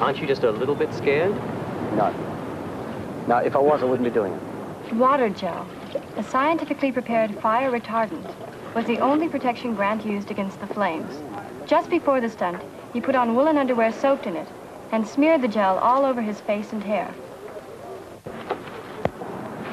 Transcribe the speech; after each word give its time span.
Aren't 0.00 0.18
you 0.18 0.26
just 0.26 0.44
a 0.44 0.50
little 0.50 0.74
bit 0.74 0.94
scared? 0.94 1.34
No. 1.94 2.10
Now, 3.28 3.38
if 3.38 3.54
I 3.54 3.58
was, 3.58 3.82
I 3.82 3.84
wouldn't 3.84 4.08
be 4.08 4.12
doing 4.12 4.32
it. 4.32 4.94
Water 4.94 5.28
gel, 5.28 5.66
a 6.16 6.24
scientifically 6.24 6.90
prepared 6.90 7.38
fire 7.40 7.70
retardant, 7.70 8.34
was 8.74 8.86
the 8.86 8.98
only 8.98 9.28
protection 9.28 9.74
Grant 9.74 10.06
used 10.06 10.30
against 10.30 10.58
the 10.58 10.66
flames. 10.66 11.14
Just 11.66 11.90
before 11.90 12.20
the 12.20 12.30
stunt, 12.30 12.62
he 12.94 13.00
put 13.00 13.14
on 13.14 13.34
woolen 13.36 13.58
underwear 13.58 13.92
soaked 13.92 14.26
in 14.26 14.36
it 14.36 14.48
and 14.90 15.06
smeared 15.06 15.42
the 15.42 15.48
gel 15.48 15.78
all 15.78 16.06
over 16.06 16.22
his 16.22 16.40
face 16.40 16.72
and 16.72 16.82
hair. 16.82 17.12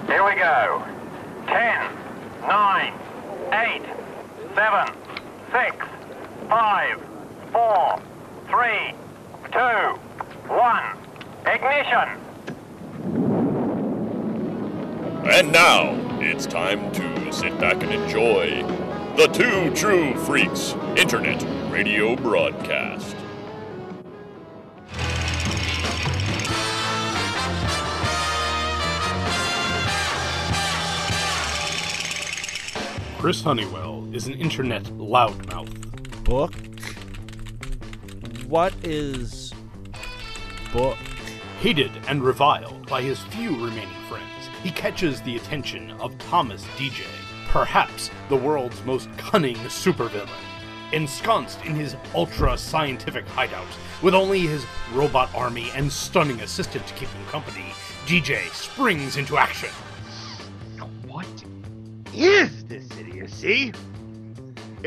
Here 0.08 0.26
we 0.26 0.36
go. 0.36 0.84
Ten, 1.48 1.96
nine, 2.42 2.94
eight, 3.54 3.84
seven, 4.54 4.94
six, 5.54 5.86
five, 6.50 7.02
four, 7.54 8.00
three, 8.50 8.94
two, 9.54 10.00
one. 10.48 10.84
Ignition! 11.46 12.10
And 15.30 15.52
now, 15.52 15.96
it's 16.22 16.46
time 16.46 16.92
to 16.94 17.32
sit 17.34 17.60
back 17.60 17.84
and 17.84 17.92
enjoy 17.92 18.64
the 19.18 19.28
Two 19.28 19.74
True 19.74 20.16
Freaks 20.26 20.74
Internet 20.96 21.44
Radio 21.72 22.16
Broadcast. 22.16 23.16
Chris 33.18 33.42
Honeywell 33.42 34.08
is 34.14 34.28
an 34.28 34.36
internet 34.36 34.84
loudmouth. 34.84 36.24
Book? 36.24 36.54
What 38.48 38.74
is 38.84 39.47
book? 40.72 40.98
Hated 41.60 41.92
and 42.08 42.24
reviled 42.24 42.88
by 42.88 43.02
his 43.02 43.20
few 43.24 43.50
remaining 43.52 44.02
friends, 44.10 44.50
he 44.64 44.72
catches 44.72 45.22
the 45.22 45.36
attention 45.36 45.92
of 46.00 46.18
Thomas 46.18 46.64
DJ, 46.78 47.04
perhaps 47.48 48.12
the 48.30 48.36
world's 48.36 48.84
most 48.86 49.10
cunning 49.18 49.56
supervillain. 49.56 50.30
Ensconced 50.94 51.64
in 51.66 51.76
his 51.76 51.96
ultra 52.16 52.58
scientific 52.58 53.28
hideout, 53.28 53.68
with 54.02 54.14
only 54.14 54.42
his 54.42 54.66
robot 54.94 55.30
army 55.36 55.70
and 55.74 55.92
stunning 55.92 56.40
assistant 56.42 56.86
to 56.88 56.94
keep 56.94 57.10
him 57.10 57.26
company, 57.26 57.74
DJ 58.06 58.50
springs 58.54 59.18
into 59.18 59.38
action. 59.38 59.70
What 61.06 61.28
is 62.14 62.64
this 62.66 62.90
idiocy? 62.98 63.74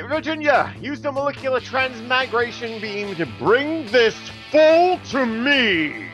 Virginia, 0.08 0.74
use 0.80 1.00
the 1.00 1.12
molecular 1.12 1.60
transmigration 1.60 2.80
beam 2.80 3.14
to 3.16 3.26
bring 3.38 3.86
this 3.86 4.16
fool 4.50 4.98
to 5.10 5.26
me! 5.26 6.08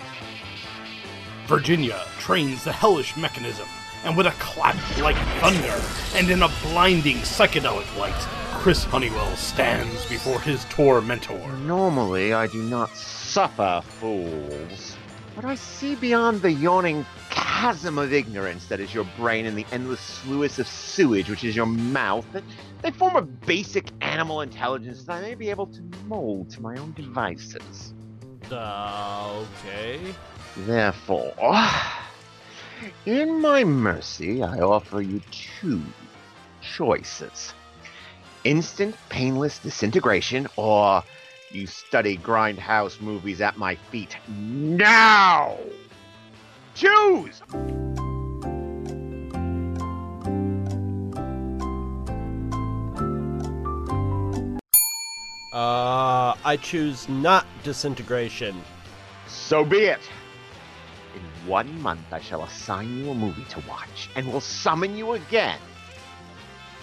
Virginia 1.47 2.03
trains 2.19 2.65
the 2.65 2.73
hellish 2.73 3.17
mechanism, 3.17 3.69
and 4.05 4.17
with 4.17 4.27
a 4.27 4.33
clap 4.33 4.77
like 4.99 5.17
thunder 5.41 5.81
and 6.15 6.31
in 6.31 6.43
a 6.43 6.49
blinding 6.63 7.19
psychedelic 7.19 7.97
light, 7.97 8.15
Chris 8.61 8.83
Honeywell 8.85 9.37
stands 9.37 10.07
before 10.07 10.41
his 10.41 10.65
tormentor. 10.67 11.39
Normally, 11.59 12.33
I 12.33 12.49
do 12.49 12.63
not 12.63 12.97
suffer 12.97 13.83
fools, 13.85 14.97
but 15.37 15.45
I 15.45 15.55
see 15.55 15.95
beyond 15.95 16.43
the 16.43 16.51
yawning 16.51 17.07
chasm 17.31 17.99
of 17.99 18.13
ignorance 18.13 18.67
that 18.67 18.81
is 18.81 18.93
your 18.93 19.07
brain 19.17 19.47
and 19.47 19.57
the 19.57 19.67
endless 19.71 20.01
sluice 20.01 20.59
of 20.59 20.67
sewage 20.67 21.31
which 21.31 21.45
is 21.45 21.55
your 21.55 21.67
mouth. 21.67 22.27
They 22.83 22.91
form 22.91 23.17
a 23.17 23.23
basic 23.23 23.91
animal 24.01 24.43
intelligence 24.43 25.05
that 25.05 25.19
I 25.19 25.21
may 25.21 25.35
be 25.35 25.51
able 25.51 25.67
to 25.67 25.83
mold 26.05 26.51
to 26.51 26.63
my 26.63 26.77
own 26.77 26.93
devices. 26.93 27.95
Uh, 28.51 29.45
okay. 29.65 30.01
Therefore, 30.59 31.35
in 33.07 33.41
my 33.41 33.65
mercy, 33.65 34.43
I 34.43 34.59
offer 34.61 35.01
you 35.01 35.21
two 35.31 35.83
choices 36.63 37.53
instant, 38.47 38.95
painless 39.09 39.59
disintegration, 39.59 40.47
or 40.57 41.03
you 41.51 41.67
study 41.67 42.17
grindhouse 42.17 43.01
movies 43.01 43.41
at 43.41 43.59
my 43.59 43.75
feet 43.75 44.17
now! 44.29 45.57
Choose! 46.75 47.43
Uh, 55.57 56.35
I 56.45 56.59
choose 56.59 57.09
not 57.09 57.47
disintegration. 57.65 58.61
So 59.27 59.65
be 59.65 59.87
it. 59.87 60.01
In 61.15 61.23
one 61.49 61.81
month, 61.81 62.03
I 62.13 62.21
shall 62.21 62.43
assign 62.43 62.99
you 62.99 63.11
a 63.11 63.15
movie 63.15 63.45
to 63.45 63.63
watch 63.67 64.11
and 64.17 64.31
will 64.31 64.43
summon 64.43 64.99
you 64.99 65.13
again. 65.13 65.59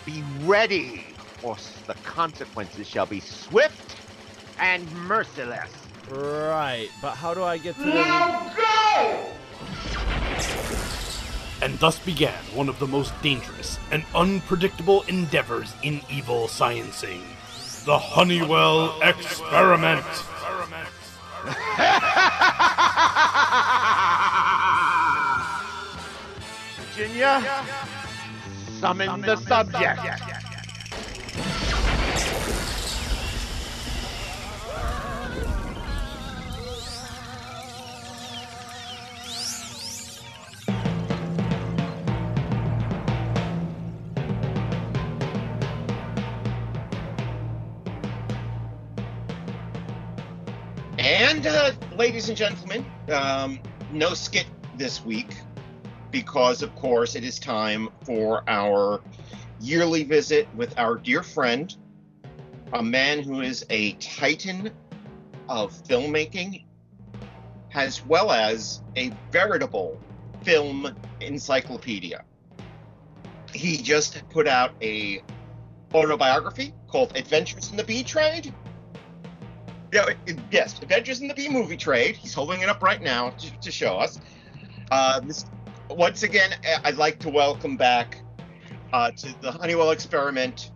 Be 0.08 0.24
ready, 0.42 1.04
or 1.44 1.54
s- 1.54 1.84
the 1.86 1.94
consequences 2.02 2.88
shall 2.88 3.06
be 3.06 3.20
swift 3.20 3.96
and 4.58 4.92
merciless. 5.08 5.72
Right, 6.10 6.90
but 7.00 7.12
how 7.12 7.36
do 7.36 7.44
I 7.44 7.60
get 7.60 7.76
to 7.76 7.84
the... 7.84 7.92
go! 8.58 9.28
And 11.62 11.78
thus 11.78 12.00
began 12.00 12.44
one 12.56 12.70
of 12.70 12.80
the 12.80 12.88
most 12.88 13.14
dangerous 13.22 13.78
and 13.92 14.04
unpredictable 14.16 15.04
endeavors 15.04 15.76
in 15.84 16.02
evil 16.10 16.48
sciencing 16.48 17.22
the 17.86 17.98
Honeywell 17.98 19.02
Experiment. 19.02 20.06
Virginia, 26.96 27.44
summon 28.80 29.22
the 29.22 29.36
subject. 29.36 30.33
Ladies 52.04 52.28
and 52.28 52.38
gentlemen, 52.38 52.86
um, 53.14 53.62
no 53.94 54.14
skit 54.14 54.46
this 54.76 55.06
week 55.06 55.38
because, 56.12 56.62
of 56.62 56.76
course, 56.76 57.16
it 57.16 57.24
is 57.24 57.40
time 57.40 57.88
for 58.04 58.44
our 58.46 59.00
yearly 59.62 60.04
visit 60.04 60.54
with 60.54 60.78
our 60.78 60.98
dear 60.98 61.24
friend, 61.24 61.74
a 62.74 62.84
man 62.84 63.24
who 63.24 63.40
is 63.40 63.66
a 63.70 63.94
titan 63.94 64.70
of 65.48 65.72
filmmaking, 65.86 66.66
as 67.74 68.06
well 68.06 68.34
as 68.34 68.82
a 68.98 69.14
veritable 69.32 69.98
film 70.42 70.94
encyclopedia. 71.22 72.26
He 73.54 73.78
just 73.78 74.28
put 74.30 74.46
out 74.46 74.74
a 74.82 75.24
autobiography 75.94 76.74
called 76.90 77.16
Adventures 77.16 77.72
in 77.72 77.78
the 77.78 77.84
B 77.86 78.04
Trade. 78.04 78.54
Yeah, 79.94 80.06
yes, 80.50 80.82
Adventures 80.82 81.22
in 81.22 81.28
the 81.28 81.36
B 81.36 81.48
movie 81.48 81.78
Trade. 81.78 82.16
He's 82.16 82.34
holding 82.34 82.62
it 82.62 82.68
up 82.68 82.82
right 82.82 83.00
now 83.00 83.30
to, 83.30 83.60
to 83.60 83.72
show 83.72 83.98
us. 83.98 84.20
Uh, 84.90 85.20
this, 85.20 85.46
once 85.88 86.24
again, 86.24 86.56
I'd 86.84 86.98
like 86.98 87.20
to 87.20 87.30
welcome 87.30 87.78
back 87.78 88.18
uh, 88.92 89.12
to 89.12 89.42
the 89.42 89.52
Honeywell 89.52 89.92
experiment 89.92 90.72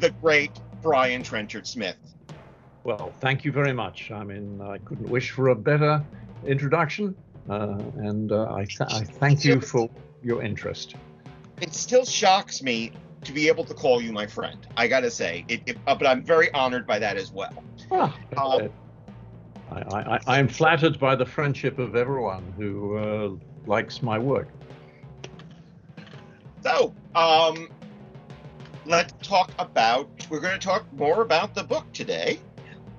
the 0.00 0.10
great 0.10 0.50
Brian 0.82 1.22
Trenchard 1.22 1.68
Smith. 1.68 1.96
Well, 2.82 3.12
thank 3.20 3.44
you 3.44 3.52
very 3.52 3.74
much. 3.74 4.10
I 4.10 4.24
mean, 4.24 4.60
I 4.60 4.78
couldn't 4.78 5.08
wish 5.08 5.30
for 5.30 5.50
a 5.50 5.54
better 5.54 6.02
introduction, 6.44 7.14
uh, 7.48 7.78
and 7.98 8.32
uh, 8.32 8.52
I, 8.52 8.64
th- 8.64 8.90
I 8.90 9.04
thank 9.04 9.44
you 9.44 9.60
for 9.60 9.88
your 10.20 10.42
interest. 10.42 10.96
It 11.60 11.74
still 11.74 12.04
shocks 12.04 12.60
me 12.60 12.90
to 13.24 13.32
be 13.32 13.48
able 13.48 13.64
to 13.64 13.74
call 13.74 14.00
you 14.00 14.12
my 14.12 14.26
friend. 14.26 14.66
I 14.76 14.88
gotta 14.88 15.10
say, 15.10 15.44
it, 15.48 15.62
it, 15.66 15.78
uh, 15.86 15.94
but 15.94 16.06
I'm 16.06 16.22
very 16.22 16.52
honored 16.52 16.86
by 16.86 16.98
that 16.98 17.16
as 17.16 17.30
well. 17.32 17.52
Ah, 17.90 18.16
Uh, 18.36 18.68
I, 20.26 20.38
am 20.38 20.48
flattered 20.48 20.98
by 20.98 21.14
the 21.14 21.24
friendship 21.26 21.78
of 21.78 21.94
everyone 21.94 22.52
who 22.56 22.96
uh, 22.96 23.30
likes 23.66 24.02
my 24.02 24.18
work. 24.18 24.48
So, 26.62 26.94
um, 27.14 27.68
let's 28.84 29.14
talk 29.26 29.52
about. 29.58 30.08
We're 30.28 30.40
going 30.40 30.58
to 30.58 30.66
talk 30.66 30.92
more 30.94 31.22
about 31.22 31.54
the 31.54 31.62
book 31.62 31.90
today. 31.92 32.40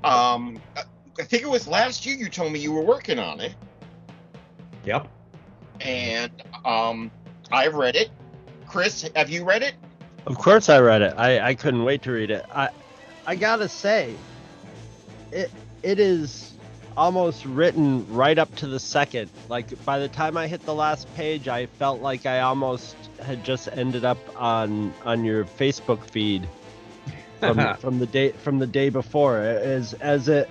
Um, 0.03 0.61
I 0.77 0.83
I 1.19 1.23
think 1.23 1.43
it 1.43 1.49
was 1.49 1.67
last 1.67 2.05
year 2.05 2.15
you 2.15 2.29
told 2.29 2.53
me 2.53 2.59
you 2.59 2.71
were 2.71 2.81
working 2.83 3.19
on 3.19 3.41
it, 3.41 3.53
Yep. 4.85 5.07
and 5.81 6.31
um, 6.63 7.11
I've 7.51 7.75
read 7.75 7.95
it. 7.97 8.09
Chris, 8.65 9.07
have 9.15 9.29
you 9.29 9.43
read 9.43 9.61
it? 9.61 9.75
Of 10.25 10.37
course 10.37 10.69
I 10.69 10.79
read 10.79 11.01
it. 11.01 11.13
I, 11.17 11.39
I 11.39 11.55
couldn't 11.55 11.83
wait 11.83 12.03
to 12.03 12.11
read 12.11 12.31
it. 12.31 12.45
I 12.53 12.69
I 13.25 13.35
gotta 13.35 13.67
say, 13.69 14.15
it 15.31 15.51
it 15.83 15.99
is 15.99 16.53
almost 16.97 17.45
written 17.45 18.05
right 18.13 18.37
up 18.37 18.53
to 18.57 18.67
the 18.67 18.79
second. 18.79 19.29
Like 19.49 19.83
by 19.85 19.99
the 19.99 20.07
time 20.07 20.37
I 20.37 20.47
hit 20.47 20.63
the 20.65 20.73
last 20.75 21.13
page, 21.15 21.47
I 21.47 21.65
felt 21.65 22.01
like 22.01 22.25
I 22.25 22.41
almost 22.41 22.95
had 23.23 23.43
just 23.43 23.67
ended 23.71 24.05
up 24.05 24.17
on 24.39 24.93
on 25.05 25.23
your 25.25 25.45
Facebook 25.45 26.03
feed 26.05 26.47
from 27.39 27.75
from 27.79 27.99
the 27.99 28.05
day 28.07 28.31
from 28.31 28.59
the 28.59 28.67
day 28.67 28.89
before. 28.89 29.39
As 29.39 29.93
as 29.95 30.27
it 30.27 30.49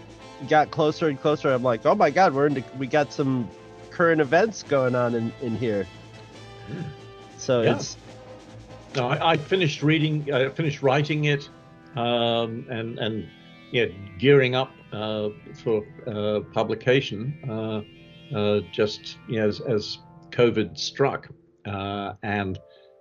got 0.48 0.70
closer 0.70 1.08
and 1.08 1.20
closer, 1.20 1.50
I'm 1.52 1.62
like, 1.62 1.86
oh 1.86 1.94
my 1.94 2.10
god, 2.10 2.34
we're 2.34 2.46
into 2.46 2.64
we 2.78 2.86
got 2.86 3.12
some 3.12 3.48
current 3.90 4.20
events 4.20 4.62
going 4.64 4.94
on 4.96 5.14
in 5.14 5.32
in 5.42 5.56
here. 5.56 5.86
Hmm. 6.66 6.82
So 7.38 7.62
Yeah. 7.62 7.76
it's 7.76 7.96
No, 8.96 9.08
I, 9.08 9.32
I 9.32 9.36
finished 9.36 9.82
reading, 9.82 10.32
I 10.32 10.48
finished 10.48 10.82
writing 10.82 11.26
it, 11.26 11.48
um, 11.94 12.66
and 12.68 12.98
and 12.98 13.28
yeah, 13.70 13.86
gearing 14.18 14.54
up 14.56 14.72
uh, 14.92 15.28
for 15.62 15.84
uh, 16.06 16.40
publication. 16.52 17.38
Uh, 17.48 17.82
uh, 18.36 18.60
just 18.72 19.18
you 19.28 19.38
know, 19.38 19.48
as, 19.48 19.60
as 19.60 19.98
COVID 20.30 20.76
struck, 20.76 21.28
uh, 21.66 22.14
and 22.22 22.58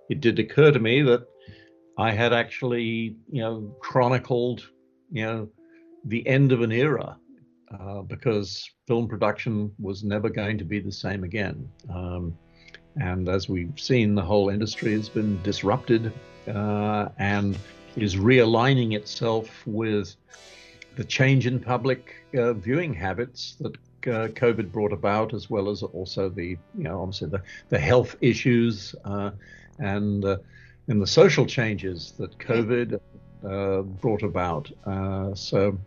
it 0.10 0.22
did 0.22 0.38
occur 0.40 0.72
to 0.72 0.80
me 0.80 1.02
that 1.02 1.26
I 1.98 2.12
had 2.12 2.34
actually 2.34 3.16
you 3.32 3.42
know 3.42 3.76
chronicled 3.82 4.70
you 5.12 5.26
know 5.26 5.50
the 6.06 6.26
end 6.28 6.52
of 6.52 6.62
an 6.62 6.72
era. 6.72 7.18
Uh, 7.80 8.02
because 8.02 8.68
film 8.88 9.08
production 9.08 9.72
was 9.78 10.04
never 10.04 10.28
going 10.28 10.58
to 10.58 10.64
be 10.64 10.80
the 10.80 10.92
same 10.92 11.24
again. 11.24 11.70
Um, 11.94 12.36
and 12.96 13.30
as 13.30 13.48
we've 13.48 13.80
seen, 13.80 14.16
the 14.16 14.22
whole 14.22 14.50
industry 14.50 14.94
has 14.94 15.10
been 15.10 15.42
disrupted 15.44 16.12
uh, 16.48 17.10
and 17.18 17.58
is 17.96 18.16
realigning 18.16 18.94
itself 18.96 19.66
with 19.66 20.16
the 20.96 21.04
change 21.04 21.48
in 21.48 21.60
public 21.60 22.16
uh, 22.36 22.54
viewing 22.54 22.94
habits 22.94 23.56
that 23.60 23.76
uh, 24.08 24.28
COVID 24.30 24.72
brought 24.72 24.94
about, 24.94 25.34
as 25.34 25.50
well 25.50 25.70
as 25.70 25.84
also 25.84 26.30
the, 26.30 26.58
you 26.78 26.84
know, 26.84 27.02
obviously 27.02 27.30
the, 27.30 27.42
the 27.70 27.80
health 27.80 28.16
issues 28.22 28.96
uh, 29.06 29.32
and 29.78 30.26
uh, 30.26 30.38
and 30.88 31.02
the 31.02 31.08
social 31.08 31.46
changes 31.46 32.14
that 32.18 32.38
COVID 32.40 33.00
uh, 33.46 33.82
brought 33.82 34.24
about. 34.24 34.72
So. 35.38 35.78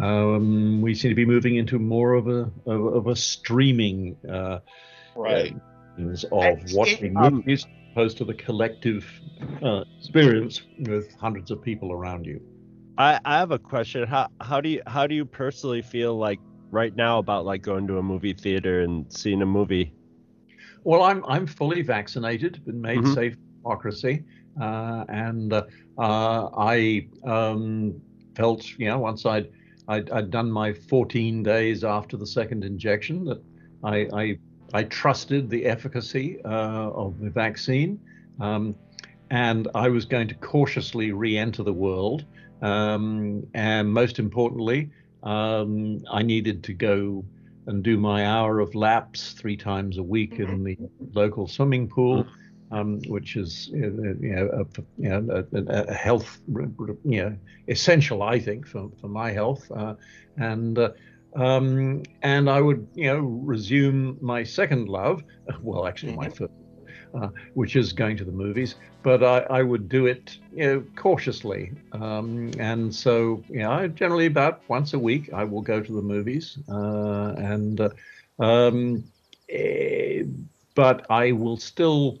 Um, 0.00 0.80
we 0.80 0.94
seem 0.94 1.10
to 1.10 1.14
be 1.14 1.26
moving 1.26 1.56
into 1.56 1.78
more 1.78 2.14
of 2.14 2.28
a 2.28 2.48
of, 2.64 2.86
of 2.94 3.06
a 3.08 3.16
streaming 3.16 4.16
Right. 5.14 5.54
Means 5.96 6.24
of 6.24 6.32
And 6.62 6.74
watching 6.74 7.14
it- 7.24 7.32
movies 7.32 7.66
opposed 7.94 8.18
to 8.18 8.24
the 8.24 8.34
collective 8.34 9.10
uh, 9.62 9.82
experience 9.98 10.62
with 10.78 11.12
hundreds 11.20 11.50
of 11.50 11.62
people 11.62 11.92
around 11.92 12.26
you. 12.26 12.40
I, 12.98 13.18
I 13.24 13.38
have 13.38 13.50
a 13.50 13.58
question. 13.58 14.06
How 14.06 14.28
how 14.40 14.60
do 14.60 14.68
you 14.68 14.82
how 14.86 15.06
do 15.06 15.14
you 15.14 15.24
personally 15.24 15.82
feel 15.82 16.16
like 16.16 16.40
right 16.70 16.94
now 16.94 17.18
about 17.18 17.44
like 17.46 17.62
going 17.62 17.86
to 17.88 17.98
a 17.98 18.02
movie 18.02 18.34
theater 18.34 18.82
and 18.82 19.06
seeing 19.10 19.42
a 19.42 19.46
movie? 19.46 19.94
Well, 20.84 21.02
I'm 21.02 21.24
I'm 21.26 21.46
fully 21.46 21.82
vaccinated, 21.82 22.62
been 22.64 22.80
made 22.80 23.00
Mhm. 23.00 23.14
safe 23.14 23.34
democracy, 23.62 24.24
uh, 24.60 25.04
and 25.08 25.52
uh, 25.52 25.64
uh, 25.98 26.48
I 26.56 27.08
um, 27.24 28.00
felt 28.36 28.66
you 28.78 28.86
know 28.86 28.98
once 28.98 29.24
I'd, 29.26 29.48
I'd 29.88 30.10
I'd 30.10 30.30
done 30.30 30.50
my 30.50 30.72
14 30.72 31.42
days 31.42 31.84
after 31.84 32.16
the 32.16 32.26
second 32.26 32.64
injection 32.64 33.24
that 33.24 33.42
I 33.82 34.08
I, 34.12 34.38
I 34.72 34.84
trusted 34.84 35.50
the 35.50 35.66
efficacy 35.66 36.40
uh, 36.44 36.48
of 36.48 37.18
the 37.20 37.30
vaccine, 37.30 38.00
um, 38.40 38.74
and 39.30 39.68
I 39.74 39.88
was 39.88 40.04
going 40.04 40.28
to 40.28 40.34
cautiously 40.34 41.12
re-enter 41.12 41.62
the 41.62 41.72
world, 41.72 42.24
um, 42.62 43.46
and 43.54 43.92
most 43.92 44.18
importantly, 44.18 44.90
um, 45.22 46.02
I 46.10 46.22
needed 46.22 46.62
to 46.64 46.72
go 46.72 47.24
and 47.66 47.82
do 47.82 47.98
my 47.98 48.26
hour 48.26 48.60
of 48.60 48.74
laps 48.74 49.32
three 49.32 49.56
times 49.56 49.98
a 49.98 50.02
week 50.02 50.38
in 50.38 50.64
the 50.64 50.76
local 51.12 51.46
swimming 51.46 51.88
pool, 51.88 52.26
um, 52.70 53.00
which 53.08 53.36
is 53.36 53.68
you 53.72 53.90
know, 53.90 54.48
a, 54.52 54.82
you 55.02 55.08
know 55.08 55.44
a, 55.52 55.84
a 55.88 55.94
health 55.94 56.40
you 56.48 57.22
know 57.22 57.36
essential 57.68 58.22
I 58.22 58.38
think 58.38 58.66
for, 58.66 58.90
for 59.00 59.08
my 59.08 59.30
health, 59.32 59.70
uh, 59.70 59.94
and 60.36 60.78
uh, 60.78 60.90
um, 61.36 62.02
and 62.22 62.50
I 62.50 62.60
would 62.60 62.86
you 62.94 63.06
know 63.06 63.20
resume 63.20 64.18
my 64.20 64.42
second 64.42 64.88
love, 64.88 65.22
well 65.62 65.86
actually 65.86 66.16
my 66.16 66.28
first, 66.28 66.52
uh, 67.14 67.28
which 67.54 67.76
is 67.76 67.92
going 67.92 68.16
to 68.18 68.24
the 68.24 68.32
movies, 68.32 68.74
but 69.02 69.22
I, 69.22 69.40
I 69.50 69.62
would 69.62 69.88
do 69.88 70.06
it 70.06 70.36
you 70.52 70.64
know 70.64 70.84
cautiously, 70.96 71.72
um, 71.92 72.50
and 72.58 72.94
so 72.94 73.42
you 73.48 73.60
know 73.60 73.70
I 73.70 73.88
generally 73.88 74.26
about 74.26 74.62
once 74.68 74.94
a 74.94 74.98
week 74.98 75.32
I 75.32 75.44
will 75.44 75.62
go 75.62 75.80
to 75.80 75.92
the 75.92 76.02
movies, 76.02 76.58
uh, 76.68 77.34
and 77.36 77.80
uh, 77.80 77.90
um, 78.38 79.04
eh, 79.48 80.24
but 80.74 81.06
I 81.10 81.32
will 81.32 81.56
still. 81.56 82.18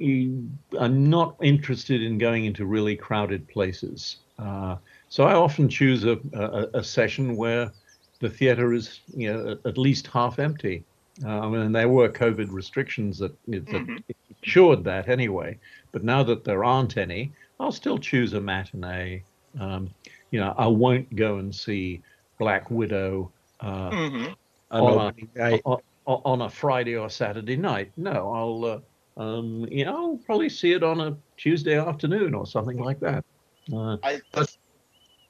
I'm 0.00 1.10
not 1.10 1.36
interested 1.42 2.00
in 2.00 2.16
going 2.16 2.44
into 2.44 2.64
really 2.64 2.94
crowded 2.94 3.46
places. 3.48 4.18
Uh, 4.38 4.76
so 5.08 5.24
I 5.24 5.34
often 5.34 5.68
choose 5.68 6.04
a, 6.04 6.18
a, 6.32 6.78
a 6.78 6.84
session 6.84 7.36
where 7.36 7.72
the 8.20 8.30
theater 8.30 8.72
is, 8.72 9.00
you 9.14 9.32
know, 9.32 9.58
at 9.64 9.76
least 9.76 10.06
half 10.06 10.38
empty. 10.38 10.84
Um, 11.24 11.54
and 11.54 11.74
there 11.74 11.88
were 11.88 12.08
COVID 12.08 12.50
restrictions 12.50 13.18
that, 13.18 13.34
that 13.48 14.02
ensured 14.42 14.84
that 14.84 15.08
anyway. 15.08 15.58
But 15.92 16.04
now 16.04 16.22
that 16.22 16.44
there 16.44 16.64
aren't 16.64 16.96
any, 16.96 17.32
I'll 17.58 17.72
still 17.72 17.98
choose 17.98 18.32
a 18.32 18.40
matinee. 18.40 19.22
Um, 19.58 19.90
you 20.30 20.40
know, 20.40 20.54
I 20.56 20.66
won't 20.66 21.14
go 21.16 21.38
and 21.38 21.54
see 21.54 22.02
Black 22.38 22.70
Widow 22.70 23.32
uh, 23.60 23.90
Mhm. 23.90 24.34
On 24.70 24.82
on, 24.82 25.28
a, 25.36 25.60
on, 25.64 25.80
on 26.06 26.42
a 26.42 26.48
Friday 26.48 26.96
or 26.96 27.10
Saturday 27.10 27.56
night. 27.56 27.90
No, 27.96 28.32
I'll, 28.32 28.64
uh, 28.64 29.20
um, 29.20 29.66
you 29.68 29.84
know, 29.84 29.96
I'll 29.96 30.16
probably 30.24 30.48
see 30.48 30.72
it 30.72 30.84
on 30.84 31.00
a 31.00 31.16
Tuesday 31.36 31.76
afternoon 31.76 32.34
or 32.34 32.46
something 32.46 32.78
like 32.78 33.00
that. 33.00 33.24
Uh, 33.72 33.96
I, 34.04 34.20
the 34.32 34.46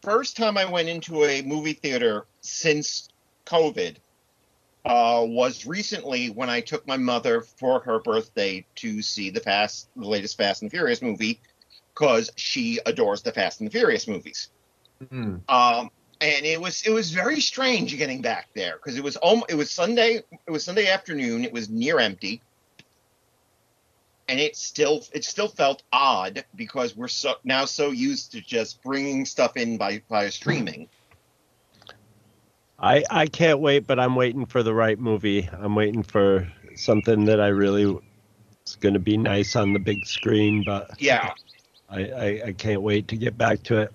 first 0.02 0.36
time 0.36 0.56
I 0.56 0.64
went 0.64 0.88
into 0.88 1.24
a 1.24 1.42
movie 1.42 1.72
theater 1.72 2.26
since 2.40 3.08
COVID 3.46 3.96
uh, 4.84 5.24
was 5.26 5.66
recently 5.66 6.30
when 6.30 6.48
I 6.48 6.60
took 6.60 6.86
my 6.86 6.96
mother 6.96 7.42
for 7.42 7.80
her 7.80 7.98
birthday 7.98 8.64
to 8.76 9.02
see 9.02 9.30
the 9.30 9.40
fast, 9.40 9.88
the 9.96 10.08
latest 10.08 10.36
Fast 10.36 10.62
and 10.62 10.70
Furious 10.70 11.02
movie, 11.02 11.40
because 11.94 12.30
she 12.36 12.80
adores 12.86 13.22
the 13.22 13.32
Fast 13.32 13.60
and 13.60 13.68
the 13.68 13.72
Furious 13.72 14.08
movies. 14.08 14.48
hmm. 15.10 15.36
Um, 15.48 15.90
and 16.22 16.44
it 16.44 16.60
was 16.60 16.82
it 16.82 16.90
was 16.90 17.10
very 17.10 17.40
strange 17.40 17.96
getting 17.96 18.20
back 18.20 18.48
there 18.54 18.76
because 18.76 18.98
it 18.98 19.04
was 19.04 19.16
om- 19.22 19.44
it 19.48 19.54
was 19.54 19.70
Sunday 19.70 20.16
it 20.16 20.50
was 20.50 20.64
Sunday 20.64 20.88
afternoon 20.88 21.44
it 21.44 21.52
was 21.52 21.70
near 21.70 21.98
empty 21.98 22.42
and 24.30 24.38
it 24.38 24.56
still 24.56 25.04
it 25.12 25.24
still 25.24 25.48
felt 25.48 25.82
odd 25.92 26.44
because 26.54 26.96
we're 26.96 27.08
so 27.08 27.34
now 27.42 27.64
so 27.64 27.90
used 27.90 28.30
to 28.30 28.40
just 28.40 28.80
bringing 28.82 29.26
stuff 29.26 29.56
in 29.56 29.76
by 29.76 30.00
by 30.08 30.28
streaming 30.30 30.88
I 32.78 33.04
I 33.10 33.26
can't 33.26 33.58
wait, 33.60 33.86
but 33.86 33.98
I'm 33.98 34.14
waiting 34.14 34.46
for 34.46 34.62
the 34.62 34.72
right 34.72 34.98
movie. 34.98 35.50
I'm 35.52 35.74
waiting 35.74 36.02
for 36.02 36.48
something 36.74 37.26
that 37.26 37.40
I 37.40 37.48
really 37.48 37.98
is 38.66 38.76
going 38.76 38.94
to 38.94 39.00
be 39.00 39.18
nice 39.18 39.56
on 39.56 39.72
the 39.74 39.78
big 39.78 40.06
screen, 40.06 40.62
but 40.62 40.90
yeah 40.98 41.34
I, 41.90 42.04
I, 42.04 42.42
I 42.46 42.52
can't 42.52 42.82
wait 42.82 43.08
to 43.08 43.16
get 43.16 43.36
back 43.36 43.62
to 43.64 43.78
it. 43.78 43.92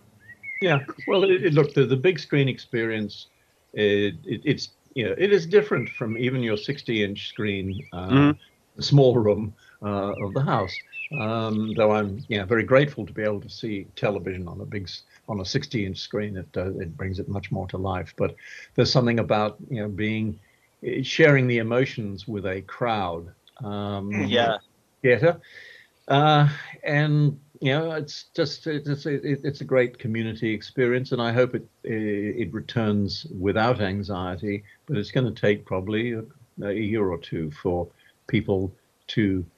Yeah, 0.62 0.84
well, 1.08 1.24
it, 1.24 1.46
it, 1.46 1.54
look, 1.54 1.74
the, 1.74 1.86
the 1.86 1.96
big 1.96 2.20
screen 2.20 2.50
experience, 2.50 3.28
it, 3.74 4.16
it, 4.26 4.42
it's 4.44 4.70
you 4.94 5.06
know, 5.06 5.16
it 5.18 5.32
is 5.32 5.46
different 5.46 5.90
from 5.90 6.18
even 6.18 6.44
your 6.44 6.58
60-inch 6.58 7.30
screen, 7.30 7.86
uh, 7.94 8.10
Mhm. 8.10 8.38
small 8.80 9.16
room 9.16 9.54
uh, 9.58 9.65
of 9.82 10.34
the 10.34 10.42
house. 10.42 10.82
Um, 11.12 11.74
though 11.76 11.92
I'm 11.92 12.26
yeah 12.30 12.46
very 12.46 12.64
grateful 12.64 13.06
to 13.06 13.14
be 13.14 13.24
able 13.24 13.42
to 13.42 13.50
see 13.50 13.88
television 13.96 14.48
on 14.48 14.62
a 14.62 14.66
big 14.66 14.90
on 15.28 15.40
a 15.40 15.46
60-inch 15.46 16.00
screen. 16.00 16.38
It 16.38 16.50
uh, 16.58 16.78
it 16.80 16.98
brings 16.98 17.20
it 17.20 17.30
much 17.30 17.52
more 17.52 17.68
to 17.68 17.78
life. 17.78 18.14
But 18.18 18.36
there's 18.76 18.92
something 18.92 19.20
about 19.20 19.58
you 19.70 19.82
know 19.82 19.90
being 19.90 20.40
eh, 20.84 21.04
sharing 21.04 21.48
the 21.48 21.60
emotions 21.60 22.28
with 22.28 22.46
a 22.46 22.62
crowd. 22.62 23.34
Um, 23.64 24.30
Yeah. 24.30 24.58
theater. 25.04 25.40
Uh, 26.08 26.50
and 26.84 27.40
you 27.62 27.72
know, 27.72 27.92
it's 27.92 28.26
just 28.36 28.68
it's 28.68 29.06
it, 29.06 29.22
it's 29.24 29.62
a 29.62 29.66
great 29.66 29.98
community 29.98 30.54
experience, 30.54 31.12
and 31.12 31.22
I 31.22 31.32
hope 31.32 31.56
it 31.56 31.68
it 31.84 32.54
returns 32.54 33.26
without 33.40 33.82
anxiety. 33.82 34.64
But 34.88 34.98
it's 34.98 35.12
going 35.12 35.34
to 35.34 35.42
take 35.42 35.66
probably 35.66 36.14
a, 36.14 36.24
a 36.64 36.74
year 36.74 37.10
or 37.10 37.18
two 37.20 37.52
for 37.52 37.90
people 38.28 38.76
to, 39.08 39.46
eh, 39.46 39.55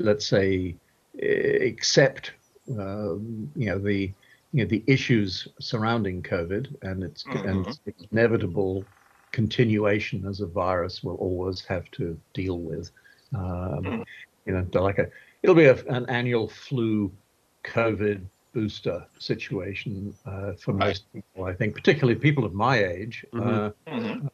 let's 0.00 0.26
say, 0.26 0.76
eh, 1.20 1.64
accept 1.64 2.32
um, 2.78 3.50
you 3.56 3.66
know 3.66 3.78
the 3.78 4.12
you 4.52 4.62
know 4.62 4.66
the 4.66 4.84
issues 4.86 5.48
surrounding 5.60 6.22
COVID 6.22 6.74
and 6.82 7.02
its 7.02 7.26
and 7.32 7.66
its 7.66 7.80
inevitable 8.10 8.86
continuation 9.32 10.26
as 10.26 10.40
a 10.40 10.46
virus 10.46 11.02
will 11.02 11.16
always 11.16 11.64
have 11.64 11.90
to 11.92 12.18
deal 12.34 12.58
with. 12.58 12.90
Um, 13.34 14.04
you 14.46 14.52
know, 14.52 14.80
like 14.80 14.98
a 14.98 15.08
it'll 15.42 15.56
be 15.56 15.66
a, 15.66 15.76
an 15.86 16.06
annual 16.08 16.48
flu 16.48 17.12
COVID 17.64 18.24
booster 18.52 19.06
situation 19.18 20.14
uh, 20.26 20.52
for 20.54 20.74
most 20.74 21.10
people. 21.12 21.44
I 21.44 21.54
think, 21.54 21.74
particularly 21.74 22.18
people 22.18 22.44
of 22.44 22.54
my 22.54 22.84
age. 22.84 23.24
Uh, 23.34 23.70
Mhm. 23.88 24.30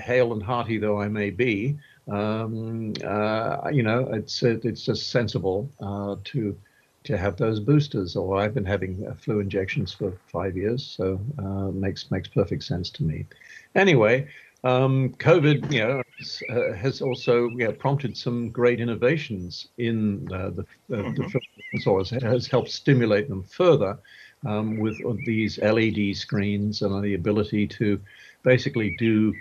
hale 0.00 0.32
and 0.32 0.42
hearty 0.42 0.78
though 0.78 1.00
I 1.00 1.08
may 1.08 1.30
be, 1.30 1.76
um, 2.10 2.92
uh, 3.04 3.68
you 3.72 3.82
know, 3.82 4.08
it's 4.12 4.42
it's 4.42 4.84
just 4.84 5.10
sensible 5.10 5.70
uh, 5.80 6.16
to 6.24 6.56
to 7.04 7.16
have 7.16 7.36
those 7.36 7.60
boosters. 7.60 8.16
Or 8.16 8.38
I've 8.38 8.54
been 8.54 8.64
having 8.64 9.06
uh, 9.06 9.14
flu 9.14 9.40
injections 9.40 9.92
for 9.92 10.12
five 10.26 10.56
years, 10.56 10.84
so 10.84 11.20
uh, 11.38 11.70
makes 11.72 12.10
makes 12.10 12.28
perfect 12.28 12.64
sense 12.64 12.90
to 12.90 13.04
me. 13.04 13.26
Anyway, 13.74 14.28
um, 14.64 15.10
COVID, 15.18 15.72
you 15.72 15.80
know, 15.80 16.02
uh, 16.50 16.72
has 16.74 17.00
also 17.00 17.48
you 17.50 17.66
know, 17.66 17.72
prompted 17.72 18.16
some 18.16 18.50
great 18.50 18.80
innovations 18.80 19.68
in 19.78 20.28
uh, 20.32 20.50
the, 20.50 20.62
uh, 20.92 21.02
mm-hmm. 21.02 21.14
the 21.14 21.28
film, 21.28 22.04
has 22.22 22.46
helped 22.46 22.70
stimulate 22.70 23.28
them 23.28 23.42
further 23.42 23.98
um, 24.44 24.78
with 24.78 25.00
these 25.24 25.58
LED 25.58 26.16
screens 26.16 26.82
and 26.82 27.02
the 27.02 27.14
ability 27.14 27.66
to 27.66 28.00
basically 28.42 28.90
do 28.90 29.34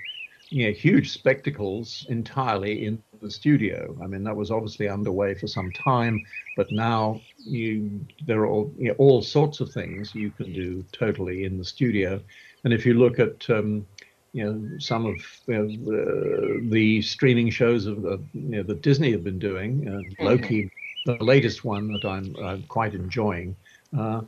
you 0.56 0.68
know, 0.68 0.72
huge 0.72 1.12
spectacles 1.12 2.06
entirely 2.08 2.86
in 2.86 3.04
the 3.22 3.30
studio. 3.30 3.94
I 4.02 4.08
mean, 4.08 4.24
that 4.24 4.38
was 4.38 4.52
obviously 4.52 4.88
underway 4.88 5.34
for 5.34 5.48
some 5.48 5.70
time, 5.74 6.26
but 6.56 6.72
now 6.72 7.20
you 7.36 8.00
there 8.26 8.40
are 8.40 8.48
all, 8.48 8.74
you 8.78 8.88
know, 8.88 8.96
all 8.98 9.22
sorts 9.22 9.60
of 9.60 9.70
things 9.74 10.16
you 10.16 10.32
can 10.32 10.54
do 10.54 10.86
totally 10.94 11.44
in 11.44 11.58
the 11.58 11.66
studio. 11.66 12.22
And 12.64 12.72
if 12.72 12.86
you 12.86 12.94
look 12.94 13.20
at 13.20 13.50
um, 13.50 13.86
you 14.32 14.46
know 14.46 14.80
some 14.80 15.06
of 15.06 15.16
you 15.46 15.58
know, 15.58 15.68
the, 15.68 16.70
the, 16.70 17.02
streaming 17.02 17.50
shows 17.50 17.86
of 17.86 17.98
you 18.06 18.22
know, 18.34 18.64
that 18.64 18.82
Disney 18.82 19.12
have 19.12 19.26
been 19.26 19.40
doing, 19.40 19.86
uh, 19.90 19.92
mm-hmm. 19.92 20.24
Loki, 20.24 20.72
the 21.06 21.22
latest 21.22 21.66
one 21.66 21.92
that 21.92 22.06
I'm, 22.06 22.34
I'm 22.42 22.64
quite 22.64 22.94
enjoying. 22.94 23.58
Uh, 23.98 24.22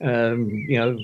um, 0.00 0.48
you 0.48 0.78
know, 0.78 0.96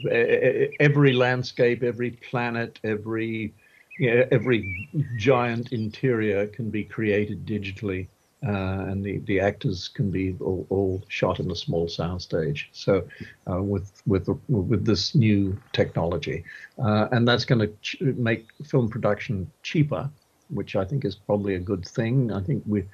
every 0.80 1.12
landscape, 1.12 1.82
every 1.82 2.12
planet, 2.12 2.80
every 2.82 3.52
you 4.00 4.14
know, 4.14 4.26
every 4.32 4.88
giant 5.16 5.72
interior 5.72 6.46
can 6.46 6.70
be 6.70 6.82
created 6.82 7.44
digitally, 7.44 8.08
uh, 8.46 8.86
and 8.88 9.04
the, 9.04 9.18
the 9.26 9.38
actors 9.38 9.88
can 9.88 10.10
be 10.10 10.34
all, 10.40 10.66
all 10.70 11.04
shot 11.08 11.38
in 11.38 11.50
a 11.50 11.54
small 11.54 11.86
soundstage. 11.86 12.64
So, 12.72 13.06
uh, 13.50 13.62
with 13.62 14.02
with 14.06 14.26
with 14.48 14.86
this 14.86 15.14
new 15.14 15.60
technology, 15.74 16.44
uh, 16.82 17.08
and 17.12 17.28
that's 17.28 17.44
going 17.44 17.58
to 17.58 17.68
ch- 17.82 18.00
make 18.00 18.46
film 18.64 18.88
production 18.88 19.50
cheaper, 19.62 20.08
which 20.48 20.76
I 20.76 20.84
think 20.86 21.04
is 21.04 21.14
probably 21.14 21.56
a 21.56 21.60
good 21.60 21.86
thing. 21.86 22.32
I 22.32 22.40
think 22.40 22.62
we 22.66 22.84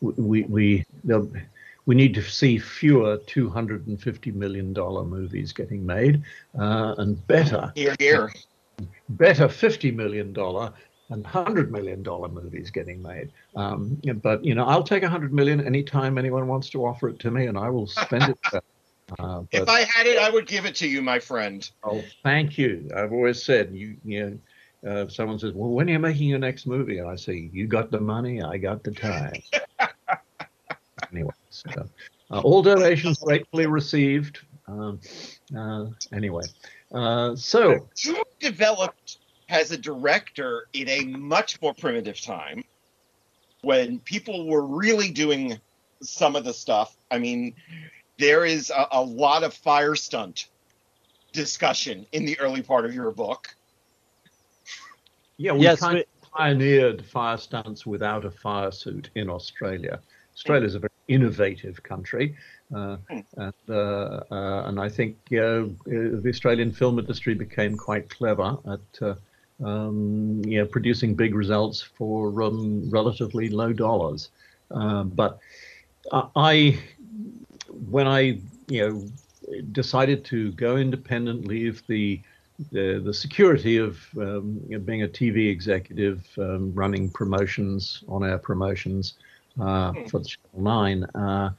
we 0.00 0.44
we 0.44 0.86
we 1.84 1.94
need 1.94 2.14
to 2.14 2.22
see 2.22 2.58
fewer 2.58 3.18
250 3.26 4.30
million 4.32 4.72
dollar 4.72 5.04
movies 5.04 5.52
getting 5.52 5.84
made, 5.84 6.22
uh, 6.58 6.94
and 6.96 7.24
better. 7.26 7.72
Here, 7.74 7.94
here 7.98 8.30
better 9.08 9.48
$50 9.48 9.94
million 9.94 10.28
and 11.08 11.24
$100 11.24 11.70
million 11.70 12.02
movies 12.02 12.70
getting 12.70 13.00
made. 13.02 13.30
Um, 13.54 14.00
but, 14.22 14.44
you 14.44 14.54
know, 14.54 14.64
I'll 14.64 14.82
take 14.82 15.02
100 15.02 15.32
million 15.32 15.64
anytime 15.64 16.18
anyone 16.18 16.46
wants 16.48 16.70
to 16.70 16.84
offer 16.84 17.08
it 17.08 17.18
to 17.20 17.30
me, 17.30 17.46
and 17.46 17.56
I 17.56 17.70
will 17.70 17.86
spend 17.86 18.24
it. 18.24 18.38
Uh, 19.20 19.42
but, 19.52 19.62
if 19.62 19.68
I 19.68 19.82
had 19.82 20.08
it, 20.08 20.18
I 20.18 20.30
would 20.30 20.48
give 20.48 20.66
it 20.66 20.74
to 20.76 20.88
you, 20.88 21.00
my 21.00 21.20
friend. 21.20 21.70
Oh, 21.84 22.02
thank 22.24 22.58
you. 22.58 22.90
I've 22.92 23.12
always 23.12 23.40
said, 23.40 23.70
you, 23.72 23.96
you 24.04 24.40
know, 24.82 24.90
uh, 24.90 25.08
someone 25.08 25.38
says, 25.38 25.52
well, 25.52 25.70
when 25.70 25.88
are 25.88 25.92
you 25.92 25.98
making 26.00 26.28
your 26.28 26.40
next 26.40 26.66
movie? 26.66 26.98
And 26.98 27.08
I 27.08 27.14
say, 27.14 27.48
you 27.52 27.68
got 27.68 27.92
the 27.92 28.00
money, 28.00 28.42
I 28.42 28.56
got 28.56 28.82
the 28.82 28.90
time. 28.90 29.32
anyway, 31.12 31.30
so, 31.50 31.70
uh, 32.32 32.40
all 32.40 32.62
donations 32.62 33.18
gratefully 33.18 33.66
received. 33.66 34.40
Um, 34.66 35.00
uh, 35.56 35.86
anyway, 36.12 36.42
uh, 36.96 37.36
so 37.36 37.88
you 37.98 38.22
developed 38.40 39.18
as 39.48 39.70
a 39.70 39.76
director 39.76 40.66
in 40.72 40.88
a 40.88 41.04
much 41.04 41.60
more 41.60 41.74
primitive 41.74 42.20
time 42.20 42.64
when 43.62 43.98
people 44.00 44.46
were 44.46 44.66
really 44.66 45.10
doing 45.10 45.58
some 46.02 46.36
of 46.36 46.44
the 46.44 46.54
stuff. 46.54 46.96
I 47.10 47.18
mean, 47.18 47.54
there 48.18 48.44
is 48.44 48.70
a, 48.70 48.86
a 48.92 49.02
lot 49.02 49.44
of 49.44 49.52
fire 49.52 49.94
stunt 49.94 50.48
discussion 51.32 52.06
in 52.12 52.24
the 52.24 52.38
early 52.40 52.62
part 52.62 52.84
of 52.84 52.94
your 52.94 53.10
book. 53.10 53.54
Yeah, 55.36 55.52
we 55.52 55.60
yes, 55.60 55.80
kind 55.80 55.98
of 55.98 56.04
pioneered 56.32 57.04
fire 57.04 57.36
stunts 57.36 57.84
without 57.84 58.24
a 58.24 58.30
fire 58.30 58.70
suit 58.70 59.10
in 59.14 59.28
Australia. 59.28 60.00
Australia 60.34 60.66
is 60.66 60.74
a 60.74 60.78
very 60.78 60.92
innovative 61.08 61.82
country. 61.82 62.36
Uh, 62.74 62.96
and, 63.36 63.54
uh, 63.68 63.72
uh, 63.72 64.64
and 64.66 64.80
I 64.80 64.88
think 64.88 65.16
the 65.28 65.72
Australian 66.26 66.72
film 66.72 66.98
industry 66.98 67.34
became 67.34 67.76
quite 67.76 68.10
clever 68.10 68.56
at 68.68 69.16
um, 69.64 70.42
you 70.44 70.58
know, 70.58 70.66
producing 70.66 71.14
big 71.14 71.34
results 71.34 71.80
for 71.80 72.42
um, 72.42 72.90
relatively 72.90 73.48
low 73.48 73.72
dollars. 73.72 74.30
but 74.68 75.38
I, 76.12 76.78
when 77.88 78.06
I 78.06 78.38
you 78.68 78.88
know 78.88 79.08
decided 79.72 80.24
to 80.26 80.52
go 80.52 80.76
independent, 80.76 81.46
leave 81.46 81.82
the 81.86 82.20
the, 82.72 83.02
the 83.04 83.12
security 83.12 83.76
of 83.76 83.98
um, 84.16 84.60
you 84.66 84.78
know, 84.78 84.84
being 84.84 85.02
a 85.02 85.08
TV 85.08 85.50
executive, 85.50 86.26
um, 86.38 86.72
running 86.74 87.10
promotions, 87.10 88.02
on 88.08 88.24
air 88.24 88.38
promotions 88.38 89.14
uh, 89.60 89.92
hmm. 89.92 90.04
for 90.06 90.22
Channel 90.22 90.62
9, 90.62 91.04
uh, 91.04 91.50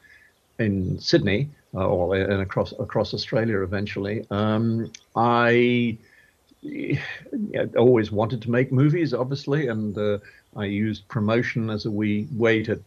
in 0.60 1.00
Sydney 1.00 1.50
uh, 1.74 1.88
or 1.88 2.16
and 2.16 2.42
across 2.42 2.74
across 2.80 3.14
Australia 3.14 3.62
eventually. 3.62 4.26
Um, 4.32 4.92
I 5.16 5.98
always 7.78 8.12
wanted 8.12 8.42
to 8.42 8.52
make 8.52 8.72
movies, 8.72 9.14
obviously, 9.14 9.68
and 9.68 9.98
uh, 9.98 10.20
I 10.56 10.66
used 10.66 11.08
promotion 11.08 11.70
as 11.70 11.86
a 11.86 11.92
wee 11.92 12.28
way 12.32 12.64
to 12.64 12.82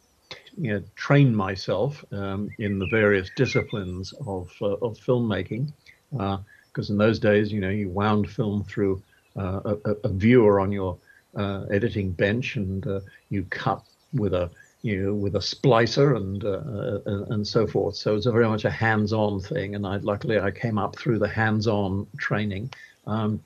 you 0.59 0.75
know, 0.75 0.83
train 0.97 1.35
myself 1.35 2.05
um, 2.13 2.51
in 2.59 2.79
the 2.79 2.87
various 2.91 3.31
disciplines 3.37 4.13
of 4.27 4.51
uh, 4.61 4.75
of 4.83 4.99
filmmaking. 4.99 5.73
Because 6.11 6.91
uh, 6.91 6.93
in 6.93 6.99
those 6.99 7.19
days, 7.19 7.53
you 7.53 7.61
know, 7.61 7.71
you 7.71 7.89
wound 7.89 8.29
film 8.29 8.65
through 8.65 9.03
uh, 9.37 9.75
a, 9.85 9.91
a, 10.05 10.09
viewer 10.09 10.59
on 10.59 10.73
your 10.73 10.99
uh, 11.37 11.63
editing 11.71 12.11
bench, 12.11 12.57
and 12.57 12.85
you 13.29 13.45
cut 13.51 13.83
with 14.13 14.35
a 14.35 14.51
you 14.83 15.03
know, 15.03 15.15
with 15.15 15.37
a 15.37 15.41
splicer 15.41 16.17
and, 16.17 16.45
uh, 16.45 17.01
and, 17.07 17.33
and 17.33 17.47
so 17.47 17.67
forth. 17.67 17.97
So 17.97 18.17
it's 18.17 18.27
a 18.27 18.33
very 18.33 18.49
much 18.49 18.65
a 18.65 18.71
hands-on 18.71 19.41
thing, 19.41 19.75
and 19.75 19.87
I 19.87 19.97
luckily 19.97 20.41
I 20.41 20.51
came 20.51 20.79
up 20.79 20.97
through 20.97 21.19
the 21.19 21.29
hands-on 21.29 22.07
training. 22.19 22.73
Um, 23.07 23.43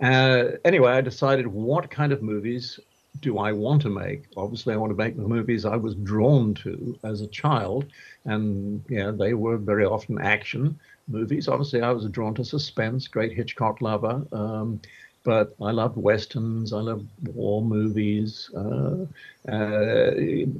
uh, 0.00 0.44
anyway, 0.64 0.92
I 0.92 1.00
decided 1.00 1.46
what 1.46 1.90
kind 1.90 2.12
of 2.12 2.22
movies 2.22 2.80
do 3.20 3.38
I 3.38 3.52
want 3.52 3.82
to 3.82 3.90
make? 3.90 4.24
Obviously, 4.36 4.74
I 4.74 4.76
want 4.76 4.90
to 4.90 4.96
make 4.96 5.16
the 5.16 5.22
movies 5.22 5.64
I 5.64 5.76
was 5.76 5.94
drawn 5.94 6.54
to 6.54 6.98
as 7.04 7.20
a 7.20 7.28
child, 7.28 7.86
and 8.24 8.84
yeah, 8.88 9.12
they 9.12 9.34
were 9.34 9.58
very 9.58 9.84
often 9.84 10.20
action 10.20 10.78
movies. 11.08 11.46
Obviously, 11.46 11.82
I 11.82 11.92
was 11.92 12.06
drawn 12.06 12.34
to 12.34 12.44
suspense, 12.44 13.06
great 13.06 13.32
Hitchcock 13.32 13.80
lover. 13.80 14.26
Um, 14.32 14.80
but 15.24 15.54
I 15.60 15.70
loved 15.70 15.96
westerns. 15.96 16.72
I 16.72 16.80
loved 16.80 17.08
war 17.34 17.62
movies, 17.62 18.50
uh, 18.56 19.06
uh, 19.50 20.10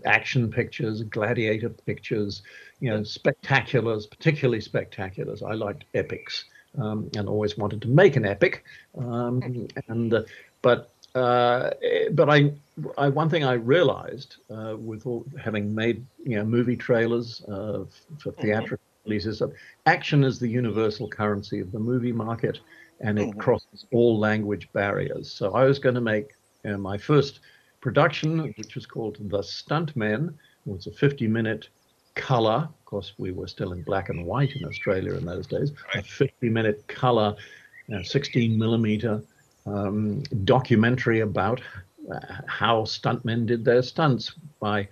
action 0.05 0.51
pictures, 0.51 1.03
gladiator 1.03 1.71
pictures, 1.71 2.43
you 2.81 2.91
know, 2.91 3.01
spectaculars, 3.01 4.09
particularly 4.09 4.61
spectaculars. 4.61 5.43
I 5.43 5.55
liked 5.55 5.85
epics 5.95 6.45
um, 6.79 7.11
and 7.17 7.29
always 7.29 7.57
wanted 7.59 7.83
to 7.83 7.89
make 7.89 8.17
an 8.17 8.25
epic. 8.25 8.65
Um, 8.97 9.69
and 9.89 10.15
uh, 10.15 10.23
but 10.63 10.91
uh, 11.15 11.71
but 12.13 12.31
I, 12.31 12.53
I 12.97 13.09
one 13.09 13.29
thing 13.29 13.45
I 13.45 13.55
realized 13.55 14.37
uh, 14.51 14.77
with 14.79 15.07
all, 15.07 15.27
having 15.43 15.75
made 15.75 16.07
you 16.25 16.37
know 16.37 16.45
movie 16.45 16.77
trailers 16.77 17.43
uh, 17.45 17.85
for 18.19 18.33
mm-hmm. 18.33 18.41
theatrical 18.41 18.85
releases 19.05 19.41
that 19.41 19.53
action 19.85 20.25
is 20.25 20.39
the 20.39 20.49
universal 20.49 21.09
currency 21.09 21.59
of 21.61 21.73
the 21.73 21.79
movie 21.79 22.13
market 22.13 22.61
and 23.03 23.19
it 23.19 23.29
mm-hmm. 23.29 23.41
crosses 23.41 23.87
all 23.93 24.19
language 24.19 24.69
barriers. 24.73 25.31
So 25.31 25.55
I 25.55 25.65
was 25.65 25.79
going 25.79 25.97
to 25.97 26.01
make 26.01 26.35
uh, 26.65 26.79
my 26.79 26.97
first 26.97 27.41
production, 27.81 28.55
which 28.57 28.75
was 28.75 28.87
called 28.87 29.19
The 29.21 29.43
Stuntmen. 29.43 30.29
It 30.29 30.73
was 30.73 30.87
a 30.87 30.93
50 30.93 31.27
minute 31.27 31.69
color. 32.15 32.69
Of 32.69 32.85
course, 32.85 33.15
we 33.19 33.33
were 33.33 33.49
still 33.49 33.73
in 33.73 33.83
black 33.83 34.09
and 34.09 34.25
white 34.25 34.55
in 34.55 34.65
Australia 34.65 35.15
in 35.15 35.27
those 35.27 35.47
days. 35.47 35.73
A 35.95 36.03
50 36.03 36.49
minute 36.49 36.87
color, 36.87 37.35
uh, 37.95 38.03
16 38.03 38.57
millimeter 38.57 39.23
um, 39.67 40.23
documentary 40.45 41.21
about 41.21 41.61
uh, 42.13 42.19
how 42.47 42.83
stuntmen 42.83 43.47
did 43.47 43.65
their 43.65 43.83
stunts 43.83 44.33
by 44.61 44.89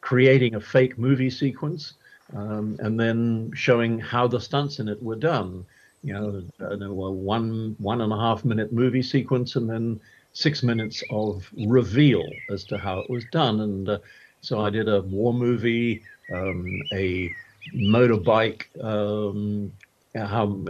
creating 0.00 0.54
a 0.54 0.60
fake 0.60 0.98
movie 0.98 1.30
sequence 1.30 1.94
um, 2.34 2.76
and 2.80 2.98
then 2.98 3.50
showing 3.54 3.98
how 3.98 4.26
the 4.26 4.40
stunts 4.40 4.78
in 4.78 4.88
it 4.88 5.02
were 5.02 5.16
done 5.16 5.64
you 6.02 6.12
know, 6.14 6.42
a 6.60 7.12
one 7.12 7.74
one 7.78 8.00
and 8.00 8.12
a 8.12 8.16
half 8.16 8.44
minute 8.44 8.72
movie 8.72 9.02
sequence 9.02 9.56
and 9.56 9.68
then 9.70 10.00
six 10.32 10.62
minutes 10.62 11.02
of 11.10 11.48
reveal 11.56 12.42
as 12.50 12.64
to 12.66 12.78
how 12.78 12.98
it 13.00 13.10
was 13.10 13.24
done. 13.26 13.60
And 13.60 13.88
uh, 13.88 13.98
so 14.40 14.60
I 14.60 14.70
did 14.70 14.88
a 14.88 15.02
war 15.02 15.32
movie, 15.34 16.02
um, 16.32 16.82
a 16.92 17.34
motorbike, 17.76 18.64
um, 18.82 19.72
how, 20.16 20.64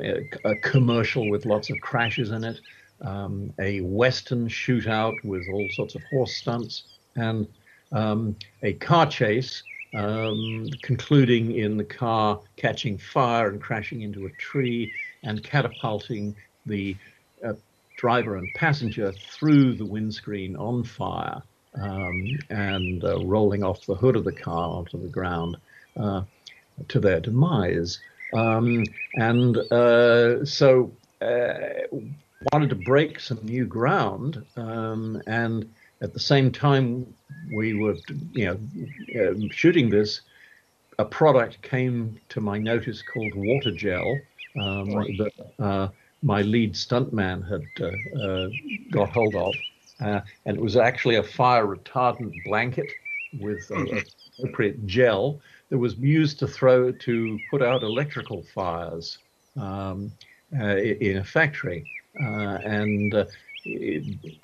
a 0.44 0.56
commercial 0.56 1.28
with 1.28 1.46
lots 1.46 1.70
of 1.70 1.80
crashes 1.80 2.30
in 2.30 2.44
it. 2.44 2.60
um, 3.04 3.52
a 3.60 3.80
western 3.80 4.48
shootout 4.48 5.22
with 5.24 5.48
all 5.48 5.68
sorts 5.70 5.94
of 5.94 6.02
horse 6.04 6.36
stunts, 6.36 6.84
and 7.16 7.48
um, 7.92 8.36
a 8.62 8.74
car 8.74 9.06
chase 9.06 9.64
um, 9.92 10.70
concluding 10.82 11.52
in 11.52 11.76
the 11.76 11.84
car 11.84 12.40
catching 12.56 12.96
fire 12.98 13.48
and 13.50 13.60
crashing 13.60 14.02
into 14.02 14.26
a 14.26 14.30
tree 14.30 14.92
and 15.22 15.42
catapulting 15.42 16.34
the 16.66 16.96
uh, 17.46 17.52
driver 17.96 18.36
and 18.36 18.52
passenger 18.54 19.12
through 19.12 19.74
the 19.74 19.84
windscreen 19.84 20.56
on 20.56 20.84
fire 20.84 21.42
um, 21.80 22.38
and 22.50 23.04
uh, 23.04 23.18
rolling 23.20 23.62
off 23.62 23.86
the 23.86 23.94
hood 23.94 24.16
of 24.16 24.24
the 24.24 24.32
car 24.32 24.68
onto 24.70 25.00
the 25.00 25.08
ground 25.08 25.56
uh, 25.96 26.22
to 26.88 27.00
their 27.00 27.20
demise. 27.20 28.00
Um, 28.34 28.84
and 29.14 29.56
uh, 29.56 30.44
so 30.44 30.92
uh, 31.20 31.86
wanted 32.52 32.70
to 32.70 32.76
break 32.76 33.20
some 33.20 33.40
new 33.44 33.66
ground 33.66 34.44
um, 34.56 35.22
and 35.26 35.70
at 36.02 36.12
the 36.12 36.20
same 36.20 36.50
time 36.50 37.06
we 37.50 37.74
were, 37.74 37.96
you 38.32 38.46
know, 38.46 38.58
uh, 39.20 39.34
shooting 39.50 39.88
this, 39.88 40.22
a 40.98 41.04
product 41.04 41.62
came 41.62 42.18
to 42.28 42.40
my 42.40 42.58
notice 42.58 43.02
called 43.02 43.34
water 43.34 43.70
gel 43.70 44.18
um, 44.60 44.88
that 44.90 45.32
uh, 45.58 45.88
my 46.22 46.42
lead 46.42 46.74
stuntman 46.74 47.46
had 47.48 47.62
uh, 47.80 48.22
uh 48.22 48.48
got 48.90 49.10
hold 49.10 49.34
of, 49.34 49.54
uh, 50.00 50.20
and 50.46 50.56
it 50.56 50.62
was 50.62 50.76
actually 50.76 51.16
a 51.16 51.22
fire 51.22 51.66
retardant 51.66 52.32
blanket 52.44 52.90
with 53.40 53.66
mm-hmm. 53.68 53.98
appropriate 54.38 54.86
gel 54.86 55.40
that 55.70 55.78
was 55.78 55.96
used 55.96 56.38
to 56.38 56.46
throw 56.46 56.92
to 56.92 57.38
put 57.50 57.62
out 57.62 57.82
electrical 57.82 58.42
fires 58.54 59.18
um, 59.56 60.12
uh, 60.58 60.76
in 60.76 61.18
a 61.18 61.24
factory, 61.24 61.84
and 62.14 63.26
it, 63.64 64.36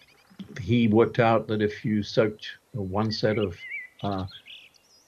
he 0.60 0.88
worked 0.88 1.18
out 1.18 1.46
that 1.48 1.60
if 1.60 1.84
you 1.84 2.02
soaked 2.02 2.48
one 2.72 3.10
set 3.12 3.38
of 3.38 3.56
uh, 4.02 4.24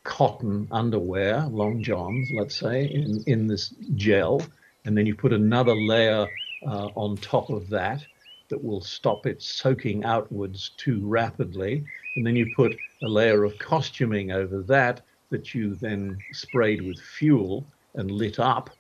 cotton 0.04 0.69
underwear, 0.71 1.47
long 1.47 1.83
johns, 1.83 2.30
let's 2.33 2.57
say, 2.57 2.87
in, 2.87 3.23
in 3.26 3.47
this 3.47 3.75
gel, 3.95 4.42
and 4.84 4.96
then 4.96 5.06
you 5.06 5.14
put 5.14 5.32
another 5.32 5.75
layer 5.75 6.28
uh, 6.66 6.88
on 6.94 7.16
top 7.16 7.50
of 7.50 7.68
that 7.70 8.06
that 8.49 8.62
will 8.62 8.80
stop 8.80 9.26
it 9.26 9.40
soaking 9.40 10.04
outwards 10.04 10.70
too 10.76 11.00
rapidly. 11.06 11.84
And 12.16 12.26
then 12.26 12.37
you 12.37 12.46
put 12.46 12.78
a 13.02 13.08
layer 13.08 13.44
of 13.44 13.58
costuming 13.58 14.32
over 14.32 14.62
that 14.62 15.02
that 15.30 15.54
you 15.54 15.76
then 15.76 16.22
sprayed 16.32 16.82
with 16.82 17.00
fuel 17.00 17.66
and 17.94 18.10
lit 18.10 18.38
up. 18.38 18.70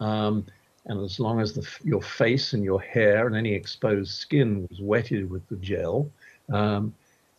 Um, 0.00 0.46
and 0.86 1.04
as 1.04 1.18
long 1.18 1.40
as 1.40 1.52
the, 1.52 1.68
your 1.82 2.02
face 2.02 2.52
and 2.52 2.62
your 2.62 2.80
hair 2.80 3.26
and 3.26 3.34
any 3.34 3.52
exposed 3.52 4.12
skin 4.12 4.66
was 4.70 4.80
wetted 4.80 5.28
with 5.28 5.46
the 5.48 5.56
gel, 5.56 6.08
um, 6.52 6.94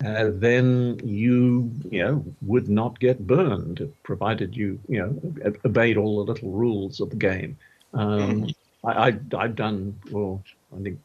uh, 0.05 0.29
then 0.33 0.99
you, 1.03 1.71
you 1.89 2.03
know, 2.03 2.23
would 2.41 2.69
not 2.69 2.99
get 2.99 3.25
burned, 3.25 3.89
provided 4.03 4.55
you, 4.55 4.79
you 4.87 4.99
know, 4.99 5.53
obeyed 5.65 5.97
all 5.97 6.17
the 6.17 6.31
little 6.31 6.51
rules 6.51 6.99
of 6.99 7.09
the 7.09 7.15
game. 7.15 7.57
Um, 7.93 8.47
I, 8.83 9.07
I, 9.07 9.41
have 9.41 9.55
done, 9.55 9.99
well, 10.11 10.43
I 10.77 10.81
think 10.81 10.99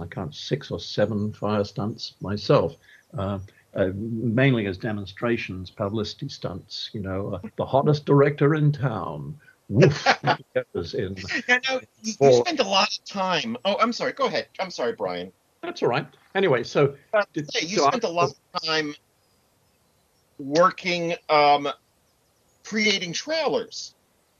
I 0.00 0.06
can't 0.06 0.34
six 0.34 0.70
or 0.70 0.80
seven 0.80 1.32
fire 1.32 1.64
stunts 1.64 2.14
myself. 2.20 2.76
Uh, 3.16 3.38
uh, 3.74 3.90
mainly 3.94 4.66
as 4.66 4.78
demonstrations, 4.78 5.70
publicity 5.70 6.28
stunts. 6.28 6.90
You 6.92 7.00
know, 7.00 7.34
uh, 7.34 7.48
the 7.56 7.66
hottest 7.66 8.04
director 8.06 8.54
in 8.54 8.70
town, 8.72 9.38
Woof. 9.68 10.06
in, 10.94 11.16
yeah, 11.48 11.58
no, 11.68 11.80
you, 12.02 12.14
you 12.20 12.32
spend 12.34 12.60
a 12.60 12.64
lot 12.64 12.96
of 12.96 13.04
time. 13.04 13.56
Oh, 13.64 13.76
I'm 13.80 13.92
sorry. 13.92 14.12
Go 14.12 14.26
ahead. 14.26 14.48
I'm 14.60 14.70
sorry, 14.70 14.92
Brian. 14.92 15.32
That's 15.62 15.82
all 15.82 15.88
right. 15.88 16.06
Anyway, 16.34 16.62
so 16.62 16.94
did, 17.32 17.48
you 17.54 17.78
so 17.78 17.88
spent 17.88 18.04
I, 18.04 18.08
a 18.08 18.10
lot 18.10 18.30
of 18.30 18.62
time 18.62 18.94
working, 20.38 21.14
um, 21.30 21.68
creating 22.64 23.12
trailers. 23.12 23.94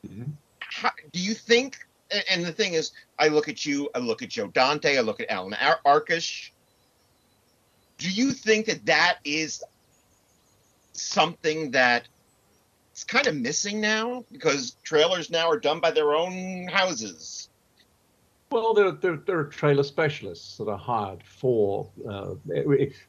Mm-hmm. 0.07 0.31
How, 0.75 0.91
do 1.13 1.21
you 1.21 1.35
think? 1.35 1.79
And 2.31 2.45
the 2.45 2.53
thing 2.53 2.75
is, 2.75 2.93
I 3.19 3.29
look 3.29 3.49
at 3.49 3.65
you, 3.65 3.89
I 3.95 3.99
look 3.99 4.23
at 4.23 4.29
Joe 4.29 4.49
Dante, 4.49 4.97
I 4.97 5.01
look 5.01 5.21
at 5.21 5.31
Alan 5.31 5.55
Ar- 5.55 5.81
Arkush. 5.85 6.51
Do 7.99 8.11
you 8.11 8.33
think 8.33 8.67
that 8.67 8.87
that 8.87 9.19
is 9.25 9.63
something 10.93 11.73
that 11.73 12.09
it's 12.95 13.03
kind 13.03 13.27
of 13.27 13.35
missing 13.35 13.81
now 13.81 14.25
because 14.31 14.77
trailers 14.85 15.29
now 15.29 15.51
are 15.51 15.59
done 15.59 15.81
by 15.81 15.91
their 15.91 16.15
own 16.15 16.69
houses. 16.69 17.49
Well, 18.53 18.73
there, 18.73 18.93
there, 18.93 19.17
there 19.17 19.39
are 19.41 19.45
trailer 19.47 19.83
specialists 19.83 20.59
that 20.59 20.69
are 20.69 20.79
hired 20.79 21.25
for. 21.25 21.91
Uh, 22.09 22.35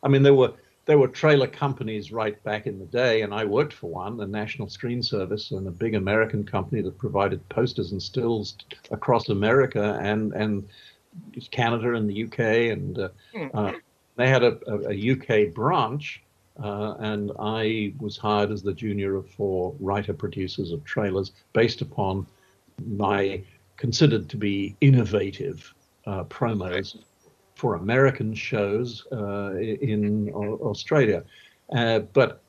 I 0.01 0.07
mean, 0.07 0.23
there 0.23 0.33
were 0.33 0.53
there 0.85 0.97
were 0.97 1.07
trailer 1.07 1.47
companies 1.47 2.11
right 2.11 2.41
back 2.43 2.67
in 2.67 2.77
the 2.79 2.85
day, 2.85 3.21
and 3.21 3.33
I 3.33 3.45
worked 3.45 3.73
for 3.73 3.89
one, 3.89 4.17
the 4.17 4.27
National 4.27 4.69
Screen 4.69 5.01
Service, 5.01 5.51
and 5.51 5.67
a 5.67 5.71
big 5.71 5.95
American 5.95 6.45
company 6.45 6.81
that 6.83 6.97
provided 6.97 7.47
posters 7.49 7.91
and 7.91 8.01
stills 8.01 8.55
across 8.91 9.29
America 9.29 9.99
and 10.01 10.33
and 10.33 10.67
Canada 11.51 11.93
and 11.93 12.09
the 12.09 12.23
UK, 12.25 12.39
and 12.73 12.99
uh, 12.99 13.09
mm-hmm. 13.33 13.57
uh, 13.57 13.71
they 14.15 14.27
had 14.29 14.43
a, 14.43 14.59
a, 14.67 14.91
a 14.91 15.11
UK 15.11 15.53
branch 15.53 16.21
uh, 16.63 16.95
and 16.99 17.31
I 17.39 17.93
was 17.99 18.17
hired 18.17 18.51
as 18.51 18.61
the 18.61 18.73
junior 18.73 19.15
of 19.15 19.29
four 19.29 19.75
writer 19.79 20.13
producers 20.13 20.71
of 20.71 20.83
trailers 20.85 21.31
based 21.53 21.81
upon 21.81 22.25
my 22.87 23.41
considered 23.77 24.29
to 24.29 24.37
be 24.37 24.75
innovative 24.79 25.73
uh, 26.05 26.23
promos 26.25 26.97
for 27.55 27.75
American 27.75 28.33
shows 28.33 29.05
uh, 29.11 29.55
in 29.55 30.29
Australia. 30.33 31.23
Uh, 31.71 31.99
but 31.99 32.41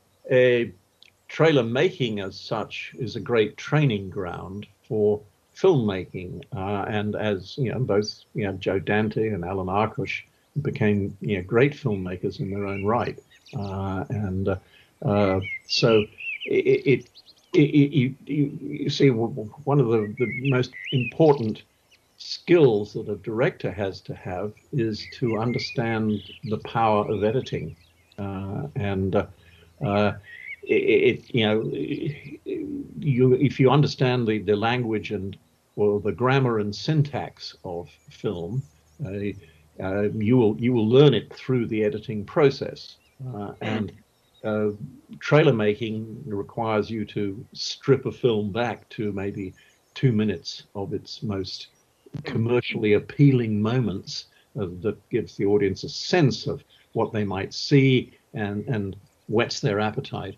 trailer 1.27 1.63
making 1.63 2.19
as 2.19 2.39
such 2.39 2.93
is 2.97 3.15
a 3.15 3.19
great 3.19 3.57
training 3.57 4.09
ground 4.09 4.67
for 4.87 5.21
filmmaking. 5.55 6.43
Uh, 6.55 6.85
and 6.87 7.15
as 7.15 7.57
you 7.57 7.71
know, 7.71 7.79
both 7.79 8.23
you 8.33 8.45
know 8.45 8.53
Joe 8.53 8.79
Dante 8.79 9.29
and 9.29 9.43
Alan 9.43 9.67
Arkush 9.67 10.23
became 10.61 11.17
you 11.21 11.37
know 11.37 11.43
great 11.43 11.73
filmmakers 11.73 12.39
in 12.39 12.49
their 12.49 12.65
own 12.65 12.85
right. 12.85 13.17
Uh, 13.57 14.05
and 14.09 14.49
uh, 15.03 15.39
so 15.67 16.05
it, 16.45 16.65
it, 16.85 17.09
it 17.53 17.73
you, 17.73 18.15
you, 18.25 18.89
see 18.89 19.09
one 19.09 19.79
of 19.79 19.87
the, 19.87 20.13
the 20.17 20.49
most 20.49 20.71
important 20.91 21.63
skills 22.17 22.93
that 22.93 23.07
a 23.09 23.15
director 23.17 23.71
has 23.71 24.01
to 24.01 24.13
have 24.13 24.53
is 24.73 25.05
to 25.13 25.37
understand 25.37 26.19
the 26.45 26.57
power 26.59 27.09
of 27.11 27.23
editing. 27.23 27.75
Uh, 28.17 28.67
and 28.75 29.15
uh, 29.15 29.25
uh, 29.85 30.13
it, 30.63 30.73
it, 30.73 31.35
you 31.35 31.45
know 31.45 31.63
you 32.99 33.33
if 33.33 33.59
you 33.59 33.69
understand 33.69 34.27
the, 34.27 34.39
the 34.39 34.55
language 34.55 35.11
and 35.11 35.37
well 35.75 35.99
the 35.99 36.11
grammar 36.11 36.59
and 36.59 36.75
syntax 36.75 37.55
of 37.63 37.89
film 38.09 38.63
uh, 39.79 40.09
you 40.13 40.37
will 40.37 40.57
you 40.59 40.73
will 40.73 40.87
learn 40.87 41.13
it 41.13 41.31
through 41.33 41.67
the 41.67 41.83
editing 41.83 42.25
process. 42.25 42.97
Uh, 43.33 43.53
and 43.61 43.91
uh, 44.43 44.69
trailer 45.19 45.53
making 45.53 46.23
requires 46.25 46.89
you 46.89 47.05
to 47.05 47.45
strip 47.53 48.05
a 48.05 48.11
film 48.11 48.51
back 48.51 48.87
to 48.89 49.11
maybe 49.11 49.53
two 49.93 50.11
minutes 50.11 50.63
of 50.75 50.93
its 50.93 51.23
most 51.23 51.67
commercially 52.23 52.93
appealing 52.93 53.61
moments 53.61 54.25
uh, 54.59 54.67
that 54.81 54.97
gives 55.09 55.35
the 55.35 55.45
audience 55.45 55.83
a 55.83 55.89
sense 55.89 56.47
of 56.47 56.63
what 56.93 57.11
they 57.13 57.23
might 57.23 57.53
see 57.53 58.11
and, 58.33 58.65
and 58.67 58.95
whets 59.27 59.59
their 59.59 59.79
appetite. 59.79 60.37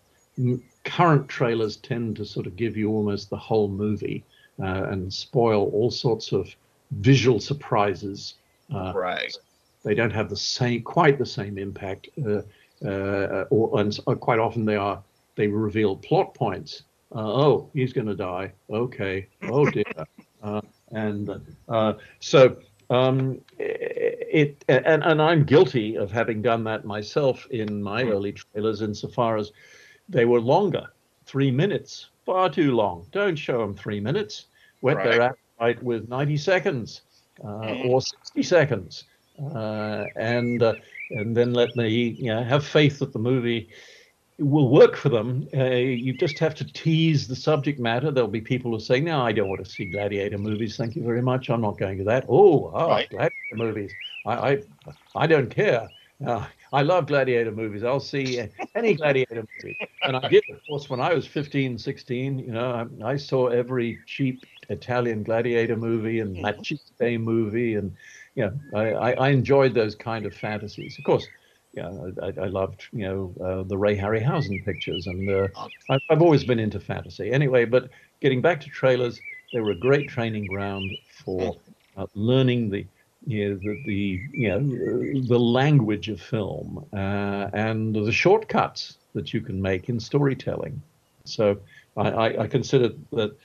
Current 0.83 1.27
trailers 1.27 1.77
tend 1.77 2.15
to 2.17 2.25
sort 2.25 2.47
of 2.47 2.55
give 2.55 2.77
you 2.77 2.89
almost 2.89 3.29
the 3.29 3.37
whole 3.37 3.67
movie 3.67 4.23
uh, 4.61 4.87
and 4.89 5.13
spoil 5.13 5.69
all 5.73 5.91
sorts 5.91 6.31
of 6.31 6.53
visual 6.91 7.39
surprises. 7.39 8.35
Uh, 8.73 8.93
right. 8.95 9.35
They 9.83 9.95
don't 9.95 10.11
have 10.11 10.29
the 10.29 10.37
same, 10.37 10.81
quite 10.81 11.17
the 11.17 11.25
same 11.25 11.57
impact 11.57 12.09
uh, 12.25 12.41
uh, 12.85 13.45
or, 13.49 13.79
and 13.79 13.97
quite 14.19 14.39
often 14.39 14.65
they 14.65 14.75
are 14.75 15.01
they 15.35 15.47
reveal 15.47 15.95
plot 15.95 16.33
points. 16.33 16.83
Uh, 17.13 17.19
oh, 17.19 17.69
he's 17.73 17.93
going 17.93 18.07
to 18.07 18.15
die. 18.15 18.51
Okay. 18.69 19.27
Oh 19.43 19.69
dear. 19.69 19.83
Uh, 20.93 20.97
and 20.97 21.55
uh, 21.67 21.93
so 22.19 22.57
um, 22.89 23.39
it 23.57 24.63
and, 24.67 25.03
and 25.03 25.21
I'm 25.21 25.43
guilty 25.43 25.95
of 25.95 26.11
having 26.11 26.41
done 26.41 26.63
that 26.65 26.85
myself 26.85 27.45
in 27.51 27.81
my 27.81 28.03
hmm. 28.03 28.11
early 28.11 28.33
trailers, 28.33 28.81
insofar 28.81 29.37
as 29.37 29.51
they 30.07 30.25
were 30.25 30.41
longer, 30.41 30.87
three 31.25 31.51
minutes, 31.51 32.09
far 32.25 32.49
too 32.49 32.75
long. 32.75 33.05
Don't 33.11 33.35
show 33.35 33.59
them 33.59 33.75
three 33.75 33.99
minutes. 33.99 34.45
Whet 34.81 34.97
right. 34.97 35.11
their 35.11 35.21
appetite 35.21 35.83
with 35.83 36.07
90 36.07 36.37
seconds 36.37 37.01
uh, 37.43 37.75
hmm. 37.75 37.89
or 37.89 38.01
60 38.01 38.43
seconds, 38.43 39.03
uh, 39.53 40.05
and 40.15 40.63
and 41.11 41.35
then 41.35 41.53
let 41.53 41.75
me 41.75 42.15
you 42.19 42.33
know, 42.33 42.43
have 42.43 42.65
faith 42.65 42.99
that 42.99 43.13
the 43.13 43.19
movie 43.19 43.69
will 44.39 44.69
work 44.69 44.95
for 44.95 45.09
them. 45.09 45.47
Uh, 45.55 45.65
you 45.65 46.13
just 46.13 46.39
have 46.39 46.55
to 46.55 46.73
tease 46.73 47.27
the 47.27 47.35
subject 47.35 47.79
matter. 47.79 48.11
There'll 48.11 48.29
be 48.29 48.41
people 48.41 48.71
who 48.71 48.79
say, 48.79 48.99
"No, 48.99 49.21
I 49.21 49.31
don't 49.31 49.47
want 49.47 49.63
to 49.63 49.69
see 49.69 49.85
gladiator 49.85 50.37
movies. 50.37 50.77
Thank 50.77 50.95
you 50.95 51.03
very 51.03 51.21
much. 51.21 51.49
I'm 51.49 51.61
not 51.61 51.77
going 51.77 51.97
to 51.99 52.03
that." 52.05 52.25
Oh, 52.27 52.71
oh 52.73 52.87
right. 52.87 53.09
gladiator 53.09 53.55
movies. 53.55 53.95
I 54.25 54.33
I, 54.33 54.63
I 55.15 55.27
don't 55.27 55.49
care. 55.49 55.91
Uh, 56.25 56.45
I 56.73 56.81
love 56.81 57.07
gladiator 57.07 57.51
movies. 57.51 57.83
I'll 57.83 57.99
see 57.99 58.43
any 58.75 58.93
gladiator 58.95 59.47
movie. 59.57 59.77
And 60.03 60.17
I 60.17 60.27
did, 60.27 60.43
of 60.49 60.65
course, 60.67 60.89
when 60.89 60.99
I 60.99 61.13
was 61.13 61.25
15, 61.25 61.77
16, 61.77 62.39
you 62.39 62.51
know, 62.51 62.87
I, 63.01 63.11
I 63.11 63.15
saw 63.15 63.47
every 63.47 63.99
cheap 64.05 64.45
Italian 64.69 65.23
gladiator 65.23 65.77
movie 65.77 66.19
and 66.19 66.35
Maciste 66.35 67.19
movie. 67.19 67.75
And, 67.75 67.95
you 68.35 68.45
know, 68.45 68.77
I, 68.77 68.91
I, 68.91 69.11
I 69.11 69.29
enjoyed 69.29 69.73
those 69.73 69.95
kind 69.95 70.25
of 70.25 70.35
fantasies. 70.35 70.97
Of 70.97 71.05
course, 71.05 71.27
yeah, 71.73 71.89
I, 72.21 72.27
I 72.27 72.47
loved, 72.47 72.87
you 72.91 73.05
know, 73.05 73.33
uh, 73.43 73.63
the 73.63 73.77
Ray 73.77 73.97
Harryhausen 73.97 74.63
pictures. 74.65 75.07
And 75.07 75.29
uh, 75.29 75.47
I've, 75.89 76.01
I've 76.09 76.21
always 76.21 76.43
been 76.43 76.59
into 76.59 76.79
fantasy. 76.79 77.31
Anyway, 77.31 77.65
but 77.65 77.89
getting 78.21 78.41
back 78.41 78.61
to 78.61 78.69
trailers, 78.69 79.21
they 79.53 79.59
were 79.59 79.71
a 79.71 79.75
great 79.75 80.07
training 80.07 80.47
ground 80.47 80.91
for 81.23 81.55
uh, 81.97 82.05
learning 82.15 82.69
the 82.69 82.85
you 83.27 83.49
know, 83.49 83.55
the, 83.57 83.83
the 83.85 84.21
you 84.33 84.49
know 84.49 85.27
the 85.27 85.39
language 85.39 86.07
of 86.09 86.21
film 86.21 86.85
uh, 86.93 87.49
and 87.53 87.93
the 87.93 88.11
shortcuts 88.11 88.97
that 89.13 89.33
you 89.33 89.41
can 89.41 89.61
make 89.61 89.89
in 89.89 89.99
storytelling. 89.99 90.81
So 91.25 91.57
I, 91.97 92.09
I, 92.09 92.43
I 92.43 92.47
consider 92.47 92.91
that 93.11 93.35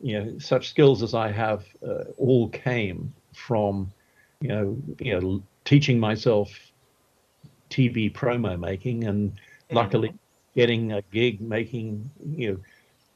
you 0.00 0.18
know 0.18 0.38
such 0.38 0.70
skills 0.70 1.02
as 1.02 1.14
I 1.14 1.30
have 1.30 1.64
uh, 1.86 2.04
all 2.16 2.48
came 2.48 3.12
from 3.34 3.92
you 4.40 4.48
know 4.48 4.76
you 4.98 5.20
know 5.20 5.42
teaching 5.64 6.00
myself 6.00 6.50
TV 7.70 8.12
promo 8.12 8.58
making 8.58 9.04
and 9.04 9.32
luckily 9.70 10.12
getting 10.54 10.92
a 10.92 11.02
gig 11.12 11.40
making 11.40 12.10
you 12.34 12.52
know 12.52 12.58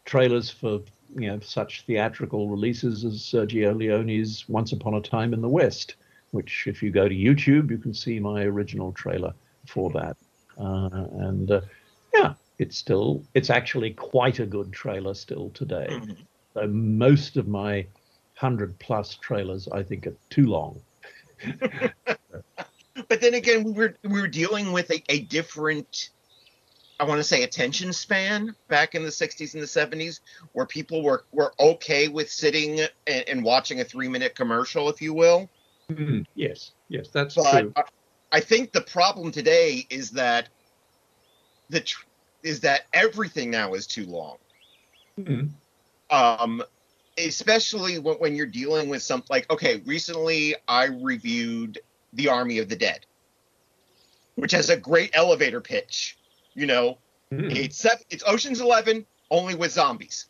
trailers 0.05 0.51
for 0.51 0.81
you 1.15 1.29
know 1.29 1.41
such 1.41 1.85
theatrical 1.87 2.49
releases 2.49 3.05
as 3.05 3.21
Sergio 3.21 3.77
Leone's 3.77 4.49
Once 4.49 4.73
Upon 4.73 4.95
a 4.95 5.01
Time 5.01 5.33
in 5.33 5.41
the 5.41 5.49
West 5.49 5.97
which 6.33 6.67
if 6.67 6.83
you 6.83 6.91
go 6.91 7.09
to 7.09 7.15
YouTube, 7.15 7.71
you 7.71 7.79
can 7.79 7.95
see 7.95 8.19
my 8.19 8.43
original 8.43 8.93
trailer 8.93 9.33
for 9.67 9.91
that. 9.91 10.17
Uh, 10.59 11.07
and 11.21 11.51
uh, 11.51 11.61
yeah, 12.13 12.35
it's 12.59 12.77
still, 12.77 13.23
it's 13.35 13.51
actually 13.51 13.93
quite 13.93 14.41
a 14.41 14.47
good 14.47 14.73
trailer 14.73 15.15
still 15.15 15.51
today. 15.51 15.87
Mm-hmm. 15.91 16.13
So 16.55 16.67
most 16.67 17.37
of 17.37 17.49
my 17.49 17.87
100 18.39 18.79
plus 18.79 19.15
trailers, 19.15 19.69
I 19.69 19.83
think, 19.83 20.07
are 20.07 20.17
too 20.31 20.47
long. 20.47 20.81
but 23.09 23.21
then 23.21 23.35
again, 23.35 23.65
we 23.65 23.73
were, 23.73 23.95
we 24.03 24.21
were 24.21 24.29
dealing 24.29 24.73
with 24.73 24.91
a, 24.91 25.03
a 25.09 25.21
different, 25.21 26.11
I 27.01 27.05
want 27.05 27.19
to 27.19 27.25
say, 27.25 27.43
attention 27.43 27.93
span 27.93 28.55
back 28.69 28.95
in 28.95 29.03
the 29.03 29.11
60s 29.11 29.55
and 29.55 29.63
the 29.63 29.67
70s, 29.67 30.21
where 30.53 30.67
people 30.67 31.03
were, 31.03 31.25
were 31.33 31.53
okay 31.59 32.09
with 32.09 32.31
sitting 32.31 32.81
and, 33.07 33.29
and 33.29 33.45
watching 33.45 33.81
a 33.81 33.85
three 33.85 34.09
minute 34.09 34.35
commercial, 34.35 34.89
if 34.89 35.01
you 35.01 35.15
will 35.15 35.49
Mm, 35.91 36.27
yes, 36.35 36.73
yes, 36.89 37.09
that's 37.09 37.35
but 37.35 37.61
true. 37.61 37.73
I 38.31 38.41
think 38.41 38.73
the 38.73 38.81
problem 38.81 39.31
today 39.31 39.87
is 39.91 40.11
that 40.13 40.49
the 41.69 41.81
tr- 41.81 42.07
is 42.43 42.61
that 42.61 42.83
everything 42.93 43.51
now 43.51 43.75
is 43.75 43.87
too 43.87 44.07
long. 44.07 44.37
Mm-hmm. 45.19 45.49
Um, 46.11 46.63
especially 47.19 47.99
when, 47.99 48.17
when 48.17 48.35
you're 48.35 48.47
dealing 48.47 48.89
with 48.89 49.03
something 49.03 49.29
like 49.29 49.51
okay, 49.51 49.83
recently 49.85 50.55
I 50.67 50.87
reviewed 50.87 51.79
The 52.13 52.29
Army 52.29 52.59
of 52.59 52.69
the 52.69 52.77
Dead, 52.77 53.07
which 54.35 54.53
has 54.53 54.71
a 54.71 54.77
great 54.77 55.11
elevator 55.15 55.61
pitch. 55.61 56.17
You 56.55 56.67
know, 56.67 56.99
mm. 57.33 57.55
it's 57.57 57.79
seven, 57.79 58.05
it's 58.11 58.23
Ocean's 58.27 58.61
Eleven 58.61 59.07
only 59.31 59.55
with 59.55 59.73
zombies. 59.73 60.27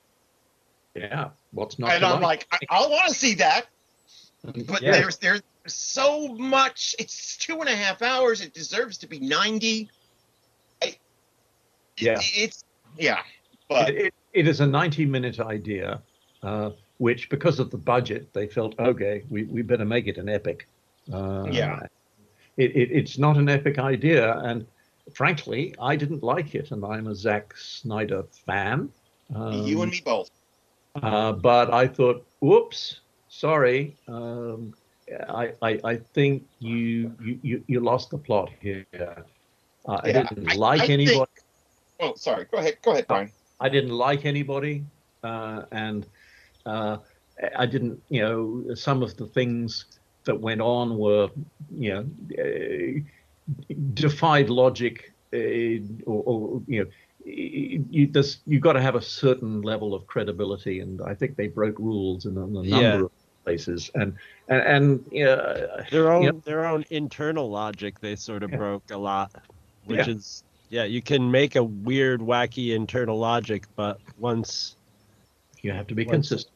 Yeah, 0.94 1.30
what's 1.52 1.78
not? 1.78 1.90
And 1.92 2.04
I'm 2.04 2.20
like, 2.20 2.46
I, 2.52 2.58
I 2.70 2.86
want 2.86 3.08
to 3.08 3.14
see 3.14 3.34
that. 3.34 3.66
But 4.44 4.82
yeah. 4.82 4.92
there's 4.92 5.16
there's 5.18 5.42
so 5.66 6.28
much. 6.28 6.94
It's 6.98 7.36
two 7.36 7.60
and 7.60 7.68
a 7.68 7.76
half 7.76 8.02
hours. 8.02 8.40
It 8.40 8.52
deserves 8.52 8.98
to 8.98 9.06
be 9.06 9.20
ninety. 9.20 9.88
I, 10.82 10.96
yeah, 11.96 12.18
it, 12.18 12.32
it's 12.36 12.64
yeah, 12.98 13.22
but 13.68 13.90
it, 13.90 13.96
it, 13.96 14.14
it 14.32 14.48
is 14.48 14.60
a 14.60 14.66
ninety-minute 14.66 15.38
idea, 15.40 16.02
uh, 16.42 16.70
which 16.98 17.30
because 17.30 17.60
of 17.60 17.70
the 17.70 17.78
budget, 17.78 18.32
they 18.32 18.48
felt 18.48 18.78
okay, 18.78 19.22
we 19.30 19.44
we 19.44 19.62
better 19.62 19.84
make 19.84 20.08
it 20.08 20.18
an 20.18 20.28
epic. 20.28 20.66
Uh, 21.12 21.46
yeah, 21.50 21.80
it, 22.56 22.74
it 22.76 22.90
it's 22.90 23.18
not 23.18 23.36
an 23.36 23.48
epic 23.48 23.78
idea, 23.78 24.38
and 24.38 24.66
frankly, 25.14 25.74
I 25.80 25.96
didn't 25.96 26.22
like 26.22 26.54
it, 26.54 26.70
and 26.70 26.84
I'm 26.84 27.06
a 27.06 27.14
Zack 27.14 27.56
Snyder 27.56 28.24
fan. 28.46 28.90
Um, 29.34 29.66
you 29.66 29.82
and 29.82 29.92
me 29.92 30.00
both. 30.04 30.30
Uh, 31.02 31.32
but 31.32 31.72
I 31.72 31.86
thought, 31.86 32.26
whoops, 32.40 33.00
sorry, 33.28 33.96
um, 34.08 34.74
I, 35.28 35.52
I, 35.62 35.80
I 35.84 35.96
think 35.96 36.44
you, 36.58 37.14
you 37.42 37.64
you 37.66 37.80
lost 37.80 38.10
the 38.10 38.18
plot 38.18 38.50
here. 38.60 38.86
Uh, 39.86 40.00
I 40.02 40.12
didn't 40.12 40.56
like 40.56 40.82
I 40.82 40.86
anybody. 40.86 41.16
Think... 41.16 41.28
Oh, 42.00 42.14
sorry. 42.14 42.46
Go 42.50 42.58
ahead. 42.58 42.76
Go 42.82 42.92
ahead, 42.92 43.06
Brian. 43.06 43.30
I 43.60 43.68
didn't 43.68 43.90
like 43.90 44.24
anybody, 44.26 44.84
uh, 45.22 45.62
and 45.72 46.06
uh, 46.66 46.98
I 47.56 47.66
didn't. 47.66 48.02
You 48.08 48.22
know, 48.22 48.74
some 48.74 49.02
of 49.02 49.16
the 49.16 49.26
things 49.26 49.86
that 50.24 50.40
went 50.40 50.60
on 50.60 50.98
were, 50.98 51.30
you 51.76 51.94
know, 51.94 52.06
uh, 52.38 53.74
defied 53.94 54.50
logic, 54.50 55.12
uh, 55.32 55.82
or, 56.06 56.22
or, 56.24 56.62
you 56.66 56.84
know. 56.84 56.90
You, 57.24 58.08
this, 58.08 58.38
you've 58.46 58.62
got 58.62 58.72
to 58.72 58.82
have 58.82 58.96
a 58.96 59.00
certain 59.00 59.62
level 59.62 59.94
of 59.94 60.08
credibility, 60.08 60.80
and 60.80 61.00
I 61.02 61.14
think 61.14 61.36
they 61.36 61.46
broke 61.46 61.78
rules 61.78 62.26
in 62.26 62.36
a, 62.36 62.44
in 62.44 62.56
a 62.56 62.62
number 62.62 62.82
yeah. 62.82 62.94
of 62.94 63.10
places 63.44 63.90
and 63.94 64.14
and, 64.48 64.62
and 64.62 65.04
you 65.10 65.24
know, 65.24 65.82
their 65.90 66.12
own 66.12 66.22
you 66.22 66.32
know, 66.32 66.42
their 66.44 66.66
own 66.66 66.84
internal 66.90 67.50
logic 67.50 68.00
they 68.00 68.16
sort 68.16 68.42
of 68.42 68.50
yeah. 68.50 68.56
broke 68.56 68.90
a 68.90 68.96
lot 68.96 69.30
which 69.86 70.06
yeah. 70.06 70.14
is 70.14 70.44
yeah 70.70 70.84
you 70.84 71.02
can 71.02 71.30
make 71.30 71.56
a 71.56 71.62
weird 71.62 72.20
wacky 72.20 72.74
internal 72.74 73.18
logic 73.18 73.64
but 73.76 74.00
once 74.18 74.76
you 75.62 75.72
have 75.72 75.86
to 75.86 75.94
be 75.94 76.04
consistent 76.04 76.54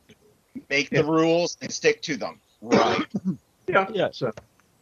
make 0.68 0.90
yeah. 0.90 1.02
the 1.02 1.08
rules 1.08 1.56
and 1.62 1.72
stick 1.72 2.02
to 2.02 2.16
them 2.16 2.40
right 2.62 3.06
yeah. 3.68 3.86
Yeah. 3.92 4.08
So 4.12 4.30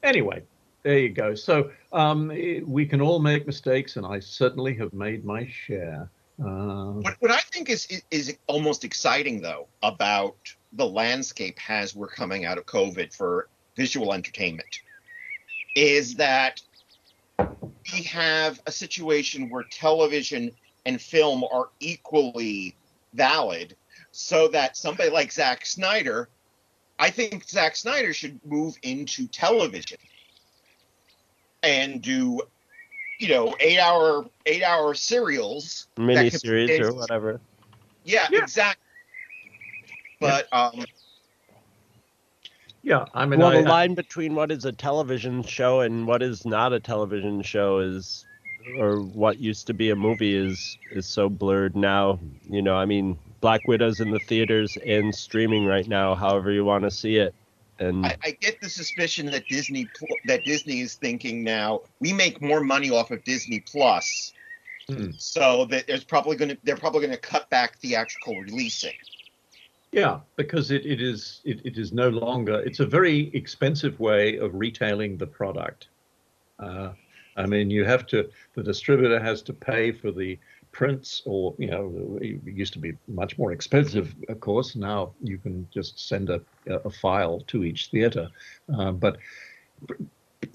anyway 0.03 0.43
there 0.85 0.99
you 0.99 1.09
go. 1.09 1.35
So 1.35 1.71
um, 1.93 2.29
we 2.67 2.87
can 2.87 3.01
all 3.01 3.19
make 3.19 3.47
mistakes 3.47 3.97
and 3.97 4.07
i 4.07 4.21
certainly 4.21 4.75
have 4.77 4.93
made 4.93 5.25
my 5.25 5.49
share. 5.49 6.09
Uh, 6.39 6.93
what, 7.01 7.17
what 7.21 7.31
I 7.31 7.41
think 7.53 7.71
is, 7.71 7.87
is, 7.87 8.03
is 8.11 8.39
almost 8.47 8.85
exciting 8.85 9.41
though 9.41 9.67
about 9.83 10.37
the 10.73 10.87
landscape 10.87 11.59
as 11.69 11.95
we're 11.95 12.09
coming 12.09 12.45
out 12.45 12.59
of 12.59 12.67
COVID 12.67 13.15
for 13.15 13.49
visual 13.77 14.13
entertainment 14.13 14.81
is 15.75 16.15
that 16.17 16.61
we 17.93 18.03
have 18.03 18.61
a 18.67 18.73
situation 18.73 19.49
where 19.49 19.65
television 19.71 20.51
and 20.87 21.01
film 21.01 21.45
are 21.51 21.71
equally 21.81 22.77
valid, 23.15 23.75
so 24.13 24.49
that 24.49 24.77
somebody 24.77 25.11
like 25.11 25.33
Zack 25.33 25.67
Snyder, 25.67 26.29
I 26.99 27.11
think 27.11 27.45
Zack 27.49 27.77
Snyder 27.77 28.13
should 28.13 28.41
move 28.45 28.77
into 28.83 29.27
television 29.27 29.99
and 31.65 32.03
do 32.03 32.41
you 33.19 33.29
know 33.29 33.55
eight 33.61 33.79
hour 33.79 34.27
eight 34.47 34.63
hour 34.63 34.95
serials 34.95 35.89
mini 35.97 36.31
series 36.31 36.79
or 36.81 36.93
whatever 36.93 37.41
yeah, 38.05 38.27
yeah. 38.31 38.43
exactly 38.43 38.83
but 40.21 40.47
yeah. 40.53 40.67
um 40.67 40.85
yeah 42.83 43.05
i 43.15 43.25
mean 43.25 43.41
well 43.41 43.49
I, 43.49 43.63
the 43.63 43.69
line 43.69 43.95
between 43.95 44.35
what 44.35 44.51
is 44.51 44.65
a 44.65 44.73
television 44.73 45.43
show 45.43 45.81
and 45.81 46.07
what 46.07 46.23
is 46.23 46.45
not 46.45 46.73
a 46.73 46.81
television 46.81 47.43
show 47.43 47.79
is 47.79 48.27
or 48.79 49.01
what 49.01 49.39
used 49.39 49.67
to 49.69 49.75
be 49.75 49.91
a 49.91 49.97
movie 49.97 50.37
is 50.37 50.79
is 50.93 51.07
so 51.07 51.29
blurred 51.29 51.77
now 51.77 52.19
you 52.49 52.63
know 52.63 52.77
i 52.77 52.85
mean 52.85 53.19
black 53.45 53.61
widow's 53.69 54.01
in 54.01 54.11
the 54.11 54.19
theaters 54.21 54.79
and 54.87 55.15
streaming 55.15 55.67
right 55.67 55.87
now 55.87 56.15
however 56.15 56.51
you 56.51 56.65
want 56.65 56.83
to 56.83 56.91
see 56.91 57.17
it 57.17 57.35
and 57.79 58.07
I, 58.07 58.17
I, 58.23 58.31
get 58.31 58.61
the 58.61 58.69
suspicion 58.69 59.27
that 59.27 59.47
Disney 59.49 59.87
that 60.27 60.45
Disney 60.45 60.81
is 60.81 60.95
thinking 60.95 61.43
now 61.43 61.83
we 62.01 62.13
make 62.13 62.41
more 62.41 62.61
money 62.61 62.91
off 62.91 63.11
of 63.11 63.25
Disney 63.25 63.61
Plus, 63.61 64.33
hmm. 64.89 65.11
so 65.19 65.65
that 65.67 65.87
there's 65.87 66.05
probably 66.05 66.37
going 66.37 66.51
to 66.51 66.59
they're 66.63 66.77
probably 66.77 67.01
going 67.01 67.11
to 67.11 67.19
cut 67.19 67.51
back 67.51 67.79
theatrical 67.79 68.41
releasing. 68.41 68.95
Yeah, 69.91 70.21
because 70.37 70.71
it, 70.71 70.87
it 70.87 71.01
is 71.01 71.41
it, 71.45 71.61
it 71.65 71.79
is 71.79 71.93
no 71.93 72.09
longer 72.09 72.61
it's 72.61 72.81
a 72.81 72.87
very 72.87 73.31
expensive 73.35 73.99
way 73.99 74.37
of 74.39 74.55
retailing 74.55 75.17
the 75.17 75.27
product. 75.27 75.89
Uh, 76.59 76.93
I 77.37 77.47
mean, 77.47 77.71
you 77.71 77.85
have 77.85 78.07
to 78.09 78.31
the 78.55 78.63
distributor 78.63 79.21
has 79.21 79.43
to 79.43 79.53
pay 79.53 79.91
for 79.91 80.13
the 80.13 80.39
prints 80.75 81.23
or 81.25 81.55
you 81.59 81.71
know 81.71 82.19
it 82.21 82.41
used 82.45 82.75
to 82.75 82.79
be 82.79 82.93
much 83.09 83.39
more 83.39 83.53
expensive 83.53 84.15
of 84.29 84.41
course. 84.41 84.77
Now 84.77 85.15
you 85.23 85.39
can 85.39 85.67
just 85.73 86.09
send 86.09 86.29
a, 86.29 86.41
a 86.67 86.91
file 86.91 87.41
to 87.47 87.65
each 87.65 87.87
theater. 87.87 88.29
Uh, 88.77 88.93
but 88.93 89.17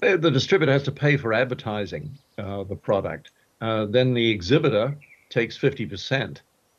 the 0.00 0.30
distributor 0.30 0.72
has 0.72 0.84
to 0.84 0.92
pay 0.92 1.16
for 1.16 1.32
advertising 1.32 2.16
uh, 2.38 2.62
the 2.64 2.76
product. 2.76 3.32
Uh, 3.60 3.86
then 3.86 4.14
the 4.14 4.30
exhibitor 4.30 4.96
takes 5.28 5.58
50% 5.58 6.38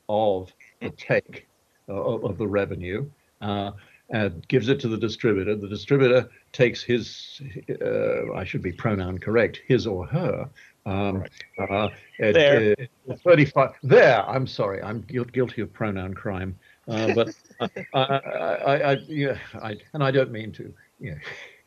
of 0.10 0.52
the 0.82 0.90
take 0.92 1.48
uh, 1.90 1.94
of 1.94 2.38
the 2.38 2.48
revenue 2.48 3.10
uh, 3.42 3.72
and 4.10 4.48
gives 4.48 4.68
it 4.70 4.80
to 4.80 4.88
the 4.88 4.98
distributor. 4.98 5.56
The 5.56 5.68
distributor 5.68 6.30
takes 6.52 6.84
his, 6.84 7.42
uh, 7.82 8.34
I 8.34 8.44
should 8.44 8.62
be 8.62 8.72
pronoun 8.72 9.18
correct, 9.18 9.62
his 9.68 9.88
or 9.88 10.06
her. 10.08 10.50
Um, 10.86 11.24
uh, 11.60 11.90
at, 12.20 12.34
There. 12.34 12.76
uh, 13.10 13.16
35. 13.24 13.72
There, 13.84 14.28
I'm 14.28 14.48
sorry, 14.48 14.82
I'm 14.82 15.04
guil- 15.04 15.32
guilty 15.32 15.62
of 15.62 15.72
pronoun 15.72 16.14
crime. 16.14 16.58
Uh, 16.88 17.14
but 17.14 17.30
I, 17.60 17.70
I, 17.94 18.00
I, 18.04 18.92
I, 18.92 18.98
yeah, 19.08 19.38
I, 19.62 19.78
and 19.94 20.04
I 20.04 20.12
don't 20.12 20.32
mean 20.32 20.52
to. 20.54 20.74
Yeah. 21.00 21.16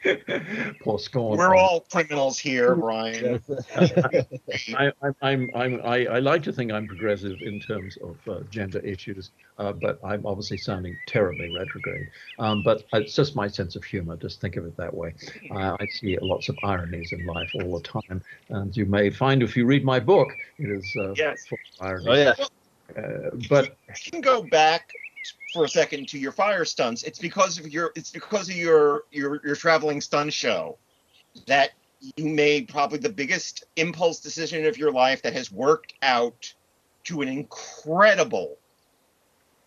Poor 0.80 0.98
scorn. 0.98 1.38
We're 1.38 1.54
all 1.56 1.80
criminals 1.90 2.38
here, 2.38 2.74
Brian. 2.74 3.42
I, 3.76 4.92
I, 5.02 5.08
I'm, 5.22 5.50
I'm, 5.54 5.80
I, 5.84 6.06
I 6.06 6.18
like 6.18 6.42
to 6.44 6.52
think 6.52 6.72
I'm 6.72 6.86
progressive 6.86 7.42
in 7.42 7.60
terms 7.60 7.96
of 7.98 8.16
uh, 8.28 8.40
gender 8.50 8.80
issues, 8.80 9.30
uh, 9.58 9.72
but 9.72 9.98
I'm 10.04 10.26
obviously 10.26 10.58
sounding 10.58 10.96
terribly 11.06 11.48
retrograde. 11.48 12.08
Um, 12.38 12.62
but 12.62 12.84
it's 12.92 13.14
just 13.14 13.36
my 13.36 13.48
sense 13.48 13.76
of 13.76 13.84
humor. 13.84 14.16
Just 14.16 14.40
think 14.40 14.56
of 14.56 14.66
it 14.66 14.76
that 14.76 14.92
way. 14.94 15.14
Uh, 15.50 15.76
I 15.80 15.86
see 15.86 16.18
lots 16.20 16.48
of 16.48 16.58
ironies 16.62 17.12
in 17.12 17.24
life 17.24 17.50
all 17.54 17.78
the 17.78 17.88
time, 17.88 18.22
and 18.50 18.76
you 18.76 18.86
may 18.86 19.10
find 19.10 19.42
if 19.42 19.56
you 19.56 19.66
read 19.66 19.84
my 19.84 20.00
book, 20.00 20.36
it 20.58 20.70
is 20.70 20.94
uh, 20.96 21.14
Yes. 21.16 21.46
full 21.46 21.58
of 21.80 21.86
irony. 21.86 22.06
Oh 22.08 22.14
yeah. 22.14 22.34
Uh, 22.96 23.30
but 23.48 23.76
you 24.04 24.12
can 24.12 24.20
go 24.20 24.42
back 24.42 24.90
for 25.54 25.64
a 25.64 25.68
second 25.68 26.08
to 26.08 26.18
your 26.18 26.32
fire 26.32 26.64
stunts. 26.64 27.04
It's 27.04 27.20
because 27.20 27.58
of 27.58 27.72
your 27.72 27.92
it's 27.94 28.10
because 28.10 28.50
of 28.50 28.56
your 28.56 29.04
your 29.12 29.40
your 29.46 29.56
traveling 29.56 30.00
stunt 30.00 30.32
show 30.32 30.76
that 31.46 31.70
you 32.16 32.26
made 32.26 32.68
probably 32.68 32.98
the 32.98 33.08
biggest 33.08 33.64
impulse 33.76 34.18
decision 34.20 34.66
of 34.66 34.76
your 34.76 34.92
life 34.92 35.22
that 35.22 35.32
has 35.32 35.50
worked 35.50 35.94
out 36.02 36.52
to 37.04 37.22
an 37.22 37.28
incredible 37.28 38.58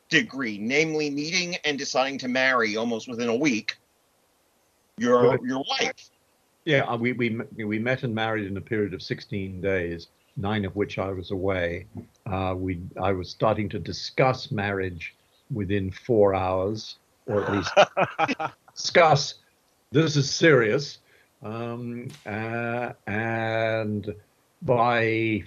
degree, 0.10 0.58
namely 0.58 1.10
meeting 1.10 1.56
and 1.65 1.80
deciding 1.80 2.19
to 2.19 2.28
marry 2.28 2.76
almost 2.78 3.08
within 3.08 3.30
a 3.30 3.36
week 3.36 3.78
your 4.97 5.39
your 5.45 5.63
wife. 5.69 6.10
Yeah, 6.65 6.84
uh, 6.84 6.97
we, 6.97 7.13
we 7.13 7.39
we 7.63 7.80
met 7.80 8.04
and 8.04 8.13
married 8.13 8.45
in 8.45 8.58
a 8.58 8.62
period 8.62 8.93
of 8.93 9.02
16 9.02 9.62
days, 9.62 10.08
nine 10.36 10.65
of 10.65 10.76
which 10.76 11.00
I 11.00 11.12
was 11.12 11.32
away. 11.32 11.86
Uh, 12.26 12.56
we 12.58 12.82
I 13.02 13.13
was 13.13 13.30
starting 13.30 13.69
to 13.69 13.80
discuss 13.80 14.52
marriage 14.52 15.15
within 15.51 15.91
four 15.91 16.36
hours, 16.36 16.97
or 17.25 17.43
at 17.43 17.53
least 17.53 17.71
discuss. 18.75 19.36
This 19.91 20.15
is 20.15 20.29
serious, 20.29 20.99
um, 21.43 22.10
uh, 22.25 22.91
and 23.05 24.13
by 24.62 25.43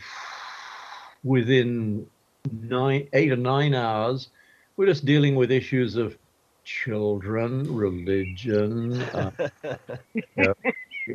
within 1.24 2.06
nine, 2.50 3.08
eight 3.12 3.32
or 3.32 3.36
nine 3.36 3.74
hours, 3.74 4.28
we're 4.76 4.86
just 4.86 5.04
dealing 5.04 5.34
with 5.34 5.50
issues 5.50 5.96
of 5.96 6.16
children, 6.64 7.74
religion. 7.74 9.02
Uh, 9.02 9.30
yeah, 10.36 10.52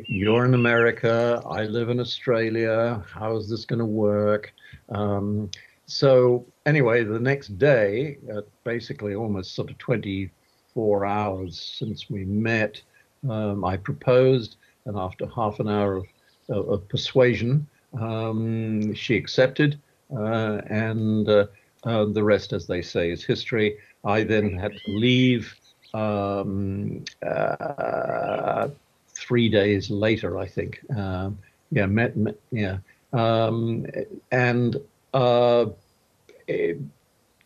you're 0.06 0.44
in 0.44 0.54
America. 0.54 1.42
I 1.48 1.64
live 1.64 1.88
in 1.88 1.98
Australia. 1.98 3.02
How 3.10 3.36
is 3.36 3.48
this 3.48 3.64
going 3.64 3.78
to 3.78 3.86
work? 3.86 4.52
Um, 4.90 5.50
so 5.86 6.44
anyway, 6.66 7.04
the 7.04 7.20
next 7.20 7.58
day, 7.58 8.18
basically 8.64 9.14
almost 9.14 9.54
sort 9.54 9.70
of 9.70 9.78
24 9.78 11.06
hours 11.06 11.58
since 11.78 12.10
we 12.10 12.24
met, 12.24 12.82
um, 13.28 13.64
I 13.64 13.76
proposed, 13.76 14.56
and 14.84 14.98
after 14.98 15.26
half 15.26 15.60
an 15.60 15.68
hour 15.68 15.96
of, 15.96 16.06
of, 16.50 16.68
of 16.68 16.88
persuasion, 16.88 17.66
um, 17.98 18.92
she 18.94 19.16
accepted, 19.16 19.78
uh, 20.14 20.60
and 20.68 21.28
uh, 21.28 21.46
uh, 21.84 22.04
the 22.04 22.22
rest, 22.22 22.52
as 22.52 22.66
they 22.66 22.82
say, 22.82 23.10
is 23.10 23.24
history. 23.24 23.78
I 24.04 24.22
then 24.24 24.56
had 24.56 24.72
to 24.72 24.90
leave 24.92 25.54
um, 25.94 27.04
uh, 27.24 28.68
three 29.08 29.48
days 29.48 29.90
later, 29.90 30.38
I 30.38 30.46
think. 30.46 30.80
Um, 30.94 31.38
yeah, 31.72 31.86
met, 31.86 32.16
met 32.16 32.38
yeah, 32.52 32.78
um, 33.12 33.86
and 34.30 34.76
uh, 35.14 35.66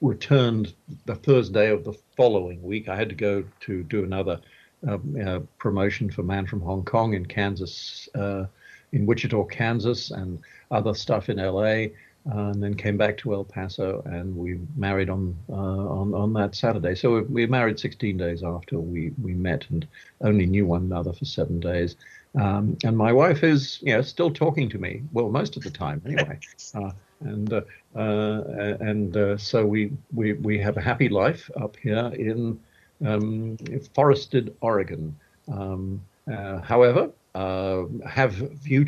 returned 0.00 0.74
the 1.06 1.14
Thursday 1.14 1.70
of 1.70 1.84
the 1.84 1.92
following 2.16 2.62
week. 2.62 2.88
I 2.88 2.96
had 2.96 3.08
to 3.08 3.14
go 3.14 3.44
to 3.60 3.82
do 3.84 4.04
another 4.04 4.40
um, 4.86 5.16
uh, 5.24 5.40
promotion 5.58 6.10
for 6.10 6.22
Man 6.22 6.46
from 6.46 6.60
Hong 6.60 6.84
Kong 6.84 7.14
in 7.14 7.26
Kansas, 7.26 8.08
uh, 8.14 8.46
in 8.92 9.06
Wichita, 9.06 9.44
Kansas, 9.44 10.10
and 10.10 10.40
other 10.70 10.94
stuff 10.94 11.28
in 11.28 11.36
LA. 11.36 11.88
Uh, 12.30 12.50
and 12.50 12.62
then 12.62 12.74
came 12.74 12.98
back 12.98 13.16
to 13.16 13.32
El 13.32 13.44
Paso, 13.44 14.02
and 14.04 14.36
we 14.36 14.60
married 14.76 15.08
on 15.08 15.34
uh, 15.48 15.54
on 15.54 16.12
on 16.12 16.34
that 16.34 16.54
Saturday. 16.54 16.94
So 16.94 17.14
we, 17.14 17.20
we 17.22 17.46
married 17.46 17.80
16 17.80 18.18
days 18.18 18.42
after 18.42 18.78
we 18.78 19.12
we 19.22 19.32
met, 19.32 19.64
and 19.70 19.88
only 20.20 20.44
knew 20.44 20.66
one 20.66 20.82
another 20.82 21.14
for 21.14 21.24
seven 21.24 21.60
days. 21.60 21.96
Um, 22.38 22.76
and 22.84 22.94
my 22.94 23.10
wife 23.10 23.42
is, 23.42 23.80
you 23.80 23.94
know, 23.94 24.02
still 24.02 24.30
talking 24.30 24.68
to 24.68 24.78
me. 24.78 25.02
Well, 25.12 25.30
most 25.30 25.56
of 25.56 25.62
the 25.62 25.70
time, 25.70 26.02
anyway. 26.04 26.38
And 27.20 27.52
uh, 27.52 27.60
uh, 27.94 28.76
and 28.80 29.16
uh, 29.16 29.36
so 29.36 29.66
we, 29.66 29.92
we 30.14 30.34
we 30.34 30.58
have 30.58 30.76
a 30.76 30.80
happy 30.80 31.08
life 31.08 31.50
up 31.60 31.76
here 31.76 32.10
in 32.14 32.58
um, 33.04 33.56
forested 33.94 34.54
Oregon. 34.60 35.16
Um, 35.52 36.00
uh, 36.32 36.60
however, 36.60 37.10
uh, 37.34 37.82
have 38.06 38.32
view 38.32 38.86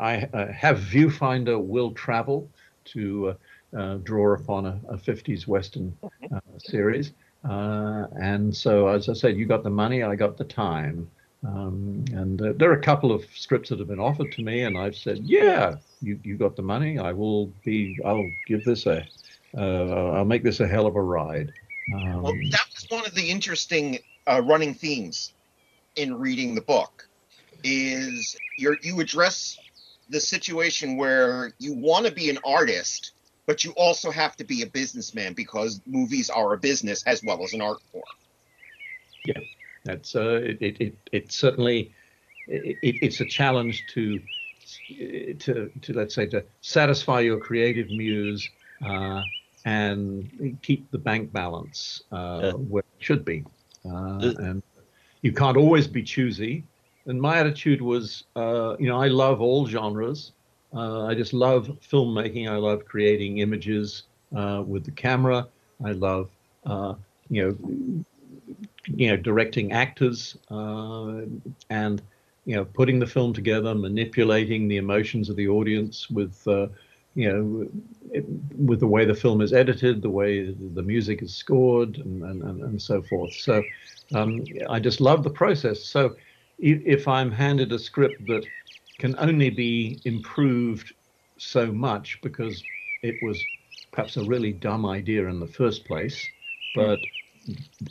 I 0.00 0.28
uh, 0.32 0.52
have 0.52 0.78
viewfinder 0.78 1.62
will 1.62 1.92
travel 1.92 2.48
to 2.86 3.30
uh, 3.30 3.78
uh, 3.78 3.96
draw 3.98 4.34
upon 4.34 4.66
a, 4.66 4.80
a 4.88 4.96
50s 4.96 5.46
Western 5.46 5.96
uh, 6.32 6.40
series. 6.58 7.12
Uh, 7.48 8.06
and 8.20 8.54
so, 8.54 8.88
as 8.88 9.08
I 9.08 9.12
said, 9.12 9.36
you 9.36 9.46
got 9.46 9.62
the 9.62 9.70
money, 9.70 10.02
I 10.02 10.14
got 10.14 10.36
the 10.36 10.44
time. 10.44 11.10
Um, 11.46 12.04
and 12.12 12.40
uh, 12.40 12.52
there 12.56 12.70
are 12.70 12.78
a 12.78 12.82
couple 12.82 13.12
of 13.12 13.24
scripts 13.34 13.68
that 13.68 13.78
have 13.78 13.88
been 13.88 14.00
offered 14.00 14.32
to 14.32 14.42
me, 14.42 14.62
and 14.62 14.78
I've 14.78 14.96
said, 14.96 15.18
yeah, 15.24 15.76
you, 16.00 16.18
you 16.22 16.36
got 16.36 16.56
the 16.56 16.62
money. 16.62 16.98
I 16.98 17.12
will 17.12 17.52
be, 17.64 17.96
I'll 18.04 18.30
give 18.46 18.64
this 18.64 18.86
a, 18.86 19.06
uh, 19.56 20.12
I'll 20.12 20.24
make 20.24 20.42
this 20.42 20.60
a 20.60 20.66
hell 20.66 20.86
of 20.86 20.96
a 20.96 21.02
ride. 21.02 21.52
Um, 21.92 22.22
Well, 22.22 22.34
that 22.50 22.66
was 22.74 22.86
one 22.88 23.06
of 23.06 23.14
the 23.14 23.28
interesting 23.28 23.98
uh, 24.26 24.40
running 24.42 24.74
themes 24.74 25.34
in 25.96 26.14
reading 26.14 26.54
the 26.54 26.62
book. 26.62 27.08
Is 27.62 28.36
you 28.56 28.76
you 28.82 29.00
address 29.00 29.58
the 30.10 30.20
situation 30.20 30.96
where 30.96 31.54
you 31.58 31.74
want 31.74 32.06
to 32.06 32.12
be 32.12 32.28
an 32.28 32.38
artist, 32.44 33.12
but 33.46 33.64
you 33.64 33.72
also 33.72 34.10
have 34.10 34.36
to 34.36 34.44
be 34.44 34.62
a 34.62 34.66
businessman 34.66 35.32
because 35.32 35.80
movies 35.86 36.28
are 36.28 36.52
a 36.52 36.58
business 36.58 37.02
as 37.06 37.22
well 37.22 37.42
as 37.42 37.54
an 37.54 37.62
art 37.62 37.78
form. 37.90 38.04
That's 39.84 40.16
uh, 40.16 40.40
it, 40.42 40.58
it, 40.60 40.80
it, 40.80 40.94
it 41.12 41.32
certainly 41.32 41.92
it, 42.46 42.78
it, 42.82 42.98
it's 43.02 43.20
a 43.20 43.24
challenge 43.24 43.86
to 43.88 44.22
to 45.40 45.70
to 45.82 45.92
let's 45.92 46.14
say 46.14 46.26
to 46.26 46.44
satisfy 46.60 47.20
your 47.20 47.38
creative 47.38 47.90
muse 47.90 48.50
uh, 48.84 49.24
and 49.64 50.58
keep 50.62 50.90
the 50.90 50.98
bank 50.98 51.32
balance 51.32 52.02
uh, 52.12 52.40
Yeah. 52.42 52.52
where 52.52 52.84
it 52.98 53.04
should 53.04 53.24
be. 53.24 53.44
Uh, 53.84 54.32
and 54.38 54.62
you 55.22 55.32
can't 55.32 55.56
always 55.56 55.86
be 55.86 56.02
choosy. 56.02 56.64
And 57.06 57.20
my 57.20 57.38
attitude 57.38 57.82
was, 57.82 58.24
uh, 58.36 58.76
you 58.78 58.88
know, 58.88 59.00
I 59.00 59.08
love 59.08 59.40
all 59.40 59.66
genres. 59.66 60.32
Uh, 60.74 61.04
I 61.04 61.14
just 61.14 61.32
love 61.34 61.68
filmmaking. 61.80 62.48
I 62.50 62.56
love 62.56 62.84
creating 62.86 63.38
images 63.38 64.04
uh, 64.34 64.62
with 64.66 64.84
the 64.84 64.90
camera. 64.90 65.46
I 65.84 65.92
love, 65.92 66.30
uh, 66.66 66.94
you 67.28 67.42
know, 67.42 68.04
you 68.86 69.08
know, 69.08 69.16
directing 69.16 69.72
actors 69.72 70.36
uh, 70.50 71.22
and 71.70 72.02
you 72.44 72.56
know, 72.56 72.64
putting 72.64 72.98
the 72.98 73.06
film 73.06 73.32
together, 73.32 73.74
manipulating 73.74 74.68
the 74.68 74.76
emotions 74.76 75.30
of 75.30 75.36
the 75.36 75.48
audience 75.48 76.10
with, 76.10 76.46
uh, 76.46 76.66
you 77.14 77.32
know, 77.32 77.68
it, 78.12 78.24
with 78.56 78.80
the 78.80 78.86
way 78.86 79.04
the 79.04 79.14
film 79.14 79.40
is 79.40 79.52
edited, 79.52 80.02
the 80.02 80.10
way 80.10 80.50
the 80.50 80.82
music 80.82 81.22
is 81.22 81.34
scored, 81.34 81.96
and 81.98 82.22
and, 82.22 82.42
and, 82.42 82.82
so 82.82 83.00
forth. 83.02 83.32
So 83.32 83.62
um, 84.14 84.44
I 84.68 84.78
just 84.78 85.00
love 85.00 85.24
the 85.24 85.30
process. 85.30 85.84
So 85.84 86.16
if, 86.58 87.08
I'm 87.08 87.30
handed 87.30 87.72
a 87.72 87.78
script 87.78 88.26
that 88.26 88.44
can 88.98 89.14
only 89.18 89.50
be 89.50 90.00
improved 90.04 90.92
so 91.38 91.72
much 91.72 92.20
because 92.22 92.62
it 93.02 93.16
was 93.22 93.42
perhaps 93.92 94.16
a 94.16 94.24
really 94.24 94.52
dumb 94.52 94.84
idea 94.86 95.26
in 95.28 95.40
the 95.40 95.46
first 95.46 95.84
place, 95.84 96.26
but 96.74 97.00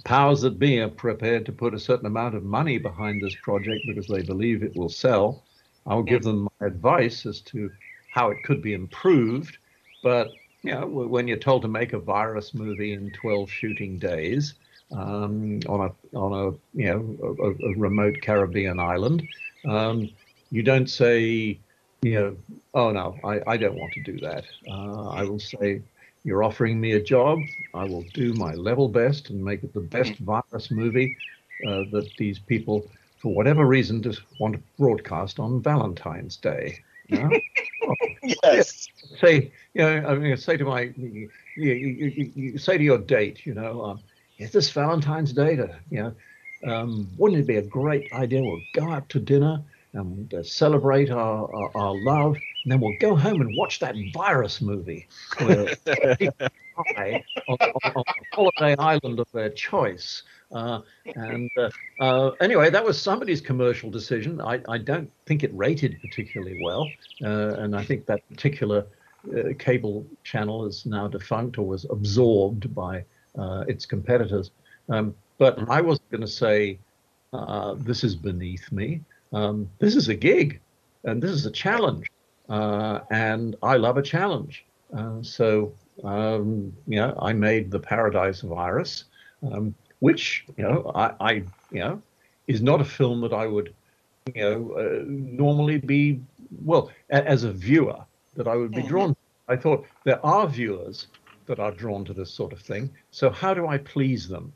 powers 0.04 0.42
that 0.42 0.60
be 0.60 0.80
are 0.80 0.90
prepared 0.90 1.46
to 1.46 1.52
put 1.52 1.74
a 1.74 1.80
certain 1.80 2.06
amount 2.06 2.36
of 2.36 2.44
money 2.44 2.78
behind 2.78 3.22
this 3.22 3.36
project 3.36 3.86
because 3.86 4.08
they 4.08 4.22
believe 4.22 4.64
it 4.64 4.76
will 4.76 4.90
sell. 4.90 5.44
I'll 5.86 6.04
give 6.04 6.24
them 6.24 6.48
my 6.60 6.68
advice 6.68 7.26
as 7.26 7.42
to 7.42 7.70
how 8.10 8.30
it 8.30 8.44
could 8.44 8.62
be 8.62 8.74
improved. 8.74 9.58
But 10.02 10.38
you 10.64 10.72
know, 10.72 10.88
when 10.88 11.28
you're 11.28 11.38
told 11.38 11.62
to 11.64 11.68
make 11.68 11.94
a 11.94 12.00
virus 12.00 12.54
movie 12.54 12.94
in 12.94 13.12
12 13.12 13.52
shooting 13.52 14.00
days 14.00 14.56
um, 14.92 15.60
on 15.68 15.90
a 15.90 16.18
on 16.18 16.32
a 16.34 16.80
you 16.80 16.86
know 16.86 17.36
a, 17.40 17.50
a 17.50 17.74
remote 17.76 18.22
Caribbean 18.22 18.80
island, 18.80 19.28
um, 19.66 20.10
you 20.52 20.64
don't 20.64 20.90
say 20.90 21.60
you 22.04 22.20
know, 22.20 22.38
oh 22.74 22.92
no, 22.92 23.18
I, 23.24 23.42
I 23.48 23.58
don't 23.58 23.76
want 23.76 23.94
to 23.94 24.02
do 24.02 24.20
that. 24.20 24.46
Uh, 24.68 25.10
I 25.10 25.24
will 25.24 25.40
say, 25.40 25.82
you're 26.24 26.44
offering 26.44 26.80
me 26.80 26.94
a 26.94 27.02
job. 27.02 27.40
I 27.74 27.84
will 27.84 28.06
do 28.14 28.34
my 28.34 28.54
level 28.54 28.88
best 28.88 29.30
and 29.30 29.44
make 29.44 29.64
it 29.64 29.74
the 29.74 29.82
best 29.82 30.18
virus 30.20 30.72
movie 30.72 31.18
uh, 31.68 31.84
that 31.92 32.10
these 32.18 32.40
people 32.40 32.90
for 33.24 33.34
whatever 33.34 33.66
reason, 33.66 34.04
just 34.04 34.22
want 34.38 34.54
to 34.54 34.62
broadcast 34.78 35.40
on 35.40 35.62
Valentine's 35.64 36.38
Day. 36.38 36.80
You 37.10 37.20
know? 37.20 37.30
Yes. 38.44 38.88
say, 39.20 39.52
you 39.74 39.82
know, 39.82 40.08
I 40.08 40.16
mean, 40.16 40.38
say 40.38 40.56
to 40.56 40.64
my, 40.64 40.84
you, 40.96 41.30
you, 41.58 41.74
you, 41.74 42.32
you 42.34 42.58
say 42.58 42.78
to 42.78 42.84
your 42.84 42.98
date, 42.98 43.46
you 43.46 43.54
know, 43.54 43.84
um, 43.84 44.00
is 44.40 44.52
this 44.52 44.72
Valentine's 44.72 45.34
Day? 45.34 45.58
To, 45.58 45.78
you 45.92 46.02
know, 46.02 46.74
um, 46.74 47.10
wouldn't 47.18 47.42
it 47.42 47.46
be 47.46 47.58
a 47.58 47.62
great 47.62 48.12
idea? 48.14 48.42
We'll 48.42 48.62
go 48.74 48.90
out 48.90 49.10
to 49.10 49.20
dinner 49.20 49.62
and 49.94 50.34
uh, 50.34 50.44
celebrate 50.44 51.12
our, 51.12 51.54
our, 51.54 51.72
our 51.76 51.96
love, 51.96 52.36
and 52.64 52.72
then 52.72 52.80
we'll 52.80 52.98
go 53.00 53.16
home 53.16 53.42
and 53.42 53.56
watch 53.56 53.80
that 53.80 53.96
virus 54.14 54.62
movie. 54.62 55.08
On, 57.48 57.58
on, 57.60 57.94
on 57.96 58.04
holiday 58.34 58.76
island 58.82 59.20
of 59.20 59.32
their 59.32 59.50
choice. 59.50 60.24
Uh, 60.52 60.82
and 61.16 61.50
uh, 61.58 61.70
uh, 62.00 62.32
anyway, 62.42 62.70
that 62.70 62.84
was 62.84 63.02
somebody's 63.02 63.42
commercial 63.42 63.90
decision. 63.90 64.42
I, 64.42 64.62
I 64.70 64.78
don't 64.78 65.12
think 65.26 65.44
it 65.44 65.52
rated 65.54 66.00
particularly 66.02 66.60
well, 66.64 66.88
uh, 67.24 67.56
and 67.60 67.76
I 67.76 67.84
think 67.84 68.06
that 68.06 68.28
particular 68.30 68.86
uh, 69.36 69.54
cable 69.58 70.06
channel 70.24 70.66
is 70.66 70.86
now 70.86 71.08
defunct 71.08 71.58
or 71.58 71.66
was 71.66 71.86
absorbed 71.90 72.74
by 72.74 73.04
uh, 73.38 73.66
its 73.68 73.86
competitors. 73.86 74.52
Um, 74.90 75.16
but 75.38 75.58
I 75.70 75.82
wasn't 75.82 76.10
going 76.12 76.22
to 76.22 76.28
say 76.28 76.80
this 77.78 78.04
is 78.04 78.16
beneath 78.16 78.72
me. 78.72 79.02
Um, 79.34 79.70
this 79.80 79.96
is 79.96 80.10
a 80.10 80.16
gig, 80.16 80.60
and 81.04 81.22
this 81.22 81.32
is 81.32 81.46
a 81.46 81.52
challenge, 81.52 82.10
and 82.50 83.56
I 83.64 83.78
love 83.78 83.98
a 83.98 84.02
challenge. 84.02 84.66
so 85.22 85.74
um, 86.04 86.74
you 86.88 86.98
know, 86.98 87.18
I 87.22 87.34
made 87.34 87.72
the 87.72 87.80
Paradise 87.80 88.42
Virus, 88.42 89.06
um, 89.52 89.76
which 90.00 90.46
you 90.58 90.64
know, 90.64 90.92
I, 90.96 91.14
I, 91.20 91.32
you 91.72 91.80
know, 91.80 92.02
is 92.48 92.62
not 92.62 92.82
a 92.82 92.86
film 92.86 93.22
that 93.22 93.34
I 93.34 93.46
would, 93.46 93.74
you 94.34 94.42
know, 94.42 94.72
uh, 94.78 95.04
normally 95.06 95.78
be 95.78 96.20
well 96.64 96.92
a, 97.12 97.28
as 97.28 97.44
a 97.44 97.52
viewer 97.52 98.00
that 98.36 98.48
I 98.48 98.56
would 98.56 98.72
be 98.72 98.82
drawn. 98.82 99.10
To. 99.10 99.18
I 99.48 99.56
thought 99.56 99.86
there 100.04 100.26
are 100.26 100.48
viewers 100.48 101.08
that 101.46 101.60
are 101.60 101.72
drawn 101.72 102.06
to 102.06 102.14
this 102.14 102.32
sort 102.32 102.54
of 102.54 102.60
thing. 102.60 102.90
So 103.12 103.30
how 103.30 103.54
do 103.54 103.68
I 103.68 103.78
please 103.78 104.28
them? 104.28 104.54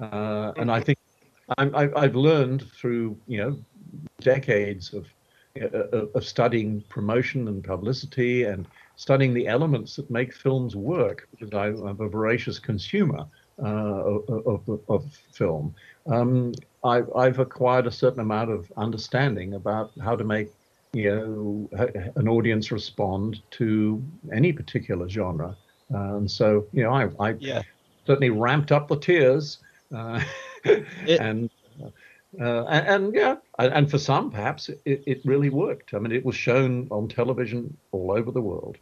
Uh, 0.00 0.52
and 0.56 0.70
I 0.70 0.80
think 0.80 0.98
I'm, 1.58 1.74
I, 1.76 2.02
have 2.02 2.16
learned 2.16 2.70
through 2.72 3.16
you 3.26 3.38
know 3.38 3.58
decades 4.20 4.92
of 4.92 5.06
uh, 5.60 6.06
of 6.14 6.24
studying 6.24 6.80
promotion 6.88 7.48
and 7.48 7.64
publicity 7.64 8.44
and 8.44 8.68
studying 8.94 9.34
the 9.34 9.48
elements 9.48 9.96
that 9.96 10.08
make 10.10 10.32
films 10.32 10.76
work 10.76 11.26
because 11.32 11.52
I, 11.52 11.68
am 11.68 12.00
a 12.00 12.08
voracious 12.08 12.58
consumer 12.58 13.26
uh, 13.60 13.66
of, 13.66 14.46
of, 14.46 14.80
of, 14.88 15.04
film. 15.32 15.74
Um, 16.06 16.52
I, 16.84 17.02
I've 17.16 17.40
acquired 17.40 17.86
a 17.86 17.90
certain 17.90 18.20
amount 18.20 18.50
of 18.50 18.72
understanding 18.76 19.54
about 19.54 19.90
how 20.00 20.14
to 20.14 20.22
make 20.22 20.50
you 20.92 21.68
know 21.72 22.12
an 22.16 22.28
audience 22.28 22.70
respond 22.70 23.40
to 23.52 24.02
any 24.32 24.52
particular 24.52 25.08
genre. 25.08 25.56
Uh, 25.92 26.16
and 26.16 26.30
so 26.30 26.66
you 26.72 26.84
know 26.84 26.92
I, 26.92 27.08
I 27.18 27.34
yeah. 27.40 27.62
certainly 28.06 28.30
ramped 28.30 28.70
up 28.70 28.86
the 28.86 28.96
tears 28.96 29.58
uh, 29.94 30.22
it, 30.64 30.86
and. 31.20 31.50
Uh, 32.38 32.64
and, 32.66 32.86
and, 32.86 33.14
yeah, 33.14 33.36
and 33.58 33.90
for 33.90 33.98
some, 33.98 34.30
perhaps 34.30 34.68
it, 34.68 34.80
it 34.84 35.20
really 35.24 35.50
worked. 35.50 35.94
I 35.94 35.98
mean, 35.98 36.12
it 36.12 36.24
was 36.24 36.36
shown 36.36 36.86
on 36.90 37.08
television 37.08 37.76
all 37.90 38.12
over 38.12 38.30
the 38.30 38.40
world. 38.40 38.78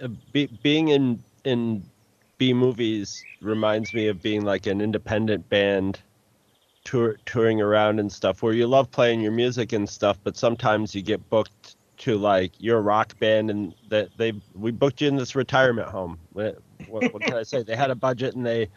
Uh, 0.00 0.08
be, 0.32 0.46
being 0.62 0.88
in 0.88 1.22
in 1.44 1.82
B 2.38 2.52
movies 2.52 3.22
reminds 3.40 3.94
me 3.94 4.08
of 4.08 4.22
being 4.22 4.44
like 4.44 4.66
an 4.66 4.80
independent 4.80 5.48
band 5.48 6.00
tour, 6.84 7.16
touring 7.26 7.60
around 7.60 7.98
and 7.98 8.10
stuff 8.10 8.42
where 8.42 8.52
you 8.52 8.66
love 8.66 8.90
playing 8.90 9.20
your 9.20 9.32
music 9.32 9.72
and 9.72 9.88
stuff 9.88 10.18
but 10.22 10.36
sometimes 10.36 10.94
you 10.94 11.02
get 11.02 11.28
booked 11.28 11.76
to 11.96 12.16
like 12.16 12.52
you're 12.58 12.78
a 12.78 12.82
rock 12.82 13.18
band 13.18 13.50
and 13.50 13.74
that 13.88 14.08
they 14.16 14.32
we 14.54 14.70
booked 14.70 15.00
you 15.00 15.08
in 15.08 15.16
this 15.16 15.34
retirement 15.34 15.88
home 15.88 16.18
what, 16.32 16.58
what, 16.88 17.12
what 17.12 17.22
can 17.22 17.34
i 17.34 17.42
say 17.42 17.62
they 17.62 17.74
had 17.74 17.90
a 17.90 17.94
budget 17.94 18.36
and 18.36 18.46
they 18.46 18.68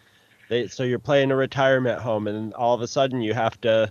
they 0.50 0.68
so 0.68 0.84
you're 0.84 1.00
playing 1.00 1.32
a 1.32 1.36
retirement 1.36 2.00
home 2.00 2.28
and 2.28 2.54
all 2.54 2.74
of 2.74 2.82
a 2.82 2.88
sudden 2.88 3.22
you 3.22 3.34
have 3.34 3.60
to 3.62 3.90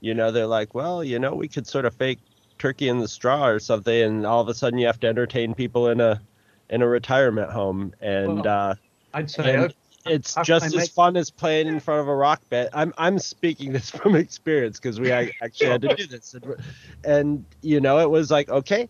you 0.00 0.14
know 0.14 0.30
they're 0.30 0.46
like 0.46 0.74
well 0.74 1.04
you 1.04 1.18
know 1.18 1.34
we 1.34 1.48
could 1.48 1.66
sort 1.66 1.84
of 1.84 1.94
fake 1.94 2.20
turkey 2.58 2.88
in 2.88 2.98
the 2.98 3.08
straw 3.08 3.46
or 3.46 3.58
something 3.58 4.02
and 4.02 4.26
all 4.26 4.40
of 4.40 4.48
a 4.48 4.54
sudden 4.54 4.78
you 4.78 4.86
have 4.86 4.98
to 4.98 5.06
entertain 5.06 5.54
people 5.54 5.88
in 5.88 6.00
a 6.00 6.20
in 6.70 6.82
a 6.82 6.88
retirement 6.88 7.50
home, 7.50 7.94
and 8.00 8.44
well, 8.44 8.70
uh, 8.70 8.74
I'd 9.14 9.30
say 9.30 9.68
it's 10.04 10.36
just 10.44 10.74
as 10.74 10.88
fun 10.88 11.16
as 11.16 11.30
playing 11.30 11.66
in 11.66 11.80
front 11.80 12.00
of 12.00 12.08
a 12.08 12.14
rock 12.14 12.42
band. 12.48 12.70
I'm 12.72 12.92
I'm 12.98 13.18
speaking 13.18 13.72
this 13.72 13.90
from 14.02 14.14
experience 14.14 14.78
because 14.78 15.00
we 15.00 15.10
actually 15.12 15.68
had 15.68 15.82
to 15.82 15.94
do 15.94 16.06
this, 16.06 16.34
and, 16.34 16.56
and 17.04 17.44
you 17.62 17.80
know 17.80 17.98
it 17.98 18.10
was 18.10 18.30
like 18.30 18.48
okay, 18.48 18.88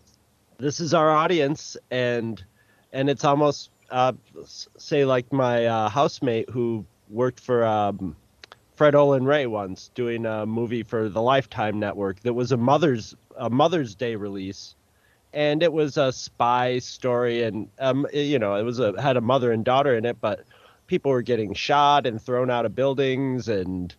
this 0.57 0.79
is 0.79 0.93
our 0.93 1.09
audience, 1.09 1.77
and 1.91 2.43
and 2.93 3.09
it's 3.09 3.25
almost 3.25 3.69
uh, 3.91 4.13
say 4.77 5.05
like 5.05 5.31
my 5.31 5.65
uh, 5.65 5.89
housemate 5.89 6.49
who 6.49 6.85
worked 7.09 7.39
for 7.39 7.65
um, 7.65 8.15
Fred 8.75 8.95
Olen 8.95 9.25
Ray 9.25 9.47
once 9.47 9.89
doing 9.95 10.25
a 10.25 10.45
movie 10.45 10.83
for 10.83 11.09
the 11.09 11.21
Lifetime 11.21 11.79
Network 11.79 12.19
that 12.21 12.33
was 12.33 12.51
a 12.51 12.57
Mother's 12.57 13.15
a 13.35 13.49
Mother's 13.49 13.95
Day 13.95 14.15
release. 14.15 14.75
And 15.33 15.61
it 15.61 15.71
was 15.71 15.97
a 15.97 16.11
spy 16.11 16.79
story, 16.79 17.43
and 17.43 17.69
um, 17.79 18.07
you 18.13 18.39
know, 18.39 18.55
it 18.55 18.63
was 18.63 18.79
a 18.79 18.99
had 18.99 19.17
a 19.17 19.21
mother 19.21 19.51
and 19.51 19.63
daughter 19.63 19.95
in 19.95 20.05
it, 20.05 20.17
but 20.21 20.45
people 20.87 21.11
were 21.11 21.21
getting 21.21 21.53
shot 21.53 22.07
and 22.07 22.21
thrown 22.21 22.49
out 22.49 22.65
of 22.65 22.73
buildings, 22.73 23.47
and 23.49 23.93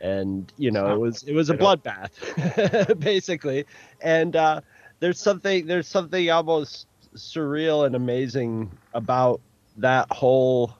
and 0.00 0.50
you 0.56 0.70
know, 0.70 0.94
it 0.94 0.98
was 1.00 1.24
it 1.24 1.34
was 1.34 1.50
a 1.50 1.56
bloodbath, 1.56 2.98
basically, 3.00 3.66
and 4.00 4.36
uh, 4.36 4.60
there's 5.00 5.20
something 5.20 5.66
there's 5.66 5.88
something 5.88 6.30
almost 6.30 6.86
surreal 7.16 7.84
and 7.84 7.94
amazing 7.96 8.70
about 8.94 9.40
that 9.76 10.10
whole 10.12 10.77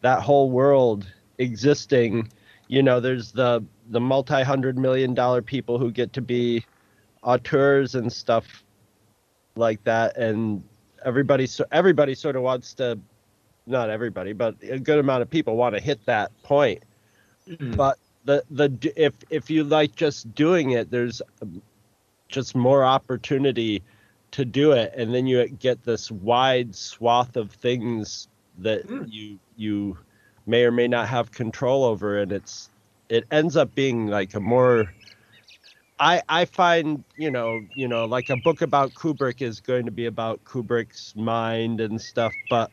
that 0.00 0.22
whole 0.22 0.50
world 0.50 1.06
existing 1.38 2.28
you 2.68 2.82
know 2.82 3.00
there's 3.00 3.32
the 3.32 3.64
the 3.90 4.00
multi 4.00 4.42
hundred 4.42 4.78
million 4.78 5.14
dollar 5.14 5.42
people 5.42 5.78
who 5.78 5.90
get 5.90 6.12
to 6.12 6.20
be 6.20 6.64
auteurs 7.22 7.94
and 7.94 8.12
stuff 8.12 8.64
like 9.56 9.82
that, 9.84 10.16
and 10.16 10.62
everybody 11.04 11.46
so 11.46 11.64
everybody 11.72 12.14
sort 12.14 12.36
of 12.36 12.42
wants 12.42 12.74
to, 12.74 12.98
not 13.66 13.90
everybody, 13.90 14.32
but 14.32 14.54
a 14.62 14.78
good 14.78 14.98
amount 14.98 15.22
of 15.22 15.30
people 15.30 15.56
want 15.56 15.74
to 15.74 15.80
hit 15.80 16.04
that 16.06 16.30
point. 16.42 16.82
Mm-hmm. 17.48 17.72
But 17.72 17.98
the 18.24 18.44
the 18.50 18.92
if 18.96 19.14
if 19.30 19.50
you 19.50 19.64
like 19.64 19.94
just 19.96 20.34
doing 20.34 20.70
it, 20.72 20.90
there's 20.90 21.20
just 22.28 22.54
more 22.54 22.84
opportunity 22.84 23.82
to 24.30 24.44
do 24.44 24.72
it, 24.72 24.92
and 24.96 25.14
then 25.14 25.26
you 25.26 25.48
get 25.48 25.82
this 25.84 26.10
wide 26.10 26.74
swath 26.74 27.36
of 27.36 27.50
things 27.50 28.28
that 28.58 28.86
mm. 28.86 29.06
you 29.10 29.38
you 29.58 29.98
may 30.46 30.64
or 30.64 30.72
may 30.72 30.88
not 30.88 31.08
have 31.08 31.32
control 31.32 31.84
over, 31.84 32.18
and 32.20 32.32
it's 32.32 32.70
it 33.08 33.24
ends 33.30 33.56
up 33.56 33.74
being 33.74 34.06
like 34.08 34.34
a 34.34 34.40
more 34.40 34.94
I 36.00 36.22
I 36.28 36.44
find 36.44 37.04
you 37.16 37.30
know 37.30 37.60
you 37.74 37.88
know 37.88 38.04
like 38.06 38.30
a 38.30 38.36
book 38.36 38.62
about 38.62 38.94
Kubrick 38.94 39.42
is 39.42 39.60
going 39.60 39.86
to 39.86 39.92
be 39.92 40.06
about 40.06 40.44
Kubrick's 40.44 41.14
mind 41.16 41.80
and 41.80 42.00
stuff, 42.00 42.34
but 42.50 42.70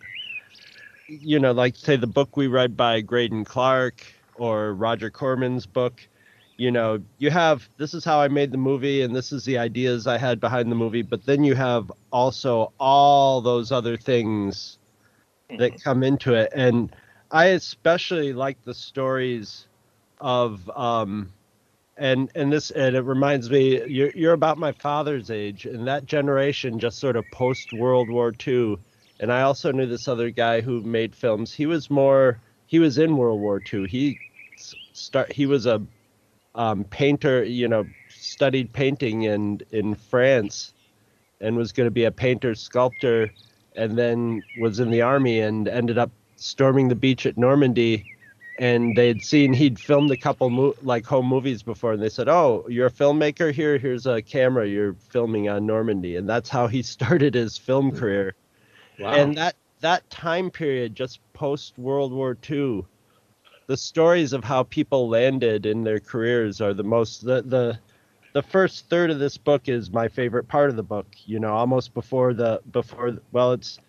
you 1.07 1.39
know 1.39 1.51
like 1.51 1.75
say 1.75 1.95
the 1.95 2.07
book 2.07 2.37
we 2.37 2.47
read 2.47 2.77
by 2.77 3.01
Greydon 3.01 3.45
Clark 3.45 4.05
or 4.35 4.73
Roger 4.73 5.09
Corman's 5.09 5.65
book, 5.65 6.07
you 6.57 6.71
know 6.71 7.01
you 7.17 7.31
have 7.31 7.69
this 7.77 7.93
is 7.93 8.05
how 8.05 8.19
I 8.21 8.27
made 8.27 8.51
the 8.51 8.57
movie 8.57 9.01
and 9.01 9.15
this 9.15 9.31
is 9.31 9.45
the 9.45 9.57
ideas 9.57 10.07
I 10.07 10.17
had 10.17 10.39
behind 10.39 10.71
the 10.71 10.75
movie, 10.75 11.01
but 11.03 11.25
then 11.25 11.43
you 11.43 11.55
have 11.55 11.91
also 12.11 12.73
all 12.79 13.41
those 13.41 13.71
other 13.71 13.97
things 13.97 14.77
that 15.49 15.57
mm-hmm. 15.57 15.77
come 15.77 16.03
into 16.03 16.33
it, 16.33 16.51
and 16.55 16.95
I 17.31 17.45
especially 17.47 18.33
like 18.33 18.63
the 18.63 18.73
stories 18.73 19.67
of 20.21 20.69
um, 20.75 21.31
and 21.97 22.29
and 22.35 22.51
this 22.51 22.71
and 22.71 22.95
it 22.95 23.01
reminds 23.01 23.49
me 23.49 23.85
you're 23.87 24.11
you're 24.11 24.33
about 24.33 24.57
my 24.57 24.71
father's 24.71 25.31
age 25.31 25.65
and 25.65 25.87
that 25.87 26.05
generation 26.05 26.79
just 26.79 26.99
sort 26.99 27.15
of 27.15 27.25
post 27.31 27.71
World 27.73 28.09
War 28.09 28.33
II 28.45 28.77
and 29.19 29.31
I 29.31 29.41
also 29.41 29.71
knew 29.71 29.85
this 29.85 30.07
other 30.07 30.29
guy 30.29 30.61
who 30.61 30.81
made 30.81 31.15
films. 31.15 31.53
He 31.53 31.65
was 31.65 31.89
more 31.89 32.39
he 32.67 32.79
was 32.79 32.97
in 32.97 33.17
World 33.17 33.39
War 33.39 33.61
II 33.73 33.87
he 33.87 34.19
start 34.93 35.31
he 35.31 35.45
was 35.45 35.65
a 35.65 35.81
um, 36.55 36.83
painter 36.85 37.43
you 37.43 37.67
know 37.67 37.85
studied 38.09 38.73
painting 38.73 39.23
in 39.23 39.61
in 39.71 39.95
France 39.95 40.73
and 41.41 41.55
was 41.55 41.71
going 41.71 41.87
to 41.87 41.91
be 41.91 42.05
a 42.05 42.11
painter 42.11 42.55
sculptor 42.55 43.31
and 43.75 43.97
then 43.97 44.43
was 44.59 44.79
in 44.79 44.91
the 44.91 45.01
army 45.01 45.39
and 45.39 45.67
ended 45.67 45.97
up 45.97 46.11
storming 46.35 46.87
the 46.87 46.95
beach 46.95 47.25
at 47.25 47.37
Normandy. 47.37 48.05
And 48.57 48.95
they'd 48.95 49.21
seen 49.21 49.51
he'd 49.51 49.77
filmed 49.77 50.11
a 50.11 50.17
couple 50.17 50.49
mo- 50.49 50.75
like 50.81 51.05
home 51.05 51.27
movies 51.27 51.61
before 51.61 51.91
and 51.91 52.01
they 52.01 52.07
said 52.07 52.29
oh 52.29 52.65
you're 52.69 52.87
a 52.87 52.91
filmmaker 52.91 53.51
here? 53.51 53.77
Here's 53.77 54.05
a 54.05 54.21
camera. 54.21 54.65
You're 54.65 54.93
filming 55.09 55.49
on 55.49 55.65
normandy. 55.65 56.15
And 56.15 56.27
that's 56.29 56.49
how 56.49 56.67
he 56.67 56.81
started 56.95 57.33
his 57.33 57.57
film 57.57 57.89
hmm. 57.89 57.97
career. 57.97 58.35
Wow. 58.97 59.11
and 59.11 59.37
that 59.37 59.55
that 59.81 60.09
time 60.09 60.49
period 60.49 60.95
just 60.95 61.19
post 61.33 61.77
world 61.77 62.13
war 62.13 62.37
ii 62.49 62.85
the 63.67 63.77
stories 63.77 64.31
of 64.31 64.43
how 64.43 64.63
people 64.63 65.09
landed 65.09 65.65
in 65.65 65.83
their 65.83 65.99
careers 65.99 66.61
are 66.61 66.73
the 66.73 66.83
most 66.83 67.25
the 67.25 67.41
the 67.41 67.79
the 68.35 68.43
first 68.43 68.89
third 68.89 69.09
of 69.09 69.17
this 69.17 69.37
book 69.37 69.69
is 69.69 69.89
my 69.91 70.09
favorite 70.09 70.45
part 70.49 70.69
of 70.69 70.75
the 70.75 70.83
book 70.83 71.07
you 71.25 71.39
know 71.39 71.53
almost 71.53 71.93
before 71.93 72.33
the 72.33 72.59
before 72.73 73.17
well 73.31 73.53
it's 73.53 73.79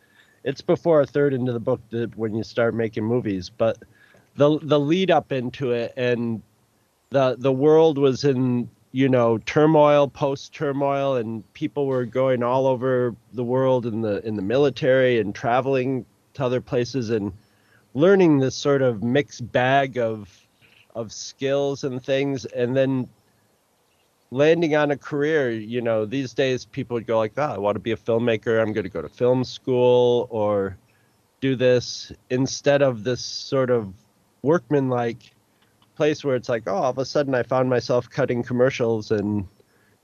it's 0.44 0.60
before 0.60 1.00
a 1.00 1.06
third 1.06 1.34
into 1.34 1.52
the 1.52 1.58
book 1.58 1.80
that 1.90 2.16
when 2.16 2.32
you 2.32 2.44
start 2.44 2.72
making 2.72 3.02
movies 3.02 3.50
but 3.50 3.76
the 4.36 4.60
the 4.62 4.78
lead 4.78 5.10
up 5.10 5.32
into 5.32 5.72
it 5.72 5.92
and 5.96 6.40
the 7.10 7.34
the 7.40 7.52
world 7.52 7.98
was 7.98 8.22
in 8.22 8.70
you 8.92 9.08
know 9.08 9.36
turmoil 9.38 10.06
post 10.06 10.54
turmoil 10.54 11.16
and 11.16 11.42
people 11.52 11.86
were 11.86 12.04
going 12.04 12.44
all 12.44 12.68
over 12.68 13.16
the 13.32 13.44
world 13.44 13.84
in 13.84 14.00
the 14.00 14.24
in 14.24 14.36
the 14.36 14.42
military 14.42 15.18
and 15.18 15.34
traveling 15.34 16.06
to 16.34 16.44
other 16.44 16.60
places 16.60 17.10
and 17.10 17.32
learning 17.94 18.38
this 18.38 18.54
sort 18.54 18.80
of 18.80 19.02
mixed 19.02 19.50
bag 19.50 19.98
of 19.98 20.46
of 20.94 21.12
skills 21.12 21.84
and 21.84 22.02
things. 22.02 22.46
And 22.46 22.76
then 22.76 23.08
landing 24.30 24.74
on 24.74 24.90
a 24.90 24.96
career 24.96 25.50
you 25.50 25.80
know 25.80 26.04
these 26.04 26.34
days 26.34 26.64
people 26.64 26.94
would 26.94 27.06
go 27.06 27.18
like 27.18 27.32
oh, 27.36 27.42
i 27.42 27.58
want 27.58 27.76
to 27.76 27.80
be 27.80 27.92
a 27.92 27.96
filmmaker. 27.96 28.60
I'm 28.60 28.72
going 28.72 28.84
to 28.84 28.90
go 28.90 29.02
to 29.02 29.08
film 29.08 29.44
school 29.44 30.26
or 30.30 30.76
do 31.40 31.54
this 31.54 32.12
instead 32.30 32.82
of 32.82 33.04
this 33.04 33.24
sort 33.24 33.70
of 33.70 33.92
workman-like 34.42 35.32
place 35.94 36.24
where 36.24 36.36
it's 36.36 36.48
like 36.48 36.64
oh 36.66 36.74
all 36.74 36.90
of 36.90 36.98
a 36.98 37.04
sudden 37.04 37.34
i 37.34 37.42
found 37.42 37.70
myself 37.70 38.10
cutting 38.10 38.42
commercials 38.42 39.10
and 39.10 39.46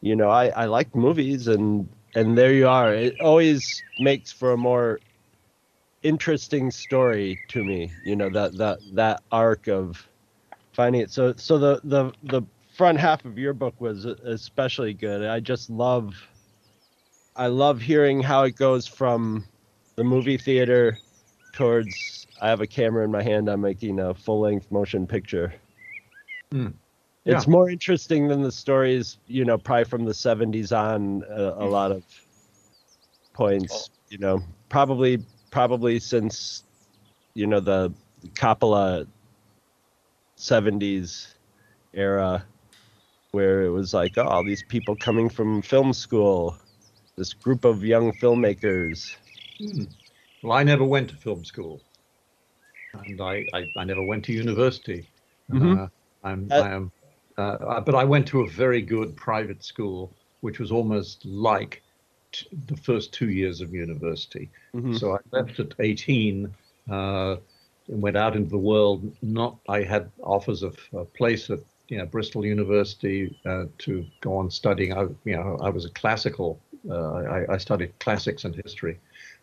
you 0.01 0.17
know 0.17 0.31
i 0.31 0.49
i 0.49 0.65
like 0.65 0.95
movies 0.95 1.49
and 1.49 1.89
and 2.15 2.37
there 2.37 2.53
you 2.53 2.69
are. 2.69 2.95
It 2.95 3.21
always 3.21 3.83
makes 3.99 4.33
for 4.33 4.53
a 4.53 4.57
more 4.57 5.01
interesting 6.03 6.69
story 6.71 7.39
to 7.47 7.63
me 7.63 7.89
you 8.05 8.17
know 8.17 8.29
that 8.29 8.57
that 8.59 8.81
that 8.93 9.23
arc 9.31 9.69
of 9.69 10.07
finding 10.73 11.03
it. 11.03 11.11
So 11.11 11.35
so 11.37 11.59
the 11.59 11.81
the 11.85 12.13
the 12.25 12.43
front 12.83 12.99
half 12.99 13.25
of 13.25 13.39
your 13.39 13.53
book 13.53 13.81
was 13.81 14.05
especially 14.05 14.93
good. 14.93 15.25
I 15.25 15.39
just 15.39 15.71
love 15.71 16.17
i 17.37 17.47
love 17.47 17.81
hearing 17.81 18.21
how 18.21 18.43
it 18.43 18.57
goes 18.57 18.89
from 18.89 19.47
the 19.95 20.03
movie 20.03 20.37
theater 20.37 20.99
towards 21.53 22.27
i 22.41 22.49
have 22.49 22.61
a 22.61 22.67
camera 22.67 23.05
in 23.05 23.11
my 23.13 23.23
hand 23.23 23.49
i'm 23.49 23.61
making 23.61 24.01
a 24.01 24.13
full 24.13 24.41
length 24.41 24.69
motion 24.73 25.07
picture. 25.07 25.55
Hmm. 26.51 26.71
it's 27.25 27.47
more 27.47 27.71
interesting 27.71 28.27
than 28.27 28.43
the 28.43 28.51
stories 28.51 29.19
you 29.29 29.45
know 29.45 29.57
probably 29.57 29.85
from 29.85 30.05
the 30.05 30.13
70s 30.13 30.77
on 30.77 31.23
a, 31.31 31.65
a 31.65 31.67
lot 31.67 31.93
of 31.93 32.03
points 33.33 33.91
you 34.09 34.19
know 34.19 34.43
probably 34.69 35.25
probably 35.53 36.01
since 36.01 36.65
you 37.35 37.47
know 37.47 37.61
the 37.61 37.95
Coppola 38.35 39.07
70s 40.37 41.29
era 41.95 42.45
where 43.33 43.63
it 43.63 43.71
was 43.71 43.95
like 43.95 44.17
oh 44.19 44.25
all 44.25 44.45
these 44.45 44.63
people 44.63 44.95
coming 44.95 45.29
from 45.29 45.63
film 45.63 45.93
school 45.93 46.57
this 47.17 47.33
group 47.35 47.65
of 47.65 47.85
young 47.85 48.13
filmmakers 48.13 49.17
Hmm. 49.59 49.85
Well, 50.43 50.53
I 50.53 50.65
never 50.65 50.85
went 50.85 51.09
to 51.11 51.17
film 51.17 51.45
school, 51.45 51.81
and 53.07 53.21
I, 53.21 53.47
I, 53.53 53.67
I 53.77 53.85
never 53.85 54.03
went 54.03 54.25
to 54.25 54.33
university. 54.33 55.07
Mhm. 55.51 55.79
Uh, 55.79 55.89
I'm, 56.25 56.49
Uh, 56.51 56.61
I 56.63 56.69
am, 56.71 56.93
uh, 57.39 57.81
but 57.81 57.95
I 57.95 58.05
went 58.05 58.27
to 58.29 58.41
a 58.41 58.49
very 58.49 58.83
good 58.83 59.17
private 59.17 59.63
school, 59.65 60.17
which 60.41 60.59
was 60.59 60.73
almost 60.73 61.25
like 61.25 61.83
t- 62.33 62.49
the 62.67 62.77
first 62.77 63.13
two 63.13 63.31
years 63.31 63.61
of 63.61 63.73
university. 63.73 64.51
Mhm. 64.75 64.99
So 64.99 65.15
I 65.17 65.19
left 65.31 65.61
at 65.61 65.75
18 65.79 66.55
uh, 66.91 67.37
and 67.89 68.03
went 68.03 68.17
out 68.17 68.37
into 68.37 68.51
the 68.51 68.59
world. 68.59 69.17
Not 69.23 69.61
I 69.69 69.83
had 69.83 70.11
offers 70.23 70.63
of 70.63 70.77
a 70.93 71.05
place 71.05 71.51
at 71.51 71.61
you 71.93 71.99
know 71.99 72.07
Bristol 72.07 72.45
University 72.47 73.39
uh, 73.45 73.65
to 73.85 74.07
go 74.23 74.39
on 74.39 74.51
studying. 74.51 74.95
I 74.95 75.03
you 75.25 75.37
know 75.37 75.59
I 75.61 75.69
was 75.69 75.85
a 75.85 75.91
classical. 75.91 76.59
Uh, 76.89 77.13
I, 77.37 77.55
I 77.55 77.59
studied 77.59 77.93
classics 78.01 78.45
and 78.45 78.55
history. 78.65 78.99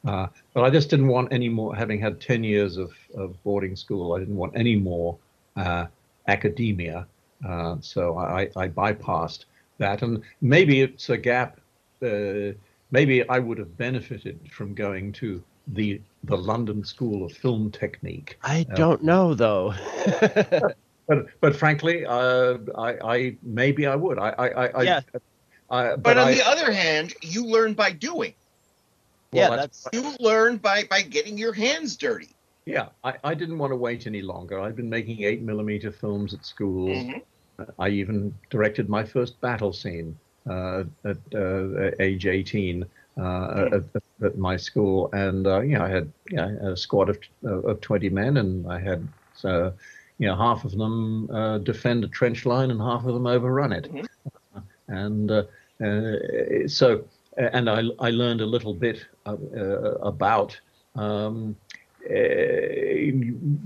Uh, 0.06 0.28
but 0.54 0.64
I 0.64 0.70
just 0.70 0.89
didn't 0.89 1.08
want 1.08 1.32
any 1.32 1.47
more, 1.47 1.74
having 1.76 2.00
had 2.00 2.20
10 2.20 2.43
years 2.43 2.76
of, 2.76 2.91
of 3.16 3.41
boarding 3.43 3.78
school, 3.78 4.14
I 4.14 4.20
didn't 4.20 4.36
want 4.36 4.54
any 4.58 4.76
more 4.76 5.18
uh, 5.56 5.86
academia. 6.28 7.08
Uh, 7.47 7.78
so 7.80 8.18
I, 8.18 8.50
I 8.58 8.68
bypassed 8.68 9.45
that. 9.78 10.02
And 10.02 10.22
maybe 10.41 10.82
it's 10.82 11.10
a 11.10 11.18
gap. 11.18 11.62
Uh, 12.02 12.54
maybe 12.91 13.28
I 13.30 13.39
would 13.39 13.58
have 13.58 13.78
benefited 13.78 14.39
from 14.52 14.74
going 14.74 15.14
to 15.14 15.41
the 15.68 16.02
the 16.26 16.36
London 16.36 16.84
School 16.84 17.26
of 17.26 17.32
Film 17.32 17.72
Technique. 17.72 18.38
i 18.41 18.64
don't 18.76 19.04
know 19.04 19.34
though 19.36 19.74
But 21.10 21.26
but 21.41 21.55
frankly, 21.55 22.05
uh, 22.05 22.60
I, 22.78 22.89
I 23.16 23.38
maybe 23.41 23.88
I 23.88 23.95
would. 23.95 24.20
I 24.20 24.30
I, 24.30 24.47
I, 24.47 24.68
I- 24.68 24.84
Yeah. 24.84 25.01
I, 25.72 25.95
But, 25.95 26.18
on 26.18 26.30
I, 26.30 26.34
the 26.34 26.47
other 26.47 26.72
hand, 26.72 27.14
you 27.22 27.45
learn 27.45 27.74
by 27.76 27.91
doing. 27.91 28.34
well, 29.34 29.43
yeah 29.43 29.49
that's- 29.55 29.84
that's 29.91 29.95
You 29.95 30.16
learn 30.20 30.57
by 30.57 30.84
by 30.89 31.01
getting 31.01 31.38
your 31.38 31.53
hands 31.53 31.97
dirty. 31.97 32.30
Yeah, 32.66 32.89
I, 33.03 33.16
I 33.24 33.34
didn't 33.34 33.57
want 33.57 33.72
to 33.72 33.76
wait 33.76 34.05
any 34.07 34.22
longer. 34.22 34.60
I'd 34.60 34.76
been 34.76 34.89
making 34.89 35.24
eight 35.24 35.41
millimeter 35.41 35.91
films 35.91 36.34
at 36.34 36.45
school. 36.45 36.88
Mhm. 36.89 37.22
I 37.80 37.89
even 37.89 38.34
directed 38.51 38.88
my 38.89 39.03
first 39.03 39.39
battle 39.41 39.74
scene 39.74 40.16
uh, 40.49 40.84
at 41.03 41.18
uh, 41.36 41.91
age 41.99 42.26
18 42.26 42.86
uh, 43.18 43.66
at, 43.66 43.74
at, 43.74 43.84
at 44.24 44.38
my 44.38 44.55
school, 44.57 45.10
and 45.14 45.45
uh, 45.47 45.60
you 45.62 45.76
know 45.78 45.84
I 45.84 45.89
had 45.89 46.12
you 46.30 46.38
know, 46.38 46.72
a 46.74 46.78
squad 46.78 47.10
of 47.10 47.18
of 47.43 47.82
20 47.82 48.10
men, 48.10 48.38
and 48.38 48.72
I 48.72 48.80
had 48.80 49.07
uh, 49.43 49.72
you 50.20 50.28
know 50.28 50.36
half 50.36 50.63
of 50.65 50.72
them 50.78 51.30
uh, 51.32 51.57
defend 51.59 52.03
a 52.03 52.07
trench 52.07 52.45
line, 52.45 52.70
and 52.72 52.80
half 52.80 53.05
of 53.05 53.13
them 53.13 53.26
overrun 53.26 53.74
it, 53.74 53.91
Mhm. 53.91 54.63
and 54.88 55.32
uh, 55.32 55.43
uh, 55.84 56.67
so 56.67 57.03
and 57.38 57.70
I 57.70 57.82
I 57.99 58.09
learned 58.11 58.41
a 58.41 58.45
little 58.45 58.74
bit 58.74 59.05
uh, 59.26 59.36
uh, 59.55 59.97
about. 60.13 60.59
Um, 60.95 61.55
uh, 62.05 62.13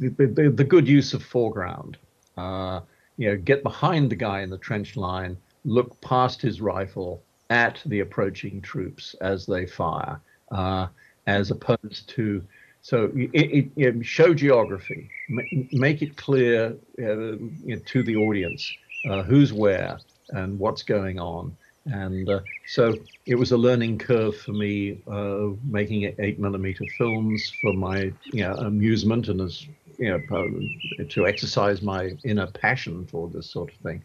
the, 0.01 0.65
good 0.67 0.87
use 0.87 1.13
of 1.13 1.23
foreground. 1.23 1.97
Uh, 2.37 2.81
you 3.17 3.29
know, 3.29 3.37
get 3.37 3.63
behind 3.63 4.09
the 4.09 4.15
guy 4.15 4.41
in 4.41 4.49
the 4.49 4.57
trench 4.57 4.97
line, 4.97 5.37
look 5.65 5.99
past 6.01 6.41
his 6.41 6.59
rifle 6.59 7.21
at 7.49 7.81
the 7.85 7.99
approaching 7.99 8.59
troops 8.61 9.15
as 9.21 9.45
they 9.45 9.65
fire, 9.65 10.19
uh, 10.51 10.87
as 11.27 11.51
opposed 11.51 12.09
to 12.09 12.43
so 12.83 13.09
it, 13.15 13.31
it, 13.33 13.71
know, 13.93 14.01
show 14.01 14.33
geography, 14.33 15.09
ma- 15.29 15.41
make 15.71 16.01
it 16.01 16.17
clear 16.17 16.75
uh, 17.01 17.75
to 17.85 18.03
the 18.03 18.15
audience 18.17 18.71
uh, 19.09 19.23
who's 19.23 19.53
where 19.53 19.99
and 20.29 20.59
what's 20.59 20.83
going 20.83 21.17
on. 21.17 21.55
And 21.85 22.27
uh, 22.29 22.41
so 22.67 22.99
it 23.25 23.35
was 23.35 23.53
a 23.53 23.57
learning 23.57 23.99
curve 23.99 24.35
for 24.35 24.51
me, 24.51 24.97
uh, 25.09 25.55
making 25.65 26.13
eight- 26.19 26.39
millimeter 26.39 26.85
films 26.97 27.49
for 27.61 27.73
my 27.73 28.11
you 28.33 28.43
know, 28.43 28.55
amusement 28.55 29.29
and 29.29 29.39
as 29.41 29.65
you 29.97 30.09
know 30.09 31.05
to 31.09 31.25
exercise 31.25 31.81
my 31.81 32.11
inner 32.25 32.47
passion 32.47 33.05
for 33.05 33.29
this 33.29 33.49
sort 33.49 33.71
of 33.71 33.77
thing. 33.77 34.03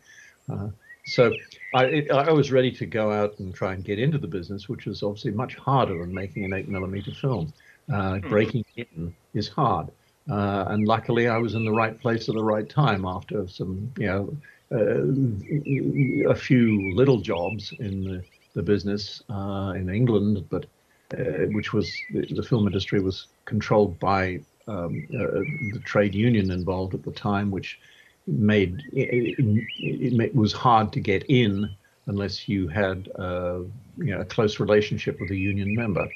Uh, 0.52 0.68
so 1.04 1.36
I, 1.74 1.84
it, 1.86 2.10
I 2.10 2.30
was 2.30 2.52
ready 2.52 2.70
to 2.72 2.86
go 2.86 3.10
out 3.10 3.38
and 3.38 3.52
try 3.54 3.72
and 3.72 3.82
get 3.82 3.98
into 3.98 4.18
the 4.18 4.26
business, 4.26 4.68
which 4.68 4.86
was 4.86 5.02
obviously 5.02 5.32
much 5.32 5.56
harder 5.56 5.98
than 5.98 6.14
making 6.14 6.44
an 6.44 6.52
eight 6.52 6.68
millimeter 6.68 7.12
film. 7.12 7.52
Uh, 7.92 8.18
breaking 8.18 8.64
in 8.76 9.14
is 9.34 9.48
hard, 9.48 9.88
uh, 10.30 10.66
and 10.68 10.86
luckily 10.86 11.28
I 11.28 11.38
was 11.38 11.54
in 11.54 11.64
the 11.64 11.72
right 11.72 11.98
place 11.98 12.28
at 12.28 12.34
the 12.34 12.44
right 12.44 12.68
time 12.68 13.06
after 13.06 13.48
some 13.48 13.90
you 13.96 14.06
know 14.06 14.36
uh, 14.70 16.30
a 16.30 16.34
few 16.34 16.92
little 16.94 17.20
jobs 17.20 17.72
in 17.78 18.04
the, 18.04 18.24
the 18.54 18.62
business 18.62 19.22
uh, 19.30 19.72
in 19.74 19.88
England, 19.88 20.46
but 20.50 20.66
uh, 21.14 21.46
which 21.52 21.72
was 21.72 21.90
the, 22.12 22.26
the 22.34 22.42
film 22.42 22.66
industry 22.66 23.00
was 23.00 23.28
controlled 23.46 23.98
by 23.98 24.40
um, 24.66 25.08
uh, 25.14 25.40
the 25.72 25.80
trade 25.84 26.14
union 26.14 26.50
involved 26.50 26.94
at 26.94 27.02
the 27.02 27.12
time, 27.12 27.50
which 27.50 27.78
made 28.26 28.82
it, 28.92 29.38
it, 29.38 30.20
it 30.20 30.34
was 30.34 30.52
hard 30.52 30.92
to 30.92 31.00
get 31.00 31.24
in 31.30 31.68
unless 32.06 32.48
you 32.48 32.68
had 32.68 33.08
uh, 33.18 33.60
you 33.96 34.14
know 34.14 34.20
a 34.20 34.24
close 34.24 34.60
relationship 34.60 35.18
with 35.20 35.30
a 35.30 35.36
union 35.36 35.74
member. 35.74 36.06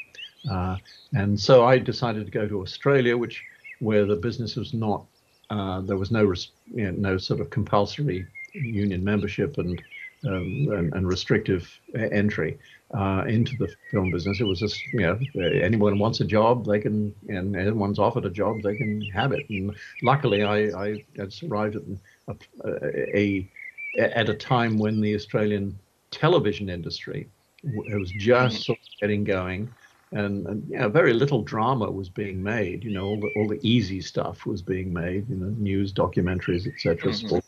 Uh, 0.50 0.76
and 1.14 1.38
so 1.38 1.64
I 1.64 1.78
decided 1.78 2.26
to 2.26 2.32
go 2.32 2.48
to 2.48 2.62
Australia, 2.62 3.16
which 3.16 3.44
where 3.78 4.06
the 4.06 4.16
business 4.16 4.56
was 4.56 4.74
not 4.74 5.06
uh, 5.50 5.80
there 5.82 5.96
was 5.98 6.10
no 6.10 6.24
res- 6.24 6.52
you 6.74 6.90
know, 6.90 7.10
no 7.12 7.18
sort 7.18 7.40
of 7.40 7.50
compulsory 7.50 8.26
union 8.54 9.04
membership 9.04 9.58
and 9.58 9.82
um, 10.24 10.68
and, 10.70 10.94
and 10.94 11.08
restrictive 11.08 11.68
entry 11.94 12.56
uh, 12.96 13.24
into 13.26 13.56
the 13.56 13.68
film 13.90 14.10
business. 14.10 14.40
It 14.40 14.44
was 14.44 14.60
just 14.60 14.86
you 14.92 15.00
know 15.00 15.18
anyone 15.44 15.98
wants 15.98 16.20
a 16.20 16.24
job 16.24 16.64
they 16.64 16.78
can 16.78 17.12
and 17.28 17.56
anyone's 17.56 17.98
offered 17.98 18.24
a 18.24 18.30
job 18.30 18.62
they 18.62 18.76
can 18.76 19.08
have 19.10 19.32
it. 19.32 19.48
And 19.50 19.76
luckily 20.00 20.42
I 20.44 20.56
I 20.84 21.00
had 21.18 21.34
arrived 21.50 21.76
at 21.76 21.82
a, 22.28 22.36
a, 22.64 23.18
a 23.18 23.50
at 23.98 24.28
a 24.30 24.34
time 24.34 24.78
when 24.78 25.00
the 25.00 25.14
Australian 25.14 25.78
television 26.10 26.68
industry 26.70 27.28
w- 27.64 27.98
was 27.98 28.12
just 28.12 28.64
sort 28.64 28.78
of 28.78 29.00
getting 29.00 29.24
going. 29.24 29.74
And, 30.12 30.46
and 30.46 30.68
you 30.68 30.78
know, 30.78 30.88
very 30.88 31.12
little 31.12 31.42
drama 31.42 31.90
was 31.90 32.08
being 32.08 32.42
made. 32.42 32.84
You 32.84 32.92
know, 32.92 33.04
all 33.06 33.20
the 33.20 33.30
all 33.36 33.48
the 33.48 33.60
easy 33.62 34.00
stuff 34.00 34.46
was 34.46 34.62
being 34.62 34.92
made. 34.92 35.28
You 35.28 35.36
know, 35.36 35.54
news, 35.58 35.92
documentaries, 35.92 36.66
etc. 36.66 37.10
Mhm. 37.12 37.42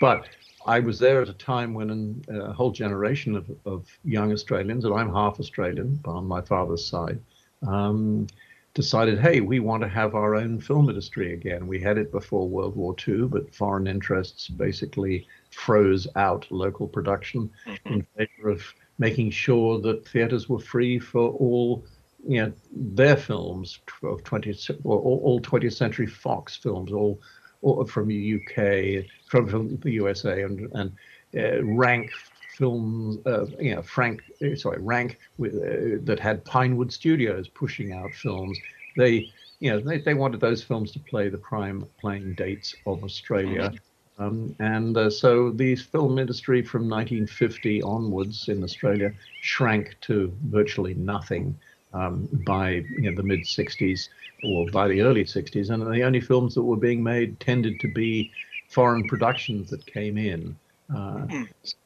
But 0.00 0.28
I 0.66 0.80
was 0.80 0.98
there 0.98 1.22
at 1.22 1.28
a 1.28 1.32
time 1.32 1.74
when 1.74 1.90
an- 1.90 2.24
a 2.28 2.52
whole 2.52 2.72
generation 2.72 3.36
of, 3.36 3.50
of 3.64 3.86
young 4.04 4.32
Australians, 4.32 4.84
and 4.84 4.94
I'm 4.94 5.12
half 5.12 5.38
Australian 5.40 6.00
on 6.04 6.26
my 6.26 6.40
father's 6.40 6.84
side, 6.84 7.20
um, 7.66 8.26
decided, 8.74 9.18
hey, 9.18 9.40
we 9.40 9.58
want 9.60 9.82
to 9.82 9.88
have 9.88 10.14
our 10.14 10.34
own 10.34 10.60
film 10.60 10.88
industry 10.90 11.32
again. 11.32 11.66
We 11.66 11.80
had 11.80 11.96
it 11.96 12.12
before 12.12 12.46
World 12.48 12.76
War 12.76 12.94
II, 13.08 13.22
but 13.22 13.54
foreign 13.54 13.86
interests 13.86 14.48
basically 14.48 15.26
froze 15.50 16.06
out 16.16 16.46
local 16.50 16.86
production 16.86 17.48
in 17.86 18.06
favor 18.16 18.50
of 18.50 18.62
making 18.98 19.30
sure 19.30 19.80
that 19.80 20.06
theaters 20.08 20.48
were 20.48 20.58
free 20.58 20.98
for 20.98 21.30
all 21.30 21.84
you 22.26 22.42
know 22.42 22.52
their 22.72 23.16
films 23.16 23.78
of 24.02 24.22
20th 24.24 24.70
or 24.84 24.98
all, 24.98 25.20
all 25.24 25.40
20th 25.40 25.74
century 25.74 26.06
Fox 26.06 26.56
films, 26.56 26.92
all, 26.92 27.20
all 27.62 27.84
from 27.84 28.08
the 28.08 28.34
UK, 28.34 29.04
from, 29.30 29.48
from 29.48 29.76
the 29.78 29.92
USA, 29.92 30.42
and 30.42 30.68
and 30.74 30.92
uh, 31.36 31.62
rank 31.64 32.10
films, 32.56 33.18
uh, 33.26 33.46
you 33.60 33.74
know, 33.74 33.82
Frank, 33.82 34.22
uh, 34.42 34.56
sorry, 34.56 34.80
rank 34.80 35.18
with, 35.36 35.54
uh, 35.54 36.00
that 36.04 36.18
had 36.18 36.44
Pinewood 36.44 36.90
Studios 36.90 37.48
pushing 37.48 37.92
out 37.92 38.14
films. 38.14 38.58
They, 38.96 39.30
you 39.60 39.70
know, 39.70 39.80
they, 39.80 39.98
they 39.98 40.14
wanted 40.14 40.40
those 40.40 40.62
films 40.62 40.90
to 40.92 40.98
play 41.00 41.28
the 41.28 41.38
prime 41.38 41.86
playing 42.00 42.34
dates 42.34 42.74
of 42.86 43.04
Australia. 43.04 43.72
Um, 44.18 44.54
and 44.58 44.96
uh, 44.96 45.10
so 45.10 45.50
the 45.50 45.76
film 45.76 46.18
industry 46.18 46.62
from 46.62 46.88
1950 46.88 47.82
onwards 47.82 48.48
in 48.48 48.62
Australia 48.62 49.12
shrank 49.40 49.96
to 50.02 50.32
virtually 50.46 50.94
nothing 50.94 51.58
um, 51.92 52.28
by 52.32 52.84
you 52.98 53.10
know, 53.10 53.14
the 53.14 53.22
mid 53.22 53.42
60s 53.42 54.08
or 54.42 54.66
by 54.66 54.88
the 54.88 55.02
early 55.02 55.24
60s. 55.24 55.70
And 55.70 55.82
the 55.82 56.02
only 56.02 56.20
films 56.20 56.54
that 56.54 56.62
were 56.62 56.76
being 56.76 57.02
made 57.02 57.38
tended 57.40 57.78
to 57.80 57.88
be 57.88 58.30
foreign 58.68 59.06
productions 59.06 59.70
that 59.70 59.84
came 59.86 60.16
in. 60.16 60.56
Uh, 60.94 61.26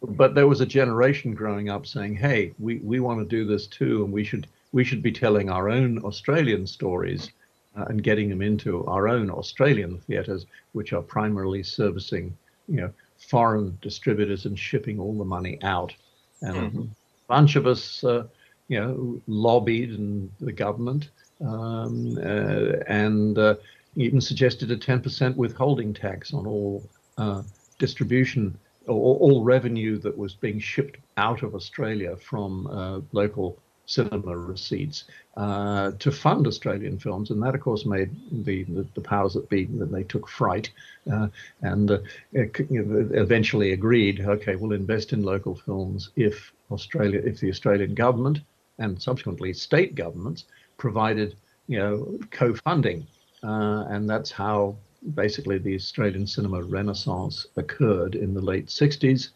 but 0.03 0.35
there 0.35 0.47
was 0.47 0.61
a 0.61 0.67
generation 0.67 1.35
growing 1.35 1.71
up 1.71 1.87
saying, 1.87 2.15
"Hey, 2.15 2.53
we, 2.59 2.77
we 2.79 3.01
want 3.01 3.19
to 3.19 3.25
do 3.25 3.47
this 3.47 3.67
too, 3.67 4.05
and 4.05 4.13
we 4.13 4.25
should 4.25 4.47
we 4.73 4.85
should 4.85 5.03
be 5.03 5.11
telling 5.11 5.49
our 5.49 5.71
own 5.71 5.99
Australian 6.01 6.67
stories 6.67 7.31
and 7.75 8.03
getting 8.03 8.29
them 8.29 8.43
into 8.43 8.85
our 8.87 9.09
own 9.09 9.31
Australian 9.31 9.99
theatres, 9.99 10.47
which 10.73 10.93
are 10.93 11.03
primarily 11.03 11.63
servicing, 11.63 12.37
you 12.69 12.81
know, 12.81 12.93
foreign 13.19 13.79
distributors 13.83 14.47
and 14.47 14.59
shipping 14.59 14.99
all 14.99 15.17
the 15.17 15.25
money 15.25 15.59
out." 15.63 15.95
And 16.43 16.77
a 16.77 17.27
bunch 17.29 17.57
of 17.57 17.67
us, 17.67 18.03
uh, 18.03 18.25
you 18.69 18.81
know, 18.81 19.21
lobbied 19.27 19.91
and 19.91 20.31
the 20.41 20.53
government 20.53 21.11
um, 21.41 22.19
uh, 22.19 22.79
and 22.87 23.39
uh, 23.39 23.55
even 23.97 24.21
suggested 24.21 24.71
a 24.71 24.77
10% 24.77 25.37
withholding 25.37 25.93
tax 25.93 26.33
on 26.33 26.47
all 26.47 26.83
uh, 27.19 27.43
distribution 27.79 28.57
or 28.87 29.17
all 29.17 29.43
revenue 29.45 29.99
that 29.99 30.17
was 30.17 30.35
being 30.35 30.59
shipped 30.59 30.99
out 31.17 31.43
of 31.43 31.55
Australia 31.55 32.17
from 32.17 32.67
uh, 32.69 33.01
local 33.13 33.59
cinema 33.91 34.37
receipts 34.37 35.05
uh, 35.37 35.91
to 35.99 36.13
fund 36.13 36.47
Australian 36.47 36.99
films, 36.99 37.31
and 37.31 37.43
that, 37.43 37.55
of 37.55 37.61
course, 37.61 37.85
made 37.85 38.11
the 38.45 38.63
the, 38.65 38.87
the 38.95 39.01
powers 39.01 39.35
that 39.35 39.49
be 39.49 39.65
that 39.65 39.91
they 39.91 40.05
took 40.05 40.29
fright 40.29 40.71
uh, 41.13 41.29
and 41.63 41.91
uh, 41.91 41.99
eventually 42.33 43.73
agreed. 43.73 44.21
Okay, 44.21 44.57
we'll 44.57 44.73
invest 44.73 45.13
in 45.13 45.23
local 45.23 45.55
films 45.55 46.11
if 46.17 46.53
Australia, 46.71 47.21
if 47.25 47.41
the 47.41 47.51
Australian 47.51 47.95
government 47.95 48.39
and 48.79 49.01
subsequently 49.03 49.53
state 49.53 49.95
governments 49.95 50.45
provided, 50.79 51.37
you 51.67 51.79
know, 51.79 52.19
co-funding, 52.31 53.07
uh, 53.43 53.85
and 53.89 54.09
that's 54.09 54.31
how 54.31 54.77
basically 55.15 55.59
the 55.59 55.75
Australian 55.75 56.27
cinema 56.27 56.63
renaissance 56.63 57.47
occurred 57.57 58.15
in 58.15 58.35
the 58.35 58.41
late 58.41 58.67
60s, 58.67 59.31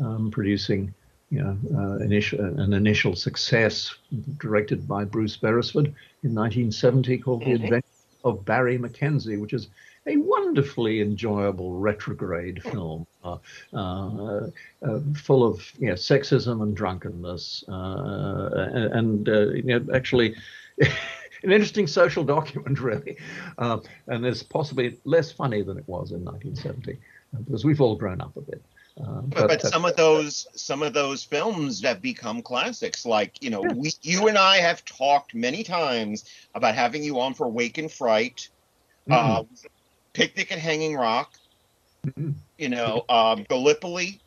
um, 0.00 0.30
producing 0.30 0.92
you 1.30 1.42
know, 1.42 1.56
uh, 1.76 1.96
initial, 1.98 2.40
an 2.40 2.72
initial 2.72 3.14
success 3.14 3.94
directed 4.38 4.86
by 4.86 5.04
Bruce 5.04 5.36
Beresford 5.36 5.86
in 6.22 6.34
1970 6.34 7.18
called 7.18 7.44
The 7.44 7.52
Adventure 7.52 7.86
of 8.24 8.44
Barry 8.44 8.76
Mackenzie, 8.78 9.36
which 9.36 9.52
is 9.52 9.68
a 10.06 10.16
wonderfully 10.16 11.00
enjoyable 11.00 11.78
retrograde 11.78 12.62
film, 12.62 13.06
uh, 13.22 13.36
uh, 13.72 14.48
uh, 14.82 15.00
full 15.14 15.44
of 15.44 15.72
you 15.78 15.88
know, 15.88 15.94
sexism 15.94 16.62
and 16.62 16.74
drunkenness, 16.74 17.64
uh, 17.68 18.88
and, 18.92 19.28
uh, 19.28 19.50
you 19.50 19.62
know, 19.62 19.86
actually 19.94 20.34
an 21.42 21.52
interesting 21.52 21.86
social 21.86 22.24
document, 22.24 22.80
really. 22.80 23.18
Uh, 23.58 23.78
and 24.08 24.24
it's 24.24 24.42
possibly 24.42 24.98
less 25.04 25.30
funny 25.30 25.62
than 25.62 25.78
it 25.78 25.84
was 25.86 26.12
in 26.12 26.24
1970, 26.24 26.92
uh, 27.34 27.38
because 27.42 27.64
we've 27.64 27.80
all 27.80 27.94
grown 27.94 28.20
up 28.20 28.36
a 28.36 28.40
bit. 28.40 28.62
Uh, 28.98 29.20
But, 29.22 29.48
but 29.48 29.62
some 29.62 29.84
of 29.84 29.96
those 29.96 30.46
some 30.54 30.82
of 30.82 30.92
those 30.92 31.22
films 31.24 31.82
have 31.82 32.02
become 32.02 32.42
classics. 32.42 33.06
Like 33.06 33.42
you 33.42 33.50
know, 33.50 33.62
we 33.62 33.92
you 34.02 34.28
and 34.28 34.36
I 34.36 34.56
have 34.58 34.84
talked 34.84 35.34
many 35.34 35.62
times 35.62 36.28
about 36.54 36.74
having 36.74 37.02
you 37.04 37.20
on 37.20 37.34
for 37.34 37.48
Wake 37.48 37.78
in 37.78 37.88
Fright, 37.88 38.48
uh, 39.10 39.44
Picnic 40.12 40.50
at 40.52 40.58
Hanging 40.58 40.96
Rock, 40.96 41.32
Mhm. 42.06 42.34
you 42.58 42.68
know, 42.68 43.04
um, 43.08 43.44
Gallipoli. 43.48 44.20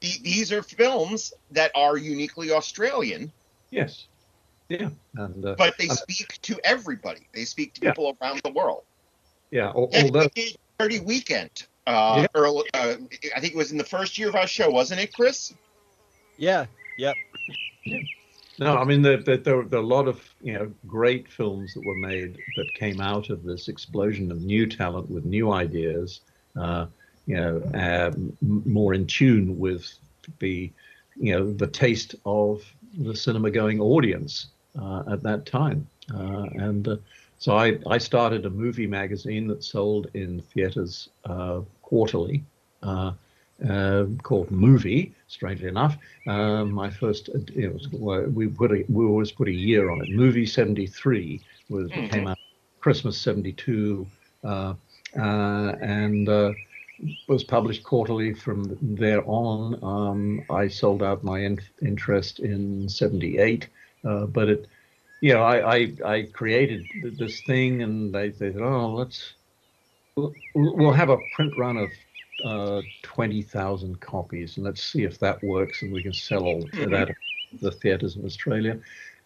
The- 0.00 0.20
These 0.22 0.52
are 0.52 0.62
films 0.62 1.32
that 1.52 1.70
are 1.74 1.96
uniquely 1.96 2.50
Australian, 2.50 3.32
yes, 3.70 4.08
yeah, 4.68 4.90
and 5.14 5.44
uh, 5.46 5.54
but 5.56 5.78
they 5.78 5.88
Um, 5.88 5.96
speak 5.96 6.40
to 6.42 6.60
everybody. 6.64 7.28
They 7.32 7.44
speak 7.44 7.74
to 7.74 7.80
Yeah. 7.82 7.90
people 7.92 8.16
around 8.20 8.40
the 8.42 8.50
world. 8.50 8.84
yeah, 9.50 9.70
although 9.72 10.28
Dirty 10.78 11.00
Weekend. 11.00 11.68
Uh, 11.86 12.20
Yeah. 12.20 12.26
early, 12.34 12.64
uh, 12.74 12.94
I 13.36 13.40
think 13.40 13.52
it 13.52 13.56
was 13.56 13.72
in 13.72 13.78
the 13.78 13.84
first 13.84 14.16
year 14.18 14.28
of 14.28 14.34
our 14.36 14.46
show, 14.46 14.70
wasn't 14.70 15.00
it, 15.00 15.12
Chris? 15.12 15.52
Yeah, 16.38 16.66
yep. 16.96 17.18
No, 18.58 18.76
I 18.76 18.84
mean 18.84 19.02
there, 19.02 19.16
there, 19.18 19.36
there 19.36 19.56
were 19.56 19.76
a 19.76 19.80
lot 19.82 20.06
of 20.08 20.22
you 20.40 20.52
know 20.52 20.72
great 20.86 21.28
films 21.28 21.74
that 21.74 21.82
were 21.82 21.96
made 21.96 22.38
that 22.54 22.72
came 22.72 23.00
out 23.00 23.30
of 23.30 23.42
this 23.42 23.68
explosion 23.68 24.30
of 24.30 24.42
new 24.42 24.66
talent 24.66 25.10
with 25.10 25.24
new 25.24 25.52
ideas, 25.52 26.20
uh, 26.56 26.86
you 27.26 27.36
know, 27.36 27.62
m- 27.74 28.36
more 28.40 28.94
in 28.94 29.06
tune 29.06 29.58
with 29.58 29.92
the 30.38 30.72
you 31.16 31.32
know 31.32 31.52
the 31.52 31.66
taste 31.66 32.14
of 32.24 32.62
the 32.98 33.14
cinema-going 33.14 33.80
audience 33.80 34.46
uh, 34.80 35.02
at 35.10 35.22
that 35.24 35.46
time, 35.46 35.86
uh, 36.14 36.46
and 36.54 36.86
uh, 36.88 36.96
so 37.38 37.56
I 37.56 37.78
I 37.88 37.98
started 37.98 38.46
a 38.46 38.50
movie 38.50 38.86
magazine 38.86 39.48
that 39.48 39.64
sold 39.64 40.10
in 40.14 40.40
theaters 40.40 41.08
uh, 41.24 41.60
quarterly. 41.84 42.46
Uh, 42.82 43.12
uh, 43.68 44.06
called 44.22 44.50
Movie. 44.52 45.14
Strangely 45.28 45.68
enough, 45.68 45.98
um, 46.26 46.72
my 46.72 46.90
first 46.90 47.30
uh, 47.34 47.38
know, 47.70 47.78
well, 47.92 48.22
we 48.34 48.48
put 48.48 48.72
a, 48.72 48.84
we 48.88 49.04
always 49.06 49.32
put 49.32 49.48
a 49.48 49.52
year 49.52 49.90
on 49.90 50.02
it. 50.02 50.10
Movie 50.10 50.46
'73 50.46 51.40
was 51.68 51.92
Mhm. 51.96 52.10
came 52.10 52.28
out 52.28 52.38
Christmas 52.80 53.18
'72, 53.18 54.06
uh, 54.44 54.74
uh, 55.18 55.72
and 55.80 56.28
uh, 56.28 56.54
was 57.28 57.44
published 57.44 57.84
quarterly 57.84 58.34
from 58.34 58.76
there 58.82 59.24
on. 59.28 59.78
Um, 59.82 60.44
I 60.50 60.68
sold 60.68 61.02
out 61.02 61.24
my 61.24 61.40
in- 61.40 61.60
interest 61.82 62.40
in 62.40 62.88
'78, 62.88 63.68
uh, 64.04 64.26
but 64.26 64.48
it. 64.48 64.66
You 65.20 65.34
know, 65.34 65.42
I, 65.42 65.76
I, 65.76 65.94
I 66.04 66.22
created 66.32 66.88
this 67.18 67.40
thing, 67.42 67.82
and 67.82 68.12
they, 68.14 68.30
they 68.30 68.52
said, 68.52 68.62
"Oh, 68.62 68.92
let's 68.94 69.34
we'll, 70.16 70.92
have 70.92 71.10
a 71.10 71.18
print 71.18 71.56
run 71.56 71.76
of 71.76 71.92
uh, 72.44 72.82
20,000 73.02 74.00
copies, 74.00 74.56
and 74.56 74.64
let's 74.64 74.82
see 74.82 75.04
if 75.04 75.18
that 75.18 75.42
works 75.42 75.82
and 75.82 75.92
we 75.92 76.02
can 76.02 76.12
sell 76.12 76.44
all 76.44 76.68
that 76.72 77.10
at 77.10 77.16
the 77.60 77.70
theaters 77.70 78.16
in 78.16 78.24
Australia. 78.24 78.78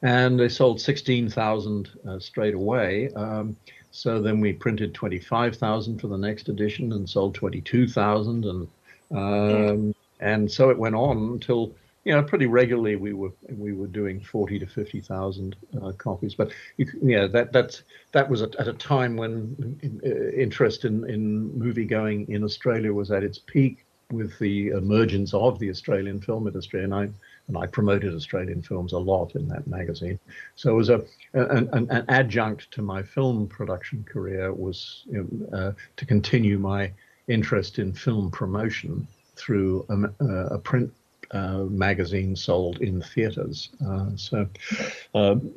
And 0.02 0.38
they 0.38 0.48
sold 0.48 0.80
16,000 0.80 1.90
uh, 2.08 2.18
straight 2.20 2.54
away. 2.54 3.10
Um, 3.14 3.56
so 3.90 4.22
then 4.22 4.40
we 4.40 4.52
printed 4.52 4.94
25,000 4.94 6.00
for 6.00 6.06
the 6.06 6.16
next 6.16 6.48
edition 6.48 6.92
and 6.92 7.08
sold 7.08 7.34
22,000. 7.34 8.44
And 8.44 8.68
um, 9.10 9.94
and 10.20 10.50
so 10.50 10.70
it 10.70 10.78
went 10.78 10.94
on 10.94 11.16
until 11.32 11.72
you 12.08 12.14
know 12.14 12.22
pretty 12.22 12.46
regularly 12.46 12.96
we 12.96 13.12
were 13.12 13.32
we 13.50 13.74
were 13.74 13.86
doing 13.86 14.18
40 14.18 14.58
to 14.60 14.66
50,000 14.66 15.56
uh, 15.82 15.92
copies. 15.92 16.34
But 16.34 16.52
you, 16.78 16.86
yeah, 17.02 17.26
that 17.26 17.52
that's 17.52 17.82
that 18.12 18.30
was 18.30 18.40
at, 18.40 18.66
a 18.66 18.72
time 18.72 19.14
when 19.14 19.78
uh, 20.02 20.30
interest 20.30 20.86
in, 20.86 21.08
in 21.08 21.52
movie 21.56 21.84
going 21.84 22.26
in 22.30 22.42
Australia 22.44 22.94
was 22.94 23.10
at 23.10 23.22
its 23.22 23.38
peak 23.38 23.84
with 24.10 24.38
the 24.38 24.68
emergence 24.68 25.34
of 25.34 25.58
the 25.58 25.68
Australian 25.68 26.18
film 26.18 26.46
industry, 26.46 26.82
and 26.82 26.94
I 26.94 27.10
and 27.46 27.58
I 27.58 27.66
promoted 27.66 28.14
Australian 28.14 28.62
films 28.62 28.94
a 28.94 28.98
lot 28.98 29.34
in 29.34 29.46
that 29.48 29.66
magazine. 29.66 30.18
So 30.56 30.70
it 30.70 30.76
was 30.76 30.88
a 30.88 31.04
an, 31.34 31.68
an, 31.74 32.04
adjunct 32.08 32.70
to 32.70 32.80
my 32.80 33.02
film 33.02 33.48
production 33.48 34.02
career 34.04 34.54
was 34.54 35.02
you 35.10 35.28
know, 35.30 35.58
uh, 35.58 35.72
to 35.98 36.06
continue 36.06 36.58
my 36.58 36.90
interest 37.26 37.78
in 37.78 37.92
film 37.92 38.30
promotion 38.30 39.06
through 39.36 39.84
a, 39.90 39.92
m- 39.92 40.14
uh, 40.22 40.54
a 40.56 40.58
print 40.58 40.90
uh, 41.30 41.64
magazine 41.64 42.34
sold 42.36 42.78
in 42.78 43.02
theaters. 43.02 43.70
Uh, 43.86 44.06
so, 44.16 44.48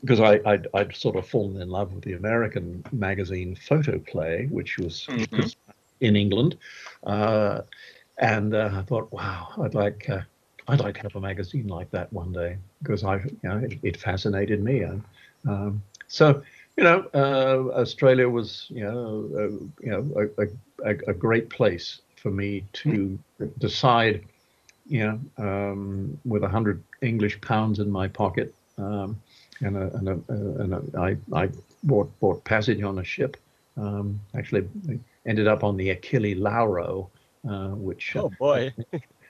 because 0.02 0.20
I 0.20 0.40
I'd, 0.46 0.68
I'd, 0.74 0.96
sort 0.96 1.16
of 1.16 1.28
fallen 1.28 1.62
in 1.62 1.70
love 1.70 1.94
with 1.94 2.04
the 2.04 2.14
American 2.14 2.84
magazine 2.92 3.56
Photoplay, 3.56 4.48
which 4.48 4.78
was 4.78 5.06
mm-hmm. 5.08 5.48
in 6.02 6.16
England, 6.16 6.58
uh, 7.04 7.62
and 8.18 8.54
uh, 8.54 8.70
I 8.74 8.82
thought, 8.84 9.12
wow, 9.12 9.50
I'd 9.62 9.76
like. 9.76 10.10
Uh, 10.10 10.22
I'd 10.68 10.80
like 10.80 10.96
to 10.96 11.02
have 11.02 11.16
a 11.16 11.20
magazine 11.20 11.68
like 11.68 11.90
that 11.90 12.14
one 12.14 12.32
day 12.32 12.56
because 12.82 13.04
I, 13.04 13.16
you 13.16 13.40
know, 13.44 13.58
it, 13.58 13.80
it 13.82 13.98
fascinated 13.98 14.64
me, 14.64 14.82
and 14.82 15.04
um, 15.46 15.84
so 16.08 16.44
you 16.78 16.84
know, 16.84 17.08
uh, 17.14 17.80
Australia 17.80 18.30
was, 18.30 18.68
you 18.70 18.84
know, 18.84 19.30
uh, 19.36 19.66
you 19.84 19.92
know, 19.92 20.30
a, 20.38 20.90
a, 20.90 20.96
a, 21.08 21.14
great 21.14 21.50
place 21.50 22.02
for 22.16 22.32
me 22.32 22.64
to 22.74 23.20
decide, 23.58 24.26
you 24.92 25.06
know, 25.08 25.20
um, 25.38 26.20
with 26.26 26.44
a 26.44 26.50
hundred 26.50 26.84
English 27.02 27.40
pounds 27.40 27.80
in 27.80 27.90
my 27.90 28.10
pocket, 28.10 28.54
um, 28.78 29.20
and 29.62 29.78
a, 29.78 29.96
and, 29.96 30.10
a, 30.10 30.12
uh, 30.12 30.64
and 30.64 30.74
a, 30.74 31.00
I, 31.00 31.18
I 31.34 31.50
bought 31.84 32.12
bought 32.20 32.44
passage 32.44 32.84
on 32.84 33.00
a 33.00 33.04
ship. 33.04 33.38
Um, 33.78 34.20
actually, 34.36 34.68
ended 35.26 35.48
up 35.48 35.64
on 35.64 35.78
the 35.78 35.92
Achille 35.92 36.38
Lauro, 36.38 37.10
uh, 37.50 37.70
which 37.70 38.18
oh 38.18 38.30
boy, 38.38 38.74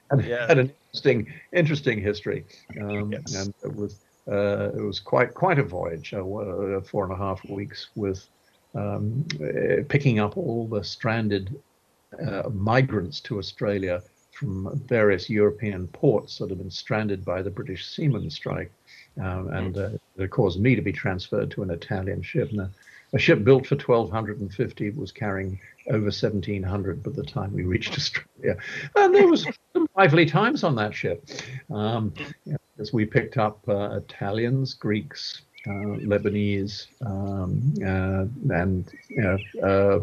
had, 0.10 0.26
yeah. 0.26 0.48
had, 0.48 0.58
an 0.58 0.74
interesting 0.88 1.32
interesting 1.54 2.02
history, 2.02 2.44
um, 2.82 3.12
yes. 3.12 3.36
and 3.36 3.54
it 3.64 3.76
was 3.76 4.00
uh, 4.32 4.72
it 4.76 4.82
was 4.82 5.00
quite 5.00 5.36
quite 5.36 5.60
a 5.60 5.64
voyage, 5.64 6.12
uh, 6.16 6.26
uh, 6.26 6.82
four 6.82 7.04
and 7.04 7.14
a 7.14 7.18
half 7.18 7.48
weeks 7.48 7.90
with 7.94 8.28
um, 8.74 9.28
picking 9.90 10.18
up 10.20 10.38
all 10.38 10.68
the 10.68 10.84
stranded 10.84 11.56
migrants 12.52 13.20
to 13.20 13.38
Australia 13.38 14.02
from 14.32 14.82
various 14.86 15.30
European 15.30 15.88
ports 15.88 16.38
that 16.38 16.50
had 16.50 16.58
been 16.58 16.72
stranded 16.72 17.24
by 17.24 17.42
the 17.42 17.50
British 17.50 17.88
seamen 17.88 18.30
strike, 18.30 18.72
um, 19.22 19.50
and 19.50 19.78
uh, 19.78 19.90
it 20.18 20.32
caused 20.32 20.60
me 20.60 20.76
to 20.76 20.82
be 20.82 20.92
transferred 20.92 21.52
to 21.52 21.64
an 21.64 21.70
Italian 21.70 22.22
ship. 22.22 22.50
And 22.52 22.62
a, 22.62 22.72
a 23.14 23.20
ship 23.20 23.44
built 23.44 23.68
for 23.68 23.76
1,250 23.76 24.92
was 24.92 25.12
carrying 25.12 25.60
over 25.88 26.06
1,700 26.06 27.04
by 27.04 27.12
the 27.12 27.24
time 27.24 27.54
we 27.54 27.64
reached 27.64 27.94
Australia, 27.98 28.58
and 28.96 29.14
there 29.14 29.28
was 29.28 29.46
some 29.74 29.88
lively 29.96 30.26
times 30.26 30.64
on 30.64 30.76
that 30.76 30.96
ship. 30.96 31.28
Um, 31.70 32.14
you 32.46 32.58
as 32.82 32.92
we 32.92 33.06
picked 33.06 33.38
up 33.38 33.60
uh, 33.70 33.98
Italians, 33.98 34.74
Greeks, 34.74 35.44
uh, 35.68 35.98
Lebanese, 36.02 36.88
um, 37.06 37.74
uh, 37.86 38.26
and 38.56 38.92
you 39.08 39.22
know, 39.22 39.38
uh, 39.64 40.00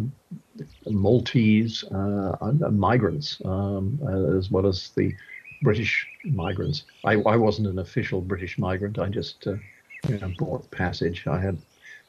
Maltese 0.86 1.84
uh, 1.84 2.52
migrants, 2.70 3.40
um, 3.44 3.98
as 4.36 4.50
well 4.50 4.66
as 4.66 4.90
the 4.90 5.14
British 5.62 6.06
migrants. 6.24 6.84
I, 7.04 7.14
I, 7.14 7.36
wasn't 7.36 7.68
an 7.68 7.78
official 7.78 8.20
British 8.20 8.58
migrant. 8.58 8.98
I 8.98 9.08
just 9.08 9.46
you 9.46 10.18
know, 10.18 10.32
bought 10.38 10.70
passage. 10.70 11.26
I 11.26 11.40
had 11.40 11.58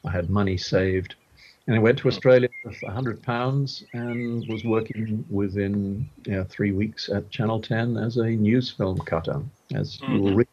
I 0.04 0.10
had 0.10 0.30
money 0.30 0.56
saved, 0.56 1.14
and 1.66 1.74
I 1.74 1.78
went 1.78 1.98
to 1.98 2.08
Australia 2.08 2.48
with 2.64 2.80
hundred 2.82 3.22
pounds 3.22 3.84
and 3.92 4.46
was 4.48 4.64
working 4.64 5.24
within 5.30 6.08
you 6.26 6.32
know, 6.32 6.44
three 6.44 6.72
weeks 6.72 7.08
at 7.08 7.30
Channel 7.30 7.60
10 7.60 7.96
as 7.96 8.16
a 8.16 8.26
news 8.26 8.70
film 8.70 8.98
cutter, 8.98 9.42
as 9.74 9.98
mm-hmm. 9.98 10.12
you 10.14 10.22
will 10.22 10.34
read 10.34 10.48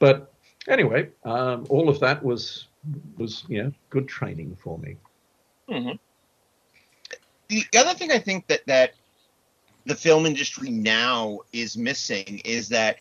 but 0.00 0.32
anyway, 0.68 1.10
um, 1.24 1.66
all 1.68 1.88
of 1.88 2.00
that 2.00 2.24
was 2.24 2.66
was 3.16 3.44
you 3.48 3.62
know 3.62 3.72
good 3.90 4.08
training 4.08 4.56
for 4.60 4.78
me. 4.78 4.96
Mm-hmm. 5.68 5.96
The 7.50 7.66
other 7.76 7.94
thing 7.94 8.12
I 8.12 8.18
think 8.18 8.46
that 8.46 8.64
that 8.66 8.94
the 9.84 9.96
film 9.96 10.24
industry 10.24 10.70
now 10.70 11.40
is 11.52 11.76
missing 11.76 12.40
is 12.44 12.68
that 12.68 12.98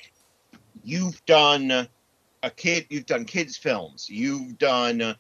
you've 0.84 1.24
done 1.26 1.88
a 2.42 2.50
kid, 2.50 2.88
you've 2.90 3.06
done 3.06 3.26
kids 3.26 3.58
films, 3.58 4.10
you've 4.10 4.58
done 4.58 5.16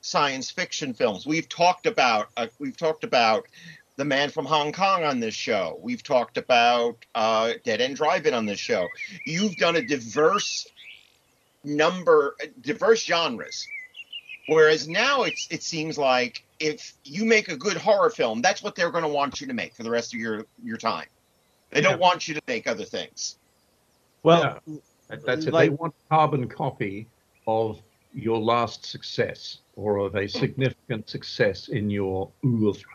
science 0.00 0.50
fiction 0.50 0.94
films. 0.94 1.26
We've 1.26 1.48
talked 1.48 1.84
about 1.84 2.28
uh, 2.38 2.46
we've 2.58 2.76
talked 2.76 3.04
about 3.04 3.46
the 3.96 4.04
man 4.06 4.30
from 4.30 4.46
Hong 4.46 4.72
Kong 4.72 5.04
on 5.04 5.20
this 5.20 5.34
show. 5.34 5.78
We've 5.82 6.02
talked 6.02 6.38
about 6.38 7.04
uh, 7.14 7.52
Dead 7.64 7.82
End 7.82 7.96
Drive-In 7.96 8.32
on 8.32 8.46
this 8.46 8.58
show. 8.58 8.88
You've 9.26 9.56
done 9.56 9.76
a 9.76 9.82
diverse 9.82 10.66
number, 11.64 12.34
diverse 12.62 13.04
genres. 13.04 13.66
Whereas 14.50 14.88
now 14.88 15.22
it's 15.22 15.46
it 15.48 15.62
seems 15.62 15.96
like 15.96 16.42
if 16.58 16.94
you 17.04 17.24
make 17.24 17.46
a 17.50 17.56
good 17.56 17.76
horror 17.76 18.10
film, 18.10 18.42
that's 18.42 18.64
what 18.64 18.74
they're 18.74 18.90
going 18.90 19.04
to 19.04 19.08
want 19.08 19.40
you 19.40 19.46
to 19.46 19.54
make 19.54 19.76
for 19.76 19.84
the 19.84 19.90
rest 19.90 20.12
of 20.12 20.18
your 20.18 20.44
your 20.64 20.76
time. 20.76 21.06
They 21.70 21.80
don't 21.80 22.00
want 22.00 22.26
you 22.26 22.34
to 22.34 22.42
make 22.48 22.66
other 22.66 22.84
things. 22.84 23.36
Well, 24.24 24.58
yeah. 24.66 24.76
that's 25.24 25.46
it. 25.46 25.52
Like, 25.52 25.70
they 25.70 25.76
want 25.76 25.94
a 25.94 26.08
carbon 26.08 26.48
copy 26.48 27.06
of 27.46 27.80
your 28.12 28.40
last 28.40 28.84
success 28.84 29.58
or 29.76 29.98
of 29.98 30.16
a 30.16 30.26
significant 30.26 31.08
success 31.08 31.68
in 31.68 31.88
your 31.88 32.28
oeuvre, 32.44 32.90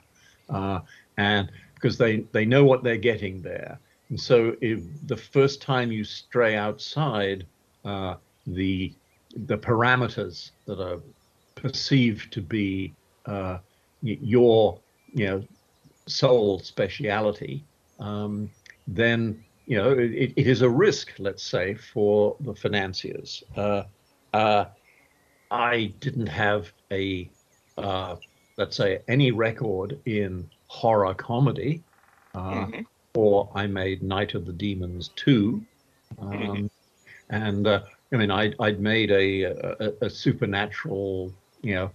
uh, 0.50 0.82
and 1.16 1.50
because 1.76 1.98
they 1.98 2.26
they 2.34 2.44
know 2.44 2.66
what 2.66 2.84
they're 2.84 2.98
getting 2.98 3.42
there. 3.42 3.80
And 4.10 4.20
so, 4.20 4.58
if 4.60 4.82
the 5.08 5.16
first 5.16 5.62
time 5.62 5.90
you 5.90 6.04
stray 6.04 6.58
outside 6.58 7.46
uh, 7.86 8.16
the 8.46 8.92
the 9.48 9.58
parameters 9.58 10.52
that 10.66 10.82
are 10.82 11.00
perceived 11.56 12.32
to 12.34 12.42
be 12.42 12.94
uh, 13.26 13.58
your 14.02 14.80
you 15.14 15.26
know 15.26 15.44
sole 16.06 16.60
speciality, 16.60 17.64
um, 18.00 18.50
then 18.88 19.44
you 19.66 19.78
know 19.78 19.92
it, 19.92 20.34
it 20.36 20.48
is 20.48 20.62
a 20.62 20.70
risk, 20.70 21.14
let's 21.18 21.44
say, 21.44 21.74
for 21.74 22.36
the 22.42 22.54
financiers. 22.54 23.44
Uh, 23.56 23.84
uh, 24.34 24.66
I 25.52 25.94
didn't 26.00 26.28
have 26.28 26.72
a 26.92 27.30
uh, 27.78 28.16
let's 28.58 28.78
say 28.78 29.00
any 29.08 29.32
record 29.32 30.00
in 30.06 30.50
horror 30.68 31.14
comedy, 31.14 31.82
uh, 32.34 32.66
mm-hmm. 32.66 32.82
or 33.16 33.50
I 33.56 33.68
made 33.68 34.04
Night 34.04 34.34
of 34.34 34.46
the 34.46 34.54
Demons 34.54 35.10
two. 35.16 35.64
Um, 36.20 36.32
mm-hmm. 36.32 36.66
And 37.30 37.68
uh, 37.68 37.82
I 38.14 38.18
mean, 38.18 38.32
I'd, 38.32 38.56
I'd 38.60 38.80
made 38.80 39.12
a, 39.12 39.44
a, 39.44 40.06
a 40.06 40.10
supernatural, 40.10 41.34
you 41.66 41.74
know, 41.74 41.92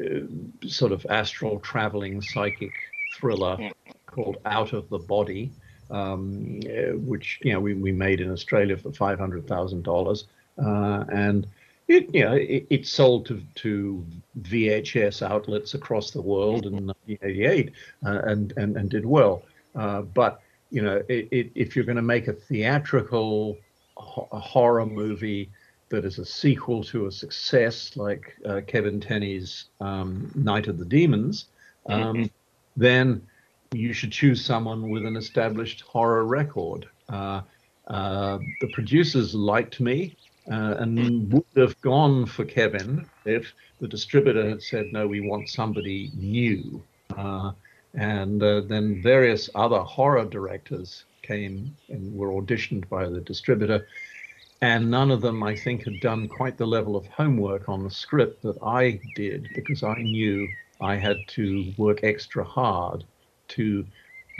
uh, 0.00 0.68
sort 0.68 0.92
of 0.92 1.04
astral 1.10 1.58
traveling 1.58 2.22
psychic 2.22 2.72
thriller 3.16 3.70
called 4.06 4.38
Out 4.46 4.72
of 4.72 4.88
the 4.88 4.98
Body, 4.98 5.50
um, 5.90 6.60
uh, 6.66 6.96
which 6.96 7.40
you 7.42 7.52
know 7.52 7.60
we, 7.60 7.74
we 7.74 7.90
made 7.90 8.20
in 8.20 8.30
Australia 8.30 8.76
for 8.76 8.92
five 8.92 9.18
hundred 9.18 9.48
thousand 9.48 9.80
uh, 9.80 9.90
dollars, 9.90 10.26
and 10.56 11.48
it 11.88 12.14
you 12.14 12.24
know 12.24 12.34
it, 12.34 12.64
it, 12.70 12.86
sold 12.86 13.26
to 13.26 13.42
to 13.56 14.06
VHS 14.40 15.20
outlets 15.28 15.74
across 15.74 16.12
the 16.12 16.22
world 16.22 16.64
in 16.66 16.86
1988 16.86 17.72
uh, 18.06 18.20
and, 18.24 18.52
and 18.56 18.76
and 18.76 18.88
did 18.88 19.04
well, 19.04 19.42
uh, 19.74 20.02
but 20.02 20.40
you 20.70 20.80
know 20.80 21.02
it, 21.08 21.50
if 21.56 21.74
you're 21.74 21.84
going 21.84 21.96
to 21.96 22.02
make 22.02 22.28
a 22.28 22.32
theatrical 22.32 23.58
a 24.32 24.38
horror 24.38 24.86
movie 24.86 25.50
that 25.92 26.04
is 26.04 26.18
a 26.18 26.24
sequel 26.24 26.82
to 26.82 27.06
a 27.06 27.12
success 27.12 27.96
like 27.96 28.34
uh, 28.44 28.60
Kevin 28.66 29.00
Tenney's 29.00 29.66
um, 29.80 30.32
Night 30.34 30.66
of 30.66 30.78
the 30.78 30.84
Demons, 30.84 31.46
um, 31.86 32.02
mm-hmm. 32.02 32.24
then 32.76 33.22
you 33.72 33.92
should 33.92 34.10
choose 34.10 34.44
someone 34.44 34.90
with 34.90 35.06
an 35.06 35.16
established 35.16 35.82
horror 35.82 36.24
record. 36.24 36.86
Uh, 37.08 37.42
uh, 37.88 38.38
the 38.60 38.68
producers 38.72 39.34
liked 39.34 39.80
me 39.80 40.16
uh, 40.50 40.76
and 40.78 40.98
mm-hmm. 40.98 41.36
would 41.36 41.44
have 41.56 41.80
gone 41.80 42.26
for 42.26 42.44
Kevin 42.44 43.06
if 43.24 43.52
the 43.80 43.88
distributor 43.88 44.48
had 44.48 44.62
said, 44.62 44.86
no, 44.92 45.06
we 45.06 45.20
want 45.20 45.48
somebody 45.48 46.10
new. 46.14 46.82
Uh, 47.16 47.52
and 47.94 48.42
uh, 48.42 48.62
then 48.62 49.02
various 49.02 49.50
other 49.54 49.80
horror 49.80 50.24
directors 50.24 51.04
came 51.20 51.76
and 51.88 52.16
were 52.16 52.30
auditioned 52.30 52.88
by 52.88 53.08
the 53.08 53.20
distributor. 53.20 53.86
And 54.62 54.92
none 54.92 55.10
of 55.10 55.20
them, 55.20 55.42
I 55.42 55.56
think, 55.56 55.82
had 55.82 55.98
done 55.98 56.28
quite 56.28 56.56
the 56.56 56.66
level 56.66 56.94
of 56.94 57.04
homework 57.08 57.68
on 57.68 57.82
the 57.82 57.90
script 57.90 58.42
that 58.42 58.56
I 58.62 59.00
did 59.16 59.48
because 59.56 59.82
I 59.82 59.94
knew 59.94 60.48
I 60.80 60.94
had 60.94 61.16
to 61.30 61.74
work 61.76 62.04
extra 62.04 62.44
hard 62.44 63.02
to 63.48 63.84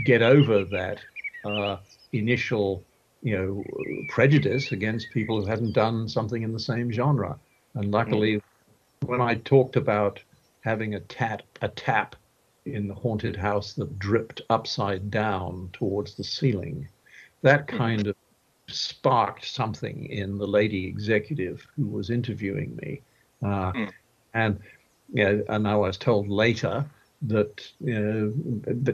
get 0.07 0.23
over 0.23 0.65
that 0.65 1.01
uh, 1.45 1.79
initial, 2.13 2.85
you 3.21 3.37
know, 3.37 3.65
prejudice 4.11 4.71
against 4.71 5.11
people 5.11 5.41
who 5.41 5.47
hadn't 5.47 5.73
done 5.73 6.09
something 6.09 6.45
in 6.45 6.53
the 6.53 6.61
same 6.61 6.93
genre. 6.93 7.37
And 7.75 7.91
luckily, 7.91 8.37
mm. 8.37 8.43
when 9.09 9.21
I 9.21 9.35
talked 9.35 9.75
about 9.75 10.21
having 10.61 10.95
a 10.95 11.01
tap, 11.01 11.43
a 11.61 11.69
tap 11.69 12.15
in 12.65 12.87
the 12.87 12.95
haunted 12.95 13.35
house 13.35 13.73
that 13.73 13.99
dripped 13.99 14.41
upside 14.49 15.11
down 15.11 15.71
towards 15.73 16.15
the 16.15 16.23
ceiling. 16.23 16.89
That 17.43 17.69
hmm. 17.69 17.77
kind 17.77 18.07
of 18.07 18.15
sparked 18.73 19.45
something 19.47 20.07
in 20.07 20.39
the 20.39 20.47
lady 20.47 20.87
executive 20.87 21.67
who 21.77 21.87
was 21.87 22.11
interviewing 22.11 22.77
me. 22.83 23.03
Uh, 23.43 23.73
mm. 23.75 23.91
And 24.35 24.59
you 25.13 25.25
know, 25.25 25.43
and 25.49 25.67
I 25.69 25.77
was 25.77 25.97
told 25.99 26.29
later 26.29 26.85
that 27.23 27.71
you 27.81 28.01
know, 28.01 28.33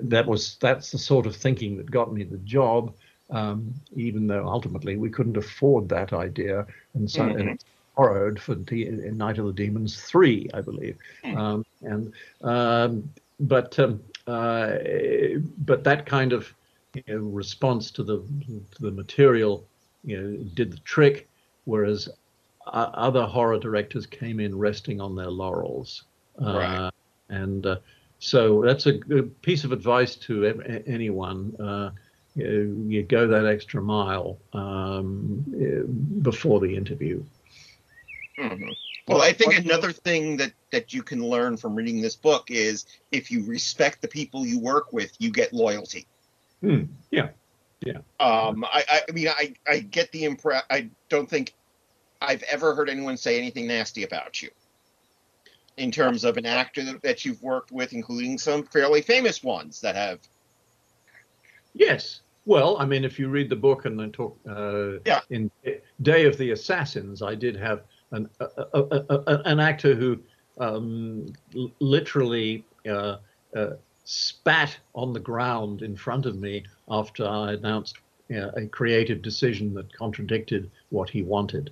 that 0.09 0.27
was 0.27 0.57
that's 0.61 0.91
the 0.91 0.99
sort 0.99 1.27
of 1.27 1.37
thinking 1.37 1.77
that 1.79 1.91
got 1.91 2.13
me 2.13 2.25
the 2.25 2.39
job. 2.39 2.93
um, 3.31 3.75
even 3.95 4.27
though 4.27 4.47
ultimately 4.47 4.97
we 4.97 5.11
couldn't 5.11 5.37
afford 5.37 5.89
that 5.89 6.13
idea, 6.13 6.67
and 6.95 7.11
so 7.11 7.25
Mhm. 7.25 7.39
and 7.39 7.51
it's 7.51 7.65
borrowed 7.97 8.39
for 8.41 8.55
D- 8.55 8.89
Night 9.13 9.39
of 9.39 9.47
the 9.47 9.53
Demons 9.53 10.01
three, 10.03 10.49
I 10.55 10.61
believe, 10.61 10.97
um, 11.35 11.65
and 11.83 12.13
um, 12.43 13.11
but 13.41 13.79
um, 13.79 14.01
uh, 14.27 14.77
but 15.59 15.85
that 15.85 16.07
kind 16.07 16.33
of 16.33 16.55
you 17.07 17.15
know, 17.15 17.25
response 17.29 17.91
to 17.93 18.03
the 18.03 18.19
to 18.19 18.83
the 18.83 18.91
material, 18.91 19.67
you 20.05 20.21
know, 20.21 20.37
did 20.55 20.73
the 20.73 20.79
trick, 20.79 21.29
whereas 21.65 22.09
uh, 22.67 22.91
other 22.95 23.25
horror 23.25 23.59
directors 23.59 24.07
came 24.07 24.41
in 24.41 24.57
resting 24.57 25.01
on 25.01 25.15
their 25.15 25.31
laurels, 25.31 26.05
uh, 26.45 26.53
Right. 26.53 26.91
and 27.29 27.67
uh, 27.67 27.77
so 28.19 28.63
that's 28.63 28.87
a 28.87 28.93
good 28.93 29.41
piece 29.43 29.65
of 29.65 29.73
advice 29.73 30.17
to 30.17 30.47
a- 30.47 30.89
anyone. 30.89 31.55
Uh, 31.61 31.91
you, 32.35 32.85
you 32.89 33.03
go 33.03 33.27
that 33.27 33.47
extra 33.47 33.83
mile 33.83 34.39
um, 34.53 35.45
eh, 35.61 35.83
before 36.23 36.61
the 36.61 36.75
interview. 36.77 37.23
Mhm. 38.39 38.77
Well, 39.09 39.23
I 39.23 39.33
think 39.33 39.57
another 39.57 39.91
thing 39.91 40.37
that 40.37 40.53
that 40.71 40.93
you 40.93 41.03
can 41.03 41.25
learn 41.25 41.57
from 41.57 41.75
reading 41.75 42.01
this 42.03 42.15
book 42.15 42.51
is 42.51 42.85
if 43.11 43.31
you 43.31 43.45
respect 43.45 44.03
the 44.03 44.09
people 44.09 44.47
you 44.47 44.61
work 44.61 44.93
with, 44.93 45.11
you 45.19 45.31
get 45.33 45.53
loyalty. 45.53 46.07
Hmm, 46.61 46.85
yeah, 47.11 47.29
Yeah. 47.85 47.99
Um, 48.19 48.65
I, 48.65 48.85
I, 49.09 49.13
mean, 49.13 49.29
I, 49.29 49.55
I 49.67 49.79
get 49.81 50.11
the 50.13 50.25
impress. 50.25 50.65
I 50.71 50.91
don't 51.09 51.29
think 51.31 51.55
I've 52.21 52.43
ever 52.45 52.75
heard 52.75 52.89
anyone 52.91 53.17
say 53.17 53.39
anything 53.39 53.67
nasty 53.69 54.03
about 54.03 54.43
you. 54.43 54.51
In 55.77 55.93
terms 55.93 56.25
of 56.25 56.37
an 56.37 56.47
actor 56.47 56.83
that, 56.85 57.03
that 57.03 57.25
you've 57.25 57.41
worked 57.41 57.71
with, 57.71 57.93
including 57.93 58.37
some 58.39 58.65
fairly 58.65 59.01
famous 59.01 59.45
ones 59.45 59.81
that 59.81 59.95
have. 59.95 60.19
Yes. 61.75 62.23
Well, 62.47 62.77
I 62.79 62.85
mean, 62.87 63.05
if 63.05 63.19
you 63.19 63.29
read 63.29 63.49
the 63.49 63.57
book 63.57 63.85
and 63.85 63.99
then 64.01 64.11
talk, 64.11 64.37
uh, 64.49 64.99
Yeah. 65.07 65.21
in 65.31 65.49
Day 66.03 66.25
of 66.25 66.37
the 66.39 66.51
Assassins, 66.51 67.23
I 67.23 67.37
did 67.37 67.55
have 67.57 67.83
an 68.11 68.29
a, 68.41 68.47
a, 68.75 69.05
a, 69.11 69.43
an 69.45 69.61
actor 69.61 69.95
who 69.95 70.19
um, 70.59 71.27
l- 71.55 71.71
literally 71.79 72.65
uh, 72.89 73.19
uh, 73.55 73.71
spat 74.09 74.79
on 74.95 75.13
the 75.15 75.21
ground 75.21 75.83
in 75.83 75.97
front 75.97 76.27
of 76.27 76.39
me 76.39 76.65
after 76.91 77.27
I 77.27 77.53
announced 77.53 77.99
uh, 78.35 78.51
a 78.57 78.67
creative 78.67 79.23
decision 79.23 79.75
that 79.75 79.93
contradicted 79.97 80.71
what 80.91 81.11
he 81.11 81.23
wanted. 81.23 81.71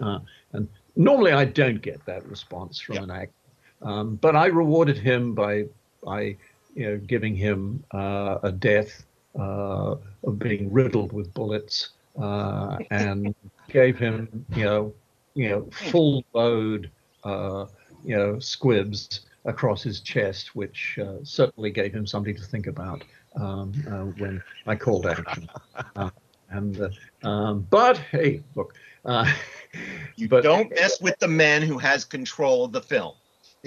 Uh, 0.00 0.20
and 0.52 0.68
normally, 0.96 1.32
I 1.32 1.44
don't 1.44 1.82
get 1.82 2.04
that 2.06 2.26
response 2.26 2.80
from 2.80 2.96
Yeah. 2.96 3.02
an 3.02 3.10
actor, 3.10 3.50
um, 3.82 4.16
but 4.16 4.36
I 4.36 4.46
rewarded 4.46 4.98
him 4.98 5.34
by 5.34 5.64
by 6.02 6.36
you 6.74 6.86
know 6.86 6.98
giving 6.98 7.34
him 7.36 7.84
uh, 7.92 8.38
a 8.42 8.52
death 8.52 9.04
uh, 9.38 9.96
of 10.24 10.38
being 10.38 10.72
riddled 10.72 11.12
with 11.12 11.34
bullets, 11.34 11.90
uh, 12.20 12.78
and 12.90 13.34
gave 13.70 13.98
him, 13.98 14.46
you 14.54 14.64
know, 14.64 14.94
you 15.34 15.48
know, 15.50 15.68
full 15.72 16.24
load, 16.34 16.90
uh, 17.24 17.66
you 18.04 18.16
know, 18.16 18.38
squibs 18.38 19.20
across 19.44 19.82
his 19.82 20.00
chest, 20.00 20.54
which 20.54 20.98
uh, 21.02 21.16
certainly 21.22 21.70
gave 21.70 21.92
him 21.92 22.06
something 22.06 22.34
to 22.36 22.42
think 22.42 22.66
about 22.66 23.02
um, 23.36 23.72
uh, 23.88 24.04
when 24.20 24.42
I 24.66 24.76
called 24.76 25.06
action. 25.06 25.48
Uh, 25.96 26.10
and 26.50 26.80
uh, 26.80 27.26
um, 27.28 27.66
but 27.70 27.96
hey, 27.96 28.42
look, 28.54 28.74
uh, 29.04 29.30
You 30.16 30.28
but 30.28 30.42
don't 30.42 30.70
mess 30.70 31.00
with 31.00 31.18
the 31.18 31.28
man 31.28 31.62
who 31.62 31.78
has 31.78 32.04
control 32.04 32.64
of 32.64 32.72
the 32.72 32.82
film. 32.82 33.14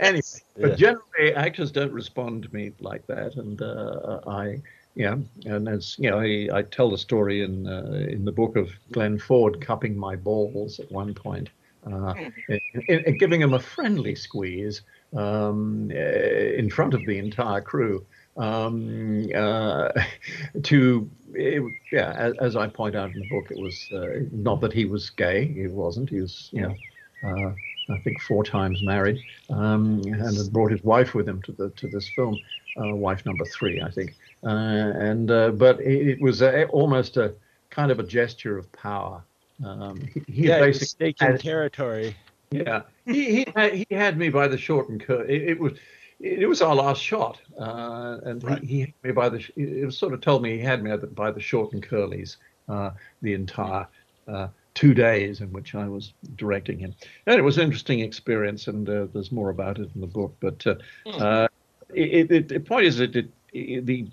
anyway, 0.00 0.22
Yeah. 0.56 0.68
but 0.68 0.78
generally 0.78 1.34
actors 1.34 1.70
don't 1.70 1.92
respond 1.92 2.42
to 2.44 2.54
me 2.54 2.72
like 2.80 3.06
that, 3.06 3.36
and 3.36 3.60
uh, 3.60 4.20
I, 4.26 4.62
yeah, 4.94 5.16
and 5.44 5.68
as 5.68 5.96
you 5.98 6.10
know, 6.10 6.20
I, 6.20 6.48
I 6.52 6.62
tell 6.62 6.90
the 6.90 6.98
story 6.98 7.42
in 7.42 7.66
uh, 7.66 8.06
in 8.08 8.24
the 8.24 8.32
book 8.32 8.56
of 8.56 8.70
Glenn 8.92 9.18
Ford 9.18 9.60
cupping 9.60 9.96
my 9.96 10.16
balls 10.16 10.78
at 10.80 10.90
one 10.92 11.12
point, 11.12 11.50
uh, 11.90 12.14
in, 12.48 12.60
in- 13.04 13.18
giving 13.18 13.40
him 13.40 13.54
a 13.54 13.58
friendly 13.58 14.14
squeeze 14.14 14.82
um, 15.16 15.90
in 15.90 16.70
front 16.70 16.94
of 16.94 17.04
the 17.06 17.18
entire 17.18 17.60
crew. 17.60 18.04
Um, 18.36 19.28
uh, 19.34 19.90
to 20.64 21.10
it, 21.34 21.62
yeah, 21.92 22.12
as, 22.16 22.34
as 22.40 22.56
I 22.56 22.66
point 22.66 22.96
out 22.96 23.12
in 23.12 23.20
the 23.20 23.28
book, 23.28 23.50
it 23.50 23.58
was 23.58 23.88
uh, 23.92 24.24
not 24.32 24.60
that 24.62 24.72
he 24.72 24.84
was 24.84 25.10
gay; 25.10 25.46
he 25.46 25.66
wasn't. 25.66 26.10
He 26.10 26.20
was, 26.20 26.48
you 26.52 26.62
know. 26.62 26.74
Uh, 27.22 27.52
I 27.90 27.98
think 27.98 28.20
four 28.20 28.44
times 28.44 28.82
married, 28.82 29.22
um, 29.50 30.00
and 30.06 30.36
had 30.36 30.52
brought 30.52 30.70
his 30.70 30.82
wife 30.82 31.14
with 31.14 31.28
him 31.28 31.42
to 31.42 31.52
the 31.52 31.70
to 31.70 31.86
this 31.86 32.08
film, 32.08 32.40
uh, 32.80 32.94
wife 32.94 33.24
number 33.26 33.44
three, 33.44 33.80
I 33.80 33.90
think. 33.90 34.14
Uh, 34.42 34.48
and 34.48 35.30
uh, 35.30 35.50
but 35.50 35.80
it, 35.80 36.08
it 36.08 36.20
was 36.20 36.42
almost 36.42 37.16
a 37.16 37.34
kind 37.70 37.90
of 37.90 37.98
a 37.98 38.02
gesture 38.02 38.56
of 38.56 38.70
power. 38.72 39.22
Um, 39.64 40.00
he, 40.00 40.22
he 40.26 40.48
yeah, 40.48 40.60
basically 40.60 40.86
staking 40.86 41.26
had- 41.28 41.40
territory. 41.40 42.16
yeah, 42.50 42.82
he 43.06 43.36
he 43.44 43.46
had, 43.54 43.72
he 43.74 43.86
had 43.90 44.18
me 44.18 44.28
by 44.30 44.48
the 44.48 44.58
short 44.58 44.88
and 44.88 45.00
curly. 45.00 45.34
It, 45.34 45.50
it 45.50 45.60
was 45.60 45.72
it 46.20 46.48
was 46.48 46.62
our 46.62 46.74
last 46.74 47.02
shot, 47.02 47.40
uh, 47.58 48.18
and 48.24 48.42
Right. 48.42 48.62
he, 48.62 48.66
he 48.66 48.80
had 48.80 48.94
me 49.04 49.12
by 49.12 49.28
the. 49.28 49.44
It 49.56 49.84
was 49.84 49.98
sort 49.98 50.12
of 50.14 50.20
told 50.20 50.42
me 50.42 50.56
he 50.56 50.62
had 50.62 50.82
me 50.82 50.96
by 50.96 51.30
the 51.30 51.40
short 51.40 51.72
and 51.72 51.82
curlies 51.86 52.36
uh, 52.68 52.90
the 53.22 53.34
entire 53.34 53.86
uh, 54.26 54.48
two 54.74 54.94
days 54.94 55.40
in 55.40 55.52
which 55.52 55.74
I 55.74 55.86
was 55.88 56.12
directing 56.36 56.78
him, 56.78 56.94
and 57.26 57.36
it 57.38 57.42
was 57.42 57.58
an 57.58 57.64
interesting 57.64 58.00
experience. 58.00 58.68
And 58.68 58.88
uh, 58.88 59.06
there's 59.12 59.32
more 59.32 59.50
about 59.50 59.78
it 59.78 59.90
in 59.94 60.00
the 60.00 60.06
book. 60.06 60.34
But 60.40 60.66
uh, 60.66 61.48
it, 61.92 62.30
it, 62.30 62.48
the 62.48 62.60
point 62.60 62.86
is 62.86 62.96
that 62.98 63.12
the 63.52 64.06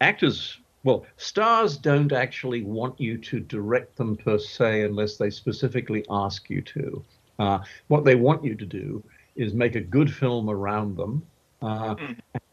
actors 0.00 0.58
well, 0.84 1.06
stars 1.16 1.76
don't 1.78 2.12
actually 2.12 2.62
want 2.62 3.00
you 3.00 3.16
to 3.18 3.40
direct 3.40 3.96
them 3.96 4.16
per 4.16 4.38
se 4.38 4.82
unless 4.82 5.16
they 5.16 5.30
specifically 5.30 6.04
ask 6.10 6.50
you 6.50 6.60
to. 6.60 7.04
Uh, 7.38 7.58
what 7.88 8.04
they 8.04 8.14
want 8.14 8.44
you 8.44 8.54
to 8.54 8.66
do 8.66 9.02
is 9.34 9.54
make 9.54 9.74
a 9.74 9.80
good 9.80 10.12
film 10.12 10.48
around 10.48 10.96
them. 10.96 11.26
Uh, 11.62 11.96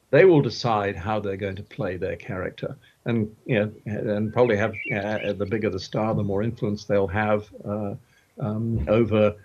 they 0.09 0.25
will 0.25 0.41
decide 0.41 0.95
how 0.95 1.19
they're 1.19 1.38
going 1.38 1.55
to 1.57 1.63
play 1.63 1.97
their 1.97 2.15
character, 2.15 2.75
and 3.05 3.34
you 3.45 3.59
know, 3.59 3.71
and 3.86 4.34
probably 4.34 4.57
have 4.57 4.73
uh, 4.95 5.34
the 5.34 5.45
bigger 5.45 5.69
the 5.69 5.79
star, 5.79 6.15
the 6.15 6.23
more 6.23 6.41
influence 6.41 6.86
they'll 6.86 7.07
have 7.07 7.47
uh, 7.65 7.95
um, 8.39 8.86
over, 8.88 9.36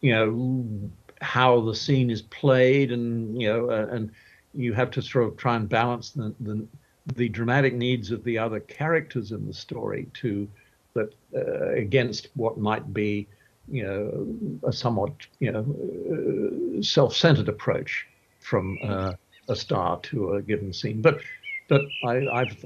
you 0.00 0.12
know, 0.12 0.90
how 1.20 1.60
the 1.60 1.74
scene 1.74 2.10
is 2.10 2.22
played, 2.22 2.90
and 2.90 3.40
you 3.40 3.48
know, 3.48 3.70
uh, 3.70 3.86
and 3.90 4.10
you 4.54 4.72
have 4.72 4.90
to 4.90 5.02
sort 5.02 5.28
of 5.28 5.36
try 5.36 5.56
and 5.56 5.68
balance 5.68 6.10
the, 6.10 6.34
the 6.40 6.66
the 7.06 7.28
dramatic 7.28 7.74
needs 7.74 8.10
of 8.10 8.24
the 8.24 8.38
other 8.38 8.60
characters 8.60 9.32
in 9.32 9.46
the 9.46 9.54
story 9.54 10.08
to 10.14 10.48
that 10.94 11.14
uh, 11.36 11.70
against 11.72 12.28
what 12.34 12.58
might 12.58 12.92
be 12.92 13.28
you 13.68 13.84
know 13.84 14.68
a 14.68 14.72
somewhat 14.72 15.12
you 15.38 15.52
know 15.52 15.64
uh, 16.12 16.82
self-centered 16.82 17.48
approach 17.48 18.06
from 18.40 18.78
uh, 18.82 19.12
a 19.48 19.56
star 19.56 20.00
to 20.00 20.34
a 20.34 20.42
given 20.42 20.72
scene. 20.72 21.00
But 21.00 21.20
but 21.68 21.92
I, 22.02 22.26
I've 22.32 22.56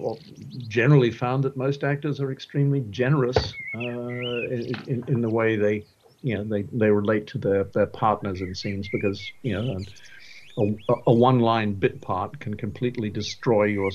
generally 0.66 1.10
found 1.10 1.44
that 1.44 1.56
most 1.58 1.84
actors 1.84 2.20
are 2.20 2.32
extremely 2.32 2.84
generous 2.88 3.54
uh, 3.74 4.44
in, 4.48 4.82
in, 4.86 5.04
in 5.08 5.20
the 5.20 5.28
way 5.28 5.56
they 5.56 5.84
you 6.22 6.36
know 6.36 6.44
they, 6.44 6.62
they 6.72 6.90
relate 6.90 7.26
to 7.28 7.38
their, 7.38 7.64
their 7.64 7.86
partners 7.86 8.40
in 8.40 8.54
scenes 8.54 8.88
because 8.88 9.32
you 9.42 9.52
know 9.52 9.84
a, 10.56 10.94
a 11.06 11.12
one-line 11.12 11.74
bit 11.74 12.00
part 12.00 12.38
can 12.40 12.54
completely 12.54 13.10
destroy 13.10 13.64
your 13.64 13.90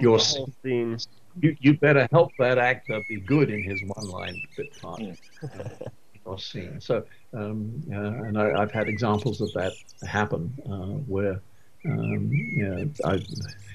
your 0.00 0.18
scene. 0.18 0.98
you, 1.40 1.56
you 1.60 1.74
better 1.78 2.08
help 2.12 2.34
that 2.38 2.58
actor 2.58 3.00
be 3.08 3.20
good 3.20 3.50
in 3.50 3.62
his 3.62 3.82
one-line 3.82 4.42
bit 4.56 4.74
part 4.80 5.02
or 6.24 6.38
scene. 6.38 6.80
So, 6.80 7.04
um, 7.34 7.82
uh, 7.92 8.24
and 8.24 8.38
I, 8.38 8.62
I've 8.62 8.72
had 8.72 8.88
examples 8.88 9.40
of 9.40 9.52
that 9.54 9.78
happen 10.04 10.52
uh, 10.66 10.98
where, 11.06 11.40
um, 11.84 12.50
know, 12.68 12.90
I, 13.04 13.20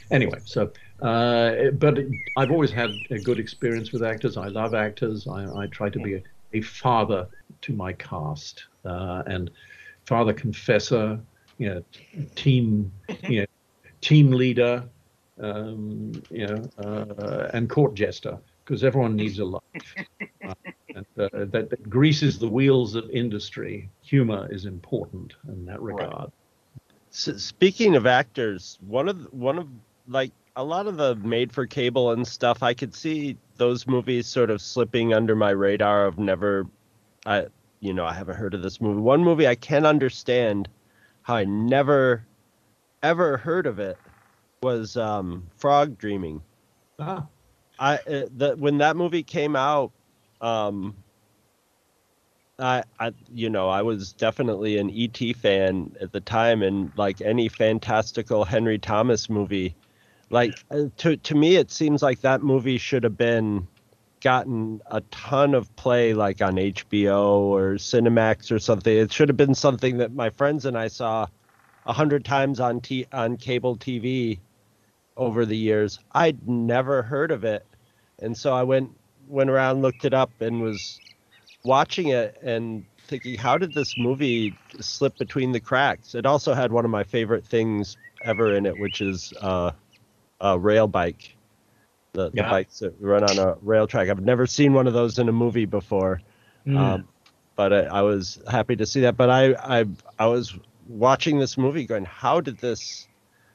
anyway. 0.10 0.40
So, 0.46 0.72
uh, 1.02 1.72
but 1.74 2.00
I've 2.36 2.52
always 2.52 2.72
had 2.72 3.00
a 3.10 3.20
good 3.20 3.40
experience 3.40 3.92
with 3.92 4.04
actors. 4.04 4.38
I 4.38 4.48
love 4.48 4.74
actors. 4.74 5.28
I, 5.28 5.64
I 5.64 5.68
try 5.68 5.90
to 5.90 6.00
be 6.00 6.16
a, 6.16 6.24
a 6.54 6.62
father 6.62 7.28
to 7.62 7.74
my 7.74 7.94
cast 7.94 8.66
uh, 8.86 9.24
and 9.28 9.52
father 10.12 10.34
confessor, 10.34 11.18
you 11.58 11.70
know, 11.70 11.82
team, 12.36 12.92
you 13.30 13.40
know, 13.40 13.46
team 14.02 14.30
leader, 14.30 14.84
um, 15.40 16.12
you 16.30 16.46
know, 16.46 16.70
uh, 16.80 17.50
and 17.54 17.70
court 17.70 17.94
jester, 17.94 18.38
because 18.66 18.84
everyone 18.84 19.16
needs 19.16 19.40
a 19.40 19.46
life. 19.46 19.62
Uh, 20.46 20.54
and, 20.96 21.06
uh, 21.18 21.30
that, 21.46 21.70
that 21.70 21.90
greases 21.90 22.38
the 22.38 22.48
wheels 22.48 22.94
of 22.96 23.10
industry. 23.12 23.90
Humor 24.02 24.50
is 24.52 24.66
important 24.66 25.32
in 25.48 25.66
that 25.68 25.82
regard. 25.82 26.30
S- 27.10 27.42
speaking 27.42 27.96
of 27.96 28.06
actors, 28.06 28.78
one 28.86 29.08
of 29.08 29.24
the- 29.24 29.30
one 29.30 29.58
of 29.58 29.68
like 30.10 30.34
a 30.58 30.64
lot 30.64 30.88
of 30.88 30.98
the 30.98 31.16
made 31.16 31.54
for 31.54 31.66
cable 31.66 32.12
and 32.12 32.28
stuff, 32.28 32.62
I 32.64 32.74
could 32.74 32.94
see 32.94 33.38
those 33.56 33.88
movies 33.88 34.28
sort 34.28 34.50
of 34.50 34.62
slipping 34.62 35.14
under 35.14 35.38
my 35.38 35.52
radar 35.52 36.06
of 36.06 36.20
never, 36.20 36.68
I 37.26 37.46
you 37.82 37.94
know 37.94 38.06
I 38.06 38.14
haven't 38.14 38.38
heard 38.38 38.54
of 38.54 38.62
this 38.62 38.80
movie. 38.80 39.02
One 39.02 39.24
movie 39.24 39.48
I 39.48 39.56
can 39.56 39.86
understand 39.86 40.70
how 41.24 41.36
I 41.36 41.44
never 41.44 42.26
ever 43.04 43.38
heard 43.38 43.66
of 43.66 43.80
it 43.80 43.98
was 44.64 44.96
um, 44.96 45.48
Frog 45.58 45.98
Dreaming. 45.98 46.42
Ah, 47.00 47.28
I 47.80 47.96
uh, 47.96 48.28
the 48.38 48.56
when 48.58 48.78
that 48.78 48.96
movie 48.96 49.24
came 49.24 49.56
out, 49.56 49.92
um, 50.40 50.96
I 52.60 52.84
I 53.00 53.12
you 53.34 53.50
know 53.50 53.70
I 53.70 53.82
was 53.82 54.14
definitely 54.14 54.78
an 54.78 54.92
ET 54.92 55.36
fan 55.36 55.96
at 56.00 56.12
the 56.12 56.22
time, 56.22 56.62
and 56.62 56.92
like 56.96 57.22
any 57.22 57.50
fantastical 57.50 58.46
Henry 58.46 58.78
Thomas 58.78 59.30
movie, 59.30 59.76
like 60.30 60.64
uh, 60.70 60.86
to 60.98 61.18
to 61.18 61.36
me 61.36 61.56
it 61.56 61.72
seems 61.72 62.04
like 62.04 62.22
that 62.22 62.44
movie 62.44 62.78
should 62.78 63.04
have 63.04 63.18
been 63.18 63.68
gotten 64.22 64.82
a 64.88 65.02
ton 65.12 65.54
of 65.54 65.76
play 65.76 66.14
like 66.14 66.42
on 66.42 66.56
HBO 66.56 67.40
or 67.40 67.74
Cinemax 67.74 68.52
or 68.52 68.60
something. 68.60 68.96
It 68.96 69.12
should 69.12 69.30
have 69.30 69.38
been 69.38 69.56
something 69.56 69.98
that 69.98 70.14
my 70.14 70.30
friends 70.30 70.66
and 70.66 70.78
I 70.78 70.88
saw 70.88 71.28
a 71.86 71.94
hundred 71.94 72.24
times 72.24 72.60
on 72.60 72.80
t- 72.82 73.08
on 73.12 73.38
cable 73.38 73.76
TV 73.76 74.40
over 75.18 75.46
the 75.46 75.58
years. 75.58 76.00
I'd 76.12 76.48
never 76.48 77.02
heard 77.02 77.32
of 77.32 77.44
it, 77.44 77.66
and 78.20 78.38
so 78.38 78.54
I 78.54 78.64
went 78.64 78.92
went 79.28 79.50
around, 79.50 79.82
looked 79.82 80.06
it 80.06 80.14
up, 80.14 80.32
and 80.40 80.62
was 80.62 81.00
watching 81.64 82.10
it 82.10 82.38
and 82.42 82.86
thinking, 83.08 83.38
how 83.38 83.58
did 83.58 83.74
this 83.74 83.98
movie 83.98 84.58
slip 84.80 85.18
between 85.18 85.52
the 85.52 85.60
cracks? 85.60 86.16
It 86.16 86.26
also 86.26 86.54
had 86.54 86.72
one 86.72 86.86
of 86.86 86.92
my 86.92 87.04
favorite 87.04 87.46
things 87.46 87.98
ever 88.24 88.56
in 88.56 88.66
it, 88.66 88.78
which 88.80 89.02
is 89.02 89.34
uh, 89.42 89.72
a 90.40 90.58
rail 90.58 90.88
bike. 90.88 91.36
The, 92.14 92.30
the 92.30 92.36
Yeah. 92.38 92.50
bikes 92.50 92.80
that 92.80 92.96
run 93.00 93.24
on 93.24 93.40
a 93.40 93.56
rail 93.62 93.88
track. 93.88 94.10
I've 94.10 94.22
never 94.22 94.46
seen 94.46 94.74
one 94.74 94.88
of 94.88 94.94
those 94.94 95.18
in 95.18 95.30
a 95.30 95.32
movie 95.32 95.66
before. 95.66 96.22
mm. 96.68 96.78
Um, 96.78 97.08
but 97.56 97.72
I, 97.72 97.80
I 97.84 98.02
was 98.02 98.42
happy 98.50 98.76
to 98.78 98.86
see 98.86 99.02
that. 99.02 99.16
But 99.18 99.30
I, 99.30 99.54
I, 99.54 99.86
I 100.20 100.26
was 100.28 100.58
watching 100.88 101.40
this 101.40 101.58
movie, 101.58 101.86
going, 101.86 102.06
"How 102.06 102.42
did 102.42 102.58
this? 102.58 103.08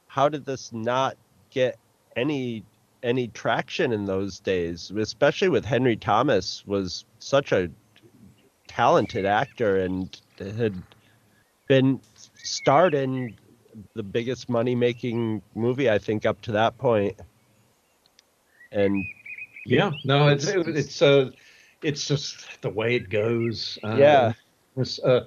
How 0.07 0.29
did 0.29 0.47
this 0.47 0.73
not 0.73 1.17
get 1.51 1.79
any 2.17 2.65
any 3.03 3.29
traction 3.29 3.93
in 3.93 4.07
those 4.07 4.41
days? 4.41 4.91
Especially 4.91 5.49
with 5.51 5.65
Henry 5.65 5.97
Thomas 5.97 6.65
was 6.67 7.05
such 7.19 7.53
a 7.53 7.71
talented 8.69 9.27
actor 9.27 9.79
and 9.79 10.19
had 10.39 10.75
been 11.69 12.01
starred 12.37 12.95
in 12.95 13.35
the 13.95 14.03
biggest 14.03 14.49
money 14.49 14.75
making 14.75 15.43
movie 15.55 15.91
I 15.91 15.99
think 15.99 16.25
up 16.25 16.41
to 16.43 16.53
that 16.53 16.79
point. 16.79 17.21
And 18.73 19.05
Yeah, 19.65 19.93
no, 20.05 20.29
it's 20.29 20.47
it's 20.47 21.03
uh, 21.03 21.31
it's 21.83 22.07
just 22.07 22.61
the 22.63 22.71
way 22.71 22.97
it 22.97 23.11
goes. 23.11 23.79
Uh, 23.83 23.97
Yeah. 23.97 24.33
it's, 24.77 24.99
uh, 25.01 25.25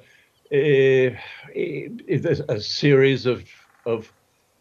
eh, 0.52 1.16
it, 1.54 2.02
it, 2.08 2.26
a 2.50 2.60
series 2.60 3.26
of 3.26 3.44
of 3.86 4.12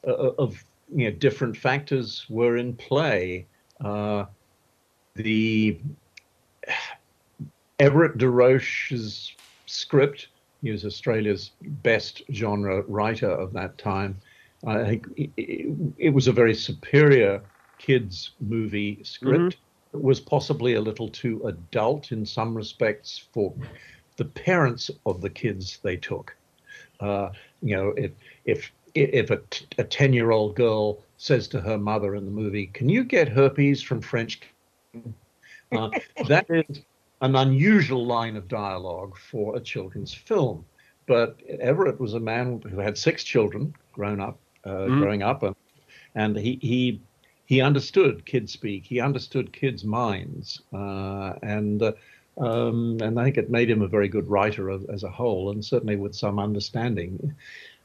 uh, 0.06 0.32
of 0.38 0.62
you 0.94 1.10
know 1.10 1.16
different 1.16 1.56
factors 1.56 2.26
were 2.28 2.56
in 2.56 2.76
play. 2.76 3.46
Uh, 3.84 4.24
the 5.14 5.80
Everett 7.78 8.18
DeRoche's 8.18 9.34
script. 9.66 10.28
He 10.62 10.72
was 10.72 10.84
Australia's 10.84 11.52
best 11.62 12.22
genre 12.32 12.82
writer 12.88 13.30
of 13.30 13.52
that 13.52 13.78
time. 13.78 14.20
I 14.66 14.84
think 14.84 15.06
it, 15.16 15.76
it 15.96 16.10
was 16.10 16.26
a 16.26 16.32
very 16.32 16.54
superior 16.54 17.42
kids 17.78 18.32
movie 18.40 19.02
script. 19.02 19.56
It 19.94 20.02
was 20.02 20.20
possibly 20.20 20.74
a 20.74 20.80
little 20.80 21.08
too 21.08 21.42
adult 21.46 22.12
in 22.12 22.26
some 22.26 22.54
respects 22.54 23.26
for 23.32 23.54
the 24.16 24.24
parents 24.26 24.90
of 25.06 25.20
the 25.20 25.30
kids 25.30 25.78
they 25.82 25.96
took. 25.96 26.36
Uh, 27.00 27.30
you 27.62 27.76
know, 27.76 27.94
if 27.96 28.12
if 28.44 28.72
if 28.94 29.30
a, 29.30 29.36
t- 29.50 29.66
a 29.78 29.84
10 29.84 30.12
year 30.12 30.30
old 30.30 30.56
girl 30.56 30.98
says 31.16 31.46
to 31.48 31.60
her 31.60 31.78
mother 31.78 32.14
in 32.16 32.24
the 32.24 32.30
movie, 32.30 32.66
Can 32.66 32.88
you 32.88 33.04
get 33.04 33.28
herpes 33.28 33.80
from 33.82 34.00
French? 34.00 34.40
Uh, 35.72 35.90
that 36.28 36.46
is 36.50 36.80
an 37.20 37.36
unusual 37.36 38.04
line 38.06 38.36
of 38.36 38.48
dialogue 38.48 39.16
for 39.16 39.56
a 39.56 39.60
children's 39.60 40.12
film. 40.12 40.64
But 41.06 41.40
Everett 41.60 42.00
was 42.00 42.14
a 42.14 42.20
man 42.20 42.60
who 42.68 42.78
had 42.78 42.96
six 42.98 43.24
children 43.24 43.74
grown 43.92 44.20
up, 44.20 44.38
uh, 44.64 44.86
Mm. 44.88 44.98
growing 45.00 45.22
up, 45.22 45.42
and, 45.42 45.56
and 46.14 46.36
he, 46.36 46.58
he 46.60 47.00
he 47.48 47.62
understood 47.62 48.26
kids 48.26 48.52
speak. 48.52 48.84
He 48.84 49.00
understood 49.00 49.54
kids' 49.54 49.82
minds, 49.82 50.60
uh, 50.70 51.32
and 51.42 51.82
uh, 51.82 51.92
um, 52.36 52.98
and 53.00 53.18
I 53.18 53.24
think 53.24 53.38
it 53.38 53.48
made 53.50 53.70
him 53.70 53.80
a 53.80 53.88
very 53.88 54.06
good 54.06 54.28
writer 54.28 54.70
as, 54.70 54.84
as 54.92 55.02
a 55.02 55.10
whole, 55.10 55.50
and 55.50 55.64
certainly 55.64 55.96
with 55.96 56.14
some 56.14 56.38
understanding 56.38 57.34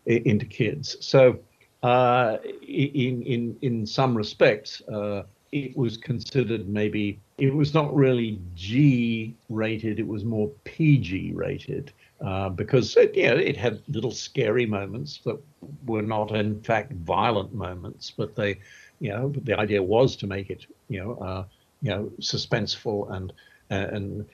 into 0.05 0.45
kids. 0.45 0.97
So, 0.99 1.39
uh, 1.81 2.39
in 2.61 3.23
in 3.23 3.57
in 3.61 3.85
some 3.85 4.17
respects, 4.17 4.81
uh, 4.89 5.23
it 5.53 5.77
was 5.77 5.95
considered 5.95 6.67
maybe 6.67 7.21
it 7.37 7.55
was 7.55 7.73
not 7.73 7.95
really 7.95 8.41
G 8.55 9.33
rated; 9.47 9.97
it 9.97 10.07
was 10.07 10.25
more 10.25 10.49
PG 10.65 11.31
rated 11.35 11.93
uh, 12.19 12.49
because 12.49 12.97
it, 12.97 13.15
you 13.15 13.29
know, 13.29 13.37
it 13.37 13.55
had 13.55 13.81
little 13.87 14.11
scary 14.11 14.65
moments 14.65 15.19
that 15.25 15.39
were 15.85 16.01
not, 16.01 16.31
in 16.35 16.61
fact, 16.61 16.91
violent 16.91 17.53
moments, 17.53 18.11
but 18.15 18.35
they, 18.35 18.59
you 18.99 19.09
know, 19.09 19.33
the 19.43 19.57
idea 19.57 19.81
was 19.81 20.15
to 20.17 20.27
make 20.27 20.49
it, 20.49 20.65
you 20.87 21.03
know, 21.03 21.15
uh, 21.15 21.45
you 21.81 21.89
know, 21.89 22.11
suspenseful 22.19 23.11
and 23.13 23.33
and 23.69 24.25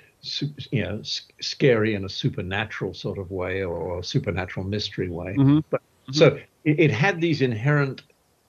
you 0.71 0.83
know 0.83 1.01
scary 1.39 1.95
in 1.95 2.05
a 2.05 2.09
supernatural 2.09 2.93
sort 2.93 3.17
of 3.17 3.31
way 3.31 3.63
or 3.63 3.99
a 3.99 4.03
supernatural 4.03 4.65
mystery 4.65 5.09
way. 5.09 5.35
Mhm. 5.37 5.63
But 5.69 5.81
so 6.11 6.37
it, 6.63 6.79
it 6.79 6.91
had 6.91 7.21
these 7.21 7.41
inherent 7.41 8.03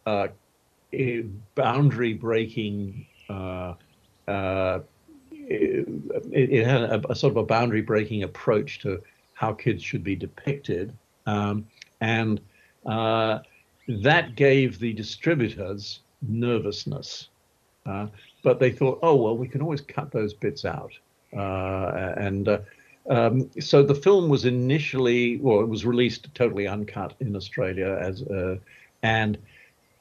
uh, 0.07 0.29
boundary 1.55 2.15
breaking. 2.15 3.07
Uh, 3.29 3.75
uh, 4.27 4.81
it, 5.31 5.87
it 6.33 6.67
had 6.67 6.83
a, 6.83 7.11
a 7.11 7.15
sort 7.15 7.33
of 7.33 7.37
a 7.37 7.45
boundary 7.45 7.83
breaking 7.83 8.23
approach 8.23 8.81
to 8.81 9.03
how 9.35 9.53
kids 9.53 9.83
should 9.83 10.05
be 10.05 10.17
depicted, 10.17 10.97
um, 11.27 11.67
and 12.01 12.41
uh, 12.87 13.39
that 14.03 14.35
gave 14.35 14.79
the 14.79 14.93
distributors 14.93 16.01
nervousness. 16.23 17.29
Uh, 17.87 18.07
but 18.43 18.59
they 18.59 18.71
thought, 18.71 18.99
oh 19.03 19.15
well, 19.15 19.37
we 19.37 19.49
can 19.49 19.63
always 19.63 19.81
cut 19.81 20.13
those 20.13 20.35
bits 20.35 20.65
out, 20.65 20.93
uh, 21.37 22.15
and 22.17 22.49
uh, 22.49 22.59
um, 23.09 23.51
so 23.59 23.83
the 23.83 23.95
film 23.95 24.29
was 24.29 24.45
initially, 24.45 25.39
well, 25.39 25.61
it 25.61 25.69
was 25.69 25.85
released 25.85 26.29
totally 26.35 26.69
uncut 26.69 27.15
in 27.21 27.35
Australia 27.35 27.99
as, 28.01 28.23
uh, 28.23 28.57
and 29.03 29.39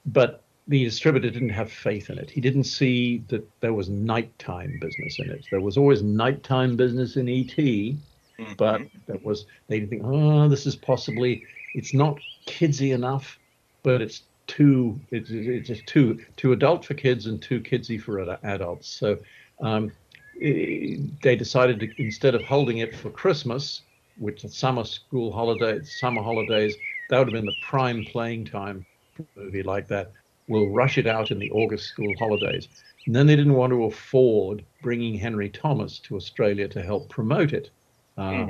but 0.06 0.44
the 0.68 0.84
distributor 0.84 1.30
didn't 1.30 1.50
have 1.50 1.72
faith 1.72 2.10
in 2.10 2.20
it. 2.20 2.30
He 2.30 2.42
didn't 2.42 2.66
see 2.66 3.24
that 3.30 3.48
there 3.62 3.74
was 3.74 3.90
nighttime 3.90 4.78
business 4.80 5.18
in 5.20 5.32
it. 5.32 5.46
There 5.50 5.62
was 5.62 5.78
always 5.78 6.04
nighttime 6.04 6.76
business 6.76 7.16
in 7.16 7.28
ET, 7.28 8.56
but 8.58 8.82
that 9.08 9.24
was 9.24 9.46
they 9.68 9.80
didn't 9.80 9.90
think, 9.90 10.04
oh, 10.06 10.48
this 10.48 10.66
is 10.66 10.76
possibly 10.76 11.44
it's 11.74 11.94
not 11.94 12.20
kidsy 12.46 12.94
enough, 12.94 13.40
but 13.84 14.02
it's 14.02 14.24
too 14.48 15.00
it's, 15.12 15.30
it's 15.30 15.68
just 15.68 15.86
too 15.86 16.20
too 16.36 16.52
adult 16.54 16.84
for 16.84 16.96
kids 16.96 17.28
and 17.28 17.42
too 17.42 17.62
kidsy 17.62 18.02
for 18.02 18.38
adults. 18.44 18.90
So 18.90 19.18
um, 19.62 19.92
they 20.40 21.36
decided 21.38 21.80
to 21.82 21.90
instead 21.98 22.36
of 22.36 22.44
holding 22.44 22.80
it 22.80 22.96
for 22.96 23.10
Christmas, 23.10 23.84
which 24.18 24.44
is 24.44 24.56
summer 24.56 24.84
school 24.84 25.32
holidays, 25.32 25.98
summer 26.00 26.24
holidays, 26.24 26.78
that 27.10 27.18
would 27.18 27.28
have 27.28 27.34
been 27.34 27.46
the 27.46 27.52
prime 27.54 28.06
playing 28.06 28.46
time 28.46 28.86
for 29.14 29.24
a 29.24 29.40
movie 29.40 29.64
like 29.64 29.88
that. 29.88 30.12
We'll 30.48 30.70
rush 30.70 30.98
it 30.98 31.06
out 31.06 31.32
in 31.32 31.40
the 31.40 31.52
August 31.52 31.86
school 31.86 32.16
holidays. 32.16 32.68
And 33.06 33.16
then 33.16 33.28
they 33.28 33.36
didn't 33.36 33.54
want 33.54 33.72
to 33.72 33.86
afford 33.86 34.66
bringing 34.82 35.16
Henry 35.16 35.50
Thomas 35.50 36.00
to 36.02 36.16
Australia 36.16 36.68
to 36.70 36.82
help 36.82 37.10
promote 37.10 37.54
it. 37.54 37.72
Uh, 38.18 38.48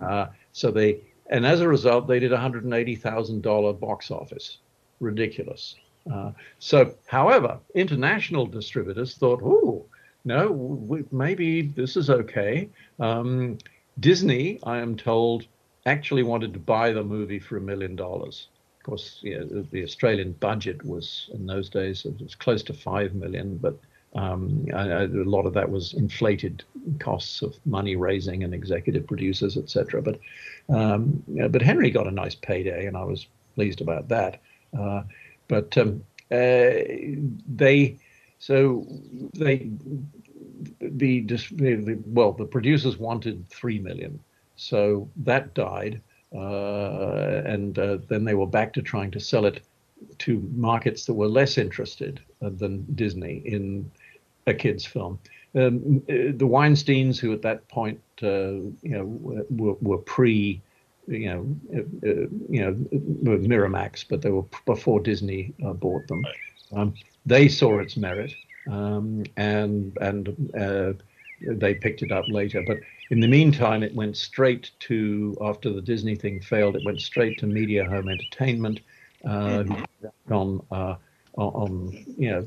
uh, 0.00 0.26
so 0.52 0.70
they, 0.70 1.02
and 1.30 1.46
as 1.46 1.60
a 1.60 1.68
result, 1.68 2.06
they 2.06 2.18
did 2.18 2.32
a 2.32 2.36
$180,000 2.36 3.80
box 3.80 4.10
office. 4.10 4.58
Ridiculous. 5.00 5.76
Uh, 6.12 6.32
so, 6.58 6.94
however, 7.06 7.58
international 7.74 8.46
distributors 8.46 9.14
thought, 9.14 9.40
oh, 9.42 9.84
no, 10.24 10.50
we, 10.50 11.04
maybe 11.10 11.62
this 11.62 11.96
is 11.96 12.10
okay. 12.10 12.68
Um, 12.98 13.58
Disney, 14.00 14.58
I 14.64 14.78
am 14.78 14.96
told, 14.96 15.46
actually 15.86 16.22
wanted 16.22 16.52
to 16.52 16.58
buy 16.58 16.92
the 16.92 17.02
movie 17.02 17.38
for 17.38 17.56
a 17.56 17.60
million 17.60 17.96
dollars. 17.96 18.48
Of 18.80 18.84
course, 18.84 19.20
the, 19.22 19.82
Australian 19.82 20.32
budget 20.32 20.84
was 20.84 21.30
in 21.32 21.46
those 21.46 21.68
days 21.68 22.04
it 22.04 22.20
was 22.20 22.34
close 22.34 22.62
to 22.64 22.72
five 22.72 23.14
million, 23.14 23.56
but 23.56 23.78
um, 24.14 24.66
a 24.72 25.06
lot 25.06 25.46
of 25.46 25.54
that 25.54 25.70
was 25.70 25.92
inflated 25.94 26.62
costs 27.00 27.42
of 27.42 27.54
money 27.66 27.96
raising 27.96 28.44
and 28.44 28.54
executive 28.54 29.06
producers, 29.06 29.56
etc. 29.56 30.00
But 30.02 30.20
um, 30.68 31.22
but 31.50 31.62
Henry 31.62 31.90
got 31.90 32.06
a 32.06 32.10
nice 32.12 32.34
payday, 32.34 32.86
and 32.86 32.96
I 32.96 33.04
was 33.04 33.26
pleased 33.54 33.80
about 33.80 34.08
that. 34.08 34.40
Uh, 34.78 35.02
but 35.48 35.76
um, 35.78 36.02
uh, 36.30 36.72
they 37.48 37.96
so 38.38 38.86
they 39.34 39.70
the, 40.80 41.20
the, 41.20 41.98
well 42.06 42.32
the 42.32 42.44
producers 42.44 42.98
wanted 42.98 43.48
three 43.48 43.78
million, 43.78 44.18
so 44.56 45.08
that 45.16 45.54
died, 45.54 46.00
uh, 46.34 47.42
and 47.44 47.74
then 47.74 48.24
they 48.24 48.34
were 48.34 48.46
back 48.46 48.72
to 48.74 48.82
trying 48.82 49.10
to 49.12 49.20
sell 49.20 49.44
it 49.46 49.62
to 50.18 50.48
markets 50.54 51.06
that 51.06 51.14
were 51.14 51.28
less 51.28 51.58
interested 51.58 52.20
than 52.40 52.86
Disney 52.94 53.42
in 53.44 53.90
a 54.46 54.54
kids 54.54 54.84
film. 54.84 55.18
Um, 55.54 56.02
the 56.06 56.46
Weinsteins, 56.46 57.18
who 57.18 57.32
at 57.32 57.42
that 57.42 57.66
point, 57.68 58.00
uh, 58.22 58.60
you 58.82 58.82
know, 58.82 59.04
were, 59.50 59.76
were 59.80 59.98
pre, 59.98 60.60
you 61.06 61.26
know, 61.26 61.56
uh, 61.74 62.08
uh, 62.08 62.26
you 62.48 62.60
know, 62.60 62.72
Miramax, 63.38 64.04
but 64.08 64.22
they 64.22 64.30
were 64.30 64.44
before 64.64 65.00
Disney 65.00 65.54
uh, 65.64 65.72
bought 65.72 66.06
them. 66.08 66.24
Um, 66.74 66.94
they 67.24 67.48
saw 67.48 67.78
its 67.78 67.96
merit, 67.96 68.32
um, 68.70 69.24
and 69.36 69.96
and 70.00 70.50
uh, 70.58 70.92
they 71.40 71.74
picked 71.74 72.02
it 72.02 72.12
up 72.12 72.24
later. 72.28 72.62
But 72.66 72.78
in 73.10 73.20
the 73.20 73.28
meantime, 73.28 73.82
it 73.82 73.94
went 73.94 74.16
straight 74.16 74.70
to 74.80 75.36
after 75.40 75.72
the 75.72 75.82
Disney 75.82 76.16
thing 76.16 76.40
failed. 76.40 76.76
It 76.76 76.84
went 76.84 77.00
straight 77.00 77.38
to 77.38 77.46
Media 77.46 77.84
Home 77.84 78.08
Entertainment 78.08 78.80
uh, 79.24 79.64
mm-hmm. 79.64 80.32
on 80.32 80.62
uh, 80.70 80.96
on 81.36 82.04
you 82.16 82.30
know 82.30 82.44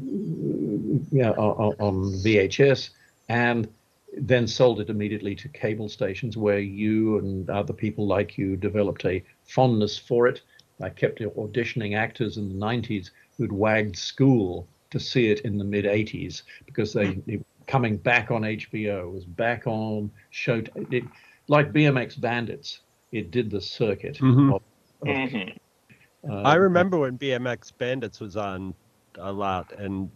yeah 1.12 1.32
on, 1.32 1.76
on 1.80 2.14
VHS 2.24 2.89
and 3.30 3.70
then 4.18 4.47
sold 4.47 4.80
it 4.80 4.89
immediately 4.89 5.36
to 5.36 5.47
cable 5.49 5.89
stations 5.89 6.36
where 6.36 6.60
you 6.60 7.18
and 7.20 7.49
other 7.49 7.74
people 7.74 8.07
like 8.07 8.38
you 8.38 8.55
developed 8.55 9.05
a 9.05 9.24
fondness 9.43 9.97
for 9.97 10.28
it. 10.28 10.41
I 10.82 10.89
kept 10.89 11.20
auditioning 11.20 11.95
actors 11.95 12.38
in 12.38 12.49
the 12.49 12.55
90s 12.55 13.12
who'd 13.38 13.51
wagged 13.51 13.97
school 13.97 14.68
to 14.91 14.99
see 14.99 15.30
it 15.30 15.41
in 15.41 15.57
the 15.57 15.64
mid 15.64 15.86
80s 15.86 16.43
because 16.66 16.93
they, 16.93 17.16
they 17.28 17.41
coming 17.68 17.97
back 17.97 18.32
on 18.32 18.41
HBO, 18.41 19.12
was 19.12 19.26
back 19.26 19.68
on 19.68 20.12
show 20.32 20.64
it, 20.89 21.03
like 21.47 21.72
BMX 21.72 22.20
Bandits. 22.20 22.82
It 23.12 23.32
did 23.32 23.49
the 23.51 23.62
circuit. 23.62 24.18
Mm-hmm. 24.18 24.53
Of, 24.53 24.62
of, 25.01 25.07
mm-hmm. 25.07 26.32
uh, 26.32 26.41
I 26.41 26.55
remember 26.55 26.97
when 26.97 27.18
BMX 27.18 27.72
Bandits 27.78 28.20
was 28.20 28.36
on 28.38 28.74
a 29.18 29.32
lot, 29.32 29.72
and 29.78 30.10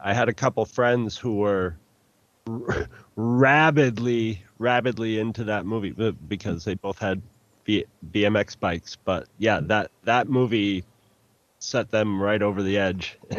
I 0.00 0.14
had 0.14 0.28
a 0.28 0.32
couple 0.32 0.64
friends 0.64 1.16
who 1.16 1.36
were 1.36 1.76
r- 2.48 2.88
rabidly, 3.16 4.42
rabidly 4.58 5.18
into 5.18 5.44
that 5.44 5.66
movie 5.66 5.92
because 6.28 6.64
they 6.64 6.74
both 6.74 6.98
had 6.98 7.22
BMX 7.66 8.58
bikes. 8.58 8.96
But 8.96 9.28
yeah, 9.38 9.60
that 9.64 9.90
that 10.04 10.28
movie 10.28 10.84
set 11.62 11.90
them 11.90 12.20
right 12.20 12.42
over 12.42 12.62
the 12.62 12.76
edge. 12.76 13.18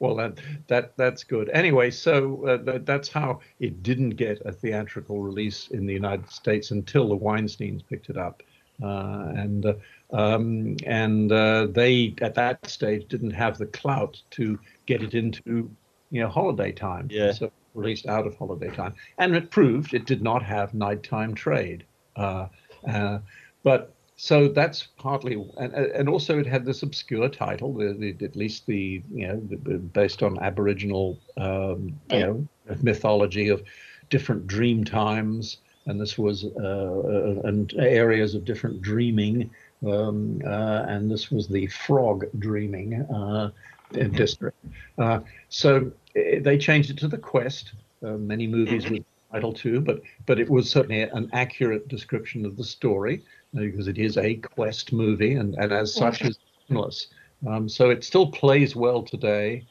well, 0.00 0.16
that 0.16 0.38
that 0.66 0.96
that's 0.96 1.24
good. 1.24 1.48
Anyway, 1.50 1.90
so 1.90 2.46
uh, 2.46 2.56
that, 2.64 2.86
that's 2.86 3.08
how 3.08 3.40
it 3.60 3.82
didn't 3.82 4.10
get 4.10 4.42
a 4.44 4.52
theatrical 4.52 5.20
release 5.22 5.68
in 5.68 5.86
the 5.86 5.94
United 5.94 6.28
States 6.30 6.70
until 6.72 7.08
the 7.08 7.16
Weinstein's 7.16 7.82
picked 7.82 8.10
it 8.10 8.16
up, 8.16 8.42
uh, 8.82 9.32
and 9.36 9.66
uh, 9.66 9.74
um, 10.12 10.76
and 10.84 11.30
uh, 11.30 11.68
they 11.70 12.14
at 12.20 12.34
that 12.34 12.66
stage 12.68 13.08
didn't 13.08 13.30
have 13.30 13.56
the 13.56 13.66
clout 13.66 14.20
to 14.30 14.58
get 14.86 15.02
it 15.02 15.14
into 15.14 15.70
you 16.14 16.22
know 16.22 16.28
holiday 16.28 16.70
time. 16.72 17.08
Yeah. 17.10 17.32
So 17.32 17.50
released 17.74 18.06
out 18.06 18.24
of 18.26 18.36
holiday 18.36 18.70
time, 18.70 18.94
and 19.18 19.34
it 19.34 19.50
proved 19.50 19.94
it 19.94 20.06
did 20.06 20.22
not 20.22 20.42
have 20.42 20.72
nighttime 20.72 21.34
trade. 21.34 21.84
Uh, 22.14 22.46
uh, 22.88 23.18
but 23.64 23.92
so 24.16 24.46
that's 24.46 24.86
partly, 24.96 25.44
and, 25.56 25.74
and 25.74 26.08
also 26.08 26.38
it 26.38 26.46
had 26.46 26.64
this 26.64 26.84
obscure 26.84 27.28
title, 27.28 27.74
the, 27.74 27.92
the, 27.92 28.24
at 28.24 28.36
least 28.36 28.66
the 28.66 29.02
you 29.12 29.26
know 29.26 29.42
the, 29.48 29.56
based 29.78 30.22
on 30.22 30.38
Aboriginal 30.38 31.18
um, 31.36 31.98
you 32.10 32.20
know 32.20 32.48
mythology 32.80 33.48
of 33.48 33.64
different 34.08 34.46
dream 34.46 34.84
times, 34.84 35.56
and 35.86 36.00
this 36.00 36.16
was 36.16 36.44
uh, 36.44 36.60
uh, 36.60 37.48
and 37.48 37.74
areas 37.76 38.36
of 38.36 38.44
different 38.44 38.80
dreaming, 38.82 39.50
um, 39.84 40.40
uh, 40.46 40.84
and 40.86 41.10
this 41.10 41.32
was 41.32 41.48
the 41.48 41.66
frog 41.66 42.24
dreaming 42.38 43.02
uh, 43.12 43.50
mm-hmm. 43.92 44.14
district. 44.14 44.64
Uh, 44.96 45.18
so 45.48 45.90
they 46.14 46.58
changed 46.58 46.90
it 46.90 46.98
to 46.98 47.08
the 47.08 47.18
Quest. 47.18 47.72
Uh, 48.02 48.18
many 48.18 48.46
movies 48.46 48.88
with 48.90 49.02
title 49.32 49.52
too, 49.52 49.80
but 49.80 50.02
but 50.26 50.38
it 50.38 50.48
was 50.48 50.70
certainly 50.70 51.02
an 51.02 51.30
accurate 51.32 51.88
description 51.88 52.44
of 52.44 52.56
the 52.56 52.64
story 52.64 53.22
because 53.54 53.88
it 53.88 53.98
is 53.98 54.16
a 54.18 54.34
quest 54.34 54.92
movie 54.92 55.34
and, 55.34 55.54
and 55.54 55.72
as 55.72 55.94
such 55.94 56.22
is 56.22 56.38
timeless. 56.68 57.08
Um, 57.46 57.68
so 57.68 57.90
it 57.90 58.04
still 58.04 58.30
plays 58.30 58.74
well 58.74 59.02
today. 59.02 59.66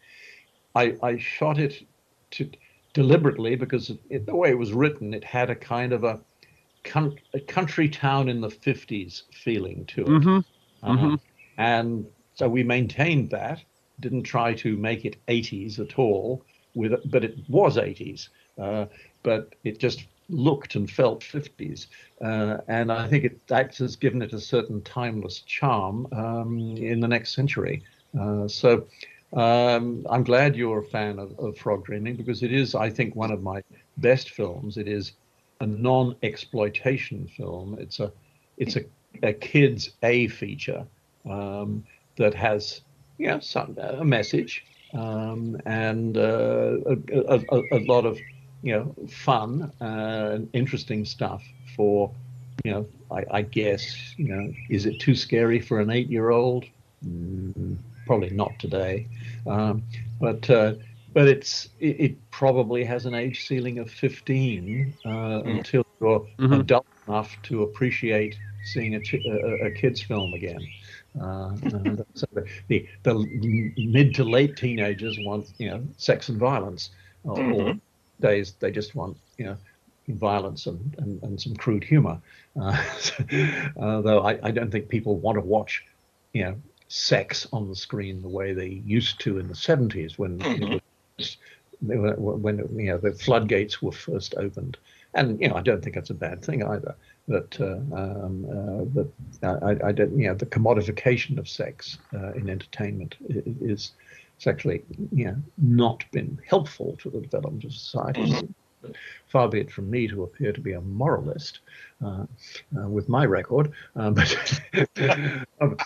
I, 0.76 0.96
I 1.02 1.18
shot 1.18 1.60
it 1.60 1.86
to, 2.32 2.50
deliberately 2.94 3.56
because 3.56 3.92
it, 4.10 4.26
the 4.26 4.36
way 4.36 4.50
it 4.50 4.58
was 4.58 4.74
written, 4.74 5.14
it 5.14 5.24
had 5.24 5.50
a 5.50 5.56
kind 5.56 5.94
of 5.94 6.04
a, 6.04 6.20
a 7.34 7.40
country 7.40 7.90
town 7.90 8.30
in 8.30 8.42
the 8.42 8.50
50s 8.50 9.24
feeling 9.34 9.86
to 9.88 10.02
it. 10.02 10.08
Mm-hmm. 10.08 10.40
Uh, 10.84 10.96
mm-hmm. 10.96 11.16
And 11.58 12.06
so 12.36 12.48
we 12.48 12.64
maintained 12.64 13.30
that, 13.32 13.64
didn't 14.04 14.24
try 14.24 14.54
to 14.54 14.78
make 14.78 15.06
it 15.06 15.16
80s 15.28 15.80
at 15.80 15.98
all, 15.98 16.44
with 16.76 16.94
but 17.10 17.24
it 17.24 17.38
was 17.50 17.78
80s. 17.78 18.30
Uh, 18.60 18.86
but 19.24 19.56
it 19.64 19.80
just 19.80 20.06
looked 20.30 20.76
and 20.76 20.90
felt 20.90 21.22
50s. 21.22 21.88
Uh, 22.22 22.58
and 22.68 22.92
I 22.92 23.08
think 23.08 23.24
it, 23.24 23.48
that 23.48 23.78
has 23.78 23.96
given 23.96 24.22
it 24.22 24.34
a 24.34 24.40
certain 24.40 24.82
timeless 24.82 25.40
charm 25.40 26.08
um, 26.12 26.78
in 26.78 27.00
the 27.00 27.08
next 27.08 27.34
century. 27.34 27.84
Uh, 28.20 28.48
so 28.48 28.86
um, 29.34 30.06
I'm 30.10 30.24
glad 30.24 30.56
you're 30.56 30.80
a 30.80 30.84
fan 30.84 31.18
of, 31.18 31.38
of, 31.40 31.58
Frog 31.58 31.86
Dreaming 31.86 32.16
because 32.16 32.44
it 32.44 32.52
is, 32.52 32.76
I 32.76 32.90
think, 32.90 33.16
one 33.16 33.32
of 33.32 33.42
my 33.42 33.64
best 33.98 34.30
films. 34.30 34.78
It 34.78 34.88
is 34.88 35.14
a 35.62 35.66
non-exploitation 35.66 37.28
film. 37.36 37.78
It's 37.80 38.00
a 38.00 38.12
it's 38.58 38.76
a, 38.76 38.84
a 39.24 39.34
kids 39.34 39.92
A 40.04 40.28
feature 40.28 40.86
um, 41.28 41.84
that 42.18 42.36
has 42.36 42.82
you 43.18 43.28
know 43.28 43.40
some 43.40 43.78
a 43.80 44.04
message 44.04 44.66
um, 44.94 45.58
and 45.66 46.18
uh, 46.18 46.78
a, 46.86 47.40
a, 47.50 47.62
a, 47.72 47.80
lot 47.86 48.06
of 48.06 48.20
you 48.64 48.74
know, 48.74 49.08
fun 49.08 49.72
uh, 49.82 50.32
and 50.34 50.50
interesting 50.54 51.06
stuff 51.06 51.44
for, 51.76 52.10
you 52.64 52.72
know, 52.72 52.88
I, 53.12 53.26
I, 53.30 53.42
guess, 53.42 54.18
you 54.18 54.30
know, 54.30 54.54
is 54.70 54.86
it 54.86 55.00
too 55.00 55.16
scary 55.16 55.60
for 55.60 55.82
an 55.82 55.92
eight-year-old? 55.92 56.66
Mm, 57.06 57.78
probably 58.08 58.30
not 58.30 58.58
today, 58.60 59.08
um, 59.46 59.84
but 60.20 60.50
uh, 60.50 60.76
but 61.14 61.28
it's 61.28 61.70
it, 61.80 62.00
it, 62.00 62.32
probably 62.32 62.86
has 62.86 63.06
an 63.06 63.14
age 63.14 63.46
ceiling 63.46 63.80
of 63.80 63.92
15 63.92 64.94
uh, 65.04 65.10
mm. 65.10 65.58
until 65.58 65.86
you're 66.00 66.22
mm-hmm. 66.40 66.54
adult 66.54 66.86
enough 67.08 67.36
to 67.44 67.64
appreciate 67.64 68.38
seeing 68.64 68.96
a, 68.96 69.00
a, 69.00 69.68
a 69.68 69.72
kids 69.72 70.02
film 70.02 70.34
again. 70.34 70.66
Uh, 71.20 71.56
so 72.16 72.26
the, 72.68 72.88
the 73.04 73.74
mid 73.78 74.16
to 74.16 74.24
late 74.24 74.58
teenagers 74.58 75.18
want 75.22 75.54
you 75.58 75.70
know 75.70 75.84
sex 75.98 76.30
and 76.30 76.40
violence, 76.40 76.90
or, 77.24 77.38
mm-hmm. 77.38 77.62
or 77.70 77.74
days 78.20 78.56
they 78.60 78.72
just 78.72 78.96
want 78.96 79.18
you 79.38 79.46
know 79.46 79.58
violence 80.08 80.66
and, 80.66 80.96
and, 80.98 81.22
and 81.24 81.42
some 81.42 81.56
crude 81.56 81.84
humor. 81.84 82.20
Uh, 82.60 82.84
uh, 83.80 84.02
though 84.02 84.22
I, 84.26 84.40
I 84.44 84.52
don't 84.52 84.72
think 84.72 84.90
people 84.90 85.18
want 85.18 85.36
to 85.36 85.42
watch 85.42 85.84
you 86.34 86.44
know 86.44 86.56
sex 86.88 87.48
on 87.54 87.70
the 87.70 87.76
screen 87.76 88.22
the 88.22 88.30
way 88.30 88.54
they 88.54 88.82
used 88.86 89.20
to 89.22 89.40
in 89.40 89.48
the 89.48 89.54
70s 89.54 90.18
when 90.18 90.40
mm-hmm. 90.40 90.78
was, 91.18 91.38
when 91.82 92.58
you 92.76 92.92
know 92.92 92.98
the 92.98 93.14
floodgates 93.14 93.82
were 93.82 93.92
first 93.92 94.36
opened. 94.38 94.78
And 95.14 95.40
you 95.40 95.50
know 95.50 95.56
I 95.56 95.62
don't 95.62 95.84
think 95.84 95.96
that's 95.96 96.10
a 96.10 96.16
bad 96.16 96.44
thing 96.44 96.64
either. 96.64 96.96
That 97.28 97.60
uh, 97.62 97.96
um, 97.96 98.46
uh, 98.46 99.04
that 99.40 99.64
I, 99.64 99.88
I, 99.88 99.92
don't 99.94 100.18
you 100.20 100.28
know 100.28 100.34
the 100.34 100.46
commodification 100.46 101.38
of 101.38 101.48
sex 101.48 101.98
uh, 102.14 102.34
in 102.34 102.50
entertainment 102.50 103.16
is 103.30 103.94
it's 104.36 104.48
actually 104.48 104.84
you 105.12 105.26
know 105.26 105.38
not 105.58 106.04
been 106.12 106.38
helpful 106.46 106.98
to 107.00 107.10
the 107.10 107.22
development 107.22 107.64
of 107.64 107.74
society. 107.74 108.24
Mm-hmm. 108.24 108.92
Far 109.28 109.48
be 109.48 109.62
it 109.62 109.72
from 109.72 109.90
me 109.90 110.10
to 110.10 110.24
appear 110.24 110.52
to 110.52 110.60
be 110.60 110.74
a 110.74 110.82
moralist 110.82 111.60
uh, 112.04 112.26
uh, 112.78 112.90
with 112.90 113.08
my 113.08 113.26
record, 113.26 113.72
uh, 113.96 114.10
but 114.12 114.36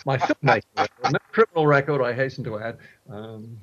my 0.04 0.18
filmmaking 0.18 0.62
record, 0.76 1.12
no 1.12 1.18
criminal 1.30 1.66
record, 1.68 2.02
I 2.02 2.12
hasten 2.12 2.42
to 2.44 2.58
add. 2.58 2.78
Um, 3.08 3.56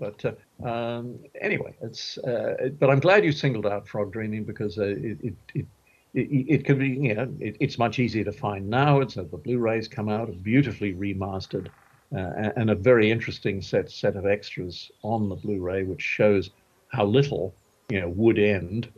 but 0.00 0.24
uh, 0.24 0.68
um, 0.68 1.20
anyway, 1.40 1.74
it's. 1.80 2.18
Uh, 2.18 2.70
but 2.80 2.90
I'm 2.90 2.98
glad 2.98 3.24
you 3.24 3.30
singled 3.30 3.66
out 3.66 3.86
Frog 3.86 4.12
Dreaming 4.12 4.42
because 4.42 4.78
uh, 4.78 4.86
it, 4.86 5.18
it, 5.22 5.34
it 5.54 5.66
it, 6.14 6.46
it 6.48 6.64
can 6.64 6.78
be, 6.78 6.88
you 6.88 7.14
know, 7.14 7.32
it, 7.40 7.56
it's 7.60 7.78
much 7.78 7.98
easier 7.98 8.24
to 8.24 8.32
find 8.32 8.68
now. 8.68 9.00
It's 9.00 9.16
uh, 9.16 9.24
the 9.30 9.36
Blu-rays 9.36 9.88
come 9.88 10.08
out, 10.08 10.42
beautifully 10.42 10.94
remastered, 10.94 11.68
uh, 12.14 12.50
and 12.56 12.70
a 12.70 12.74
very 12.74 13.10
interesting 13.10 13.60
set 13.60 13.90
set 13.90 14.16
of 14.16 14.24
extras 14.24 14.90
on 15.02 15.28
the 15.28 15.34
Blu-ray, 15.34 15.82
which 15.82 16.02
shows 16.02 16.50
how 16.88 17.04
little 17.04 17.54
you 17.88 18.00
know 18.00 18.10
Woodend, 18.10 18.88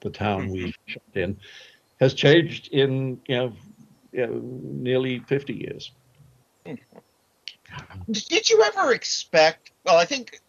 the 0.00 0.10
town 0.10 0.50
we 0.50 0.60
mm-hmm. 0.60 0.70
shot 0.86 1.02
in, 1.14 1.36
has 2.00 2.14
changed 2.14 2.68
in 2.72 3.20
you 3.28 3.36
know, 3.36 3.52
you 4.12 4.26
know 4.26 4.40
nearly 4.42 5.18
50 5.20 5.52
years. 5.52 5.92
Did 8.10 8.50
you 8.50 8.62
ever 8.62 8.92
expect? 8.92 9.72
Well, 9.84 9.96
I 9.96 10.04
think 10.04 10.40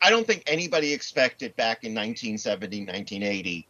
I 0.00 0.10
don't 0.10 0.26
think 0.26 0.44
anybody 0.46 0.92
expected 0.92 1.56
back 1.56 1.84
in 1.84 1.92
1970, 1.92 2.80
1980 2.80 3.68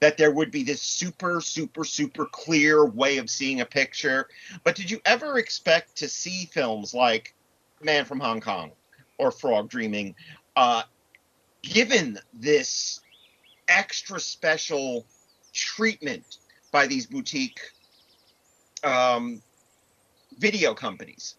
that 0.00 0.16
there 0.16 0.30
would 0.30 0.50
be 0.50 0.62
this 0.62 0.82
super, 0.82 1.40
super, 1.40 1.84
super 1.84 2.26
clear 2.26 2.84
way 2.84 3.18
of 3.18 3.30
seeing 3.30 3.60
a 3.60 3.66
picture. 3.66 4.28
But 4.62 4.74
did 4.74 4.90
you 4.90 5.00
ever 5.04 5.38
expect 5.38 5.96
to 5.96 6.08
see 6.08 6.46
films 6.46 6.94
like 6.94 7.34
Man 7.82 8.04
from 8.04 8.20
Hong 8.20 8.40
Kong 8.40 8.72
or 9.18 9.30
Frog 9.30 9.68
Dreaming, 9.68 10.14
uh, 10.56 10.82
given 11.62 12.18
this 12.32 13.00
extra 13.68 14.20
special 14.20 15.06
treatment 15.52 16.38
by 16.72 16.86
these 16.86 17.06
boutique 17.06 17.60
um, 18.82 19.40
video 20.38 20.74
companies? 20.74 21.36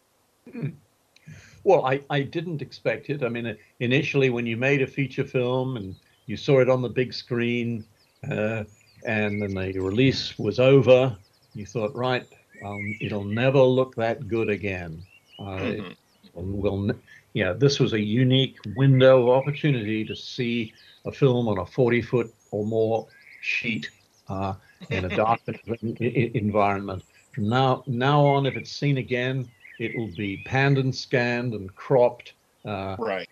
Well, 1.63 1.85
I, 1.85 2.01
I 2.09 2.21
didn't 2.21 2.61
expect 2.61 3.09
it. 3.09 3.23
I 3.23 3.29
mean, 3.29 3.57
initially, 3.79 4.29
when 4.29 4.45
you 4.45 4.55
made 4.55 4.81
a 4.81 4.87
feature 4.87 5.25
film 5.25 5.77
and 5.77 5.95
you 6.27 6.37
saw 6.37 6.59
it 6.59 6.69
on 6.69 6.81
the 6.81 6.89
big 6.89 7.13
screen, 7.13 7.83
uh, 8.31 8.63
and 9.05 9.41
then 9.41 9.53
the 9.53 9.79
release 9.79 10.37
was 10.37 10.59
over, 10.59 11.15
you 11.53 11.65
thought, 11.65 11.95
right, 11.95 12.27
um, 12.63 12.95
it'll 13.01 13.23
never 13.23 13.61
look 13.61 13.95
that 13.95 14.27
good 14.27 14.49
again. 14.49 15.03
Uh, 15.39 15.43
Mhm. 15.59 15.95
will, 16.33 16.91
yeah, 17.33 17.53
this 17.53 17.79
was 17.79 17.93
a 17.93 17.99
unique 17.99 18.57
window 18.75 19.23
of 19.23 19.29
opportunity 19.29 20.03
to 20.05 20.15
see 20.15 20.73
a 21.05 21.11
film 21.11 21.47
on 21.47 21.59
a 21.59 21.65
40 21.65 22.01
foot 22.01 22.33
or 22.51 22.65
more 22.65 23.07
sheet 23.41 23.89
uh, 24.29 24.53
in 24.89 25.05
a 25.05 25.09
dark 25.09 25.39
en- 25.47 25.97
en- 26.01 26.31
environment. 26.35 27.03
From 27.33 27.49
now 27.49 27.83
now 27.87 28.25
on, 28.25 28.45
if 28.45 28.55
it's 28.55 28.71
seen 28.71 28.97
again, 28.97 29.49
it 29.79 29.95
will 29.95 30.07
be 30.07 30.37
panned 30.37 30.77
and 30.77 30.93
scanned 30.95 31.53
and 31.53 31.73
cropped. 31.75 32.33
Uh, 32.65 32.95
Right. 32.97 33.27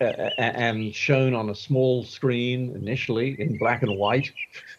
Uh, 0.00 0.30
and 0.38 0.94
shown 0.94 1.34
on 1.34 1.50
a 1.50 1.54
small 1.54 2.04
screen 2.04 2.74
initially 2.74 3.40
in 3.40 3.58
black 3.58 3.82
and 3.82 3.96
white, 3.96 4.32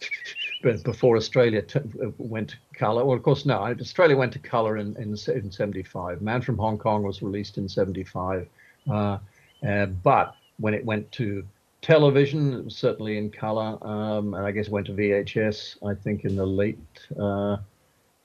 but 0.62 0.82
before 0.82 1.16
Australia 1.16 1.62
t- 1.62 1.80
went 2.18 2.50
to 2.50 2.56
color. 2.76 3.04
Well, 3.04 3.16
of 3.16 3.22
course, 3.22 3.46
no, 3.46 3.58
Australia 3.62 4.16
went 4.16 4.32
to 4.32 4.38
color 4.38 4.78
in, 4.78 4.96
in, 4.96 5.10
in 5.10 5.50
75. 5.50 6.22
Man 6.22 6.42
from 6.42 6.58
Hong 6.58 6.78
Kong 6.78 7.02
was 7.02 7.22
released 7.22 7.58
in 7.58 7.68
75. 7.68 8.48
Uh, 8.90 9.18
uh, 9.66 9.86
but 9.86 10.34
when 10.58 10.74
it 10.74 10.84
went 10.84 11.10
to 11.12 11.44
television, 11.82 12.54
it 12.54 12.64
was 12.64 12.76
certainly 12.76 13.18
in 13.18 13.30
color, 13.30 13.78
um, 13.82 14.34
and 14.34 14.46
I 14.46 14.50
guess 14.50 14.68
went 14.68 14.86
to 14.86 14.92
VHS, 14.92 15.84
I 15.88 15.94
think, 15.94 16.24
in 16.24 16.36
the 16.36 16.46
late. 16.46 16.78
Uh, 17.20 17.58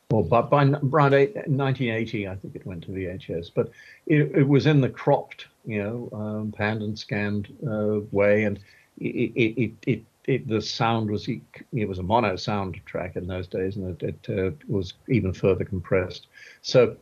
well, 0.10 0.24
but 0.24 0.50
by 0.50 0.64
around 0.64 1.12
1980, 1.12 2.28
I 2.28 2.36
think 2.36 2.56
it 2.56 2.66
went 2.66 2.84
to 2.84 2.92
VHS. 2.92 3.52
But 3.54 3.72
it, 4.06 4.32
it 4.34 4.48
was 4.48 4.66
in 4.66 4.80
the 4.80 4.90
cropped, 4.90 5.48
you 5.66 5.84
know, 5.84 6.10
um, 6.14 6.54
panned 6.54 6.82
and 6.82 6.98
scanned 6.98 7.54
uh, 7.70 8.00
way, 8.12 8.46
and 8.46 8.58
it, 9.00 9.32
it, 9.36 9.74
it, 9.86 10.04
it, 10.24 10.48
the 10.48 10.62
sound 10.62 11.12
was 11.12 11.28
it 11.28 11.90
was 11.90 12.00
a 12.00 12.04
mono 12.04 12.34
soundtrack 12.36 13.18
in 13.18 13.28
those 13.28 13.48
days, 13.48 13.76
and 13.76 14.02
it, 14.02 14.26
it 14.26 14.40
uh, 14.40 14.52
was 14.70 14.94
even 15.10 15.34
further 15.34 15.66
compressed. 15.66 16.28
So 16.62 16.96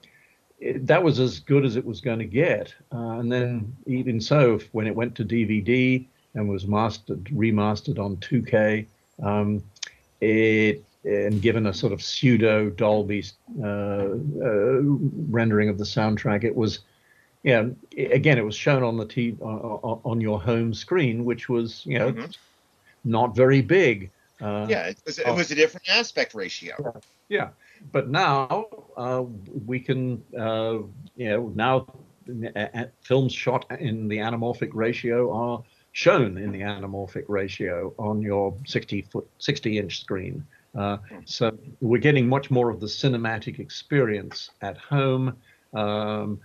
it, 0.60 0.88
that 0.88 1.04
was 1.04 1.20
as 1.20 1.40
good 1.40 1.64
as 1.64 1.76
it 1.76 1.86
was 1.86 2.02
going 2.02 2.20
to 2.20 2.26
get. 2.26 2.74
Uh, 2.92 3.20
and 3.20 3.32
then 3.32 3.76
even 3.86 4.20
so, 4.20 4.60
when 4.72 4.88
it 4.88 4.96
went 4.96 5.14
to 5.16 5.26
DVD 5.26 6.04
and 6.34 6.50
was 6.50 6.66
mastered, 6.66 7.26
remastered 7.26 8.00
on 8.00 8.18
2K, 8.18 8.88
um, 9.22 9.64
it 10.22 10.84
and 11.06 11.42
given 11.42 11.68
a 11.68 11.74
sort 11.74 11.94
of 11.94 12.02
pseudo 12.02 12.70
Dolby 12.70 13.24
uh, 13.62 13.66
uh, 13.68 14.82
rendering 15.30 15.70
of 15.70 15.78
the 15.78 15.84
soundtrack, 15.84 16.44
it 16.44 16.56
was, 16.56 16.80
yeah, 17.44 17.68
again, 17.96 18.38
it 18.38 18.46
was 18.46 18.56
shown 18.56 18.84
on 18.84 18.98
the 18.98 19.06
t- 19.06 19.38
on, 19.42 20.02
on 20.04 20.22
your 20.22 20.42
home 20.42 20.74
screen, 20.74 21.24
which 21.26 21.48
was, 21.48 21.86
you 21.86 22.00
know, 22.00 22.12
Mhm. 22.12 22.36
not 23.04 23.36
very 23.36 23.62
big. 23.62 24.12
Uh, 24.42 24.66
Yeah, 24.70 24.88
it 24.88 25.00
was, 25.06 25.20
it 25.20 25.34
was 25.34 25.52
a 25.52 25.56
different 25.56 25.88
aspect 25.88 26.34
ratio. 26.34 27.02
yeah, 27.30 27.50
but 27.92 28.10
now 28.10 28.66
uh, 28.98 29.24
we 29.66 29.80
can, 29.80 30.24
uh, 30.38 30.80
you 31.16 31.30
know, 31.30 31.52
now 31.56 31.88
films 33.02 33.32
shot 33.32 33.66
in 33.80 34.08
the 34.08 34.18
anamorphic 34.18 34.72
ratio 34.74 35.32
are 35.32 35.64
shown 35.92 36.38
in 36.38 36.52
the 36.52 36.62
anamorphic 36.62 37.24
ratio 37.28 37.94
on 38.00 38.22
your 38.22 38.58
60 38.66 39.02
foot, 39.04 39.30
60 39.38 39.78
inch 39.78 40.02
screen. 40.02 40.44
Uh, 40.76 40.98
so 41.26 41.52
we're 41.82 42.02
getting 42.02 42.28
much 42.28 42.52
more 42.52 42.70
of 42.70 42.80
the 42.80 42.88
cinematic 42.88 43.60
experience 43.60 44.50
at 44.62 44.78
home, 44.78 45.38
um, 45.74 46.40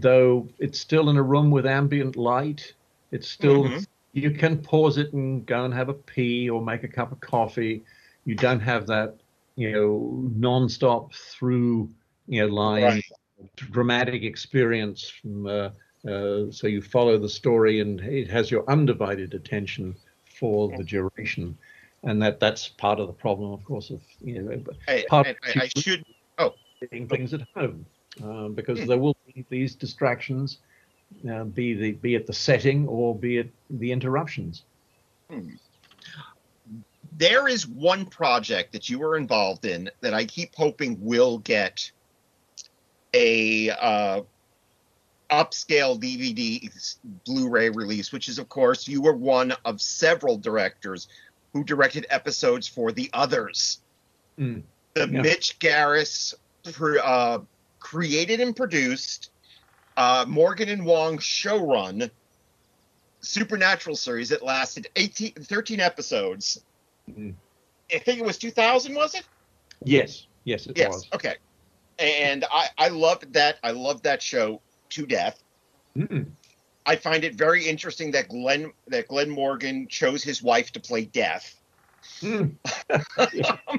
though 0.00 0.48
it's 0.58 0.80
still 0.80 1.08
in 1.10 1.16
a 1.16 1.22
room 1.22 1.50
with 1.50 1.66
ambient 1.66 2.16
light. 2.16 2.74
It's 3.12 3.28
still 3.28 3.64
Mhm. 3.64 3.86
you 4.12 4.30
can 4.30 4.58
pause 4.58 4.98
it 4.98 5.12
and 5.12 5.46
go 5.46 5.64
and 5.64 5.72
have 5.74 5.88
a 5.88 5.94
pee 5.94 6.50
or 6.50 6.62
make 6.62 6.82
a 6.84 6.88
cup 6.88 7.12
of 7.12 7.20
coffee. 7.20 7.82
You 8.24 8.34
don't 8.34 8.60
have 8.60 8.86
that, 8.88 9.16
you 9.56 9.72
know, 9.72 10.30
non-stop 10.36 11.12
through, 11.14 11.90
you 12.26 12.40
know, 12.42 12.48
line 12.52 12.82
Right. 12.82 13.04
dramatic 13.56 14.22
experience 14.22 15.08
from. 15.08 15.46
Uh, 15.46 15.70
uh, 16.08 16.50
so 16.50 16.66
you 16.66 16.82
follow 16.82 17.16
the 17.16 17.28
story 17.28 17.80
and 17.80 18.00
it 18.00 18.28
has 18.28 18.50
your 18.50 18.68
undivided 18.68 19.34
attention 19.34 19.94
for 20.24 20.68
the 20.76 20.82
duration, 20.82 21.56
and 22.04 22.20
that 22.22 22.40
that's 22.40 22.68
part 22.68 22.98
of 22.98 23.06
the 23.06 23.12
problem, 23.12 23.52
of 23.52 23.64
course, 23.64 23.90
of 23.90 24.00
you 24.20 24.42
know 24.42 24.62
I, 24.88 25.04
part 25.08 25.26
I, 25.26 25.60
I, 25.60 25.62
I 25.62 25.80
should. 25.80 26.04
Oh, 26.38 26.54
doing 26.90 27.08
things 27.08 27.34
at 27.34 27.42
home 27.54 27.86
um, 28.22 28.54
because 28.54 28.84
there 28.86 28.98
will 28.98 29.16
be 29.26 29.44
these 29.48 29.74
distractions, 29.74 30.58
uh, 31.30 31.44
be 31.44 31.74
the 31.74 31.92
be 31.92 32.14
it 32.14 32.26
the 32.26 32.32
setting 32.32 32.86
or 32.88 33.14
be 33.14 33.38
it 33.38 33.50
the 33.70 33.92
interruptions. 33.92 34.62
there 37.16 37.48
is 37.48 37.66
one 37.66 38.06
project 38.06 38.72
that 38.72 38.88
you 38.88 38.98
were 38.98 39.16
involved 39.16 39.64
in 39.64 39.90
that 40.00 40.14
I 40.14 40.24
keep 40.24 40.54
hoping 40.54 40.98
will 41.00 41.38
get 41.38 41.90
a 43.14 43.70
uh, 43.70 44.22
upscale 45.30 46.00
DVD 46.00 46.70
Blu-ray 47.24 47.70
release, 47.70 48.12
which 48.12 48.28
is, 48.28 48.38
of 48.38 48.48
course, 48.48 48.88
you 48.88 49.02
were 49.02 49.14
one 49.14 49.52
of 49.64 49.80
several 49.80 50.38
directors 50.38 51.08
who 51.52 51.64
directed 51.64 52.06
episodes 52.10 52.66
for 52.66 52.92
The 52.92 53.10
Others. 53.12 53.80
Mm. 54.38 54.62
The 54.94 55.00
Yeah. 55.08 55.20
Mick 55.22 55.58
Garris 55.58 56.34
pr- 56.72 56.98
uh, 57.02 57.38
created 57.78 58.40
and 58.40 58.54
produced 58.54 59.30
uh, 59.96 60.24
Morgan 60.26 60.68
and 60.70 60.84
Wong 60.86 61.18
showrun 61.18 62.10
supernatural 63.20 63.94
series 63.94 64.30
that 64.30 64.42
lasted 64.42 64.88
18, 64.96 65.32
13 65.34 65.80
episodes. 65.80 66.62
Mhm. 67.10 67.34
I 67.94 67.98
think 67.98 68.18
it 68.18 68.24
was 68.24 68.38
2000, 68.38 68.94
was 68.94 69.14
it? 69.14 69.24
Yes, 69.84 70.26
yes, 70.44 70.66
it 70.66 70.78
yes. 70.78 70.88
was. 70.92 71.08
Okay. 71.14 71.36
And 71.98 72.44
I, 72.50 72.68
I 72.78 72.88
loved 72.88 73.32
that. 73.34 73.58
I 73.62 73.72
loved 73.72 74.04
that 74.04 74.22
show 74.22 74.60
to 74.90 75.06
death. 75.06 75.42
Mm. 75.96 76.30
I 76.86 76.96
find 76.96 77.24
it 77.24 77.34
very 77.34 77.66
interesting 77.66 78.10
that 78.12 78.28
Glenn 78.28 78.72
that 78.88 79.08
Glenn 79.08 79.30
Morgan 79.30 79.86
chose 79.88 80.22
his 80.22 80.42
wife 80.42 80.72
to 80.72 80.80
play 80.80 81.04
Death. 81.04 81.60
Mm. 82.20 82.54
Yeah. 83.32 83.56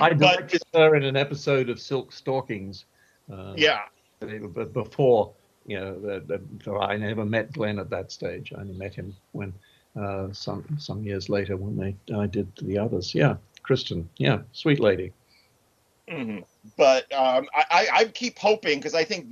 I 0.00 0.10
But- 0.10 0.18
directed 0.18 0.62
her 0.74 0.94
in 0.96 1.04
an 1.04 1.16
episode 1.16 1.68
of 1.68 1.80
Silk 1.80 2.12
Stockings. 2.12 2.84
Uh, 3.32 3.54
Yeah. 3.56 3.82
But 4.20 4.72
before, 4.72 5.32
you 5.66 5.78
know, 5.80 6.78
I 6.80 6.96
never 6.96 7.24
met 7.24 7.52
Glenn 7.52 7.80
at 7.80 7.90
that 7.90 8.12
stage. 8.12 8.52
I 8.56 8.60
only 8.60 8.74
met 8.74 8.94
him 8.94 9.16
when 9.32 9.52
uh, 10.00 10.32
some 10.32 10.64
some 10.78 11.02
years 11.02 11.28
later 11.28 11.56
when 11.56 11.76
they 11.76 11.96
I 12.16 12.26
did 12.26 12.46
the 12.62 12.78
others. 12.78 13.14
Yeah, 13.14 13.36
Kristen. 13.64 14.08
Yeah, 14.18 14.42
sweet 14.52 14.78
lady. 14.80 15.12
hmm 16.08 16.38
But 16.76 17.12
um, 17.12 17.48
I, 17.54 17.64
I, 17.70 17.88
I 18.00 18.04
keep 18.06 18.38
hoping 18.38 18.78
because 18.78 18.94
I 18.94 19.02
think 19.04 19.26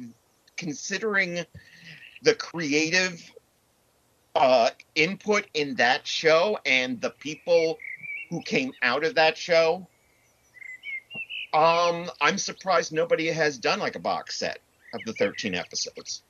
considering 0.57 1.45
the 2.23 2.35
creative 2.35 3.21
uh, 4.35 4.71
input 4.95 5.47
in 5.55 5.75
that 5.77 6.07
show 6.07 6.59
and 6.67 7.01
the 7.01 7.11
people 7.11 7.79
who 8.31 8.43
came 8.43 8.73
out 8.83 9.05
of 9.05 9.15
that 9.17 9.37
show, 9.37 9.89
um, 11.53 12.09
I'm 12.21 12.39
surprised 12.39 12.93
nobody 12.93 13.27
has 13.29 13.59
done 13.59 13.81
like 13.81 13.97
a 13.97 14.01
box 14.01 14.39
set 14.39 14.61
of 14.95 15.01
the 15.05 15.13
13 15.13 15.55
episodes. 15.55 16.23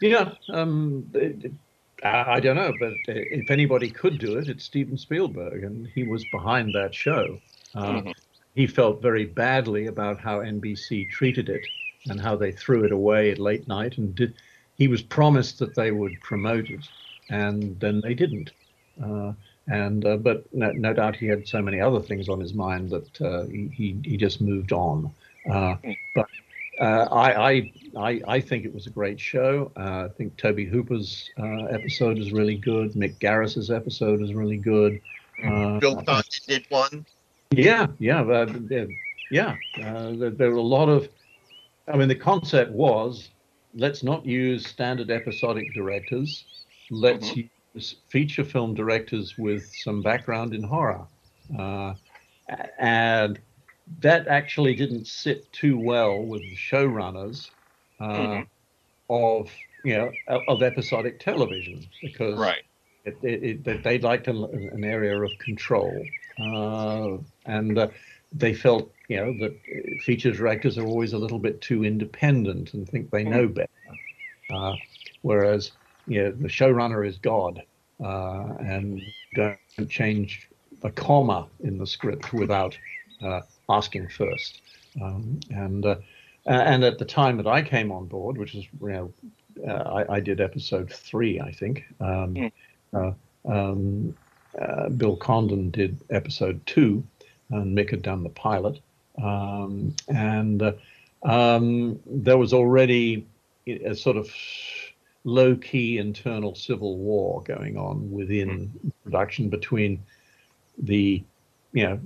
Yeah, 0.00 0.32
um, 0.52 1.10
it- 1.14 1.52
I 2.04 2.38
don't 2.38 2.54
know, 2.54 2.72
but 2.78 2.92
uh, 2.92 3.18
if 3.32 3.50
anybody 3.50 3.88
could 3.88 4.18
do 4.18 4.36
it, 4.36 4.48
it's 4.48 4.62
Steven 4.64 4.96
Spielberg, 4.96 5.64
and 5.64 5.88
he 5.96 6.04
was 6.04 6.24
behind 6.26 6.72
that 6.74 6.94
show. 6.94 7.40
Uh, 7.74 8.02
Mhm. 8.02 8.14
He 8.54 8.68
felt 8.68 9.02
very 9.02 9.24
badly 9.26 9.86
about 9.86 10.20
how 10.20 10.38
NBC 10.40 11.06
treated 11.10 11.48
it 11.48 11.66
and 12.06 12.20
how 12.20 12.36
they 12.36 12.52
threw 12.52 12.84
it 12.84 12.92
away 12.92 13.32
at 13.32 13.40
late 13.40 13.66
night, 13.66 13.98
and 13.98 14.14
did. 14.14 14.34
He 14.78 14.88
was 14.88 15.02
promised 15.02 15.58
that 15.58 15.74
they 15.74 15.90
would 15.90 16.20
promote 16.20 16.70
it, 16.70 16.88
and 17.28 17.78
then 17.80 18.00
they 18.00 18.14
didn't. 18.14 18.52
Uh, 19.02 19.32
and 19.66 20.06
uh, 20.06 20.16
but 20.16 20.44
no, 20.54 20.70
no 20.72 20.94
doubt 20.94 21.16
he 21.16 21.26
had 21.26 21.46
so 21.46 21.60
many 21.60 21.80
other 21.80 22.00
things 22.00 22.28
on 22.28 22.40
his 22.40 22.54
mind 22.54 22.90
that 22.90 23.20
uh, 23.20 23.44
he, 23.46 23.98
he 24.02 24.16
just 24.16 24.40
moved 24.40 24.72
on. 24.72 25.12
Uh, 25.50 25.76
but 26.14 26.26
uh, 26.80 27.06
I, 27.10 27.50
I 27.50 27.72
I 27.96 28.22
I 28.26 28.40
think 28.40 28.64
it 28.64 28.72
was 28.72 28.86
a 28.86 28.90
great 28.90 29.20
show. 29.20 29.70
Uh, 29.76 30.04
I 30.04 30.08
think 30.16 30.36
Tobe 30.36 30.60
Hooper's 30.60 31.30
uh, 31.38 31.64
episode 31.64 32.18
is 32.18 32.32
really 32.32 32.56
good. 32.56 32.92
Mick 32.92 33.18
Garris's 33.18 33.70
episode 33.70 34.22
is 34.22 34.32
really 34.32 34.56
good. 34.56 35.00
Uh, 35.44 35.78
Bill 35.78 35.96
Condon 35.96 36.22
did 36.46 36.64
one. 36.68 37.04
Yeah, 37.50 37.88
yeah, 37.98 38.46
yeah. 38.68 38.86
yeah. 39.30 39.56
Uh, 39.82 40.12
there, 40.12 40.30
there 40.30 40.50
were 40.50 40.56
a 40.56 40.62
lot 40.62 40.88
of. 40.88 41.08
I 41.86 41.96
mean, 41.96 42.08
the 42.08 42.14
concept 42.14 42.72
was 42.72 43.30
let's 43.74 44.02
not 44.02 44.24
use 44.26 44.66
standard 44.66 45.10
episodic 45.10 45.72
directors. 45.74 46.46
Let's 46.90 47.36
use 47.36 47.96
feature 48.08 48.44
film 48.44 48.74
directors 48.74 49.36
with 49.38 49.64
some 49.72 50.02
background 50.02 50.54
in 50.54 50.62
horror. 50.62 51.06
Uh, 51.58 51.94
and 52.78 53.38
that 54.00 54.28
actually 54.28 54.74
didn't 54.74 55.06
sit 55.06 55.50
too 55.52 55.78
well 55.78 56.22
with 56.22 56.42
the 56.42 56.56
showrunners 56.56 57.50
uh, 58.00 58.04
Mhm. 58.04 58.46
of 59.10 59.50
you 59.84 59.96
know 59.96 60.12
of- 60.26 60.62
episodic 60.62 61.18
television 61.20 61.88
because 62.02 62.38
Right. 62.38 62.62
it, 63.04 63.18
it, 63.22 63.42
it, 63.42 63.64
they- 63.64 63.76
they 63.78 63.98
liked 63.98 64.28
an, 64.28 64.44
an 64.72 64.84
area 64.84 65.18
of 65.18 65.36
control, 65.38 66.04
uh, 66.40 67.16
and 67.46 67.78
uh, 67.78 67.88
they 68.32 68.52
felt, 68.54 68.92
you 69.08 69.16
know, 69.16 69.32
that 69.38 69.52
uh, 69.52 70.02
feature 70.02 70.32
directors 70.32 70.78
are 70.78 70.86
always 70.86 71.12
a 71.12 71.18
little 71.18 71.38
bit 71.38 71.60
too 71.60 71.84
independent 71.84 72.74
and 72.74 72.88
think 72.88 73.10
they 73.10 73.24
know 73.24 73.48
better. 73.48 73.68
Uh, 74.50 74.74
whereas, 75.22 75.72
you 76.06 76.22
know, 76.22 76.30
the 76.30 76.48
showrunner 76.48 77.06
is 77.06 77.18
God, 77.18 77.62
uh, 78.02 78.54
and 78.60 79.02
don't 79.34 79.58
change 79.88 80.48
a 80.82 80.90
comma 80.90 81.48
in 81.60 81.78
the 81.78 81.86
script 81.86 82.32
without 82.32 82.78
uh, 83.22 83.40
asking 83.68 84.08
first. 84.08 84.60
Um, 85.02 85.40
and 85.50 85.84
uh, 85.84 85.96
and 86.46 86.82
at 86.84 86.98
the 86.98 87.04
time 87.04 87.36
that 87.36 87.46
I 87.46 87.62
came 87.62 87.92
on 87.92 88.06
board, 88.06 88.38
which 88.38 88.54
is, 88.54 88.64
you 88.80 88.88
know, 88.88 89.12
uh, 89.66 90.04
I, 90.08 90.14
I 90.14 90.20
did 90.20 90.40
episode 90.40 90.90
three, 90.90 91.40
I 91.40 91.52
think. 91.52 91.84
Um, 92.00 92.50
uh, 92.94 93.12
um, 93.46 94.16
uh, 94.60 94.88
Bill 94.88 95.16
Condon 95.16 95.70
did 95.70 95.98
episode 96.10 96.64
two, 96.64 97.04
and 97.50 97.76
Mick 97.76 97.90
had 97.90 98.02
done 98.02 98.22
the 98.22 98.30
pilot. 98.30 98.80
Um, 99.22 99.94
and 100.08 100.62
uh, 100.62 100.72
um, 101.24 101.98
there 102.06 102.38
was 102.38 102.52
already 102.52 103.26
a 103.66 103.94
sort 103.94 104.16
of 104.16 104.30
low 105.24 105.56
key 105.56 105.98
internal 105.98 106.54
civil 106.54 106.96
war 106.98 107.42
going 107.44 107.76
on 107.76 108.10
within 108.10 108.70
production 109.04 109.48
between 109.48 110.00
the 110.82 111.22
you 111.72 111.82
know 111.84 111.98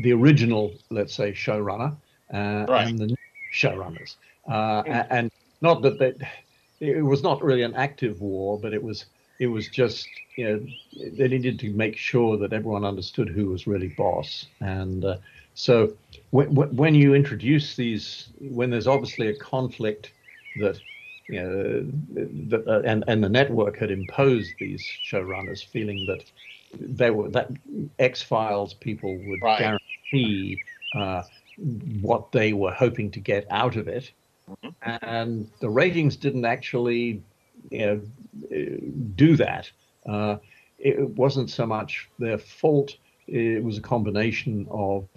the 0.00 0.12
original 0.12 0.72
let's 0.90 1.14
say 1.14 1.32
showrunner 1.32 1.96
uh, 2.32 2.66
Right. 2.68 2.86
and 2.86 2.98
the 2.98 3.06
new 3.06 3.16
showrunners. 3.52 4.16
Uh, 4.48 4.82
a- 4.86 5.12
and 5.12 5.30
not 5.60 5.82
that 5.82 5.98
they, 5.98 6.14
it 6.80 7.04
was 7.04 7.22
not 7.22 7.42
really 7.42 7.62
an 7.62 7.74
active 7.74 8.20
war 8.20 8.58
but 8.58 8.72
it 8.72 8.82
was 8.82 9.06
it 9.38 9.46
was 9.48 9.68
just 9.68 10.08
you 10.36 10.44
know 10.48 10.66
they 11.18 11.28
needed 11.28 11.58
to 11.60 11.70
make 11.72 11.96
sure 11.96 12.36
that 12.38 12.52
everyone 12.52 12.84
understood 12.84 13.28
who 13.28 13.46
was 13.46 13.66
really 13.66 13.88
boss. 13.88 14.46
And 14.60 15.04
uh, 15.04 15.16
so 15.54 15.92
when, 16.36 16.76
when 16.76 16.94
you 16.94 17.14
introduce 17.14 17.76
these 17.76 18.32
when 18.40 18.70
there's 18.70 18.86
obviously 18.86 19.28
a 19.28 19.34
conflict 19.34 20.12
that 20.56 20.80
you 21.28 21.42
know 21.42 21.90
that, 22.48 22.66
uh, 22.66 22.82
and 22.84 23.04
and 23.08 23.22
the 23.22 23.28
network 23.28 23.76
had 23.78 23.90
imposed 23.90 24.58
these 24.58 24.84
showrunners 25.04 25.64
feeling 25.64 26.06
that 26.06 26.30
they 26.78 27.10
were 27.10 27.30
that 27.30 27.50
X 27.98 28.22
Files 28.22 28.74
people 28.74 29.18
would 29.18 29.40
Right. 29.40 29.78
guarantee 30.12 30.62
uh, 30.92 31.22
what 31.56 32.32
they 32.32 32.52
were 32.52 32.72
hoping 32.72 33.10
to 33.12 33.20
get 33.20 33.46
out 33.50 33.76
of 33.76 33.88
it, 33.88 34.12
and 34.82 35.50
the 35.60 35.70
ratings 35.70 36.16
didn't 36.16 36.44
actually 36.44 37.22
you 37.70 37.86
know, 37.86 38.00
do 39.14 39.36
that. 39.36 39.70
Uh, 40.08 40.36
it 40.78 41.08
wasn't 41.10 41.50
so 41.50 41.66
much 41.66 42.08
their 42.18 42.38
fault. 42.38 42.96
It 43.26 43.62
was 43.64 43.78
a 43.78 43.82
combination 43.82 44.66
of 44.70 45.08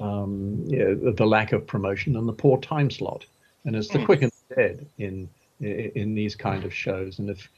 um, 0.00 0.64
you 0.66 0.78
know, 0.78 1.12
the 1.12 1.26
lack 1.26 1.52
of 1.52 1.66
promotion 1.66 2.16
and 2.16 2.28
the 2.28 2.32
poor 2.32 2.58
time 2.58 2.90
slot. 2.90 3.24
And 3.64 3.76
it's 3.76 3.88
the 3.88 3.98
Mm. 3.98 4.06
quick 4.06 4.22
and 4.22 4.32
dead 4.54 4.86
in 4.98 5.28
in 5.60 6.14
these 6.14 6.36
kind 6.36 6.64
of 6.64 6.72
shows. 6.72 7.18
And 7.18 7.28
if 7.30 7.48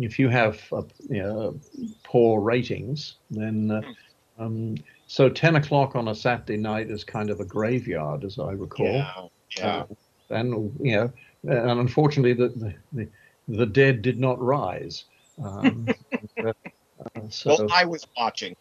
if 0.00 0.18
you 0.18 0.28
have 0.28 0.60
uh, 0.72 0.82
you 1.08 1.22
know, 1.22 1.60
poor 2.02 2.40
ratings, 2.40 3.16
then 3.30 3.70
uh, 3.70 3.82
um, 4.38 4.74
so 5.06 5.28
10 5.28 5.56
o'clock 5.56 5.94
on 5.94 6.08
a 6.08 6.14
Saturday 6.14 6.56
night 6.56 6.90
is 6.90 7.04
kind 7.04 7.30
of 7.30 7.40
a 7.40 7.44
graveyard, 7.44 8.24
as 8.24 8.38
I 8.38 8.52
recall. 8.52 8.86
Yeah. 8.86 9.28
Yeah. 9.56 9.66
Uh, 9.66 9.86
and 10.30 10.76
you 10.80 10.96
know, 10.96 11.12
and 11.44 11.80
unfortunately, 11.80 12.32
the 12.32 12.48
the, 12.48 12.74
the, 12.92 13.08
the 13.48 13.66
dead 13.66 14.02
did 14.02 14.18
not 14.18 14.40
rise. 14.40 15.04
Um, 15.42 15.86
uh, 16.44 16.52
uh, 17.16 17.20
so 17.28 17.56
well, 17.58 17.68
I 17.72 17.84
was 17.84 18.06
watching. 18.16 18.56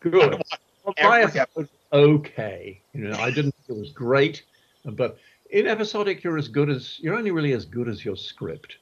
good. 0.00 0.34
I 0.34 0.36
watched 0.36 0.58
Well, 0.84 0.94
my 1.10 1.20
every 1.20 1.40
episode 1.40 1.48
was 1.56 1.68
okay. 1.92 2.82
You 2.92 3.08
know, 3.08 3.18
I 3.18 3.30
didn't 3.30 3.52
think 3.52 3.76
it 3.76 3.80
was 3.80 3.92
great, 3.92 4.44
but 4.84 5.18
in 5.50 5.66
episodic, 5.66 6.22
you're 6.24 6.38
as 6.38 6.48
good 6.48 6.70
as 6.70 6.98
you're 7.00 7.14
only 7.16 7.30
really 7.30 7.52
as 7.52 7.64
good 7.64 7.88
as 7.88 8.04
your 8.04 8.16
script, 8.16 8.76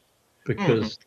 because. 0.44 0.98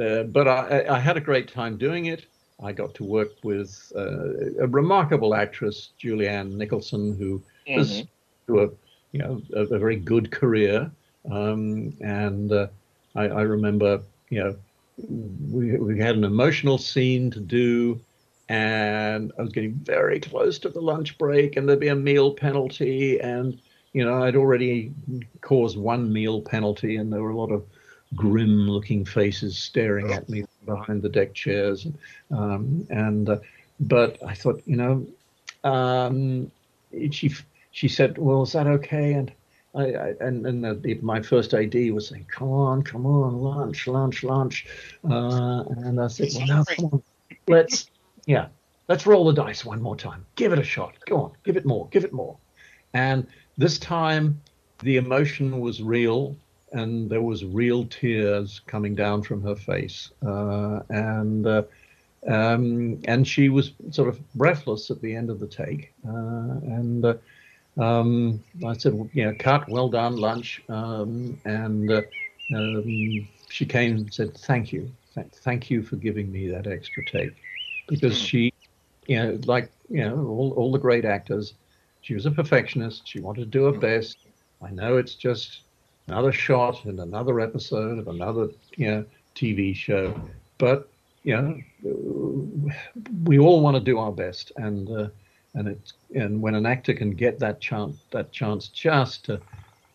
Uh, 0.00 0.24
but 0.24 0.46
I, 0.46 0.84
I 0.88 0.98
had 0.98 1.16
a 1.16 1.20
great 1.20 1.48
time 1.48 1.78
doing 1.78 2.06
it. 2.06 2.26
I 2.62 2.72
got 2.72 2.94
to 2.96 3.04
work 3.04 3.30
with 3.42 3.92
uh, 3.96 4.62
a 4.62 4.66
remarkable 4.66 5.34
actress, 5.34 5.92
Julianne 6.02 6.52
Nicholson, 6.52 7.16
who 7.18 7.42
has 7.76 8.02
Mhm. 8.02 8.08
to 8.48 8.60
a 8.60 8.68
you 9.12 9.18
know 9.20 9.42
a, 9.54 9.60
a 9.74 9.78
very 9.78 9.96
good 9.96 10.30
career. 10.30 10.90
Um, 11.30 11.94
and 12.00 12.52
uh, 12.52 12.68
I, 13.14 13.24
I 13.28 13.42
remember 13.42 14.02
you 14.30 14.40
know 14.44 14.56
we 15.50 15.76
we 15.78 15.98
had 15.98 16.16
an 16.16 16.24
emotional 16.24 16.78
scene 16.78 17.30
to 17.30 17.40
do, 17.40 18.00
and 18.48 19.32
I 19.38 19.42
was 19.42 19.52
getting 19.52 19.74
very 19.74 20.20
close 20.20 20.58
to 20.60 20.68
the 20.68 20.80
lunch 20.80 21.18
break, 21.18 21.56
and 21.56 21.68
there'd 21.68 21.80
be 21.80 21.88
a 21.88 21.96
meal 21.96 22.32
penalty, 22.32 23.20
and 23.20 23.58
you 23.92 24.04
know 24.04 24.22
I'd 24.22 24.36
already 24.36 24.92
caused 25.40 25.76
one 25.76 26.12
meal 26.12 26.40
penalty, 26.40 26.96
and 26.96 27.12
there 27.12 27.22
were 27.22 27.30
a 27.30 27.36
lot 27.36 27.50
of 27.50 27.64
grim-looking 28.14 29.04
faces 29.04 29.58
staring 29.58 30.12
at 30.12 30.28
me 30.28 30.44
behind 30.64 31.02
the 31.02 31.08
deck 31.08 31.34
chairs, 31.34 31.86
um, 32.30 32.86
and 32.90 33.28
uh, 33.28 33.38
but 33.80 34.22
I 34.24 34.34
thought 34.34 34.62
you 34.64 34.76
know 34.76 35.06
um, 35.64 36.50
she 37.10 37.34
she 37.72 37.88
said, 37.88 38.16
"Well, 38.16 38.42
is 38.42 38.52
that 38.52 38.68
okay?" 38.68 39.14
And 39.14 39.32
I, 39.74 39.92
I 39.92 40.14
and 40.20 40.46
and 40.46 40.64
the, 40.82 40.94
my 41.02 41.20
first 41.20 41.52
AD 41.52 41.74
was 41.90 42.08
saying, 42.08 42.26
"Come 42.30 42.50
on, 42.50 42.82
come 42.82 43.06
on, 43.06 43.40
lunch, 43.40 43.88
lunch, 43.88 44.22
lunch," 44.22 44.66
uh, 45.04 45.64
and 45.68 46.00
I 46.00 46.06
said, 46.06 46.28
"Well, 46.36 46.46
no, 46.46 46.64
come 46.64 46.84
on, 46.86 47.02
let's 47.48 47.90
yeah, 48.26 48.48
let's 48.88 49.06
roll 49.06 49.24
the 49.24 49.32
dice 49.32 49.64
one 49.64 49.80
more 49.82 49.96
time. 49.96 50.26
Give 50.36 50.52
it 50.52 50.58
a 50.58 50.64
shot. 50.64 50.94
Go 51.06 51.22
on, 51.22 51.32
give 51.44 51.56
it 51.56 51.66
more, 51.66 51.88
give 51.90 52.04
it 52.04 52.12
more." 52.12 52.38
And 52.94 53.26
this 53.56 53.78
time, 53.78 54.40
the 54.80 54.96
emotion 54.96 55.60
was 55.60 55.82
real, 55.82 56.36
and 56.72 57.08
there 57.10 57.22
was 57.22 57.44
real 57.44 57.86
tears 57.86 58.60
coming 58.66 58.94
down 58.94 59.22
from 59.22 59.42
her 59.42 59.56
face, 59.56 60.12
uh, 60.26 60.80
and. 60.90 61.46
Uh, 61.46 61.62
um, 62.28 63.00
and 63.04 63.26
she 63.26 63.48
was 63.48 63.72
sort 63.90 64.08
of 64.08 64.20
breathless 64.34 64.90
at 64.90 65.00
the 65.00 65.14
end 65.14 65.30
of 65.30 65.38
the 65.38 65.46
take. 65.46 65.94
Uh, 66.06 66.58
and 66.62 67.04
uh, 67.04 67.14
um, 67.80 68.42
I 68.66 68.72
said, 68.76 68.94
well, 68.94 69.08
you 69.12 69.24
know, 69.26 69.34
cut, 69.38 69.68
well 69.68 69.88
done, 69.88 70.16
lunch. 70.16 70.62
Um, 70.68 71.40
and 71.44 71.90
uh, 71.90 72.02
um, 72.52 73.28
she 73.48 73.64
came 73.66 73.96
and 73.96 74.12
said, 74.12 74.36
thank 74.38 74.72
you. 74.72 74.90
Th- 75.14 75.26
thank 75.42 75.70
you 75.70 75.82
for 75.82 75.96
giving 75.96 76.32
me 76.32 76.48
that 76.48 76.66
extra 76.66 77.04
take. 77.04 77.36
Because 77.88 78.18
she, 78.18 78.52
you 79.06 79.16
know, 79.16 79.38
like, 79.44 79.70
you 79.88 80.04
know, 80.04 80.26
all, 80.26 80.52
all 80.56 80.72
the 80.72 80.78
great 80.78 81.04
actors, 81.04 81.54
she 82.00 82.14
was 82.14 82.26
a 82.26 82.30
perfectionist. 82.30 83.06
She 83.06 83.20
wanted 83.20 83.40
to 83.40 83.46
do 83.46 83.64
her 83.64 83.72
best. 83.72 84.18
I 84.62 84.70
know 84.70 84.96
it's 84.96 85.14
just 85.14 85.60
another 86.08 86.32
shot 86.32 86.84
and 86.84 87.00
another 87.00 87.40
episode 87.40 87.98
of 87.98 88.08
another, 88.08 88.48
you 88.76 88.90
know, 88.90 89.04
TV 89.34 89.74
show. 89.74 90.18
But 90.58 90.88
you 91.22 91.36
know, 91.36 92.72
we 93.24 93.38
all 93.38 93.60
want 93.60 93.76
to 93.76 93.80
do 93.80 93.98
our 93.98 94.12
best, 94.12 94.52
and 94.56 94.88
uh, 94.88 95.08
and 95.54 95.68
it 95.68 95.92
and 96.14 96.40
when 96.40 96.54
an 96.54 96.66
actor 96.66 96.94
can 96.94 97.10
get 97.10 97.40
that 97.40 97.60
chance, 97.60 97.96
that 98.12 98.30
chance 98.30 98.68
just 98.68 99.24
to 99.24 99.40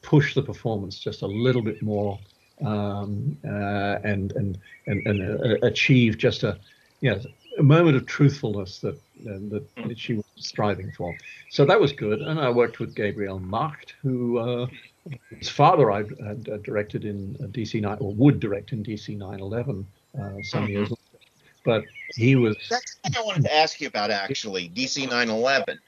push 0.02 0.36
the 0.36 0.42
performance 0.42 1.00
just 1.00 1.22
a 1.22 1.28
little 1.28 1.62
bit 1.62 1.82
more, 1.82 2.20
um, 2.66 3.38
uh, 3.46 4.00
and 4.04 4.34
and 4.34 4.60
and, 4.88 5.08
and 5.08 5.42
uh, 5.42 5.66
achieve 5.66 6.18
just 6.18 6.44
a 6.44 6.60
you 7.00 7.12
know, 7.12 7.22
a 7.58 7.64
moment 7.64 7.98
of 7.98 8.06
truthfulness 8.06 8.80
that 8.80 8.96
uh, 8.96 9.40
that, 9.50 9.64
that 9.88 10.00
she 10.00 10.14
was 10.14 10.26
striving 10.36 10.92
for. 10.92 11.16
So 11.50 11.66
that 11.66 11.80
was 11.80 11.92
good, 11.92 12.22
and 12.22 12.40
I 12.40 12.50
worked 12.50 12.80
with 12.80 12.96
Gabriel 12.96 13.40
Macht, 13.40 13.96
who. 14.02 14.38
Uh, 14.38 14.68
his 15.36 15.50
father 15.50 15.92
I 15.92 16.04
had 16.24 16.48
uh, 16.48 16.58
directed 16.58 17.06
in 17.06 17.36
uh, 17.40 17.48
DC 17.48 17.82
9 17.82 17.98
or 18.00 18.14
would 18.14 18.40
direct 18.40 18.72
in 18.72 18.84
DC 18.84 19.18
911 19.18 19.88
uh, 20.16 20.44
some 20.44 20.68
years 20.68 20.92
later 20.92 21.02
but 21.64 21.84
he 22.16 22.36
was 22.36 22.58
That's 22.70 22.98
what 23.04 23.18
I 23.18 23.22
wanted 23.22 23.44
to 23.44 23.56
ask 23.56 23.80
you 23.80 23.88
about, 23.88 24.12
actually, 24.12 24.70
DC 24.70 25.04
911, 25.04 25.80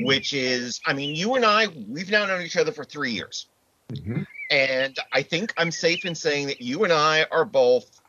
which 0.00 0.32
is, 0.32 0.80
I 0.86 0.92
mean, 0.92 1.14
you 1.14 1.34
and 1.34 1.44
I, 1.44 1.66
we've 1.88 2.10
now 2.10 2.26
known 2.26 2.42
each 2.42 2.56
other 2.56 2.72
for 2.72 2.84
three 2.84 3.12
years. 3.12 3.46
Mhm. 3.90 4.26
And 4.50 4.96
I 5.12 5.22
think 5.22 5.52
I'm 5.56 5.70
safe 5.70 6.04
in 6.04 6.14
saying 6.14 6.46
that 6.46 6.60
you 6.60 6.84
and 6.84 6.92
I 6.92 7.26
are 7.30 7.44
both, 7.44 8.00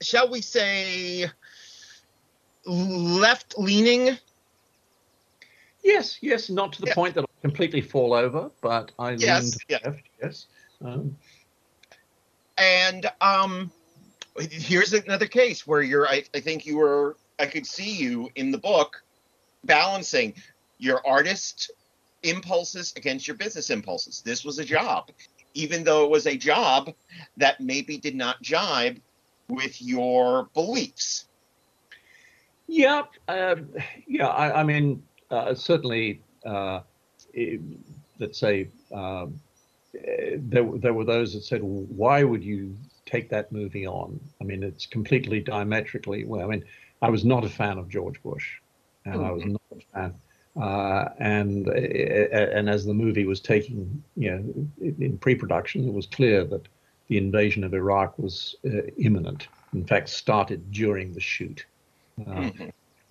shall 0.00 0.28
we 0.28 0.40
say, 0.40 1.30
left 2.66 3.58
leaning. 3.58 4.18
Yes, 5.82 6.18
yes, 6.20 6.50
not 6.50 6.72
to 6.74 6.80
the 6.80 6.88
Yeah. 6.88 6.94
point 6.94 7.14
that 7.14 7.22
I 7.22 7.40
completely 7.40 7.80
fall 7.80 8.12
over, 8.12 8.50
but 8.60 8.92
I 8.98 9.14
Yes, 9.14 9.42
lean 9.44 9.52
yeah. 9.68 9.78
left. 9.84 10.08
Yes. 10.20 10.46
Um, 10.80 11.16
And 12.58 13.06
um, 13.20 13.70
here's 14.38 14.92
another 14.92 15.26
case 15.26 15.66
where 15.66 15.82
you're. 15.82 16.08
I, 16.08 16.24
I 16.34 16.40
think 16.40 16.66
you 16.66 16.78
were. 16.78 17.16
I 17.38 17.46
could 17.46 17.66
see 17.66 17.90
you 17.90 18.30
in 18.34 18.50
the 18.50 18.58
book 18.58 19.02
balancing 19.64 20.34
your 20.78 21.06
artist 21.06 21.70
impulses 22.22 22.92
against 22.96 23.28
your 23.28 23.36
business 23.36 23.70
impulses. 23.70 24.22
This 24.22 24.44
was 24.44 24.58
a 24.58 24.64
job, 24.64 25.10
even 25.54 25.84
though 25.84 26.04
it 26.04 26.10
was 26.10 26.26
a 26.26 26.36
job 26.36 26.92
that 27.36 27.60
maybe 27.60 27.98
did 27.98 28.14
not 28.14 28.40
jibe 28.42 29.00
with 29.48 29.80
your 29.82 30.48
beliefs. 30.54 31.26
Yeah, 32.68 33.02
um, 33.28 33.70
yeah. 34.06 34.26
I, 34.28 34.60
I 34.60 34.62
mean, 34.64 35.02
uh, 35.30 35.54
certainly, 35.54 36.22
uh, 36.44 36.80
eh, 37.34 37.58
let's 38.18 38.38
say 38.38 38.70
um, 38.92 39.40
eh, 39.94 40.36
there 40.38 40.64
were- 40.64 40.78
there 40.78 40.94
were 40.94 41.04
those 41.04 41.32
that 41.34 41.42
said, 41.42 41.62
well, 41.62 41.84
"Why 41.88 42.24
would 42.24 42.42
you 42.44 42.76
take 43.06 43.28
that 43.30 43.52
movie 43.52 43.86
on?" 43.86 44.20
I 44.40 44.44
mean, 44.44 44.62
it's 44.62 44.86
completely 44.86 45.40
diametrically. 45.40 46.24
Well, 46.24 46.42
I 46.42 46.46
mean, 46.46 46.64
I 47.02 47.10
was 47.10 47.24
not 47.24 47.44
a 47.44 47.48
fan 47.48 47.78
of 47.78 47.88
George 47.88 48.20
Bush, 48.22 48.58
and 49.04 49.22
I 49.22 49.30
was 49.30 49.44
not 49.44 49.62
a 49.72 49.80
fan. 49.94 50.14
Uh, 50.60 51.10
and 51.18 51.68
eh, 51.68 52.28
eh, 52.32 52.50
and 52.58 52.68
as 52.70 52.84
the 52.84 52.94
movie 52.94 53.26
was 53.26 53.40
taking, 53.40 54.02
you 54.16 54.30
know, 54.30 54.68
in 54.80 55.02
in 55.02 55.18
pre-production, 55.18 55.86
it 55.86 55.92
was 55.92 56.06
clear 56.06 56.44
that 56.44 56.66
the 57.08 57.18
invasion 57.18 57.62
of 57.62 57.74
Iraq 57.74 58.18
was 58.18 58.56
uh, 58.66 58.82
imminent. 58.98 59.48
In 59.72 59.86
fact, 59.86 60.08
started 60.08 60.70
during 60.72 61.12
the 61.12 61.20
shoot 61.20 61.64
uh, 62.26 62.50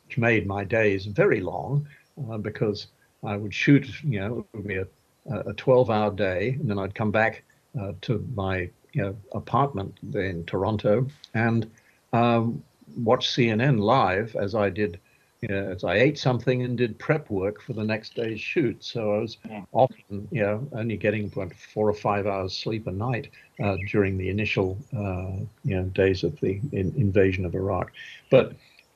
which 0.06 0.18
made 0.18 0.48
my 0.48 0.64
days 0.64 1.06
very 1.06 1.42
long 1.42 1.88
uh, 2.30 2.38
because 2.38 2.88
I 3.24 3.38
would 3.38 3.54
shoot, 3.54 3.88
you 4.04 4.20
know, 4.20 4.40
it 4.40 4.58
would 4.58 4.68
be 4.68 4.78
a, 4.78 4.88
a 5.28 5.54
12 5.54 5.90
hour 5.90 6.12
day, 6.12 6.58
and 6.60 6.70
then 6.70 6.80
I'd 6.80 6.96
come 6.96 7.12
back 7.12 7.44
uh, 7.80 7.94
to 8.02 8.28
my 8.36 8.70
you 8.94 9.02
know, 9.02 9.16
apartment 9.34 9.94
in 10.14 10.46
Toronto 10.46 11.06
and 11.34 11.70
um, 12.14 12.64
watch 12.98 13.28
CNN 13.28 13.80
live 13.80 14.36
as 14.38 14.56
I 14.56 14.70
did, 14.70 15.00
you 15.42 15.50
know, 15.50 15.70
as 15.70 15.84
I 15.84 15.96
ate 15.96 16.18
something 16.18 16.64
and 16.64 16.78
did 16.78 16.98
prep 16.98 17.30
work 17.30 17.62
for 17.62 17.74
the 17.74 17.84
next 17.84 18.16
day's 18.16 18.40
shoot. 18.40 18.82
So 18.84 19.16
I 19.16 19.18
was 19.20 19.38
often, 19.74 20.28
you 20.32 20.42
know, 20.44 20.68
only 20.72 20.96
getting 20.96 21.30
what, 21.32 21.54
four 21.54 21.90
or 21.90 21.94
five 21.94 22.26
hours 22.26 22.56
sleep 22.56 22.88
a 22.88 22.92
night 22.92 23.30
uh, 23.62 23.76
during 23.90 24.18
the 24.18 24.30
initial, 24.30 24.78
uh, 24.96 25.44
you 25.66 25.76
know, 25.76 25.84
days 25.84 26.24
of 26.24 26.40
the 26.40 26.62
in, 26.72 26.94
invasion 26.96 27.46
of 27.46 27.54
Iraq. 27.54 27.92
But 28.32 28.54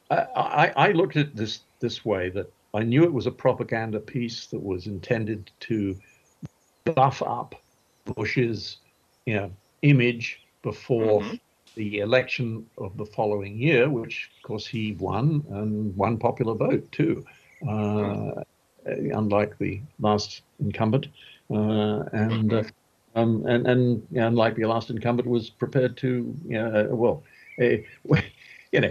I, 0.09 0.71
I, 0.75 0.91
looked 0.91 1.17
at 1.17 1.35
this 1.35 1.61
this 1.79 2.03
way 2.03 2.29
that 2.29 2.51
I 2.73 2.83
knew 2.83 3.03
it 3.03 3.13
was 3.13 3.27
a 3.27 3.31
propaganda 3.31 3.99
piece 3.99 4.47
that 4.47 4.61
was 4.61 4.87
intended 4.87 5.51
to 5.61 5.95
buff 6.85 7.21
up 7.21 7.55
Bush's 8.05 8.77
you 9.25 9.35
know, 9.35 9.51
image 9.83 10.41
before 10.63 11.23
the 11.75 11.99
election 11.99 12.65
of 12.77 12.97
the 12.97 13.05
following 13.05 13.57
year, 13.57 13.89
which 13.89 14.31
of 14.37 14.47
course 14.47 14.65
he 14.65 14.93
won 14.93 15.43
and 15.51 15.95
won 15.95 16.17
popular 16.17 16.55
vote 16.55 16.91
too, 16.91 17.23
uh, 17.67 18.31
unlike 18.85 19.57
the 19.59 19.81
last 19.99 20.41
incumbent, 20.59 21.07
uh, 21.51 22.03
and. 22.13 22.53
Uh, 22.53 22.63
um, 23.15 23.43
and 23.47 23.65
and 23.65 24.07
you 24.11 24.19
know, 24.21 24.27
unlike 24.27 24.55
the 24.55 24.65
last 24.65 24.91
incumbent, 24.91 25.27
was 25.27 25.49
prepared 25.49 25.97
to, 25.97 26.33
you 26.45 26.53
know, 26.53 27.23
uh, 27.59 28.17
well, 28.73 28.83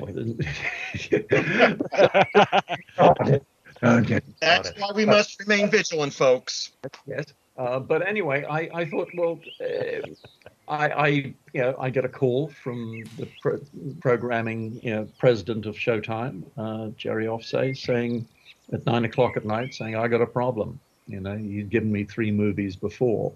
uh, 3.00 3.14
anyway. 3.18 4.20
That's 4.40 4.70
why 4.78 4.90
we 4.94 5.04
must 5.04 5.38
remain 5.40 5.70
vigilant, 5.70 6.12
folks. 6.12 6.72
Yes. 7.06 7.26
Uh, 7.56 7.80
but 7.80 8.06
anyway, 8.06 8.44
I, 8.48 8.68
I 8.72 8.84
thought, 8.84 9.08
well, 9.16 9.40
uh, 9.60 10.06
I, 10.68 10.88
I, 10.88 11.06
you 11.08 11.34
know, 11.54 11.74
I 11.78 11.90
get 11.90 12.04
a 12.04 12.08
call 12.08 12.48
from 12.48 13.04
the 13.16 13.28
pro- 13.40 13.60
programming, 14.00 14.80
you 14.82 14.94
know, 14.94 15.08
president 15.18 15.66
of 15.66 15.74
Showtime, 15.74 16.44
uh, 16.56 16.90
Jerry 16.96 17.26
Offsay, 17.26 17.76
saying 17.76 18.26
at 18.72 18.86
nine 18.86 19.04
o'clock 19.04 19.36
at 19.36 19.44
night, 19.44 19.74
saying, 19.74 19.96
I 19.96 20.06
got 20.06 20.20
a 20.20 20.26
problem. 20.26 20.78
You 21.08 21.20
know, 21.20 21.34
you'd 21.34 21.70
given 21.70 21.90
me 21.90 22.04
three 22.04 22.30
movies 22.30 22.76
before. 22.76 23.32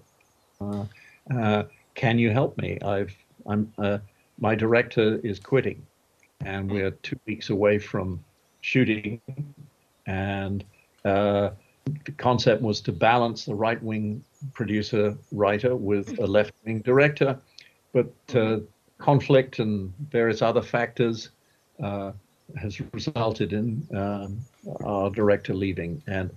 Uh, 0.61 0.85
uh, 1.33 1.63
can 1.95 2.17
you 2.17 2.29
help 2.31 2.57
me? 2.57 2.79
I've, 2.81 3.13
I'm, 3.45 3.73
uh, 3.77 3.97
my 4.39 4.55
director 4.55 5.19
is 5.23 5.39
quitting, 5.39 5.85
and 6.45 6.71
we're 6.71 6.91
two 6.91 7.19
weeks 7.25 7.49
away 7.49 7.79
from 7.79 8.23
shooting, 8.61 9.21
and 10.05 10.63
uh, 11.05 11.49
the 12.05 12.11
concept 12.17 12.61
was 12.61 12.81
to 12.81 12.91
balance 12.91 13.45
the 13.45 13.55
right 13.55 13.81
wing 13.83 14.23
producer 14.53 15.17
writer 15.31 15.75
with 15.75 16.19
a 16.19 16.25
left 16.25 16.53
wing 16.65 16.81
director, 16.81 17.37
but 17.93 18.11
uh, 18.35 18.59
conflict 18.97 19.59
and 19.59 19.93
various 20.09 20.41
other 20.41 20.61
factors 20.61 21.29
uh, 21.81 22.11
has 22.57 22.79
resulted 22.93 23.53
in 23.53 23.85
um, 23.95 24.37
our 24.85 25.09
director 25.09 25.53
leaving. 25.53 26.01
And 26.07 26.29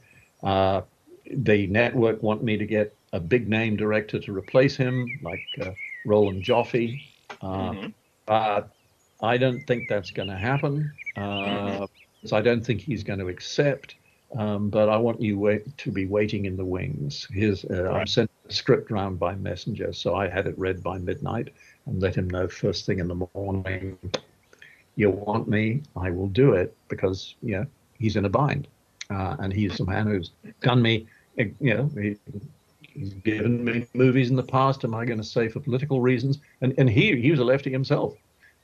uh, 0.43 0.83
the 1.31 1.67
network 1.67 2.23
want 2.23 2.43
me 2.43 2.57
to 2.57 2.67
get 2.67 2.95
a 3.13 3.21
big 3.21 3.49
name 3.49 3.77
director 3.77 4.19
to 4.19 4.33
replace 4.33 4.77
him, 4.77 5.07
like 5.23 5.43
uh, 5.61 5.71
Roland 6.05 6.43
Joffe. 6.43 7.01
Uh, 7.41 7.89
But 8.27 8.75
I 9.21 9.37
don't 9.37 9.63
think 9.67 9.89
that's 9.89 10.11
going 10.11 10.29
to 10.29 10.37
happen. 10.37 10.93
Uh, 11.17 11.87
so 12.25 12.37
I 12.37 12.41
don't 12.41 12.65
think 12.65 12.81
he's 12.81 13.03
going 13.03 13.19
to 13.19 13.29
accept. 13.29 13.95
Um, 14.37 14.71
but 14.71 14.89
I 14.89 14.97
want 14.97 15.21
you 15.21 15.39
wait, 15.39 15.79
to 15.79 15.93
be 15.93 16.07
waiting 16.07 16.47
in 16.47 16.57
the 16.57 16.65
wings. 16.65 17.27
Here's, 17.31 17.65
uh, 17.65 17.91
I'm 17.93 18.07
sending 18.07 18.35
the 18.47 18.53
script 18.53 18.91
round 18.91 19.19
by 19.19 19.35
messenger, 19.37 19.93
so 19.93 20.17
I 20.17 20.29
had 20.29 20.47
it 20.47 20.59
read 20.59 20.83
by 20.83 20.99
midnight 20.99 21.55
and 21.87 22.03
let 22.03 22.17
him 22.17 22.29
know 22.29 22.49
first 22.49 22.87
thing 22.87 22.99
in 22.99 23.09
the 23.09 23.27
morning. 23.35 23.97
You 24.97 25.11
want 25.11 25.49
me? 25.49 25.83
I 25.97 26.11
will 26.11 26.27
do 26.29 26.55
it 26.55 26.77
because 26.89 27.37
you 27.43 27.57
know 27.59 27.67
he's 27.99 28.17
in 28.17 28.25
a 28.25 28.29
bind, 28.29 28.67
uh, 29.11 29.37
and 29.39 29.53
he's 29.53 29.79
a 29.79 29.85
man 29.85 30.07
who's 30.07 30.33
done 30.61 30.83
me. 30.83 31.07
You 31.37 31.55
know, 31.61 31.91
he, 31.95 32.17
he's 32.81 33.15
given 33.15 33.65
me 33.65 33.87
movies 33.95 34.31
in 34.31 34.37
the 34.37 34.43
past. 34.43 34.85
Am 34.85 34.95
I 34.95 35.05
going 35.05 35.19
to 35.19 35.25
say 35.25 35.49
for 35.49 35.61
political 35.61 36.01
reasons? 36.01 36.39
And 36.63 36.75
and 36.79 36.91
he 36.91 37.21
he 37.21 37.31
was 37.31 37.41
a 37.41 37.45
lefty 37.45 37.71
himself, 37.71 38.17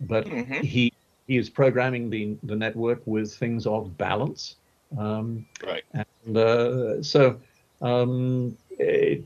but 0.03 0.27
he 0.27 0.93
he 1.27 1.37
is 1.37 1.49
programming 1.49 2.11
the 2.11 2.37
the 2.43 2.57
network 2.57 3.03
with 3.07 3.35
things 3.35 3.67
of 3.67 3.97
balance. 3.97 4.57
Um, 4.99 5.47
right. 5.67 5.85
And 5.95 6.37
uh, 6.37 7.03
so, 7.03 7.41
um, 7.81 8.57
eh, 8.79 9.17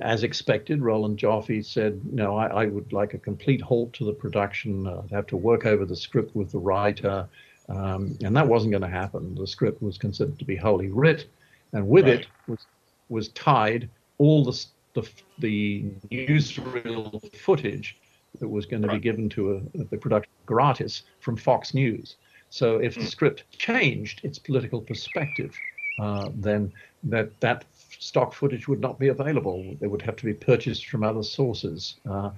as 0.00 0.24
expected, 0.24 0.82
Roland 0.82 1.18
Joffe 1.18 1.64
said, 1.64 2.00
"No, 2.12 2.36
I, 2.36 2.46
I 2.46 2.66
would 2.66 2.92
like 2.92 3.14
a 3.14 3.18
complete 3.18 3.60
halt 3.60 3.92
to 3.94 4.04
the 4.04 4.12
production. 4.12 4.86
Uh, 4.86 5.02
I'd 5.04 5.10
have 5.10 5.26
to 5.28 5.36
work 5.36 5.66
over 5.66 5.84
the 5.84 5.96
script 5.96 6.34
with 6.34 6.50
the 6.50 6.58
writer." 6.58 7.28
Um, 7.68 8.18
and 8.22 8.36
that 8.36 8.46
wasn't 8.46 8.72
going 8.72 8.82
to 8.82 8.88
happen. 8.88 9.34
The 9.34 9.46
script 9.46 9.82
was 9.82 9.96
considered 9.96 10.38
to 10.38 10.44
be 10.44 10.56
holy 10.56 10.88
writ, 10.88 11.26
and 11.72 11.88
with 11.88 12.08
it 12.08 12.26
was 12.46 12.66
was 13.08 13.28
tied 13.28 13.88
all 14.18 14.44
the 14.44 14.66
the, 14.94 15.08
the 15.38 15.84
newsreel 16.10 17.34
footage 17.36 17.96
that 18.40 18.48
was 18.48 18.66
going 18.66 18.82
to 18.82 18.88
be 18.88 18.98
given 18.98 19.28
to 19.30 19.56
a, 19.56 19.84
the 19.84 19.96
production 19.96 20.30
gratis 20.46 21.02
from 21.20 21.36
Fox 21.36 21.74
News. 21.74 22.16
So 22.50 22.76
if 22.78 22.94
the 22.94 23.06
script 23.06 23.44
changed 23.50 24.20
its 24.22 24.38
political 24.38 24.80
perspective, 24.80 25.56
uh, 25.98 26.30
then 26.34 26.72
that 27.04 27.38
that 27.40 27.64
stock 27.98 28.32
footage 28.32 28.68
would 28.68 28.80
not 28.80 28.98
be 28.98 29.08
available. 29.08 29.76
It 29.80 29.86
would 29.88 30.02
have 30.02 30.16
to 30.16 30.24
be 30.24 30.34
purchased 30.34 30.86
from 30.86 31.04
other 31.04 31.22
sources. 31.22 31.96
Uh, 32.08 32.30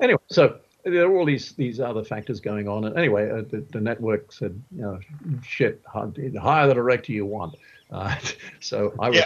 anyway, 0.00 0.20
so 0.30 0.58
there 0.84 1.06
are 1.06 1.16
all 1.16 1.24
these 1.24 1.52
these 1.52 1.80
other 1.80 2.04
factors 2.04 2.40
going 2.40 2.68
on. 2.68 2.84
And 2.84 2.96
anyway, 2.96 3.30
uh, 3.30 3.42
the, 3.50 3.64
the 3.72 3.80
network 3.80 4.32
said, 4.32 4.60
you 4.74 4.82
know, 4.82 4.98
shit, 5.42 5.82
hire 5.86 6.08
the 6.66 6.74
director 6.74 7.12
you 7.12 7.26
want. 7.26 7.56
Uh, 7.90 8.16
so 8.60 8.94
I 8.98 9.10
was 9.10 9.22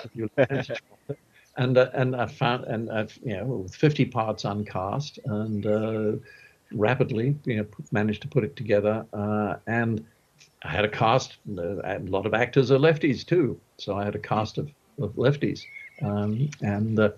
and 1.56 1.76
uh, 1.76 1.90
and 1.92 2.16
I 2.16 2.26
found 2.26 2.64
and 2.64 2.90
I've 2.90 3.16
you 3.22 3.36
know 3.36 3.44
with 3.44 3.74
50 3.74 4.06
parts 4.06 4.44
uncast 4.44 5.18
and 5.24 5.66
uh, 5.66 6.18
rapidly 6.72 7.36
you 7.44 7.58
know 7.58 7.66
managed 7.90 8.22
to 8.22 8.28
put 8.28 8.44
it 8.44 8.56
together 8.56 9.06
uh, 9.12 9.56
and 9.66 10.04
I 10.64 10.68
had 10.68 10.84
a 10.84 10.88
cast 10.88 11.36
uh, 11.58 11.82
a 11.82 11.98
lot 12.00 12.26
of 12.26 12.34
actors 12.34 12.70
are 12.70 12.78
lefties 12.78 13.26
too. 13.26 13.60
So 13.78 13.96
I 13.96 14.04
had 14.04 14.14
a 14.14 14.18
cast 14.18 14.58
of, 14.58 14.70
of 15.00 15.12
lefties. 15.14 15.62
Um, 16.02 16.48
and 16.60 16.98
uh, 16.98 17.10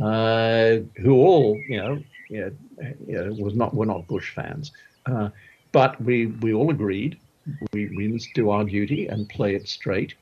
uh, 0.00 0.78
who 0.96 1.14
all 1.14 1.60
you 1.68 1.76
know 1.76 2.02
know, 2.30 2.50
you 3.06 3.24
know 3.24 3.32
was 3.38 3.54
not 3.54 3.74
were 3.74 3.86
not 3.86 4.06
Bush 4.06 4.34
fans. 4.34 4.72
But 5.72 6.00
we 6.02 6.26
we 6.26 6.52
all 6.52 6.70
agreed 6.70 7.18
we 7.72 7.88
we 7.96 8.08
must 8.08 8.28
do 8.34 8.50
our 8.50 8.64
duty 8.64 9.08
and 9.08 9.28
play 9.28 9.54
it 9.54 9.68
straight. 9.68 10.14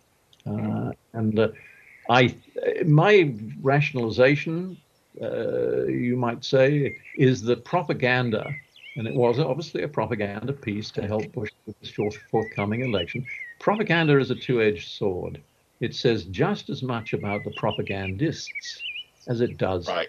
And 1.12 1.52
I, 2.09 2.35
my 2.86 3.35
rationalization, 3.60 4.77
uh, 5.20 5.85
you 5.86 6.16
might 6.16 6.44
say, 6.44 6.97
is 7.16 7.43
that 7.43 7.64
propaganda 7.64 8.55
and 8.97 9.06
it 9.06 9.14
was 9.14 9.39
obviously 9.39 9.82
a 9.82 9.89
propaganda 9.89 10.52
piece 10.52 10.90
to 10.90 11.06
help 11.06 11.32
Bush 11.32 11.51
with 11.64 11.81
the 11.81 12.10
forthcoming 12.31 12.82
election. 12.82 13.24
Propaganda 13.59 14.18
is 14.18 14.31
a 14.31 14.35
two-edged 14.35 14.90
sword. 14.90 15.43
It 15.81 15.94
says 15.94 16.24
just 16.24 16.68
as 16.70 16.82
much 16.82 17.12
about 17.12 17.44
the 17.44 17.51
propagandists 17.51 18.82
as 19.28 19.40
it 19.40 19.56
does 19.56 19.89
Right. 19.89 20.09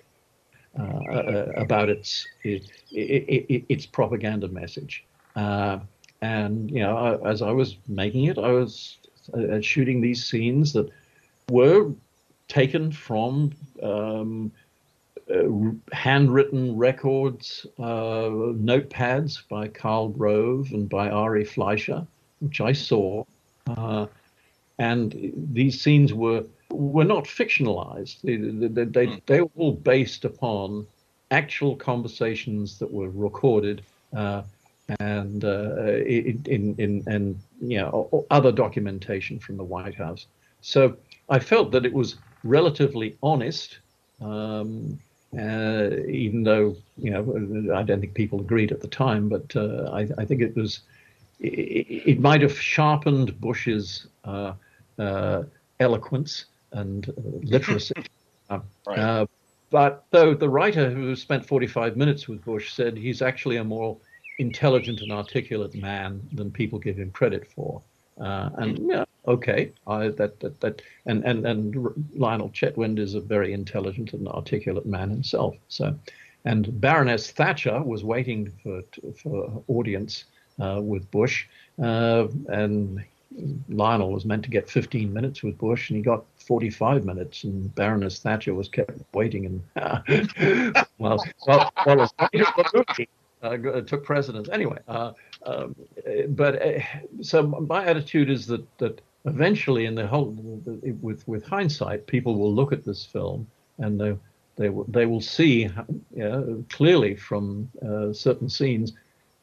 uh, 0.78 0.84
uh, 0.84 1.52
about 1.56 1.90
its 1.90 2.28
it, 2.44 2.64
it, 2.92 3.46
it, 3.50 3.66
its 3.70 3.86
propaganda 3.86 4.48
message. 4.48 5.06
Uh, 5.36 5.80
and 6.22 6.70
you 6.70 6.82
know, 6.82 7.22
as 7.26 7.42
I 7.42 7.52
was 7.52 7.78
making 7.88 8.26
it, 8.26 8.38
I 8.38 8.52
was 8.52 8.98
uh, 9.34 9.62
shooting 9.62 10.02
these 10.02 10.26
scenes 10.26 10.74
that 10.74 10.90
were 11.50 11.92
taken 12.48 12.92
from 12.92 13.52
um, 13.82 14.52
uh, 15.34 15.72
handwritten 15.94 16.76
records, 16.76 17.66
uh, 17.80 18.30
notepads 18.70 19.48
by 19.50 19.68
Karl 19.68 20.10
Rove 20.10 20.72
and 20.72 20.90
by 20.90 21.10
Ari 21.10 21.46
Fleischer, 21.46 22.06
which 22.40 22.60
I 22.60 22.74
saw. 22.74 23.24
Uh, 23.68 24.08
and 24.80 25.32
these 25.54 25.80
scenes 25.80 26.14
were 26.14 26.44
were 26.70 27.04
not 27.04 27.26
fictionalized. 27.26 28.22
They, 28.22 28.38
they, 28.38 28.86
they, 28.86 29.22
they 29.26 29.42
were 29.42 29.50
all 29.58 29.74
based 29.74 30.26
upon 30.26 30.88
actual 31.30 31.76
conversations 31.76 32.80
that 32.80 32.92
were 32.92 33.10
recorded 33.10 33.84
uh, 34.16 34.44
and 35.00 35.46
uh, 35.46 35.96
in, 36.06 36.44
in, 36.46 36.76
in 36.78 37.04
and 37.08 37.40
you 37.62 37.78
know 37.78 38.26
other 38.30 38.52
documentation 38.52 39.40
from 39.40 39.58
the 39.58 39.64
White 39.64 39.96
House. 39.96 40.26
So 40.62 40.98
I 41.32 41.40
felt 41.40 41.72
that 41.72 41.86
it 41.86 41.94
was 41.94 42.18
relatively 42.44 43.18
honest, 43.24 43.80
um, 44.20 45.00
uh, 45.38 45.90
even 46.08 46.44
though 46.44 46.76
you 46.98 47.10
know 47.10 47.74
I 47.74 47.84
don't 47.84 48.02
think 48.02 48.14
people 48.14 48.42
agreed 48.42 48.72
at 48.72 48.82
the 48.82 48.88
time, 48.88 49.30
but 49.30 49.56
uh, 49.56 49.90
I, 49.94 50.02
I, 50.18 50.26
think 50.26 50.42
it 50.42 50.56
was 50.58 50.82
it, 51.40 51.88
it, 52.06 52.20
might 52.20 52.42
have 52.42 52.60
sharpened 52.60 53.40
Bush's 53.40 54.08
uh, 54.26 54.54
uh, 55.00 55.44
eloquence 55.80 56.46
and 56.74 57.10
uh, 57.10 57.14
literacy. 57.44 57.94
Right. 58.86 59.00
Uh, 59.00 59.26
but 59.70 60.04
though 60.12 60.34
the 60.34 60.50
writer 60.50 60.90
who 60.90 61.16
spent 61.16 61.46
45 61.46 61.96
minutes 61.96 62.28
with 62.28 62.44
Bush 62.44 62.74
said 62.74 62.98
he's 62.98 63.22
actually 63.22 63.56
a 63.56 63.64
more 63.64 63.98
intelligent 64.40 65.00
and 65.00 65.10
articulate 65.10 65.74
man 65.76 66.22
than 66.34 66.52
people 66.52 66.78
give 66.78 66.98
him 66.98 67.12
credit 67.12 67.48
for. 67.48 67.82
Uh, 68.22 68.50
and 68.58 68.80
yeah, 68.88 69.04
okay, 69.28 69.72
I, 69.88 70.10
that, 70.10 70.40
that 70.40 70.60
that 70.62 70.82
and 71.08 71.24
and 71.26 71.46
and 71.46 72.06
Lionel 72.16 72.50
Chetwynd 72.50 73.00
is 73.00 73.16
a 73.16 73.20
very 73.20 73.52
intelligent 73.52 74.14
and 74.14 74.28
articulate 74.28 74.86
man 74.86 75.10
himself. 75.10 75.56
So, 75.70 75.98
and 76.46 76.80
Baroness 76.80 77.32
Thatcher 77.32 77.82
was 77.82 78.04
waiting 78.04 78.52
for 78.62 78.84
for 79.22 79.64
audience 79.68 80.26
uh, 80.60 80.82
with 80.84 81.10
Bush, 81.10 81.48
uh, 81.82 82.28
and 82.50 83.04
Lionel 83.70 84.12
was 84.12 84.26
meant 84.26 84.44
to 84.44 84.50
get 84.50 84.70
15 84.70 85.12
minutes 85.12 85.42
with 85.42 85.58
Bush, 85.58 85.90
and 85.90 85.98
he 85.98 86.04
got 86.04 86.24
45 86.38 87.06
minutes, 87.06 87.44
and 87.44 87.74
Baroness 87.74 88.20
Thatcher 88.20 88.54
was 88.54 88.68
kept 88.68 89.00
waiting. 89.14 89.62
And 89.76 90.30
well, 91.00 91.24
well, 91.48 91.72
well, 91.86 92.12
uh, 92.20 92.28
took 93.42 94.04
precedence 94.04 94.50
anyway. 94.50 94.78
Uh, 94.88 95.12
um, 95.46 95.76
but 96.30 96.62
uh, 96.62 96.80
so 97.22 97.44
my 97.44 97.86
attitude 97.86 98.30
is 98.30 98.46
that 98.48 98.66
that 98.78 99.02
eventually, 99.26 99.86
in 99.86 99.96
the 99.96 100.08
whole, 100.08 100.26
with 101.02 101.28
with 101.28 101.46
hindsight, 101.46 102.08
people 102.08 102.36
will 102.36 102.54
look 102.54 102.72
at 102.72 102.86
this 102.86 103.06
film 103.06 103.48
and 103.78 104.00
they 104.00 104.16
they 104.56 104.70
will 104.70 104.86
they 104.86 105.06
will 105.06 105.22
see 105.22 105.70
clearly 106.70 107.16
from 107.16 107.70
uh, 107.88 108.14
certain 108.14 108.50
scenes 108.50 108.94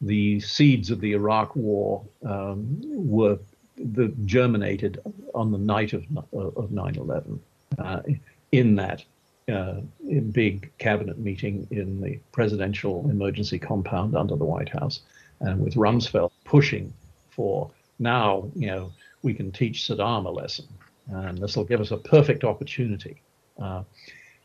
the 0.00 0.38
seeds 0.40 0.90
of 0.90 1.00
the 1.00 1.12
Iraq 1.12 1.56
War 1.56 2.04
um, 2.24 2.80
were 2.84 3.38
the 3.76 4.08
germinated 4.24 5.00
on 5.34 5.50
the 5.50 5.58
night 5.58 5.92
of 5.92 6.04
of 6.32 6.70
9/11 6.70 7.38
uh, 7.78 8.00
in 8.52 8.76
that 8.76 9.04
uh, 9.48 9.80
in 10.08 10.30
big 10.30 10.70
cabinet 10.78 11.18
meeting 11.18 11.66
in 11.70 12.00
the 12.00 12.18
presidential 12.32 13.08
emergency 13.10 13.58
compound 13.58 14.16
under 14.16 14.36
the 14.36 14.44
White 14.44 14.68
House, 14.68 15.00
and 15.40 15.60
with 15.60 15.74
Rumsfeld 15.74 16.30
pushing 16.44 16.92
for 17.30 17.70
now, 17.98 18.50
you 18.54 18.66
know, 18.66 18.92
we 19.22 19.34
can 19.34 19.50
teach 19.50 19.82
Saddam 19.82 20.26
a 20.26 20.30
lesson, 20.30 20.66
and 21.08 21.38
this 21.38 21.56
will 21.56 21.64
give 21.64 21.80
us 21.80 21.90
a 21.90 21.96
perfect 21.96 22.44
opportunity. 22.44 23.20
Uh, 23.60 23.82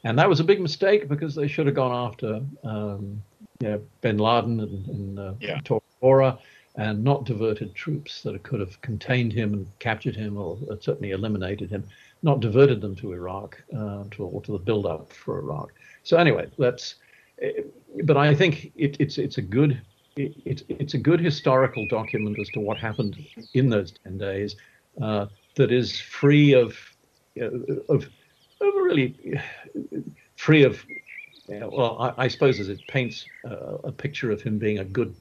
and 0.03 0.17
that 0.19 0.27
was 0.27 0.39
a 0.39 0.43
big 0.43 0.59
mistake 0.59 1.07
because 1.07 1.35
they 1.35 1.47
should 1.47 1.65
have 1.65 1.75
gone 1.75 2.07
after 2.07 2.41
um, 2.63 3.21
you 3.59 3.69
know, 3.69 3.81
Bin 4.01 4.17
Laden 4.17 4.59
and, 4.59 4.88
and 4.88 5.19
uh, 5.19 5.34
yeah. 5.39 5.59
Torah 6.01 6.38
and 6.75 7.03
not 7.03 7.23
diverted 7.23 7.73
troops 7.75 8.21
that 8.23 8.41
could 8.43 8.59
have 8.59 8.81
contained 8.81 9.31
him 9.31 9.53
and 9.53 9.67
captured 9.80 10.15
him 10.15 10.38
or 10.38 10.57
certainly 10.81 11.11
eliminated 11.11 11.69
him, 11.69 11.84
not 12.23 12.39
diverted 12.39 12.81
them 12.81 12.95
to 12.95 13.11
Iraq 13.11 13.61
uh, 13.77 14.05
to, 14.11 14.23
or 14.23 14.41
to 14.41 14.53
the 14.53 14.57
build 14.57 14.85
up 14.85 15.11
for 15.11 15.39
Iraq. 15.39 15.71
So 16.03 16.17
anyway, 16.17 16.47
that's. 16.57 16.95
But 18.05 18.17
I 18.17 18.33
think 18.33 18.71
it, 18.75 18.95
it's 18.99 19.17
it's 19.17 19.37
a 19.37 19.41
good 19.41 19.81
it, 20.15 20.33
it's 20.45 20.63
it's 20.69 20.93
a 20.93 20.97
good 20.97 21.19
historical 21.19 21.85
document 21.87 22.39
as 22.39 22.47
to 22.49 22.59
what 22.59 22.77
happened 22.77 23.17
in 23.53 23.69
those 23.69 23.91
ten 24.03 24.17
days 24.17 24.55
uh, 25.01 25.27
that 25.55 25.71
is 25.71 25.99
free 25.99 26.53
of 26.53 26.77
of, 27.39 27.89
of 27.89 28.09
really 28.61 29.39
free 30.35 30.63
of 30.63 30.83
well, 31.47 31.97
I, 31.99 32.23
I, 32.23 32.27
suppose 32.29 32.59
as 32.59 32.69
it 32.69 32.79
paints 32.87 33.25
uh, 33.45 33.77
a 33.83 33.91
picture 33.91 34.31
of 34.31 34.41
him 34.41 34.57
being 34.57 34.79
a 34.79 34.85
good 34.85 35.13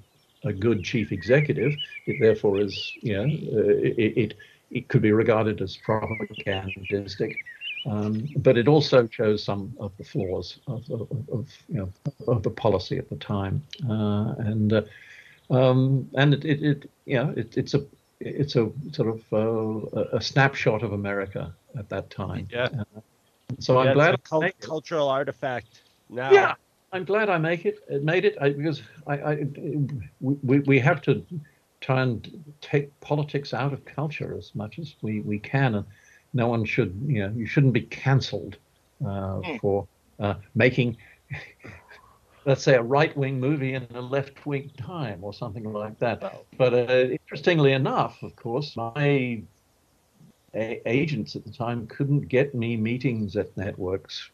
a 0.44 0.52
good 0.52 0.82
chief 0.84 1.12
executive, 1.12 1.72
it 2.06 2.16
therefore 2.20 2.60
is, 2.60 2.92
you 3.00 3.14
know, 3.14 3.24
uh, 3.24 3.68
it, 3.78 4.16
it, 4.16 4.34
it 4.72 4.88
could 4.88 5.02
be 5.02 5.12
regarded 5.12 5.60
as 5.60 5.76
propagandistic. 5.76 7.36
Um, 7.84 8.28
but 8.36 8.56
it 8.56 8.68
also 8.68 9.08
shows 9.10 9.42
some 9.42 9.74
of 9.80 9.92
the 9.98 10.04
flaws 10.04 10.60
of, 10.68 10.88
of, 10.90 11.08
of 11.32 11.48
you 11.68 11.78
know 11.78 11.92
of 12.28 12.44
the 12.44 12.50
policy 12.50 12.96
at 12.96 13.08
the 13.10 13.16
time, 13.16 13.62
uh, 13.90 14.34
and 14.38 14.72
uh, 14.72 14.82
um, 15.50 16.08
and 16.14 16.32
it, 16.32 16.44
it, 16.44 16.62
it 16.62 16.90
you 17.06 17.16
know 17.16 17.34
it, 17.36 17.56
it's 17.56 17.74
a 17.74 17.84
it's 18.20 18.54
a 18.54 18.70
sort 18.92 19.08
of 19.08 19.20
uh, 19.32 20.16
a 20.16 20.20
snapshot 20.20 20.84
of 20.84 20.92
America 20.92 21.52
at 21.76 21.88
that 21.88 22.08
time. 22.10 22.46
Yeah. 22.52 22.68
Uh, 22.96 23.00
so 23.58 23.82
yeah, 23.82 23.90
I'm 23.90 23.94
glad. 23.94 24.14
It's 24.14 24.26
a 24.26 24.28
cult- 24.28 24.60
cultural 24.60 25.08
artifact 25.08 25.82
now. 26.08 26.30
Yeah, 26.30 26.54
I'm 26.92 27.04
glad 27.04 27.28
I 27.28 27.38
make 27.38 27.66
it. 27.66 27.80
It 27.88 28.04
made 28.04 28.24
it 28.24 28.36
I, 28.40 28.50
because 28.50 28.80
I, 29.08 29.14
I 29.14 29.46
we 30.20 30.60
we 30.60 30.78
have 30.78 31.02
to 31.02 31.26
try 31.82 32.00
and 32.02 32.42
take 32.60 32.98
politics 33.00 33.52
out 33.52 33.72
of 33.72 33.84
culture 33.84 34.34
as 34.38 34.54
much 34.54 34.78
as 34.78 34.94
we 35.02 35.20
we 35.20 35.38
can, 35.38 35.74
and 35.74 35.86
no 36.32 36.46
one 36.46 36.64
should 36.64 36.94
you 37.06 37.20
know 37.20 37.32
you 37.36 37.44
shouldn't 37.44 37.74
be 37.74 37.82
cancelled 37.82 38.56
uh, 39.04 39.40
mm. 39.42 39.60
for 39.60 39.86
uh, 40.18 40.34
making. 40.54 40.96
Let's 42.44 42.64
say 42.64 42.74
a 42.74 42.82
right-wing 42.82 43.38
movie 43.38 43.74
in 43.74 43.86
a 43.94 44.00
left-wing 44.00 44.72
time, 44.76 45.22
or 45.22 45.32
something 45.32 45.72
like 45.72 45.96
that. 46.00 46.44
But 46.58 46.74
uh, 46.74 47.08
interestingly 47.10 47.72
enough, 47.72 48.20
of 48.24 48.34
course, 48.34 48.76
my 48.76 49.42
a- 50.52 50.82
agents 50.84 51.36
at 51.36 51.44
the 51.44 51.52
time 51.52 51.86
couldn't 51.86 52.28
get 52.28 52.52
me 52.52 52.76
meetings 52.76 53.36
at 53.36 53.56
networks 53.56 54.30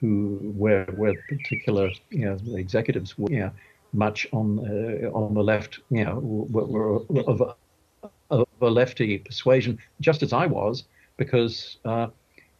who 0.00 0.52
where 0.56 0.86
where 0.96 1.14
particular 1.28 1.90
you 2.10 2.24
know 2.24 2.56
executives 2.56 3.18
were 3.18 3.30
you 3.30 3.40
know, 3.40 3.50
much 3.94 4.26
on 4.32 4.58
uh, 4.58 5.08
on 5.10 5.34
the 5.34 5.42
left 5.42 5.78
you 5.90 6.04
know 6.04 6.18
were, 6.20 6.96
of, 7.28 7.40
a, 7.40 7.54
of 8.30 8.48
a 8.60 8.66
lefty 8.66 9.18
persuasion 9.18 9.78
just 10.00 10.22
as 10.22 10.32
I 10.32 10.46
was 10.46 10.84
because 11.16 11.78
uh, 11.84 12.08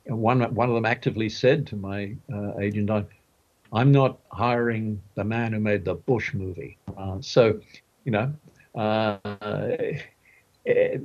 one 0.06 0.42
one 0.54 0.68
of 0.68 0.74
them 0.74 0.86
actively 0.86 1.28
said 1.28 1.66
to 1.68 1.76
my 1.76 2.14
uh, 2.32 2.58
agent 2.58 2.90
I, 2.90 3.04
I'm 3.72 3.90
not 3.90 4.20
hiring 4.30 5.02
the 5.16 5.24
man 5.24 5.52
who 5.52 5.58
made 5.58 5.84
the 5.84 5.94
Bush 5.94 6.32
movie. 6.32 6.78
Uh, 6.96 7.16
so 7.20 7.60
you 8.04 8.12
know 8.12 8.32
uh, 8.76 9.18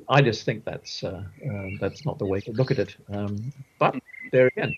I 0.10 0.22
just 0.22 0.46
think 0.46 0.64
that's 0.64 1.04
uh, 1.04 1.24
that's 1.80 2.06
not 2.06 2.20
the 2.20 2.26
way 2.26 2.40
to 2.42 2.52
look 2.52 2.72
at 2.72 2.80
it. 2.80 2.96
Um, 3.12 3.52
but 3.80 3.96
there 4.32 4.48
again 4.48 4.76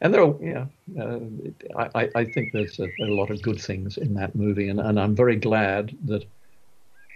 and 0.00 0.12
there 0.12 0.22
are, 0.22 0.34
know, 0.40 0.68
uh, 1.76 1.88
I, 1.94 2.10
I 2.14 2.24
think 2.24 2.52
there's 2.52 2.78
a, 2.78 2.90
a, 3.00 3.06
lot 3.06 3.30
of 3.30 3.40
good 3.40 3.60
things 3.60 3.96
in 3.96 4.14
that 4.14 4.34
movie, 4.34 4.68
and, 4.68 4.78
and 4.78 5.00
I'm 5.00 5.14
very 5.14 5.36
glad 5.36 5.96
that, 6.04 6.24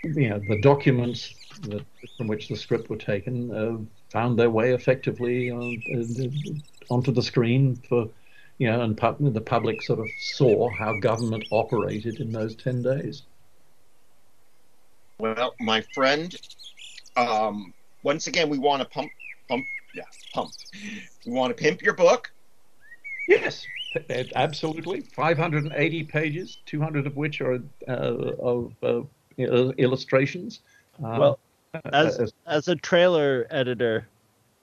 you 0.02 0.30
know, 0.30 0.38
the 0.38 0.56
documents 0.56 1.34
that, 1.64 1.84
from 2.16 2.26
which 2.26 2.48
the 2.48 2.56
script 2.56 2.88
were 2.88 2.96
taken 2.96 3.54
uh, 3.54 3.76
found 4.10 4.38
their 4.38 4.50
way 4.50 4.72
effectively 4.72 5.50
on, 5.50 5.82
uh, 5.94 6.92
onto 6.92 7.12
the 7.12 7.22
screen 7.22 7.76
for, 7.88 8.08
you 8.58 8.70
know, 8.70 8.80
and 8.80 8.96
pu- 8.96 9.30
the 9.30 9.40
public 9.40 9.82
sort 9.82 10.00
of 10.00 10.10
saw 10.16 10.70
how 10.70 10.94
government 10.94 11.44
operated 11.50 12.20
in 12.20 12.32
those 12.32 12.56
10 12.56 12.82
days. 12.82 13.24
Well, 15.18 15.54
my 15.60 15.82
friend, 15.92 16.34
um, 17.14 17.74
once 18.02 18.26
again, 18.26 18.48
we 18.48 18.58
want 18.58 18.82
to 18.82 18.88
pump, 18.88 19.12
pump, 19.48 19.66
yeah, 19.94 20.04
pump. 20.32 20.54
We 21.26 21.32
want 21.32 21.54
to 21.54 21.62
pimp 21.62 21.82
your 21.82 21.92
book. 21.92 22.32
Yes. 23.30 23.68
Absolutely. 24.34 25.02
580 25.12 26.02
pages, 26.04 26.58
200 26.66 27.06
of 27.06 27.16
which 27.16 27.40
are 27.40 27.60
uh, 27.88 27.92
of 27.92 28.72
uh, 28.82 29.02
illustrations. 29.38 30.60
Well, 30.98 31.38
uh, 31.74 31.80
as 31.92 32.18
as- 32.18 32.32
as 32.46 32.68
a 32.68 32.76
trailer 32.76 33.46
editor, 33.50 34.08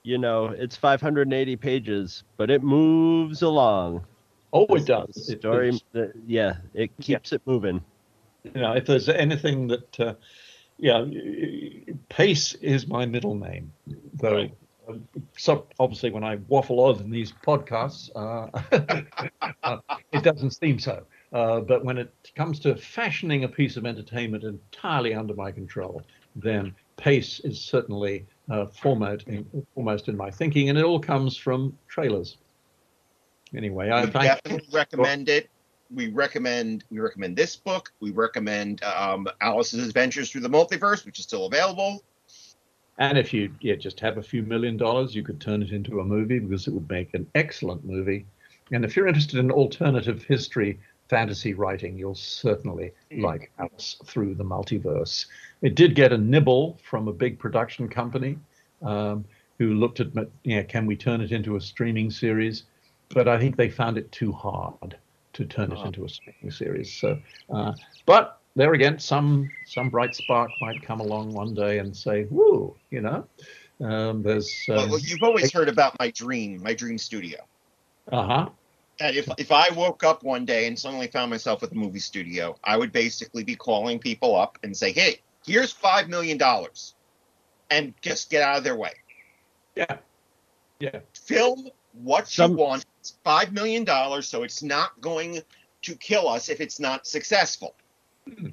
you 0.03 0.18
know, 0.18 0.45
it's 0.48 0.76
580 0.77 1.56
pages, 1.56 2.23
but 2.38 2.49
it 2.49 2.61
moves 2.64 3.41
along. 3.41 4.06
oh, 4.53 4.65
it 4.76 4.85
does. 4.85 5.14
the 5.27 5.34
It- 5.34 5.39
story, 5.39 5.68
it's- 5.69 5.84
the- 5.94 6.14
yeah, 6.26 6.57
it 6.73 6.91
keeps 7.02 7.31
it 7.34 7.41
moving. 7.45 7.81
you 8.44 8.61
know, 8.61 8.73
if 8.73 8.85
there's 8.85 9.10
anything 9.10 9.68
that, 9.68 9.99
uh, 9.99 10.14
yeah, 10.77 11.06
Pace 12.10 12.53
is 12.56 12.88
my 12.88 13.06
middle 13.06 13.35
name, 13.35 13.73
though. 14.14 14.35
Right. 14.35 14.53
So 15.38 15.68
obviously, 15.80 16.11
when 16.11 16.23
I 16.23 16.35
waffle 16.47 16.80
on 16.80 16.99
in 16.99 17.09
these 17.09 17.34
podcasts, 17.45 18.09
uh, 18.15 19.41
uh, 19.64 19.77
it 20.11 20.23
doesn't 20.23 20.51
seem 20.51 20.80
so. 20.80 21.03
Uh, 21.34 21.59
but 21.59 21.84
when 21.84 21.97
it 21.97 22.14
comes 22.35 22.59
to 22.61 22.76
fashioning 22.76 23.43
a 23.43 23.47
piece 23.47 23.77
of 23.77 23.85
entertainment 23.85 24.43
entirely 24.43 25.14
under 25.14 25.34
my 25.34 25.51
control, 25.51 26.01
then 26.35 26.73
pace 26.95 27.39
is 27.41 27.59
certainly 27.59 28.26
uh, 28.49 28.65
foremost, 28.65 29.27
in, 29.27 29.45
foremost 29.73 30.07
in 30.07 30.15
my 30.15 30.31
thinking, 30.31 30.69
and 30.69 30.77
it 30.77 30.85
all 30.85 30.99
comes 30.99 31.35
from 31.35 31.77
trailers. 31.88 32.38
Anyway, 33.55 33.89
I 33.89 34.05
definitely 34.05 34.68
recommend 34.72 35.30
it. 35.30 35.49
We 35.93 36.09
recommend 36.09 36.84
we 36.89 36.99
recommend 36.99 37.38
this 37.38 37.55
book. 37.55 37.93
We 38.01 38.11
recommend 38.11 38.84
um, 38.84 39.27
Alice's 39.39 39.88
Adventures 39.88 40.31
Through 40.31 40.41
the 40.41 40.49
Multiverse, 40.49 41.05
which 41.05 41.18
is 41.19 41.23
still 41.23 41.45
available. 41.45 42.03
And 42.98 43.18
if 43.18 43.34
you 43.34 43.53
yeah, 43.61 43.76
just 43.76 43.99
have 43.99 44.18
a 44.18 44.24
few 44.24 44.44
million 44.44 44.78
dollars, 44.78 45.15
you 45.15 45.24
could 45.24 45.40
turn 45.40 45.61
it 45.61 45.72
into 45.72 45.99
a 45.99 46.06
movie 46.06 46.40
because 46.40 46.68
it 46.68 46.74
would 46.74 46.90
make 46.90 47.14
an 47.14 47.28
excellent 47.36 47.86
movie. 47.86 48.26
And 48.72 48.84
if 48.84 48.95
you're 48.95 49.07
interested 49.07 49.40
in 49.40 49.52
alternative 49.52 50.24
history 50.24 50.80
fantasy 51.10 51.53
writing, 51.53 51.98
you'll 51.98 52.15
certainly 52.15 52.91
like 53.11 53.52
Alice 53.60 53.98
Through 54.06 54.36
the 54.36 54.44
Multiverse. 54.44 55.26
It 55.61 55.76
did 55.76 55.95
get 55.95 56.11
a 56.11 56.18
nibble 56.18 56.80
from 56.84 57.07
a 57.07 57.14
big 57.14 57.40
production 57.40 57.88
company 57.88 58.38
um, 58.82 59.26
who 59.57 59.74
looked 59.74 59.99
at, 59.99 60.07
yeah, 60.44 60.64
can 60.64 60.86
we 60.86 60.95
turn 60.95 61.22
it 61.22 61.32
into 61.32 61.56
a 61.56 61.61
streaming 61.61 62.11
series? 62.11 62.64
But 63.10 63.28
I 63.28 63.40
think 63.40 63.56
they 63.56 63.69
found 63.69 63.98
it 63.98 64.11
too 64.11 64.32
hard 64.32 64.98
to 65.34 65.45
turn 65.45 65.72
it 65.72 65.80
into 65.86 66.03
a 66.03 66.10
streaming 66.10 66.52
series. 66.52 66.91
So, 66.94 67.18
uh, 67.49 67.74
but 68.06 68.41
there 68.57 68.73
again, 68.73 68.97
some 68.97 69.49
some 69.65 69.89
bright 69.89 70.15
spark 70.15 70.51
might 70.59 70.81
come 70.81 70.99
along 70.99 71.31
one 71.31 71.53
day 71.53 71.77
and 71.77 71.95
say, 71.95 72.25
"Woo," 72.29 72.75
you 72.89 73.01
know. 73.01 73.27
Um, 73.79 74.23
there's 74.23 74.65
Well, 74.67 74.79
um, 74.79 74.89
well, 74.89 74.99
you've 74.99 75.21
always 75.21 75.53
heard 75.53 75.69
about 75.69 75.97
my 75.99 76.09
dream, 76.09 76.61
my 76.63 76.73
dream 76.73 76.97
studio. 76.97 77.38
uh 78.11 78.25
huh. 78.25 78.49
And 78.99 79.15
if 79.15 79.29
if 79.38 79.51
I 79.51 79.69
woke 79.75 80.03
up 80.03 80.23
one 80.23 80.43
day 80.43 80.65
and 80.65 80.77
suddenly 80.77 81.07
found 81.07 81.29
myself 81.29 81.61
with 81.61 81.71
a 81.71 81.75
movie 81.75 81.99
studio, 81.99 82.57
I 82.63 82.75
would 82.77 82.91
basically 82.91 83.43
be 83.43 83.55
calling 83.55 83.99
people 83.99 84.35
up 84.35 84.57
and 84.63 84.75
say, 84.75 84.91
"Hey, 84.91 85.21
here's 85.45 85.71
five 85.71 86.09
million 86.09 86.39
dollars, 86.39 86.95
and 87.69 87.93
just 88.01 88.31
get 88.31 88.41
out 88.41 88.57
of 88.57 88.63
their 88.63 88.75
way. 88.75 88.93
Yeah, 89.75 89.97
yeah. 90.79 90.99
Film 91.13 91.69
what 91.93 92.27
Some- 92.27 92.51
you 92.51 92.57
want. 92.57 92.85
It's 93.01 93.19
five 93.23 93.53
million 93.53 93.84
dollars, 93.84 94.27
so 94.27 94.41
it's 94.41 94.63
not 94.63 94.99
going 94.99 95.41
to 95.84 95.95
kill 95.95 96.27
us 96.27 96.49
if 96.49 96.59
it's 96.59 96.79
not 96.79 97.05
successful. 97.05 97.75
Hmm. 98.35 98.47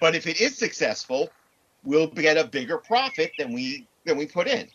But 0.00 0.14
if 0.14 0.26
it 0.26 0.40
is 0.40 0.56
successful, 0.58 1.30
we'll 1.84 2.08
get 2.08 2.36
a 2.36 2.44
bigger 2.44 2.78
profit 2.78 3.32
than 3.38 3.52
we 3.52 3.86
than 4.04 4.16
we 4.16 4.26
put 4.26 4.46
in. 4.48 4.68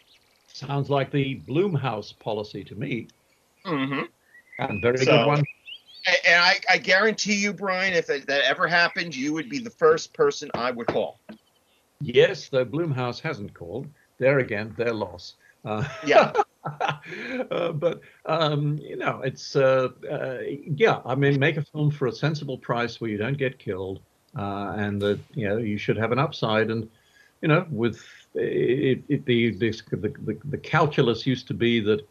Sounds 0.53 0.89
like 0.89 1.11
the 1.11 1.39
Blumhouse 1.47 2.17
policy 2.17 2.63
to 2.63 2.75
me, 2.75 3.07
Mm-hmm. 3.65 4.03
and 4.59 4.81
very 4.81 4.97
So- 4.99 5.05
good 5.05 5.27
one. 5.27 5.43
And 6.25 6.41
I, 6.41 6.55
I 6.69 6.77
guarantee 6.77 7.33
you, 7.35 7.51
Brian, 7.51 7.93
if 7.93 8.07
that, 8.07 8.27
that 8.27 8.45
ever 8.45 8.65
happened, 8.65 9.13
you 9.13 9.33
would 9.33 9.49
be 9.49 9.59
the 9.59 9.69
first 9.69 10.13
person 10.13 10.49
I 10.53 10.71
would 10.71 10.87
call. 10.87 11.19
Yes, 11.99 12.47
though 12.47 12.63
Blumhouse 12.63 13.19
hasn't 13.19 13.53
called. 13.53 13.87
There 14.17 14.39
again, 14.39 14.73
their 14.77 14.93
loss. 14.93 15.33
Uh, 15.65 15.83
Yeah. 16.05 16.31
uh, 17.51 17.71
but 17.71 18.01
um, 18.25 18.77
you 18.77 18.95
know, 18.95 19.21
it's 19.23 19.55
uh, 19.55 19.89
uh, 20.09 20.39
yeah. 20.47 21.01
I 21.05 21.15
mean, 21.15 21.39
make 21.39 21.57
a 21.57 21.63
film 21.63 21.91
for 21.91 22.07
a 22.07 22.11
sensible 22.11 22.57
price 22.57 22.99
where 22.99 23.09
you 23.09 23.17
don't 23.17 23.37
get 23.37 23.59
killed, 23.59 24.01
uh, 24.37 24.73
and 24.77 25.01
that 25.01 25.19
you 25.33 25.47
know 25.47 25.57
you 25.57 25.77
should 25.77 25.97
have 25.97 26.11
an 26.11 26.19
upside. 26.19 26.69
And 26.69 26.89
you 27.41 27.47
know, 27.47 27.65
with 27.69 28.03
it, 28.33 29.03
it, 29.07 29.25
the, 29.25 29.51
the 29.51 29.71
the 29.91 30.37
the 30.45 30.57
calculus 30.57 31.25
used 31.25 31.47
to 31.47 31.53
be 31.53 31.79
that 31.81 32.07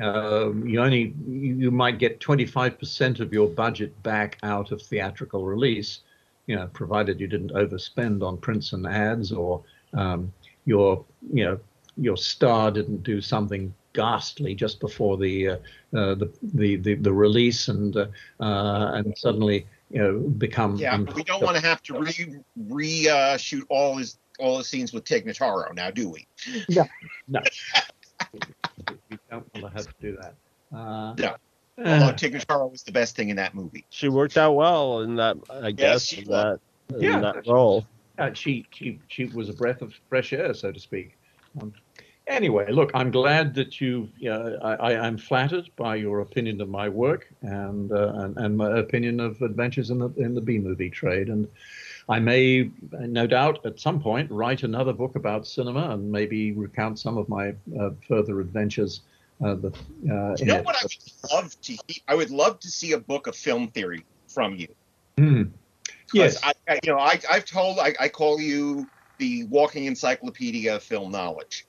um, 0.00 0.66
you 0.66 0.80
only 0.80 1.14
you 1.26 1.70
might 1.70 1.98
get 1.98 2.20
25% 2.20 3.20
of 3.20 3.32
your 3.32 3.48
budget 3.48 4.00
back 4.02 4.38
out 4.42 4.70
of 4.70 4.82
theatrical 4.82 5.46
release, 5.46 6.00
you 6.46 6.56
know, 6.56 6.66
provided 6.68 7.18
you 7.20 7.26
didn't 7.26 7.52
overspend 7.52 8.22
on 8.22 8.36
prints 8.36 8.72
and 8.74 8.86
ads 8.86 9.32
or 9.32 9.62
um, 9.94 10.32
your 10.66 11.04
you 11.32 11.44
know 11.44 11.58
your 11.96 12.16
star 12.16 12.70
didn't 12.70 13.02
do 13.02 13.20
something 13.20 13.74
ghastly 14.02 14.54
just 14.54 14.78
before 14.78 15.16
the 15.16 15.48
uh, 15.48 15.52
uh, 15.92 16.14
the, 16.14 16.30
the 16.54 16.76
the 16.76 16.94
the 16.94 17.12
release 17.12 17.66
and 17.68 17.96
uh, 17.96 18.06
uh, 18.40 18.92
and 18.94 19.12
suddenly 19.18 19.66
you 19.90 19.98
know 20.00 20.18
become 20.20 20.76
Yeah, 20.76 20.94
un- 20.94 21.08
we 21.16 21.24
don't 21.24 21.42
want 21.42 21.56
to 21.56 21.62
have 21.62 21.82
to 21.84 21.98
re 21.98 22.12
re 22.68 23.08
uh, 23.08 23.36
shoot 23.36 23.66
all 23.68 23.96
his 23.96 24.16
all 24.38 24.58
the 24.58 24.62
scenes 24.64 24.92
with 24.92 25.02
Tig 25.04 25.26
Notaro 25.26 25.74
now, 25.74 25.90
do 25.90 26.08
we? 26.08 26.26
Yeah, 26.68 26.84
No, 27.28 27.40
we 29.10 29.18
don't 29.28 29.46
want 29.54 29.66
to 29.66 29.72
have 29.76 29.86
to 29.88 29.94
do 30.00 30.16
that. 30.22 30.34
Uh, 30.72 31.14
No. 31.18 31.28
uh, 31.84 31.88
Although 32.00 32.12
Tig 32.12 32.34
Notaro 32.34 32.70
was 32.70 32.84
the 32.84 32.92
best 32.92 33.16
thing 33.16 33.30
in 33.30 33.36
that 33.36 33.54
movie. 33.56 33.84
She 33.90 34.08
worked 34.08 34.36
out 34.38 34.52
well 34.52 35.00
in 35.00 35.16
that, 35.16 35.36
I 35.50 35.72
guess, 35.72 36.04
she 36.04 36.18
in 36.22 36.28
that, 36.30 36.60
in 36.94 37.02
Yeah. 37.02 37.20
that 37.20 37.46
role. 37.48 37.84
uh, 38.18 38.32
she 38.32 38.64
she 38.72 39.00
she 39.08 39.24
was 39.26 39.48
a 39.48 39.52
breath 39.54 39.82
of 39.82 39.92
fresh 40.08 40.32
air, 40.32 40.54
so 40.54 40.70
to 40.70 40.78
speak. 40.80 41.16
Um, 41.60 41.72
anyway, 42.28 42.70
look, 42.70 42.90
I'm 42.94 43.10
glad 43.10 43.54
that 43.54 43.80
you. 43.80 44.08
Uh, 44.24 44.56
I, 44.62 44.96
I'm 44.96 45.18
flattered 45.18 45.68
by 45.76 45.96
your 45.96 46.20
opinion 46.20 46.60
of 46.60 46.68
my 46.68 46.88
work 46.88 47.26
and 47.42 47.90
uh, 47.90 48.12
and 48.16 48.36
and 48.36 48.56
my 48.56 48.78
opinion 48.78 49.20
of 49.20 49.40
adventures 49.42 49.90
in 49.90 49.98
the 49.98 50.10
in 50.16 50.34
the 50.34 50.40
B 50.40 50.58
movie 50.58 50.90
trade, 50.90 51.28
and 51.28 51.48
I 52.08 52.18
may, 52.18 52.70
no 52.92 53.26
doubt, 53.26 53.66
at 53.66 53.78
some 53.78 54.00
point 54.00 54.30
write 54.30 54.62
another 54.62 54.94
book 54.94 55.14
about 55.16 55.46
cinema 55.46 55.90
and 55.90 56.10
maybe 56.10 56.52
recount 56.52 56.98
some 56.98 57.18
of 57.18 57.28
my 57.28 57.54
uh, 57.78 57.90
further 58.06 58.40
adventures. 58.40 59.02
Uh, 59.44 59.54
the, 59.54 59.68
uh, 60.10 60.34
You 60.38 60.46
know 60.46 60.62
what 60.62 60.74
I 60.74 60.84
would 60.84 61.32
love 61.32 61.60
to? 61.60 61.72
hear? 61.72 62.02
I 62.08 62.14
would 62.14 62.30
love 62.30 62.58
to 62.60 62.68
see 62.68 62.92
a 62.92 62.98
book 62.98 63.26
of 63.26 63.36
film 63.36 63.68
theory 63.68 64.04
from 64.26 64.56
you. 64.56 64.68
Because 65.16 65.52
Yes. 66.12 66.40
I, 66.42 66.52
I, 66.68 66.80
you 66.82 66.92
know, 66.92 66.98
I, 66.98 67.20
I've 67.30 67.44
told, 67.44 67.78
I, 67.78 67.94
I 68.00 68.08
call 68.08 68.40
you 68.40 68.88
the 69.18 69.44
walking 69.44 69.84
encyclopedia 69.84 70.76
of 70.76 70.82
film 70.82 71.12
knowledge. 71.12 71.67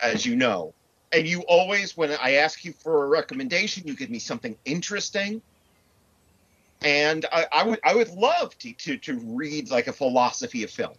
As 0.00 0.24
you 0.24 0.36
know. 0.36 0.74
And 1.12 1.26
you 1.26 1.42
always, 1.48 1.96
when 1.96 2.10
I 2.12 2.34
ask 2.34 2.64
you 2.64 2.72
for 2.72 3.04
a 3.04 3.08
recommendation, 3.08 3.86
you 3.86 3.94
give 3.94 4.10
me 4.10 4.18
something 4.18 4.56
interesting. 4.64 5.40
And 6.82 7.24
I, 7.32 7.46
I 7.50 7.62
would, 7.64 7.80
I 7.82 7.94
would 7.94 8.10
love 8.10 8.56
to, 8.58 8.72
to, 8.72 8.98
to 8.98 9.18
read 9.20 9.70
like 9.70 9.86
a 9.86 9.92
philosophy 9.92 10.62
of 10.64 10.70
film. 10.70 10.94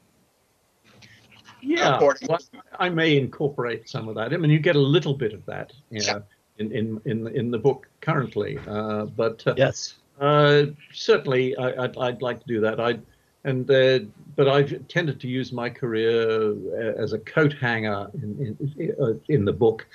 Yeah, 1.61 1.99
well, 2.27 2.39
I 2.79 2.89
may 2.89 3.17
incorporate 3.17 3.89
some 3.89 4.07
of 4.07 4.15
that. 4.15 4.33
I 4.33 4.37
mean, 4.37 4.49
you 4.49 4.59
get 4.59 4.75
a 4.75 4.81
little 4.81 5.13
bit 5.13 5.33
of 5.33 5.45
that, 5.45 5.71
you 5.91 6.03
Yeah. 6.03 6.13
know, 6.13 6.23
in 6.57 6.71
in 6.71 7.01
in 7.05 7.27
in 7.35 7.51
the 7.51 7.57
book 7.57 7.87
currently, 8.01 8.57
uh, 8.67 9.05
but 9.05 9.45
uh, 9.45 9.55
Yes. 9.57 9.95
uh, 10.19 10.65
certainly 10.93 11.55
I, 11.57 11.83
I'd 11.83 11.97
I'd 11.97 12.21
like 12.21 12.39
to 12.39 12.45
do 12.47 12.61
that. 12.61 12.79
I 12.79 12.99
and 13.43 13.69
uh, 13.71 13.99
but 14.35 14.47
I've 14.47 14.87
tended 14.87 15.19
to 15.21 15.27
use 15.27 15.51
my 15.51 15.69
career 15.69 16.51
uh, 16.51 17.01
as 17.01 17.13
a 17.13 17.19
coat 17.19 17.53
hanger 17.53 18.09
in 18.13 18.57
in, 18.77 18.95
uh, 19.01 19.13
in 19.27 19.45
the 19.45 19.53
book 19.53 19.87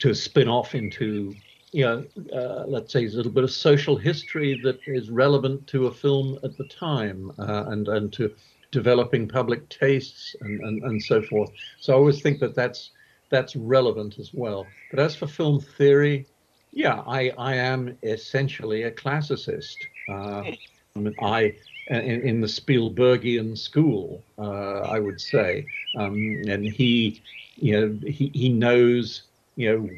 to 0.00 0.14
spin 0.14 0.48
off 0.48 0.74
into 0.74 1.34
you 1.72 1.84
know 1.84 2.04
uh, 2.34 2.64
let's 2.66 2.92
say 2.92 3.06
a 3.06 3.10
little 3.10 3.32
bit 3.32 3.44
of 3.44 3.50
social 3.50 3.96
history 3.96 4.60
that 4.62 4.78
is 4.86 5.10
relevant 5.10 5.66
to 5.68 5.86
a 5.86 5.92
film 5.92 6.38
at 6.44 6.56
the 6.56 6.64
time 6.64 7.30
uh, 7.38 7.64
and 7.68 7.88
and 7.88 8.12
to 8.14 8.34
developing 8.70 9.28
public 9.28 9.68
tastes 9.68 10.34
and, 10.40 10.60
and, 10.62 10.82
and 10.84 11.02
so 11.02 11.22
forth. 11.22 11.50
So 11.78 11.92
I 11.92 11.96
always 11.96 12.22
think 12.22 12.40
that 12.40 12.54
that's 12.54 12.90
that's 13.28 13.54
relevant 13.54 14.18
as 14.18 14.32
well. 14.34 14.66
But 14.90 15.00
as 15.00 15.14
for 15.14 15.26
film 15.26 15.60
theory, 15.60 16.26
yeah, 16.72 17.02
I, 17.06 17.32
I 17.38 17.54
am 17.54 17.96
essentially 18.02 18.84
a 18.84 18.90
classicist. 18.90 19.76
Uh, 20.08 20.42
I, 20.42 20.98
mean, 20.98 21.14
I 21.20 21.54
in, 21.98 22.22
in 22.22 22.40
the 22.40 22.46
Spielbergian 22.46 23.56
school, 23.56 24.22
uh, 24.38 24.80
I 24.80 24.98
would 24.98 25.20
say, 25.20 25.66
um, 25.96 26.42
and 26.48 26.68
he, 26.68 27.22
you 27.56 27.72
know, 27.80 27.98
he, 28.08 28.30
he 28.34 28.48
knows, 28.48 29.24
you 29.56 29.70
know, 29.72 29.90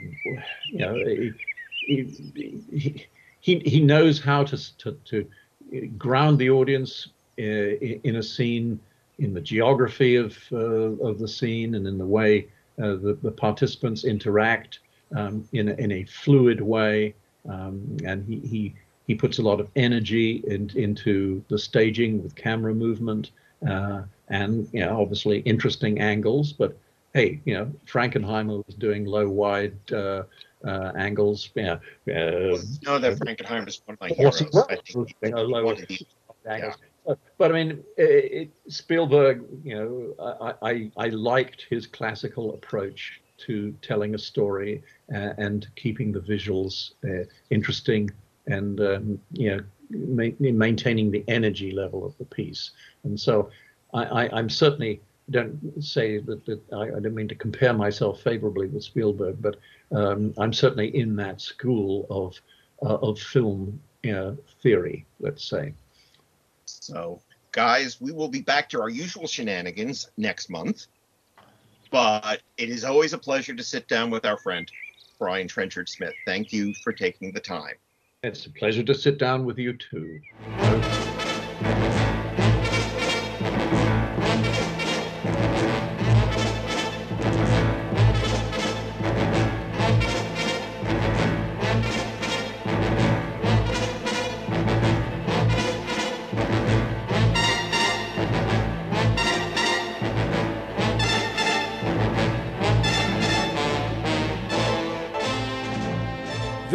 you 0.70 0.78
know, 0.78 1.04
he, 1.86 3.06
he, 3.40 3.58
he, 3.58 3.80
knows 3.80 4.20
how 4.20 4.44
to, 4.44 4.78
to, 4.78 4.92
to 5.04 5.26
ground 5.98 6.38
the 6.38 6.50
audience 6.50 7.08
uh, 7.38 7.42
in 7.42 8.00
in 8.04 8.16
a 8.16 8.22
scene, 8.22 8.80
in 9.18 9.34
the 9.34 9.40
geography 9.40 10.16
of 10.16 10.36
uh, 10.52 10.56
of 10.56 11.18
the 11.18 11.28
scene, 11.28 11.74
and 11.74 11.86
in 11.86 11.98
the 11.98 12.06
way 12.06 12.48
uh, 12.82 12.96
the, 12.96 13.18
the 13.22 13.30
participants 13.30 14.04
interact 14.04 14.80
um, 15.16 15.46
in 15.52 15.68
a, 15.68 15.74
in 15.74 15.92
a 15.92 16.04
fluid 16.04 16.60
way. 16.60 17.14
um, 17.48 17.96
and 18.04 18.24
he, 18.24 18.40
he 18.40 18.74
he 19.06 19.14
puts 19.14 19.38
a 19.38 19.42
lot 19.42 19.60
of 19.60 19.68
energy 19.76 20.42
in, 20.46 20.70
into 20.74 21.44
the 21.48 21.58
staging 21.58 22.22
with 22.22 22.34
camera 22.34 22.74
movement 22.74 23.30
uh, 23.68 24.02
and 24.28 24.68
you 24.72 24.80
know 24.80 25.00
obviously 25.00 25.40
interesting 25.40 26.00
angles. 26.00 26.52
But 26.52 26.76
hey, 27.12 27.40
you 27.44 27.54
know 27.54 27.72
Frankenheimer 27.86 28.64
was 28.66 28.74
doing 28.76 29.04
low 29.04 29.28
wide 29.28 29.76
uh, 29.92 30.24
uh, 30.64 30.92
angles. 30.96 31.50
Yeah, 31.54 31.74
uh, 32.08 32.58
no, 32.82 32.98
that 32.98 33.18
Frankenheimer 33.18 33.68
is 33.68 33.80
one 33.84 33.94
of 33.94 34.00
my 34.00 34.08
heroes. 34.08 34.42
I 34.68 34.76
think 34.76 35.14
you 35.22 35.30
know, 35.30 35.42
low 35.42 35.70
angles. 36.48 36.76
But 37.36 37.50
I 37.50 37.64
mean, 37.64 37.84
it, 37.98 38.50
Spielberg, 38.68 39.44
you 39.62 39.74
know, 39.74 40.34
I, 40.40 40.70
I, 40.70 40.90
I 40.96 41.08
liked 41.08 41.66
his 41.68 41.86
classical 41.86 42.54
approach 42.54 43.20
to 43.36 43.74
telling 43.82 44.14
a 44.14 44.18
story 44.18 44.82
uh, 45.14 45.34
and 45.36 45.66
keeping 45.76 46.12
the 46.12 46.20
visuals 46.20 46.92
uh, 47.04 47.24
interesting 47.50 48.10
and 48.46 48.80
um, 48.80 49.20
you 49.32 49.56
know 49.56 49.62
ma- 49.90 50.36
maintaining 50.38 51.10
the 51.10 51.24
energy 51.28 51.72
level 51.72 52.04
of 52.04 52.16
the 52.18 52.24
piece. 52.24 52.72
And 53.04 53.18
so 53.18 53.50
I, 53.92 54.38
am 54.38 54.50
certainly 54.50 55.00
don't 55.30 55.82
say 55.82 56.18
that, 56.18 56.44
that 56.46 56.60
I, 56.72 56.96
I, 56.96 57.00
don't 57.00 57.14
mean 57.14 57.28
to 57.28 57.34
compare 57.34 57.72
myself 57.72 58.20
favorably 58.22 58.66
with 58.66 58.82
Spielberg, 58.82 59.36
but 59.40 59.56
um, 59.92 60.34
I'm 60.36 60.52
certainly 60.52 60.94
in 60.96 61.16
that 61.16 61.40
school 61.40 62.06
of 62.10 62.40
uh, 62.82 62.96
of 62.96 63.18
film 63.18 63.80
know, 64.12 64.36
theory, 64.62 65.06
let's 65.20 65.44
say. 65.44 65.74
So, 66.66 67.20
guys, 67.52 68.00
we 68.00 68.12
will 68.12 68.28
be 68.28 68.42
back 68.42 68.68
to 68.70 68.80
our 68.80 68.88
usual 68.88 69.26
shenanigans 69.26 70.10
next 70.16 70.50
month. 70.50 70.86
But 71.90 72.42
it 72.56 72.70
is 72.70 72.84
always 72.84 73.12
a 73.12 73.18
pleasure 73.18 73.54
to 73.54 73.62
sit 73.62 73.86
down 73.86 74.10
with 74.10 74.24
our 74.24 74.36
friend 74.36 74.70
Brian 75.18 75.46
Trenchard 75.46 75.88
Smith. 75.88 76.14
Thank 76.26 76.52
you 76.52 76.74
for 76.82 76.92
taking 76.92 77.32
the 77.32 77.40
time. 77.40 77.74
It's 78.24 78.46
a 78.46 78.50
pleasure 78.50 78.82
to 78.84 78.94
sit 78.94 79.18
down 79.18 79.44
with 79.44 79.58
you 79.58 79.74
too. 79.74 80.18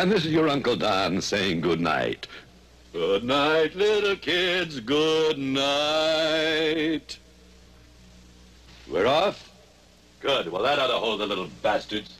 And 0.00 0.10
this 0.10 0.24
is 0.24 0.32
your 0.32 0.48
Uncle 0.48 0.76
Don 0.76 1.20
saying 1.20 1.60
good 1.60 1.78
night. 1.78 2.26
Good 2.94 3.22
night, 3.22 3.74
little 3.74 4.16
kids, 4.16 4.80
good 4.80 5.36
night. 5.36 7.18
We're 8.88 9.06
off? 9.06 9.52
Good. 10.20 10.50
Well, 10.50 10.62
that 10.62 10.78
ought 10.78 10.86
to 10.86 10.94
hold 10.94 11.20
the 11.20 11.26
little 11.26 11.48
bastards. 11.60 12.16